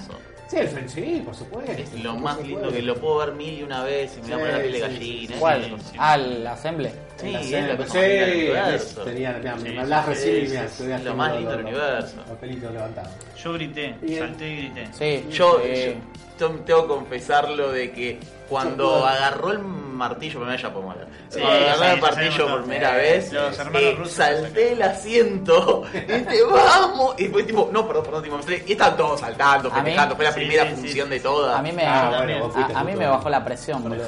Sí, 0.48 0.56
el 0.58 0.88
sí, 0.88 1.22
por 1.24 1.34
supuesto. 1.34 1.72
Es 1.72 1.92
lo 2.02 2.12
por 2.12 2.20
más 2.22 2.34
supuesto. 2.36 2.60
lindo 2.60 2.72
que 2.72 2.82
lo 2.82 2.94
puedo 2.96 3.16
ver 3.18 3.32
mil 3.32 3.58
y 3.58 3.62
una 3.64 3.82
vez 3.82 4.16
y 4.16 4.28
me 4.28 4.36
voy 4.36 4.44
a 4.44 4.52
poner 4.52 4.54
la 4.56 4.60
piel 4.60 4.72
de 4.72 4.78
Sí, 4.78 4.84
sí, 4.84 4.92
gallina. 4.94 5.32
sí. 5.34 5.40
¿Cuál? 5.40 5.62
Sí, 5.64 5.96
Ah, 5.98 6.14
el 6.14 6.46
Assemble. 6.46 6.92
Sí, 7.16 7.32
la 7.32 7.76
cosa 7.76 7.92
sí, 7.92 7.98
universo. 7.98 9.02
tenía, 9.02 9.32
mira, 9.38 9.58
Sí, 9.58 9.68
me 9.70 9.80
hablas 9.80 10.04
sí, 10.04 10.10
recién 10.10 10.36
y 10.36 10.40
sí, 10.40 10.46
mira, 10.50 10.60
sí, 10.60 10.66
estoy 10.66 10.92
es 10.92 11.04
lo 11.04 11.14
más 11.16 11.34
lindo 11.34 11.50
del 11.50 11.60
universo. 11.66 12.16
Los 12.28 12.38
pelitos 12.38 12.72
levantados. 12.72 13.10
Yo 13.42 13.52
grité, 13.54 13.94
salté 14.18 14.48
y 14.48 14.56
grité. 14.56 14.88
Sí. 14.92 15.26
Yo, 15.32 15.60
eh, 15.64 15.96
yo, 16.38 16.50
tengo 16.64 16.82
que 16.82 16.88
confesarlo 16.88 17.72
de 17.72 17.90
que 17.90 18.18
cuando 18.48 19.04
agarró 19.04 19.50
el 19.52 19.58
martillo, 19.96 20.40
primero 20.40 20.58
ya 20.60 20.72
podemos 20.72 20.94
hablar. 20.94 21.08
Sí, 21.28 21.40
sí, 21.40 21.46
el 21.94 22.00
martillo 22.00 22.48
por 22.48 22.60
primera 22.62 22.92
vez, 22.92 23.32
los 23.32 23.58
hermanos 23.58 23.82
eh, 23.82 23.94
rusos 23.98 24.12
salté 24.14 24.72
el 24.72 24.82
asiento, 24.82 25.82
y 25.92 25.98
dije, 26.12 26.38
vamos, 26.50 27.14
y 27.18 27.26
fue 27.28 27.42
tipo, 27.42 27.68
no, 27.72 27.86
perdón, 27.86 28.04
perdón, 28.04 28.22
tipo, 28.22 28.38
y 28.66 28.72
estaban 28.72 28.96
todos 28.96 29.20
saltando, 29.20 29.70
festejando, 29.70 30.16
fue 30.16 30.24
la 30.24 30.32
primera 30.32 30.62
sí, 30.64 30.68
sí, 30.70 30.76
función 30.76 31.08
sí, 31.08 31.14
de 31.14 31.20
todas. 31.20 31.58
a 31.58 31.62
mí 31.62 31.72
me, 31.72 31.84
Ah, 31.84 32.08
a- 32.08 32.22
bueno, 32.24 32.38
vos 32.44 32.52
fuiste 32.54 32.72
a, 32.74 32.78
a 32.80 32.84
mí 32.84 32.94
me 32.94 33.06
bajó 33.06 33.28
la 33.30 33.44
presión. 33.44 33.82
boludo. 33.82 34.04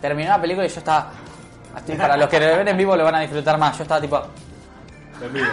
Terminó 0.00 0.30
la 0.30 0.40
película 0.40 0.66
y 0.66 0.68
yo 0.70 0.78
estaba. 0.78 1.10
para 1.98 2.16
los 2.16 2.28
que 2.28 2.40
lo 2.40 2.56
ven 2.56 2.68
en 2.68 2.76
vivo 2.76 2.96
lo 2.96 3.04
van 3.04 3.14
a 3.16 3.20
disfrutar 3.20 3.56
más. 3.58 3.76
Yo 3.78 3.82
estaba 3.84 4.00
tipo. 4.00 4.20
En 5.22 5.32
vivo. 5.32 5.46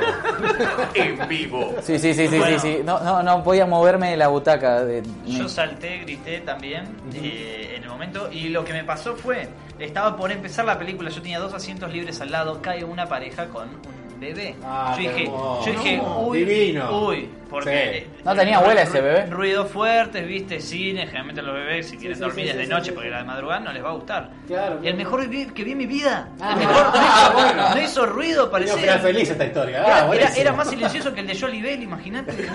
en 0.96 1.28
vivo. 1.28 1.76
Sí, 1.82 2.00
sí, 2.00 2.14
sí, 2.14 2.28
sí, 2.28 2.38
Bueno. 2.38 2.60
sí, 2.60 2.78
sí. 2.78 2.82
No, 2.84 3.00
no, 3.02 3.22
no 3.24 3.44
podía 3.44 3.66
moverme 3.66 4.12
de 4.12 4.18
la 4.18 4.28
butaca. 4.28 4.84
de- 4.84 5.04
Yo 5.26 5.44
me- 5.44 5.50
salté, 5.50 6.00
grité 6.00 6.40
también 6.40 6.86
eh, 7.14 7.74
en 7.78 7.84
el 7.84 7.90
momento 7.90 8.30
y 8.32 8.50
lo 8.50 8.64
que 8.66 8.74
me 8.74 8.84
pasó 8.84 9.16
fue, 9.16 9.48
estaba 9.80 10.16
por 10.18 10.32
empezar 10.32 10.66
la 10.66 10.78
película, 10.80 11.10
yo 11.10 11.22
tenía 11.22 11.40
dos 11.40 11.54
asientos 11.54 11.92
libres 11.94 12.20
al 12.22 12.32
lado, 12.32 12.62
cae 12.62 12.84
una 12.84 13.08
pareja 13.08 13.46
con 13.48 13.70
un 13.70 13.99
bebé. 14.20 14.56
Ah, 14.64 14.94
yo 14.98 15.10
dije, 15.10 15.26
yo 15.26 15.62
dije, 15.66 15.98
No, 15.98 16.20
uy, 16.22 16.44
divino. 16.44 17.06
uy, 17.08 17.30
porque 17.50 18.06
Sí. 18.08 18.22
No 18.24 18.36
tenía 18.36 18.58
abuela 18.58 18.82
ese 18.84 19.02
bebé. 19.02 19.26
Ruidos 19.28 19.72
fuertes, 19.72 20.28
viste, 20.28 20.60
cine, 20.60 21.02
generalmente 21.08 21.42
los 21.42 21.56
bebés 21.56 21.88
si 21.90 21.98
quieren 21.98 22.16
sí, 22.18 22.22
dormir 22.22 22.46
sí, 22.46 22.52
desde 22.52 22.66
sí, 22.66 22.70
noche 22.70 22.86
sí, 22.88 22.92
porque 22.92 23.08
sí. 23.08 23.12
la 23.12 23.18
de 23.20 23.24
madrugada 23.24 23.60
no 23.62 23.72
les 23.74 23.84
va 23.84 23.90
a 23.90 23.94
gustar. 23.94 24.30
Claro, 24.48 24.76
Y 24.84 24.88
el 24.88 24.96
claro. 24.96 24.98
mejor 24.98 25.28
vi- 25.28 25.46
que 25.48 25.64
vi 25.64 25.72
en 25.72 25.78
mi 25.80 25.86
vida. 25.88 26.30
Ah, 26.40 26.52
el 26.54 26.60
mejor, 26.60 26.84
no, 26.84 26.92
hizo, 27.02 27.34
bueno. 27.34 27.70
no 27.76 27.82
hizo 27.82 28.06
ruido, 28.06 28.50
Tenía 28.50 28.52
parecía. 28.52 28.74
un 28.76 28.80
final 28.82 29.00
feliz 29.00 29.30
esta 29.32 29.46
historia. 29.46 29.78
Ah, 29.80 29.86
Era, 29.86 29.98
era, 29.98 30.06
buenísimo. 30.08 30.42
era 30.42 30.54
más 30.54 30.70
silencioso 30.70 31.14
que 31.14 31.20
el 31.22 31.28
de 31.28 31.40
Jolly 31.40 31.62
Bell, 31.62 31.82
imagínate. 31.84 32.34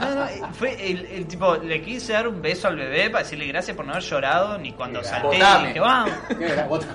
No, 0.00 0.14
no, 0.14 0.24
eh, 0.26 0.40
fue 0.52 0.90
el, 0.90 1.06
el 1.06 1.26
tipo, 1.26 1.56
le 1.56 1.82
quise 1.82 2.12
dar 2.14 2.26
un 2.26 2.40
beso 2.40 2.68
al 2.68 2.76
bebé 2.76 3.10
para 3.10 3.22
decirle 3.22 3.46
gracias 3.46 3.76
por 3.76 3.84
no 3.86 3.92
haber 3.92 4.02
llorado, 4.04 4.58
ni 4.58 4.72
cuando 4.72 5.00
Mira, 5.00 5.10
salté 5.10 5.36
y 5.36 5.38
botame. 5.40 5.68
dije, 5.68 5.80
vamos. 5.80 6.12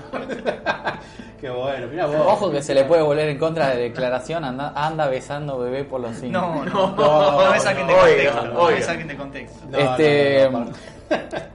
Qué 1.40 1.50
bueno, 1.50 1.88
mira 1.88 2.06
vos. 2.06 2.16
Ojo 2.28 2.52
que 2.52 2.62
se 2.62 2.74
le 2.74 2.86
puede 2.86 3.02
volver 3.02 3.30
en 3.30 3.38
contra 3.38 3.70
de 3.70 3.82
declaración. 3.82 4.44
Anda, 4.44 4.74
anda 4.76 5.08
besando 5.08 5.60
bebé 5.60 5.84
por 5.84 6.02
los 6.02 6.16
cines. 6.16 6.32
No, 6.32 6.64
no, 6.66 6.96
no, 6.96 7.46
No, 7.46 7.52
me 7.52 7.60
saquen 7.60 7.88
de 7.88 7.94
contexto. 7.94 8.46
No 8.46 8.54
me 8.54 8.60
oiga. 8.60 8.82
saquen 8.82 9.08
de 9.08 9.16
contexto. 9.16 9.60
No, 9.70 9.78
este, 9.78 10.50
no, 10.50 10.60
no, 10.60 10.66
no, 10.66 10.72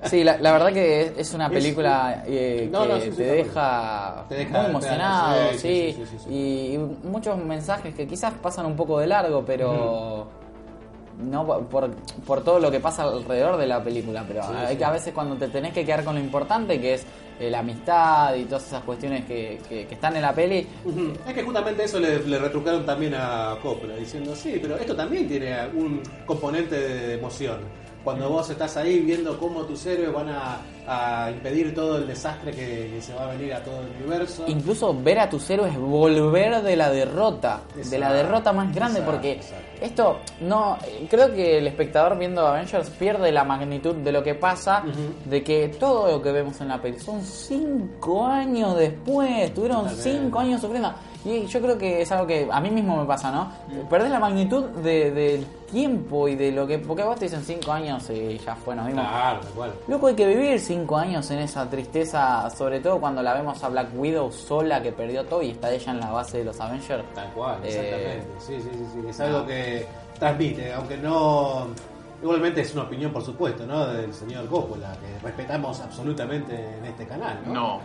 sí, 0.04 0.22
la, 0.22 0.38
la 0.38 0.52
verdad 0.52 0.72
que 0.72 1.02
es, 1.02 1.12
es 1.16 1.34
una 1.34 1.48
película 1.48 2.22
eh, 2.26 2.68
No, 2.70 2.82
que 2.82 2.88
no, 2.88 3.00
sí, 3.00 3.10
sí, 3.10 3.16
te, 3.16 3.24
deja 3.24 4.24
Te 4.28 4.34
deja, 4.36 4.58
muy 4.58 4.70
emocionado, 4.70 5.52
sí, 5.56 6.04
y 6.28 6.78
muchos 7.02 7.36
mensajes 7.38 7.94
que 7.94 8.06
quizás 8.06 8.32
pasan 8.34 8.66
un 8.66 8.76
poco 8.76 9.00
de 9.00 9.08
largo, 9.08 9.44
pero 9.44 10.28
no 11.22 11.46
por, 11.68 11.90
por 12.26 12.42
todo 12.44 12.58
lo 12.58 12.70
que 12.70 12.80
pasa 12.80 13.02
alrededor 13.04 13.56
de 13.56 13.66
la 13.66 13.82
película, 13.82 14.24
pero 14.26 14.42
Sí, 14.42 14.48
hay 14.56 14.72
sí. 14.72 14.76
que 14.78 14.84
a 14.84 14.90
veces 14.90 15.12
cuando 15.14 15.36
te 15.36 15.48
tenés 15.48 15.72
que 15.72 15.84
quedar 15.84 16.04
con 16.04 16.14
lo 16.14 16.20
importante 16.20 16.80
que 16.80 16.94
es 16.94 17.04
eh, 17.38 17.50
la 17.50 17.60
amistad 17.60 18.34
y 18.34 18.44
todas 18.44 18.66
esas 18.66 18.82
cuestiones 18.84 19.24
que, 19.24 19.58
que- 19.68 19.86
que 19.86 19.94
están 19.94 20.14
en 20.16 20.22
la 20.22 20.34
peli. 20.34 20.66
Ujú. 20.84 21.12
Es 21.26 21.34
que 21.34 21.42
justamente 21.42 21.84
eso 21.84 21.98
le, 21.98 22.18
le 22.20 22.38
retrucaron 22.38 22.84
también 22.84 23.14
a 23.16 23.56
Coppola, 23.62 23.96
diciendo, 23.96 24.34
sí, 24.36 24.58
pero 24.60 24.76
esto 24.76 24.94
también 24.94 25.26
tiene 25.26 25.56
un 25.74 26.02
componente 26.26 26.74
de 26.78 27.14
emoción. 27.14 27.58
Cuando 28.04 28.28
vos 28.30 28.48
estás 28.48 28.76
ahí 28.76 29.00
viendo 29.00 29.38
cómo 29.38 29.62
tus 29.62 29.84
héroes 29.86 30.12
van 30.12 30.28
a, 30.30 30.60
a 30.86 31.30
impedir 31.30 31.74
todo 31.74 31.98
el 31.98 32.06
desastre 32.06 32.50
que, 32.52 32.90
que 32.94 33.02
se 33.02 33.14
va 33.14 33.24
a 33.24 33.32
venir 33.32 33.52
a 33.52 33.62
todo 33.62 33.80
el 33.80 33.88
universo. 34.02 34.44
Incluso 34.48 34.94
ver 34.94 35.18
a 35.18 35.28
tus 35.28 35.48
héroes 35.50 35.76
volver 35.78 36.62
de 36.62 36.76
la 36.76 36.90
derrota, 36.90 37.60
de 37.74 37.98
la 37.98 38.12
derrota 38.12 38.52
más 38.52 38.74
grande, 38.74 39.00
exacto, 39.00 39.12
porque 39.12 39.32
exacto. 39.32 39.66
esto 39.80 40.18
no, 40.40 40.78
eh, 40.84 41.06
creo 41.10 41.32
que 41.32 41.58
el 41.58 41.66
espectador 41.66 42.18
viendo 42.18 42.46
Avengers 42.46 42.90
pierde 42.90 43.30
la 43.32 43.44
magnitud 43.44 43.94
de 43.94 44.12
lo 44.12 44.22
que 44.22 44.34
pasa, 44.34 44.82
de 45.24 45.44
que 45.44 45.68
todo 45.68 46.10
lo 46.10 46.22
que 46.22 46.32
vemos 46.32 46.60
en 46.60 46.68
la 46.68 46.80
peli 46.80 46.98
son 46.98 47.22
cinco 47.22 48.26
años 48.26 48.76
después, 48.76 49.52
tuvieron 49.54 49.88
cinco 49.90 50.40
años 50.40 50.60
sufriendo. 50.60 50.92
Y 51.24 51.44
yo 51.46 51.60
creo 51.60 51.76
que 51.76 52.00
es 52.02 52.10
algo 52.12 52.26
que 52.26 52.48
a 52.50 52.60
mí 52.60 52.70
mismo 52.70 52.96
me 52.96 53.04
pasa, 53.06 53.30
¿no? 53.30 53.52
Perdés 53.90 54.10
la 54.10 54.18
magnitud 54.18 54.64
de- 54.82 55.10
del 55.10 55.44
tiempo 55.70 56.26
y 56.26 56.34
de 56.34 56.50
lo 56.50 56.66
que, 56.66 56.78
porque 56.78 57.02
vos 57.02 57.16
te 57.18 57.26
dicen 57.26 57.42
cinco 57.42 57.72
años 57.72 58.08
y 58.10 58.38
ya 58.38 58.54
fue, 58.56 58.74
nos 58.74 58.86
vimos. 58.86 59.06
Claro, 59.06 59.40
tal 59.40 59.50
cual. 59.52 59.72
Loco, 59.86 60.06
hay 60.06 60.14
que 60.14 60.26
vivir 60.26 60.58
cinco 60.58 60.96
años 60.96 61.30
en 61.30 61.40
esa 61.40 61.68
tristeza, 61.68 62.48
sobre 62.50 62.80
todo 62.80 62.98
cuando 62.98 63.22
la 63.22 63.34
vemos 63.34 63.62
a 63.62 63.68
Black 63.68 63.88
Widow 63.94 64.32
sola 64.32 64.82
que 64.82 64.92
perdió 64.92 65.24
todo 65.26 65.42
y 65.42 65.50
está 65.50 65.70
ella 65.70 65.92
en 65.92 66.00
la 66.00 66.10
base 66.10 66.38
de 66.38 66.44
los 66.44 66.58
Avengers. 66.60 67.04
Tal 67.14 67.28
cual, 67.32 67.58
Eh, 67.64 67.68
exactamente. 67.68 68.26
Sí, 68.38 68.54
sí, 68.60 68.68
sí, 68.72 68.86
sí. 69.02 69.08
Es 69.08 69.20
algo 69.20 69.46
que 69.46 69.86
transmite, 70.18 70.72
aunque 70.72 70.96
no. 70.96 71.66
Igualmente 72.22 72.60
es 72.60 72.74
una 72.74 72.82
opinión, 72.82 73.12
por 73.12 73.22
supuesto, 73.22 73.66
¿no? 73.66 73.86
Del 73.86 74.12
señor 74.12 74.46
Coppola, 74.48 74.92
que 75.00 75.26
respetamos 75.26 75.80
absolutamente 75.80 76.54
en 76.78 76.84
este 76.84 77.06
canal, 77.06 77.38
¿no? 77.46 77.52
No. 77.54 77.80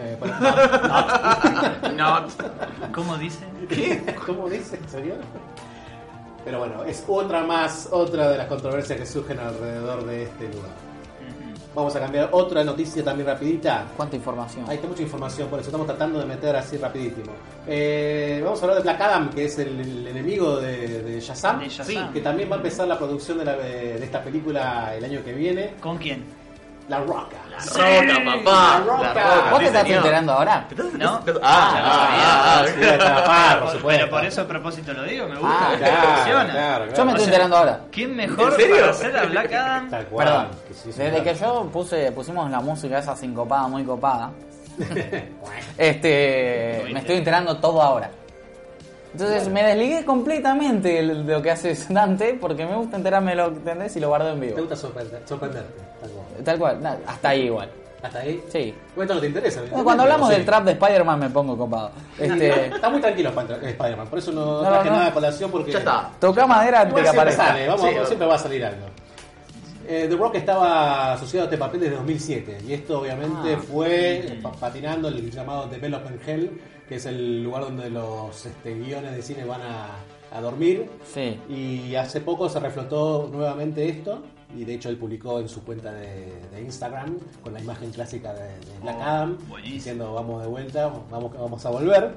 Eh, 0.00 0.16
pero- 0.20 1.92
no, 1.94 2.20
Not. 2.20 2.30
¿Cómo 2.94 3.16
dice? 3.18 3.44
¿Qué? 3.68 4.02
¿Cómo 4.26 4.48
dice 4.48 4.78
el 4.82 4.88
señor? 4.88 5.16
Pero 6.44 6.58
bueno, 6.58 6.82
es 6.84 7.04
otra 7.06 7.42
más, 7.44 7.88
otra 7.92 8.28
de 8.30 8.38
las 8.38 8.46
controversias 8.48 8.98
que 8.98 9.06
surgen 9.06 9.38
alrededor 9.38 10.04
de 10.06 10.24
este 10.24 10.48
lugar. 10.48 10.70
Vamos 11.74 11.96
a 11.96 12.00
cambiar 12.00 12.28
otra 12.32 12.62
noticia 12.64 13.02
también 13.02 13.26
rapidita. 13.26 13.86
¿Cuánta 13.96 14.16
información? 14.16 14.66
Hay 14.68 14.78
mucha 14.86 15.02
información, 15.02 15.48
por 15.48 15.58
eso 15.58 15.68
estamos 15.70 15.86
tratando 15.86 16.18
de 16.18 16.26
meter 16.26 16.54
así 16.54 16.76
rapidísimo. 16.76 17.32
Eh, 17.66 18.42
vamos 18.44 18.60
a 18.60 18.64
hablar 18.64 18.76
de 18.78 18.82
Black 18.82 19.00
Adam, 19.00 19.30
que 19.30 19.46
es 19.46 19.58
el, 19.58 19.80
el 19.80 20.06
enemigo 20.06 20.56
de, 20.56 21.02
de 21.02 21.18
Shazam, 21.20 21.60
De 21.60 21.68
Shazam. 21.70 21.86
Sí, 21.86 21.98
que 22.12 22.20
también 22.20 22.50
va 22.50 22.56
a 22.56 22.58
empezar 22.58 22.86
la 22.86 22.98
producción 22.98 23.38
de, 23.38 23.44
la- 23.46 23.56
de 23.56 24.04
esta 24.04 24.22
película 24.22 24.94
el 24.94 25.02
año 25.04 25.24
que 25.24 25.32
viene. 25.32 25.74
¿Con 25.80 25.96
quién? 25.96 26.24
La 26.88 26.98
Roca. 26.98 27.36
La 27.48 27.58
roca, 27.58 28.24
papá. 28.24 28.78
La 28.78 28.84
roca. 28.84 29.14
La 29.14 29.34
roca, 29.36 29.50
¿Vos 29.50 29.58
te 29.60 29.64
sí, 29.64 29.66
estás 29.76 29.88
enterando 29.88 30.32
ahora? 30.32 30.66
¿No? 30.98 31.20
Ah, 31.42 31.74
ah, 31.82 32.60
ah, 32.60 32.64
Sí, 32.66 32.80
tapar, 32.98 33.58
por 33.60 33.68
Pero- 33.68 33.72
supuesto. 33.78 34.00
Pero 34.04 34.10
por 34.10 34.24
eso 34.24 34.40
a 34.40 34.46
propósito 34.48 34.92
lo 34.92 35.02
digo, 35.04 35.28
me 35.28 35.36
gusta. 35.36 35.56
Ah, 35.58 35.68
me 35.70 35.78
Claro, 35.78 36.08
funciona. 36.16 36.44
claro, 36.50 36.84
claro. 36.84 36.92
Yo 36.96 37.04
me 37.04 37.12
O 37.12 37.14
estoy 37.14 37.18
sea, 37.18 37.24
enterando 37.26 37.56
ahora. 37.56 37.80
¿Quién 37.92 38.16
mejor 38.16 38.52
¿En 38.52 38.56
serio? 38.60 38.76
para 38.76 38.90
hacer 38.90 39.16
a 39.16 39.24
Black 39.26 39.52
Adam? 39.52 39.90
Tal 39.90 40.04
cual. 40.06 40.26
Perdón, 40.26 40.48
que 40.68 40.74
sí, 40.74 40.80
sí, 40.92 40.98
desde 40.98 41.10
claro. 41.10 41.24
que 41.24 41.34
yo 41.34 41.70
puse 41.72 42.12
pusimos 42.12 42.50
la 42.50 42.60
música 42.60 42.98
esa 42.98 43.14
sincopada, 43.16 43.68
muy 43.68 43.84
copada, 43.84 44.30
este 45.78 46.84
me 46.92 47.00
estoy 47.00 47.16
enterando 47.16 47.56
todo 47.58 47.80
ahora. 47.82 48.10
Entonces 49.12 49.48
me 49.48 49.62
desligué 49.62 50.04
completamente 50.04 50.88
de 50.88 51.02
lo 51.02 51.42
que 51.42 51.50
hace 51.50 51.76
Dante 51.90 52.36
porque 52.40 52.64
me 52.64 52.74
gusta 52.76 52.96
enterarme 52.96 53.32
de 53.32 53.36
lo 53.36 53.50
que 53.50 53.56
entendés 53.58 53.96
y 53.96 54.00
lo 54.00 54.08
guardo 54.08 54.30
en 54.30 54.40
Te 54.40 54.46
vivo. 54.46 54.58
gusta 54.60 54.74
sorprender- 54.76 55.20
sorprenderte. 55.26 55.74
Tal 56.00 56.10
cual. 56.10 56.44
Tal 56.44 56.58
cual, 56.58 56.82
nada, 56.82 56.98
hasta 57.06 57.28
ahí 57.28 57.42
igual. 57.42 57.68
¿Hasta 58.02 58.18
ahí? 58.18 58.42
Sí. 58.48 58.74
Bueno, 58.96 59.02
Esto 59.02 59.14
no 59.14 59.20
te 59.20 59.26
interesa. 59.28 59.60
Bueno, 59.70 59.84
Cuando 59.84 60.02
hablamos 60.02 60.28
Sí. 60.30 60.34
del 60.34 60.44
trap 60.44 60.64
de 60.64 60.72
Spider-Man 60.72 61.20
me 61.20 61.30
pongo 61.30 61.56
copado. 61.56 61.90
Este, 62.18 62.66
Está 62.66 62.90
muy 62.90 63.00
tranquilo 63.00 63.28
Spider- 63.30 63.64
Spider-Man, 63.64 64.06
por 64.08 64.18
eso 64.18 64.32
no, 64.32 64.62
No, 64.62 64.68
traje 64.68 64.90
no. 64.90 64.96
nada 64.96 65.06
a 65.08 65.12
colación 65.14 65.50
porque... 65.52 65.70
Ya 65.72 65.78
está. 65.78 66.10
toca 66.18 66.46
madera 66.46 66.80
antes 66.80 67.02
que 67.02 67.08
aparezca. 67.08 67.46
sale, 67.48 67.68
vamos, 67.68 67.82
Sí, 67.88 67.96
siempre 68.06 68.26
va 68.26 68.34
a 68.34 68.38
salir 68.38 68.64
algo. 68.64 68.86
Eh, 69.86 70.06
The 70.08 70.16
Rock 70.16 70.36
estaba 70.36 71.12
asociado 71.12 71.44
a 71.44 71.46
este 71.46 71.58
papel 71.58 71.80
desde 71.80 71.96
2007 71.96 72.58
y 72.66 72.72
esto 72.72 73.00
obviamente 73.00 73.54
Ah. 73.54 73.58
fue 73.70 74.38
pa- 74.42 74.52
patinando 74.52 75.08
el 75.08 75.30
llamado 75.30 75.66
Development 75.66 76.20
Hell, 76.26 76.60
que 76.92 76.96
es 76.98 77.06
el 77.06 77.42
lugar 77.42 77.62
donde 77.62 77.88
los 77.88 78.44
este, 78.44 78.74
guiones 78.74 79.16
de 79.16 79.22
cine 79.22 79.46
van 79.46 79.62
a, 79.62 79.96
a 80.30 80.40
dormir. 80.42 80.90
Sí. 81.10 81.40
Y 81.48 81.94
hace 81.94 82.20
poco 82.20 82.50
se 82.50 82.60
reflotó 82.60 83.30
nuevamente 83.32 83.88
esto 83.88 84.22
y 84.54 84.66
de 84.66 84.74
hecho 84.74 84.90
él 84.90 84.98
publicó 84.98 85.40
en 85.40 85.48
su 85.48 85.64
cuenta 85.64 85.90
de, 85.90 86.26
de 86.52 86.60
Instagram 86.60 87.16
con 87.42 87.54
la 87.54 87.60
imagen 87.60 87.90
clásica 87.92 88.34
de, 88.34 88.42
de 88.42 88.78
Black 88.82 88.96
Oh, 88.98 89.02
Adam 89.02 89.38
buenísimo. 89.48 89.74
diciendo 89.74 90.12
vamos 90.12 90.42
de 90.42 90.48
vuelta, 90.48 90.92
vamos, 91.10 91.32
vamos 91.32 91.64
a 91.64 91.70
volver. 91.70 92.14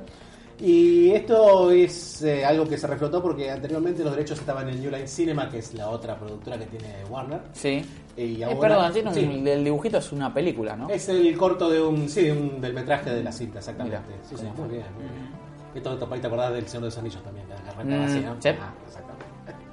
Y 0.60 1.12
esto 1.12 1.72
es 1.72 2.22
eh, 2.24 2.44
algo 2.44 2.68
que 2.68 2.78
se 2.78 2.88
reflotó 2.88 3.22
porque 3.22 3.50
anteriormente 3.52 4.04
los 4.04 4.12
derechos 4.12 4.40
estaban 4.40 4.68
en 4.68 4.82
New 4.82 4.92
Line 4.92 5.08
Cinema, 5.08 5.50
que 5.50 5.60
es 5.60 5.74
la 5.74 5.90
otra 5.90 6.20
productora 6.20 6.58
que 6.60 6.66
tiene 6.66 6.96
Warner. 7.10 7.40
Sí. 7.54 7.82
Y 8.18 8.42
Eh, 8.42 8.46
ahora- 8.46 8.60
perdón, 8.60 8.94
tiene 8.94 9.10
un- 9.10 9.16
sí. 9.16 9.44
el 9.50 9.64
dibujito 9.64 9.98
es 9.98 10.12
una 10.14 10.34
película, 10.34 10.76
¿no? 10.76 10.90
Es 10.90 11.10
el 11.10 11.36
corto 11.38 11.70
de 11.70 11.82
un, 11.82 12.08
sí, 12.08 12.30
un- 12.30 12.62
del 12.62 12.74
metraje 12.74 13.10
de 13.10 13.22
la 13.24 13.32
cinta, 13.32 13.60
exactamente. 13.60 14.00
Mira. 14.10 14.20
Sí, 14.30 14.36
sí, 14.38 14.44
muy 14.58 14.70
bien, 14.70 14.86
muy 14.96 15.04
bien. 15.04 15.36
Esto 15.76 15.98
te 15.98 16.20
te 16.20 16.28
acordás 16.28 16.54
del 16.54 16.66
Señor 16.68 16.84
de 16.84 16.88
los 16.88 16.98
Anillos 16.98 17.22
también, 17.24 17.46
arrancaba 17.52 18.02
Mm, 18.04 18.06
así, 18.06 18.20
¿no? 18.22 18.36
sí. 18.40 18.50
Ah, 18.50 18.74
exactamente. 18.88 19.26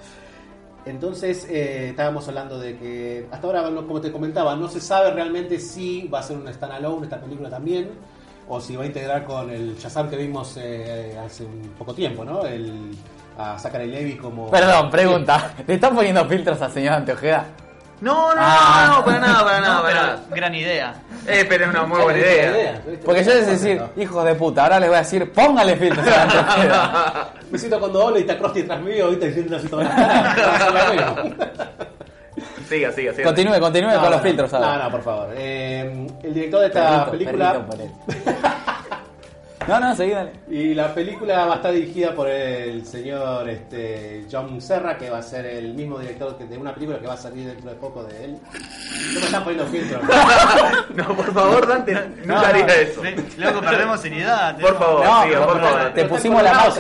Entonces, 0.85 1.47
eh, 1.49 1.91
estábamos 1.91 2.27
hablando 2.27 2.59
de 2.59 2.77
que 2.77 3.29
hasta 3.31 3.47
ahora, 3.47 3.63
como 3.87 4.01
te 4.01 4.11
comentaba, 4.11 4.57
no 4.57 4.69
se 4.69 4.81
sabe 4.81 5.13
realmente 5.13 5.61
si 5.61 6.09
va 6.09 6.19
a 6.19 6.23
ser 6.25 6.37
un 6.39 6.53
standalone 6.53 7.05
esta 7.05 7.21
película 7.21 7.49
también, 7.49 7.91
o 8.49 8.61
si 8.61 8.75
va 8.75 8.83
a 8.83 8.87
integrar 8.87 9.25
con 9.25 9.49
el 9.51 9.77
Shazam 9.77 10.11
que 10.11 10.17
vimos 10.17 10.57
eh, 10.61 11.17
hace 11.25 11.45
un 11.45 11.61
poco 11.79 11.95
tiempo, 11.95 12.25
¿no? 12.25 12.45
El, 12.45 12.91
a 13.39 13.57
Zachary 13.57 13.87
Levi 13.87 14.17
como. 14.17 14.51
Perdón, 14.51 14.91
pregunta. 14.91 15.55
¿Le 15.65 15.75
están 15.75 15.95
poniendo 15.95 16.25
filtros 16.27 16.61
al 16.61 16.73
señor 16.73 16.95
Anteojeda? 16.95 17.47
No, 18.03 18.35
no, 18.35 18.41
Ah. 18.45 18.87
no, 18.89 18.97
no, 18.99 19.05
para 19.05 19.19
nada, 19.21 19.45
para 19.45 19.61
nada, 19.61 19.75
No, 19.77 19.83
para 19.83 19.95
nada. 19.95 20.21
gran 20.31 20.55
idea. 20.55 20.95
Eh, 21.27 21.47
pero 21.49 21.65
es 21.65 21.71
una 21.71 21.85
muy 21.85 22.01
buena 22.03 22.19
¿Viste 22.19 22.43
la 22.43 22.51
idea. 22.59 22.83
Porque 23.05 23.23
yo 23.25 23.33
es 23.33 23.47
decir, 23.47 23.81
hijos 23.97 24.25
de 24.25 24.35
puta, 24.35 24.65
ahora 24.65 24.81
les 24.81 24.89
voy 24.89 24.97
a 24.97 25.01
decir, 25.03 25.33
póngale 25.33 25.73
Anteojeda. 25.73 27.29
Me 27.51 27.59
siento 27.59 27.79
cuando 27.79 28.01
doble 28.01 28.19
y 28.19 28.23
está 28.23 28.37
Krusty 28.39 28.65
tras 28.65 28.81
mío, 28.81 29.05
ahorita 29.05 29.27
diciendo 29.27 29.57
así 29.57 29.69
cara. 29.69 30.35
Siga, 32.69 32.91
siga, 32.93 33.13
siga. 33.13 33.25
Continúe, 33.25 33.61
continúe 33.61 33.91
No, 33.93 34.01
con 34.01 34.11
los 34.11 34.17
no, 34.19 34.23
filtros 34.27 34.53
No, 34.53 34.59
ahora. 34.59 34.85
no, 34.85 34.91
por 34.91 35.03
favor. 35.03 35.29
Eh, 35.37 36.07
el 36.25 36.35
director 36.35 36.61
de 36.61 36.67
esta 36.69 37.05
Perrito, 37.05 37.11
película. 37.31 37.67
perrito. 37.69 37.93
No, 39.69 39.81
no, 39.81 39.95
seguí, 39.95 40.11
dale. 40.13 40.33
Y 40.49 40.75
la 40.75 40.93
película 40.95 41.45
va 41.47 41.53
a 41.55 41.57
estar 41.57 41.73
dirigida 41.73 42.15
por 42.15 42.29
el 42.29 42.85
señor 42.87 43.49
este, 43.49 44.27
John 44.31 44.61
Serra, 44.61 44.97
que 44.99 45.11
va 45.11 45.19
a 45.19 45.23
ser 45.23 45.47
el 45.47 45.75
mismo 45.75 45.99
director 45.99 46.37
que- 46.37 46.45
de 46.47 46.59
una 46.59 46.75
película 46.75 46.99
que 46.99 47.07
va 47.07 47.15
a 47.15 47.19
salir 47.19 47.47
dentro 47.47 47.71
de 47.71 47.77
poco 47.77 48.05
de 48.05 48.25
él. 48.25 48.39
No 49.15 49.21
me 49.21 49.27
están 49.27 49.45
poniendo 49.45 49.67
filtros. 49.67 50.03
No, 50.95 51.17
por 51.17 51.33
favor, 51.33 51.67
Dante, 51.67 51.95
no, 51.95 52.01
nunca 52.35 52.49
haría 52.49 52.67
eso. 52.67 53.03
Luego 53.39 53.61
perdemos 53.61 54.01
seriedad. 54.01 54.59
Por 54.59 54.79
favor, 54.79 55.05
No, 55.05 55.23
siga, 55.25 55.47
por 55.47 55.61
favor. 55.61 55.93
te 55.95 56.05
pusimos 56.05 56.43
la, 56.43 56.73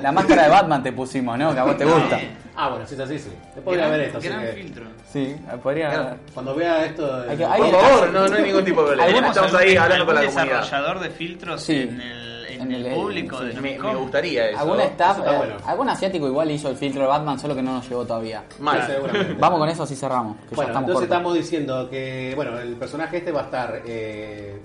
la 0.00 0.12
máscara 0.12 0.42
de 0.44 0.48
Batman, 0.48 0.82
te 0.82 0.92
pusimos, 0.92 1.36
¿no? 1.38 1.52
Que 1.52 1.60
a 1.60 1.64
vos 1.64 1.76
te 1.76 1.84
gusta. 1.84 2.20
Ah, 2.60 2.70
bueno, 2.70 2.84
si 2.88 2.94
es 2.94 3.00
así, 3.00 3.18
sí. 3.20 3.30
Después 3.54 3.76
voy 3.76 3.80
a 3.80 3.88
ver 3.88 4.00
esto. 4.00 4.18
así 4.18 4.26
Gran 4.28 4.40
que 4.46 4.52
filtro. 4.52 4.84
Sí, 5.12 5.36
podría. 5.62 6.16
cuando 6.34 6.54
vea 6.56 6.84
esto. 6.86 7.22
Hay 7.28 7.36
que- 7.36 7.42
eh, 7.44 7.46
hay- 7.48 7.60
Por 7.70 7.80
favor, 7.80 8.10
no, 8.12 8.26
no 8.28 8.34
hay 8.36 8.42
ningún 8.42 8.64
tipo 8.64 8.80
de 8.82 8.96
problema. 8.96 9.28
Estamos 9.28 9.54
ahí 9.54 9.68
¿Algún- 9.70 9.82
hablando 9.84 10.06
con 10.06 10.14
la 10.16 10.20
algún 10.22 10.34
comunidad. 10.34 10.60
desarrollador 10.62 11.00
de 11.00 11.10
filtros 11.10 11.62
Sí. 11.62 11.72
en 11.76 12.00
el, 12.00 12.46
en 12.46 12.60
En 12.62 12.72
el 12.72 12.86
el- 12.86 12.94
público 12.94 13.38
sí. 13.38 13.44
de 13.46 13.60
Me, 13.60 13.78
gustaría 13.94 14.50
eso. 14.50 14.58
Algún 14.58 14.80
staff, 14.80 15.10
Eso 15.12 15.20
está 15.20 15.34
eh, 15.34 15.38
bueno. 15.38 15.54
algún 15.64 15.88
asiático 15.88 16.26
igual 16.26 16.50
hizo 16.50 16.68
el 16.68 16.76
filtro 16.76 17.02
de 17.02 17.06
Batman, 17.08 17.38
solo 17.38 17.54
que 17.54 17.62
no 17.62 17.74
nos 17.74 17.88
llegó 17.88 18.04
todavía. 18.04 18.42
Mal. 18.58 18.80
Sí, 18.86 18.92
seguramente. 18.92 19.34
Vamos 19.38 19.58
con 19.60 19.68
eso, 19.68 19.82
así 19.84 19.94
cerramos. 19.94 20.36
Que 20.50 20.56
ya 20.56 20.62
estamos 20.62 20.66
entonces 20.68 20.92
cortos. 20.94 21.02
estamos 21.04 21.34
diciendo 21.34 21.88
que, 21.88 22.32
bueno, 22.34 22.58
el 22.58 22.74
personaje 22.74 23.18
este 23.18 23.30
va 23.30 23.42
a 23.42 23.44
estar 23.44 23.82
eh, 23.86 24.60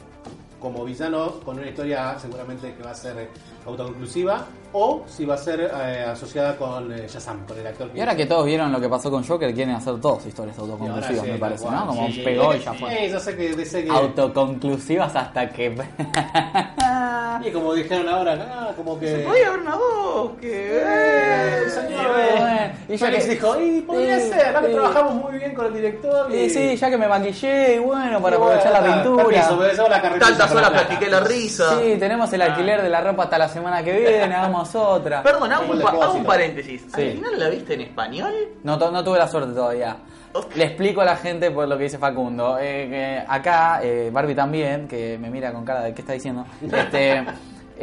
como 0.59 0.83
villano 0.83 1.33
con 1.45 1.59
una 1.59 1.67
historia 1.67 2.17
seguramente 2.17 2.73
que 2.73 2.81
va 2.83 2.91
a 2.91 2.95
ser 2.95 3.29
autoconclusiva 3.65 4.45
o 4.75 5.03
si 5.07 5.23
va 5.25 5.35
a 5.35 5.37
ser 5.37 5.69
eh, 5.71 6.03
asociada 6.09 6.55
con 6.57 6.91
eh, 6.91 7.05
Shazam, 7.07 7.45
con 7.45 7.57
el 7.59 7.67
actor 7.67 7.91
Y 7.93 7.99
ahora 7.99 8.15
que 8.15 8.25
todos 8.25 8.43
vieron 8.45 8.71
lo 8.71 8.81
que 8.81 8.89
pasó 8.89 9.11
con 9.11 9.23
Joker, 9.23 9.53
quieren 9.53 9.75
hacer 9.75 10.01
todos 10.01 10.25
historias 10.25 10.57
autoconclusivas, 10.57 11.23
sí, 11.25 11.31
me 11.31 11.37
parece, 11.37 11.69
¿no? 11.69 11.85
Como 11.87 12.07
Sí. 12.07 12.21
pegó 12.25 12.55
y 12.55 12.59
ya 12.59 12.73
fue. 12.73 13.09
Yo 13.09 13.19
sé 13.19 13.35
que, 13.37 13.65
sé 13.65 13.83
que 13.83 13.89
Autoconclusivas 13.91 15.15
hasta 15.15 15.47
que. 15.49 15.75
y 17.45 17.51
como 17.51 17.73
dijeron 17.73 18.07
ahora, 18.09 18.47
ah, 18.51 18.71
como 18.75 18.99
que 18.99 19.17
Podría 19.19 19.47
haber 19.49 19.59
una 19.59 19.75
voz 19.75 20.31
que. 20.39 20.79
Eh, 20.81 21.69
señor, 21.69 22.11
eh, 22.17 22.71
Y 22.89 22.97
ya 22.97 23.05
Félix 23.05 23.25
que- 23.25 23.31
dijo, 23.31 23.61
y 23.61 23.81
podría 23.81 24.19
Sí, 24.19 24.29
ser, 24.29 24.53
¿no? 24.53 24.61
que 24.61 24.67
trabajamos 24.69 25.13
muy 25.15 25.37
bien 25.37 25.53
con 25.53 25.65
el 25.67 25.73
director 25.73 26.31
y 26.33 26.49
Sí, 26.49 26.69
sí, 26.71 26.75
ya 26.77 26.89
que 26.89 26.97
me 26.97 27.07
maquillé, 27.07 27.75
y 27.75 27.79
bueno, 27.79 28.19
para 28.21 28.37
aprovechar 28.37 28.71
la 28.71 28.83
pintura. 28.83 29.23
permiso, 29.25 29.57
me 29.57 29.67
la 29.67 30.01
Tantas 30.01 30.51
horas 30.51 30.51
plata. 30.51 30.71
practiqué 30.87 31.09
la 31.11 31.19
risa. 31.21 31.79
Sí, 31.79 31.95
tenemos 31.99 32.31
el 32.33 32.41
alquiler 32.41 32.81
de 32.81 32.89
la 32.89 33.01
ropa 33.01 33.23
hasta 33.23 33.37
la 33.37 33.49
semana 33.53 33.83
que 33.83 33.97
viene, 33.97 34.33
hagamos 34.35 34.75
otra. 34.75 35.23
Perdón, 35.23 35.51
hago 35.51 35.71
un, 35.73 35.79
pa- 35.81 35.89
hago 35.91 36.13
un 36.15 36.25
paréntesis. 36.25 36.81
Sí. 36.93 37.01
¿Al 37.01 37.11
final 37.13 37.39
la 37.39 37.49
viste 37.49 37.73
en 37.75 37.81
español? 37.81 38.33
No, 38.63 38.77
to- 38.77 38.91
no 38.91 39.03
tuve 39.03 39.17
la 39.19 39.27
suerte 39.27 39.53
todavía. 39.53 39.95
Ok. 40.33 40.55
Le 40.55 40.65
explico 40.65 41.01
a 41.01 41.05
la 41.05 41.15
gente 41.15 41.51
por 41.51 41.67
lo 41.67 41.77
que 41.77 41.83
dice 41.83 41.97
Facundo. 41.99 42.57
Eh, 42.59 42.87
que 42.89 43.23
acá, 43.27 43.79
eh, 43.83 44.09
Barbie 44.11 44.33
también, 44.35 44.87
que 44.87 45.17
me 45.19 45.29
mira 45.29 45.53
con 45.53 45.63
cara 45.63 45.81
de 45.83 45.93
qué 45.93 46.01
está 46.01 46.13
diciendo. 46.13 46.45
Este, 46.61 47.23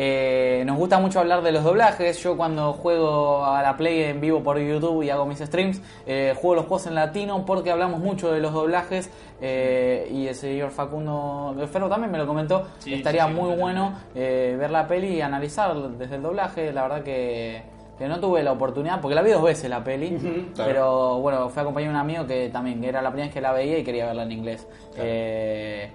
eh, 0.02 0.62
nos 0.64 0.78
gusta 0.78 0.98
mucho 0.98 1.20
hablar 1.20 1.42
de 1.42 1.52
los 1.52 1.62
doblajes. 1.62 2.22
Yo 2.22 2.34
cuando 2.34 2.72
juego 2.72 3.44
a 3.44 3.62
la 3.62 3.76
Play 3.76 4.04
en 4.04 4.18
vivo 4.18 4.42
por 4.42 4.58
YouTube 4.58 5.02
y 5.02 5.10
hago 5.10 5.26
mis 5.26 5.40
streams, 5.40 5.82
eh, 6.06 6.32
juego 6.40 6.54
los 6.54 6.64
juegos 6.64 6.86
en 6.86 6.94
latino 6.94 7.44
porque 7.44 7.70
hablamos 7.70 8.00
mucho 8.00 8.32
de 8.32 8.40
los 8.40 8.54
doblajes. 8.54 9.10
eh, 9.42 10.08
y 10.10 10.26
el 10.26 10.34
señor 10.34 10.70
Facundo 10.70 11.54
Ferro 11.70 11.88
también 11.90 12.10
me 12.10 12.16
lo 12.16 12.26
comentó. 12.26 12.66
Sí, 12.78 12.94
Estaría 12.94 13.26
sí, 13.26 13.34
muy 13.34 13.54
bueno 13.56 13.92
eh, 14.14 14.56
ver 14.58 14.70
la 14.70 14.88
peli 14.88 15.16
y 15.16 15.20
analizar 15.20 15.74
desde 15.98 16.16
el 16.16 16.22
doblaje. 16.22 16.72
La 16.72 16.82
verdad 16.82 17.02
que, 17.02 17.62
que 17.98 18.08
no 18.08 18.18
tuve 18.20 18.42
la 18.42 18.52
oportunidad, 18.52 19.02
porque 19.02 19.14
la 19.14 19.20
vi 19.22 19.32
dos 19.32 19.42
veces 19.42 19.68
la 19.68 19.84
peli. 19.84 20.16
Claro. 20.54 20.70
Pero 20.70 21.18
bueno, 21.20 21.48
fui 21.50 21.60
acompañado 21.60 21.92
de 21.92 21.96
un 21.98 22.00
amigo 22.00 22.26
que 22.26 22.48
también 22.48 22.80
que 22.80 22.88
era 22.88 23.02
la 23.02 23.10
primera 23.10 23.26
vez 23.26 23.34
que 23.34 23.40
la 23.42 23.52
veía 23.52 23.78
y 23.78 23.84
quería 23.84 24.06
verla 24.06 24.22
en 24.22 24.32
inglés. 24.32 24.66
Eh, 24.96 25.90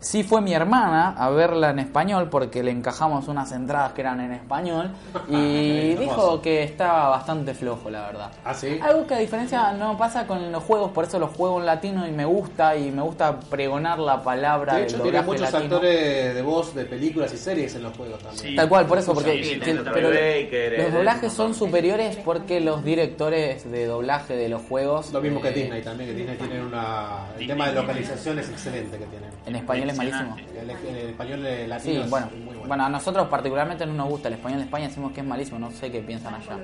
sí 0.00 0.22
fue 0.22 0.40
mi 0.40 0.54
hermana 0.54 1.14
a 1.18 1.28
verla 1.30 1.70
en 1.70 1.78
español 1.80 2.28
porque 2.30 2.62
le 2.62 2.70
encajamos 2.70 3.26
unas 3.28 3.50
entradas 3.52 3.92
que 3.92 4.00
eran 4.02 4.20
en 4.20 4.32
español 4.32 4.90
y 5.28 5.94
dijo 5.94 6.40
que 6.40 6.62
estaba 6.62 7.08
bastante 7.08 7.54
flojo, 7.54 7.90
la 7.90 8.02
verdad. 8.06 8.30
Ah, 8.44 8.54
sí. 8.54 8.78
Algo 8.82 9.06
que 9.06 9.14
a 9.14 9.18
diferencia 9.18 9.72
no 9.72 9.96
pasa 9.98 10.26
con 10.26 10.52
los 10.52 10.62
juegos, 10.62 10.92
por 10.92 11.04
eso 11.04 11.18
los 11.18 11.30
juego 11.34 11.58
en 11.58 11.66
latino 11.66 12.06
y 12.06 12.12
me 12.12 12.24
gusta 12.24 12.76
y 12.76 12.90
me 12.90 13.02
gusta 13.02 13.38
pregonar 13.40 13.98
la 13.98 14.22
palabra 14.22 14.74
De 14.74 14.80
del 14.82 14.88
hecho, 14.88 15.02
tiene 15.02 15.18
doblaje 15.18 15.26
muchos 15.26 15.52
latino. 15.52 15.74
actores 15.76 16.34
de 16.34 16.42
voz 16.42 16.74
de 16.74 16.84
películas 16.84 17.32
y 17.32 17.36
series 17.36 17.74
en 17.74 17.82
los 17.82 17.96
juegos 17.96 18.18
también. 18.22 18.38
Sí. 18.50 18.54
Tal 18.56 18.68
cual, 18.68 18.86
por 18.86 18.98
eso, 18.98 19.14
porque 19.14 19.42
Sí, 19.42 19.58
que- 19.60 19.74
pero 19.92 20.08
Baker, 20.10 20.72
los 20.78 20.86
el- 20.88 20.92
doblajes 20.94 21.32
son 21.32 21.54
superiores 21.54 22.16
porque 22.24 22.60
los 22.60 22.84
directores 22.84 23.70
de 23.70 23.86
doblaje 23.86 24.36
de 24.36 24.48
los 24.48 24.62
juegos 24.62 25.12
Lo 25.12 25.20
mismo 25.20 25.40
que 25.40 25.48
eh, 25.48 25.52
Disney 25.52 25.82
también, 25.82 26.10
que 26.10 26.16
Disney 26.16 26.36
tiene 26.36 26.64
una... 26.64 27.26
El 27.32 27.38
Disney 27.40 27.48
tema 27.48 27.68
de 27.68 27.74
localización 27.74 28.38
es 28.38 28.48
excelente 28.48 28.96
que 28.98 29.04
tiene. 29.06 29.26
en 29.46 29.56
español 29.56 29.87
es 29.90 29.96
malísimo. 29.96 30.36
Impresionante. 30.38 30.88
El, 30.88 30.96
el 30.96 31.08
español 31.10 31.38
Sí, 31.40 31.66
latino 31.68 32.02
es 32.04 32.10
bueno, 32.10 32.26
muy 32.36 32.44
bueno. 32.54 32.62
bueno, 32.68 32.84
a 32.84 32.88
nosotros 32.88 33.28
particularmente 33.28 33.86
no 33.86 33.94
nos 33.94 34.08
gusta 34.08 34.28
el 34.28 34.34
español 34.34 34.58
de 34.60 34.64
España, 34.64 34.88
decimos 34.88 35.12
que 35.12 35.20
es 35.20 35.26
malísimo, 35.26 35.58
no 35.58 35.70
sé 35.70 35.90
qué 35.90 36.00
piensan 36.00 36.34
allá. 36.34 36.56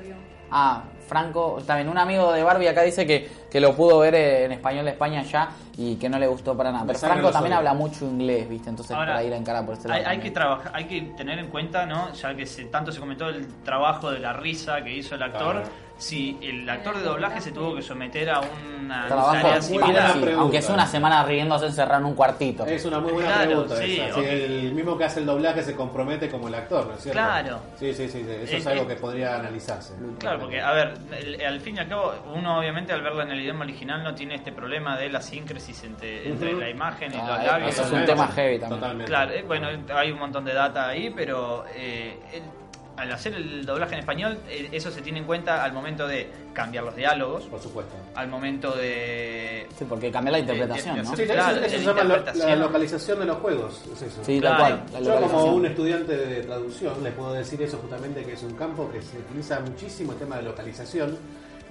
Ah, 0.51 0.85
Franco, 1.09 1.59
también 1.67 1.89
un 1.89 1.99
amigo 1.99 2.33
de 2.33 2.43
Barbie 2.45 2.69
acá 2.69 2.83
dice 2.83 3.07
que, 3.07 3.29
que 3.51 3.61
lo 3.61 3.75
pudo 3.75 3.99
ver 3.99 4.15
en 4.15 4.53
español 4.53 4.85
de 4.85 4.93
España 4.93 5.23
ya 5.23 5.51
y 5.77 5.97
que 5.97 6.09
no 6.09 6.19
le 6.19 6.27
gustó 6.27 6.57
para 6.57 6.71
nada. 6.71 6.85
Pero 6.87 6.99
Franco 6.99 7.31
también 7.31 7.55
habla 7.55 7.75
mucho 7.75 8.05
inglés, 8.05 8.49
¿viste? 8.49 8.71
Entonces 8.71 8.95
Ahora, 8.95 9.15
por 9.15 9.23
ahí 9.23 9.31
la 9.31 9.37
encara 9.37 9.65
por 9.65 9.75
este 9.75 9.89
lado. 9.89 10.01
Hay, 10.01 10.07
hay 10.17 10.19
que 10.23 10.31
trabajar, 10.31 10.71
hay 10.75 10.85
que 10.85 11.01
tener 11.17 11.39
en 11.39 11.49
cuenta, 11.49 11.87
¿no? 11.87 12.13
Ya 12.13 12.35
que 12.37 12.47
se, 12.47 12.67
tanto 12.67 12.93
se 12.93 13.01
comentó 13.01 13.29
el 13.29 13.49
trabajo 13.65 14.11
de 14.13 14.21
la 14.21 14.33
risa 14.35 14.83
que 14.85 14.97
hizo 14.97 15.15
el 15.17 15.23
actor, 15.25 15.55
Claro. 15.57 15.69
Si 15.97 16.37
el 16.43 16.69
actor 16.69 16.97
de 16.99 17.05
doblaje 17.05 17.41
se 17.41 17.53
tuvo 17.53 17.75
que 17.77 17.81
someter 17.83 18.29
a 18.29 18.41
una 18.41 19.07
Trabajo, 19.07 19.33
tarea 19.33 19.53
muy 19.55 19.63
similar. 19.63 20.13
sí, 20.13 20.25
aunque 20.37 20.59
es 20.59 20.69
una 20.69 20.87
semana 20.87 21.25
riéndose 21.25 21.67
encerrado 21.67 22.01
en 22.01 22.07
un 22.07 22.15
cuartito. 22.15 22.67
Es 22.67 22.85
una 22.85 22.99
muy 22.99 23.13
buena 23.13 23.29
Claro, 23.33 23.47
pregunta 23.51 23.77
sí, 23.77 24.01
esa. 24.01 24.15
Si 24.15 24.21
el 24.27 24.73
mismo 24.75 24.99
que 24.99 25.05
hace 25.05 25.21
el 25.21 25.27
doblaje 25.27 25.63
se 25.63 25.75
compromete 25.75 26.29
como 26.29 26.49
el 26.49 26.55
actor, 26.57 26.87
¿no 26.87 26.95
es 26.95 27.01
cierto? 27.03 27.19
Claro. 27.21 27.61
Sí, 27.79 27.95
sí, 27.95 28.09
sí, 28.09 28.23
sí. 28.25 28.31
Eso 28.43 28.57
es 28.57 28.67
algo 28.67 28.87
que 28.87 28.97
podría 28.97 29.37
analizarse. 29.37 29.95
Claro, 30.19 30.41
porque, 30.41 30.61
a 30.61 30.73
ver, 30.73 30.95
el- 31.19 31.41
al 31.41 31.61
fin 31.61 31.77
y 31.77 31.79
al 31.79 31.89
cabo, 31.89 32.13
uno 32.35 32.59
obviamente 32.59 32.93
al 32.93 33.01
verla 33.01 33.23
en 33.23 33.31
el 33.31 33.41
idioma 33.41 33.65
original 33.65 34.03
no 34.03 34.15
tiene 34.15 34.35
este 34.35 34.53
problema 34.53 34.99
de 34.99 35.09
la 35.09 35.23
síncresis 35.23 35.85
entre, 35.85 36.29
entre 36.29 36.53
la 36.55 36.69
imagen 36.69 37.13
y 37.15 37.17
Ah, 37.19 37.27
los 37.29 37.41
eh, 37.41 37.47
labios. 37.47 37.71
eso 37.73 37.83
es 37.85 37.93
un 37.93 38.05
tema 38.05 38.29
heavy 38.29 38.59
también. 38.59 38.81
Totalmente. 38.81 39.11
Claro, 39.11 39.33
eh, 39.33 39.43
bueno, 39.47 39.69
hay 39.95 40.11
un 40.11 40.19
montón 40.19 40.45
de 40.45 40.53
data 40.55 40.89
ahí, 40.89 41.11
pero 41.15 41.65
eh, 41.75 42.19
el- 42.33 42.64
al 42.97 43.11
hacer 43.13 43.35
el 43.35 43.65
doblaje 43.67 43.95
en 43.95 44.01
español, 44.01 44.39
eh, 44.49 44.69
eso 44.73 44.91
se 44.91 45.03
tiene 45.03 45.19
en 45.19 45.25
cuenta 45.25 45.65
al 45.65 45.73
momento 45.73 46.07
de 46.07 46.29
cambiar 46.53 46.85
los 46.85 46.95
diálogos, 46.95 47.45
Por 47.45 47.61
supuesto. 47.61 47.95
al 48.15 48.29
momento 48.29 48.71
de... 48.73 49.67
Sí, 49.77 49.85
porque 49.89 50.11
cambia 50.13 50.33
la 50.33 50.39
interpretación, 50.39 50.97
de- 50.97 51.03
¿no? 51.03 51.11
de- 51.11 51.17
Sí, 51.17 51.23
eso, 51.25 51.33
Claro, 51.33 51.57
eso 51.65 51.69
se 51.79 51.85
la 51.85 51.93
llama 52.03 52.25
la 52.35 52.57
localización 52.57 53.19
de 53.19 53.25
los 53.27 53.37
juegos. 53.39 53.83
Es 53.93 54.03
eso. 54.03 54.25
Sí, 54.25 54.41
Claro. 54.41 54.77
tal 54.93 55.03
cual. 55.03 55.05
Yo 55.05 55.21
como 55.29 55.55
un 55.55 55.67
estudiante 55.67 56.17
de 56.17 56.43
traducción 56.43 57.03
les 57.03 57.13
puedo 57.15 57.33
decir 57.33 57.61
eso 57.63 57.79
justamente 57.79 58.23
que 58.25 58.35
es 58.35 58.43
un 58.45 58.55
campo 58.55 58.89
que 58.93 59.03
se 59.03 59.19
utiliza 59.19 59.59
muchísimo 59.61 60.13
el 60.13 60.19
tema 60.19 60.37
de 60.37 60.43
localización 60.43 61.19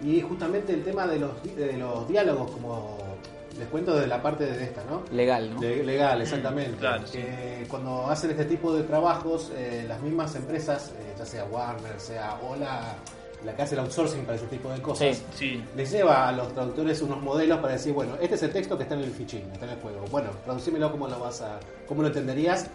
y 0.03 0.19
justamente 0.21 0.73
el 0.73 0.83
tema 0.83 1.07
de 1.07 1.19
los, 1.19 1.41
di- 1.41 1.51
de 1.51 1.77
los 1.77 2.05
diálogos 2.09 2.51
como 2.51 2.97
les 3.57 3.67
cuento 3.67 3.95
de 3.95 4.07
la 4.07 4.21
parte 4.21 4.45
de 4.45 4.63
esta, 4.63 4.83
¿no? 4.89 5.03
Legal, 5.11 5.53
¿no? 5.53 5.61
Le- 5.61 5.83
legal, 5.83 6.21
exactamente. 6.21 6.77
claro, 6.77 7.03
Que 7.11 7.65
Cuando 7.69 8.07
hacen 8.09 8.31
este 8.31 8.45
tipo 8.45 8.73
de 8.73 8.83
trabajos, 8.83 9.51
eh, 9.55 9.85
las 9.87 10.01
mismas 10.01 10.35
empresas, 10.35 10.91
eh, 10.99 11.13
ya 11.17 11.25
sea 11.25 11.45
Warner, 11.45 11.99
sea 11.99 12.39
o 12.47 12.55
la, 12.55 12.95
que 13.55 13.61
hace 13.61 13.75
el 13.75 13.81
outsourcing 13.81 14.23
para 14.25 14.37
ese 14.37 14.47
tipo 14.47 14.69
de 14.71 14.81
cosas, 14.81 15.17
Sí. 15.17 15.23
Sí, 15.37 15.63
les 15.75 15.91
lleva 15.91 16.27
a 16.29 16.31
los 16.31 16.53
traductores 16.53 17.01
unos 17.01 17.21
modelos 17.21 17.59
para 17.59 17.73
decir, 17.73 17.93
bueno, 17.93 18.15
este 18.21 18.35
es 18.35 18.43
el 18.43 18.51
texto 18.51 18.77
que 18.77 18.83
está 18.83 18.95
en 18.95 19.01
el 19.01 19.11
fichín, 19.11 19.43
está 19.51 19.65
en 19.65 19.71
el 19.73 19.79
juego. 19.79 20.05
Bueno, 20.09 20.29
traducímelo 20.45 20.91
como 20.91 21.07
lo 21.07 21.19
vas 21.19 21.41
a, 21.41 21.59
cómo 21.87 22.01
lo 22.01 22.07
entenderías 22.07 22.67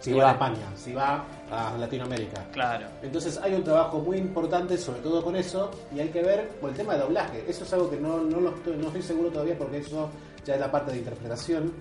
si 0.00 0.12
va 0.12 0.30
a. 0.30 0.32
España, 0.32 0.66
si 0.76 0.92
va 0.92 1.24
a 1.50 1.76
Latinoamérica. 1.78 2.46
claro. 2.52 2.86
Entonces 3.02 3.38
hay 3.42 3.54
un 3.54 3.64
trabajo 3.64 3.98
muy 3.98 4.18
importante 4.18 4.76
sobre 4.76 5.00
todo 5.00 5.22
con 5.22 5.36
eso 5.36 5.70
y 5.94 6.00
hay 6.00 6.08
que 6.08 6.22
ver 6.22 6.48
por 6.60 6.70
el 6.70 6.76
tema 6.76 6.94
de 6.94 7.00
doblaje. 7.00 7.44
Eso 7.48 7.64
es 7.64 7.72
algo 7.72 7.90
que 7.90 7.96
no, 7.96 8.20
no, 8.20 8.40
lo 8.40 8.50
estoy, 8.50 8.76
no 8.76 8.88
estoy 8.88 9.02
seguro 9.02 9.30
todavía 9.30 9.56
porque 9.56 9.78
eso 9.78 10.10
ya 10.44 10.54
es 10.54 10.60
la 10.60 10.70
parte 10.70 10.92
de 10.92 10.98
interpretación. 10.98 11.72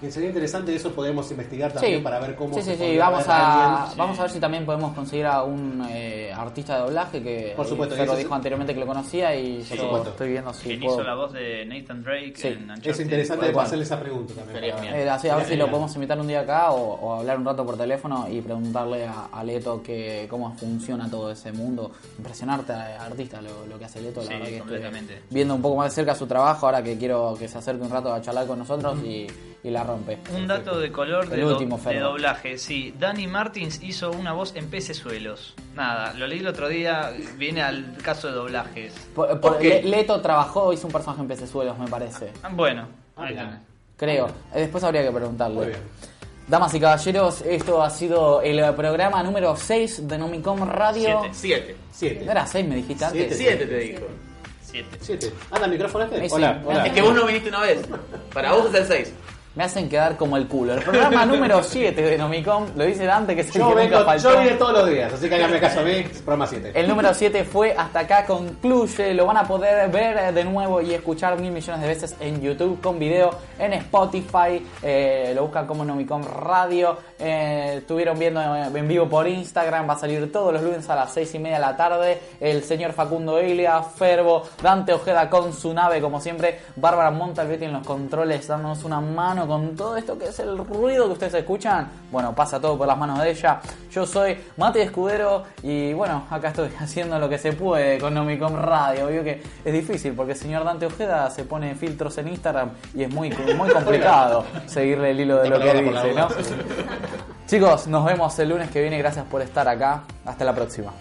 Que 0.00 0.10
sería 0.12 0.28
interesante, 0.28 0.74
eso 0.74 0.92
podemos 0.92 1.30
investigar 1.30 1.72
también 1.72 1.98
Sí, 1.98 2.02
para 2.04 2.20
ver 2.20 2.36
cómo 2.36 2.54
sí, 2.54 2.62
se 2.62 2.76
sí, 2.76 2.84
sí, 2.92 2.98
vamos 2.98 3.26
ver 3.26 3.30
a, 3.36 3.80
alguien. 3.82 3.98
vamos 3.98 4.18
a 4.18 4.22
ver 4.22 4.30
si 4.30 4.38
también 4.40 4.64
podemos 4.64 4.92
conseguir 4.94 5.26
a 5.26 5.42
un 5.42 5.84
eh, 5.90 6.32
artista 6.34 6.76
de 6.76 6.82
doblaje 6.82 7.22
que 7.22 7.52
Por 7.56 7.66
supuesto, 7.66 7.96
Fer 7.96 8.06
lo 8.06 8.12
ese 8.12 8.20
es- 8.20 8.24
dijo 8.26 8.34
anteriormente 8.34 8.74
que 8.74 8.80
lo 8.80 8.86
conocía 8.86 9.34
y 9.34 9.58
Por 9.58 9.76
yo 9.76 9.82
supuesto. 9.84 10.10
estoy 10.10 10.28
viendo 10.30 10.52
si 10.54 10.68
Quien 10.68 10.80
puedo... 10.80 10.94
hizo 10.94 11.02
la 11.02 11.14
voz 11.14 11.32
de 11.32 11.66
Nathan 11.66 12.02
Drake 12.02 12.32
Sí. 12.36 12.48
en 12.48 12.62
Uncharted. 12.62 12.90
Es 12.90 13.00
interesante 13.00 13.52
cual. 13.52 13.66
hacerle 13.66 13.84
esa 13.84 14.00
pregunta 14.00 14.34
también. 14.34 14.74
Eh, 14.94 15.10
así, 15.10 15.28
a 15.28 15.36
ver 15.36 15.46
si 15.46 15.56
lo 15.56 15.66
podemos 15.68 15.94
invitar 15.96 16.20
un 16.20 16.28
día 16.28 16.40
acá 16.40 16.70
o, 16.70 16.94
o 16.94 17.14
hablar 17.18 17.38
un 17.38 17.44
rato 17.44 17.66
por 17.66 17.76
teléfono 17.76 18.26
y 18.30 18.40
preguntarle 18.40 19.06
a, 19.06 19.26
a 19.32 19.42
Leto 19.44 19.82
que, 19.82 20.26
cómo 20.30 20.54
funciona 20.56 21.10
todo 21.10 21.30
ese 21.32 21.50
mundo. 21.52 21.90
Impresionarte 22.18 22.72
a 22.72 23.04
artista 23.04 23.40
lo, 23.42 23.66
lo 23.66 23.78
que 23.78 23.84
hace 23.86 24.00
Leto, 24.00 24.20
la 24.20 24.26
Sí, 24.26 24.32
verdad 24.34 24.46
que 24.48 24.58
completamente. 24.60 25.22
viendo 25.30 25.54
un 25.54 25.62
poco 25.62 25.76
más 25.76 25.90
de 25.90 25.94
cerca 25.96 26.14
su 26.14 26.26
trabajo 26.26 26.66
ahora 26.66 26.82
que 26.82 26.96
quiero 26.96 27.34
que 27.38 27.48
se 27.48 27.58
acerque 27.58 27.82
un 27.82 27.90
rato 27.90 28.12
a 28.12 28.20
charlar 28.20 28.46
con 28.46 28.58
nosotros 28.58 28.98
y, 29.04 29.26
y 29.64 29.70
la 29.70 29.84
rompe. 29.88 30.18
Un 30.34 30.46
dato 30.46 30.78
de 30.78 30.92
color 30.92 31.28
de, 31.28 31.40
do- 31.40 31.58
doblaje, 31.58 32.58
sí. 32.58 32.94
Danny 32.98 33.26
Martins 33.26 33.82
hizo 33.82 34.10
una 34.12 34.32
voz 34.32 34.54
en 34.54 34.68
Pecesuelos. 34.70 35.54
Nada, 35.74 36.12
lo 36.14 36.26
leí 36.26 36.38
el 36.38 36.46
otro 36.46 36.68
día, 36.68 37.12
viene 37.36 37.62
al 37.62 37.96
caso 38.02 38.28
de 38.28 38.34
doblajes. 38.34 38.92
Por- 39.14 39.60
Leto 39.64 40.20
trabajó, 40.20 40.72
hizo 40.72 40.86
un 40.86 40.92
personaje 40.92 41.22
en 41.22 41.28
Pecesuelos, 41.28 41.76
me 41.78 41.88
parece. 41.88 42.30
Ah, 42.42 42.50
Bueno, 42.52 42.86
Ah, 43.16 43.24
ahí 43.24 43.34
tenés. 43.34 43.58
Creo. 43.96 44.28
Eh, 44.54 44.60
Después 44.60 44.84
habría 44.84 45.02
que 45.02 45.10
preguntarle. 45.10 45.56
Muy 45.56 45.66
bien. 45.66 45.80
Damas 46.46 46.72
y 46.72 46.80
caballeros, 46.80 47.42
esto 47.42 47.82
ha 47.82 47.90
sido 47.90 48.40
el 48.40 48.74
programa 48.74 49.22
número 49.22 49.54
6 49.56 50.06
de 50.08 50.16
Nomicom 50.16 50.66
Radio. 50.68 51.20
Siete. 51.20 51.34
Siete. 51.34 51.76
Siete. 51.92 52.24
¿No 52.24 52.30
era 52.30 52.46
6, 52.46 52.66
me 52.68 52.76
dijiste 52.76 53.04
antes? 53.04 53.20
Siete. 53.20 53.34
Siete 53.36 53.66
te 53.66 53.78
dijo. 53.78 54.06
Siete. 54.62 54.96
Siete. 55.00 55.32
Anda, 55.50 55.66
el 55.66 55.72
micrófono 55.72 56.04
este. 56.04 56.28
Hola, 56.34 56.62
hola. 56.64 56.86
Es 56.86 56.92
que 56.92 57.02
vos 57.02 57.14
no 57.14 57.26
viniste 57.26 57.48
una 57.48 57.60
vez. 57.60 57.80
Para 58.32 58.52
vos 58.52 58.66
es 58.68 58.74
el 58.76 58.86
seis. 58.86 59.12
Me 59.54 59.64
hacen 59.64 59.88
quedar 59.88 60.16
como 60.16 60.36
el 60.36 60.46
culo. 60.46 60.74
El 60.74 60.82
programa 60.82 61.24
número 61.26 61.62
7 61.62 62.00
de 62.00 62.16
Nomicom, 62.16 62.66
lo 62.76 62.84
dice 62.84 63.04
Dante 63.06 63.34
que 63.34 63.40
es 63.40 63.48
el 63.48 63.60
Yo, 63.62 63.68
que 63.70 63.74
vengo, 63.74 63.96
nunca 63.98 64.04
faltó. 64.12 64.32
yo 64.34 64.40
vine 64.40 64.50
todos 64.52 64.72
los 64.72 64.88
días, 64.88 65.12
así 65.12 65.28
que 65.28 65.34
háganme 65.34 65.58
caso 65.60 65.80
a 65.80 65.82
mí, 65.82 66.02
programa 66.24 66.46
7. 66.46 66.72
El 66.74 66.86
número 66.88 67.12
7 67.12 67.42
fue 67.44 67.72
hasta 67.76 68.00
acá, 68.00 68.24
concluye. 68.24 69.14
Lo 69.14 69.26
van 69.26 69.36
a 69.38 69.48
poder 69.48 69.90
ver 69.90 70.32
de 70.32 70.44
nuevo 70.44 70.80
y 70.80 70.94
escuchar 70.94 71.40
mil 71.40 71.50
millones 71.50 71.80
de 71.80 71.88
veces 71.88 72.14
en 72.20 72.40
YouTube 72.40 72.80
con 72.80 72.98
video, 72.98 73.30
en 73.58 73.72
Spotify. 73.72 74.64
eh, 74.82 75.32
lo 75.34 75.42
buscan 75.42 75.66
como 75.66 75.84
Nomicom 75.84 76.22
Radio. 76.22 76.96
eh, 77.18 77.76
estuvieron 77.78 78.16
viendo 78.18 78.40
en 78.40 78.86
vivo 78.88 79.08
por 79.08 79.26
Instagram. 79.26 79.88
Va 79.88 79.94
a 79.94 79.98
salir 79.98 80.30
todos 80.30 80.52
los 80.52 80.62
lunes 80.62 80.88
a 80.88 80.94
las 80.94 81.12
6 81.12 81.34
y 81.34 81.38
media 81.40 81.56
de 81.56 81.62
la 81.62 81.76
tarde. 81.76 82.18
El 82.40 82.62
señor 82.62 82.92
Facundo 82.92 83.42
Ilia, 83.42 83.82
Ferbo, 83.82 84.44
Dante 84.62 84.92
Ojeda 84.92 85.28
con 85.28 85.52
su 85.52 85.74
nave, 85.74 86.00
como 86.00 86.20
siempre. 86.20 86.60
Bárbara 86.76 87.10
Montalvetti 87.10 87.64
en 87.64 87.72
los 87.72 87.84
controles, 87.86 88.46
dándonos 88.46 88.84
una 88.84 89.00
mano 89.00 89.37
con 89.46 89.76
todo 89.76 89.96
esto 89.96 90.18
que 90.18 90.26
es 90.26 90.38
el 90.40 90.58
ruido 90.58 91.06
que 91.06 91.12
ustedes 91.12 91.34
escuchan. 91.34 91.88
Bueno, 92.10 92.34
pasa 92.34 92.60
todo 92.60 92.76
por 92.76 92.86
las 92.86 92.96
manos 92.96 93.20
de 93.20 93.30
ella. 93.30 93.60
Yo 93.90 94.06
soy 94.06 94.36
Mate 94.56 94.82
Escudero 94.82 95.44
y 95.62 95.92
bueno, 95.92 96.24
acá 96.30 96.48
estoy 96.48 96.70
haciendo 96.78 97.18
lo 97.18 97.28
que 97.28 97.38
se 97.38 97.52
puede 97.52 97.98
con 97.98 98.14
Nomicom 98.14 98.56
Radio. 98.56 99.08
Vio 99.08 99.22
que 99.22 99.42
es 99.64 99.72
difícil 99.72 100.14
porque 100.14 100.32
el 100.32 100.38
señor 100.38 100.64
Dante 100.64 100.86
Ojeda 100.86 101.30
se 101.30 101.44
pone 101.44 101.74
filtros 101.74 102.16
en 102.18 102.28
Instagram 102.28 102.70
y 102.94 103.02
es 103.02 103.12
muy, 103.12 103.30
muy 103.56 103.68
complicado 103.72 104.44
seguirle 104.66 105.10
el 105.10 105.20
hilo 105.20 105.38
de 105.38 105.50
lo 105.50 105.60
que 105.60 105.74
dice. 105.74 106.14
¿no? 106.14 106.28
Chicos, 107.46 107.86
nos 107.86 108.04
vemos 108.04 108.38
el 108.38 108.48
lunes 108.48 108.70
que 108.70 108.80
viene. 108.80 108.98
Gracias 108.98 109.24
por 109.26 109.42
estar 109.42 109.66
acá. 109.68 110.02
Hasta 110.24 110.44
la 110.44 110.54
próxima. 110.54 110.92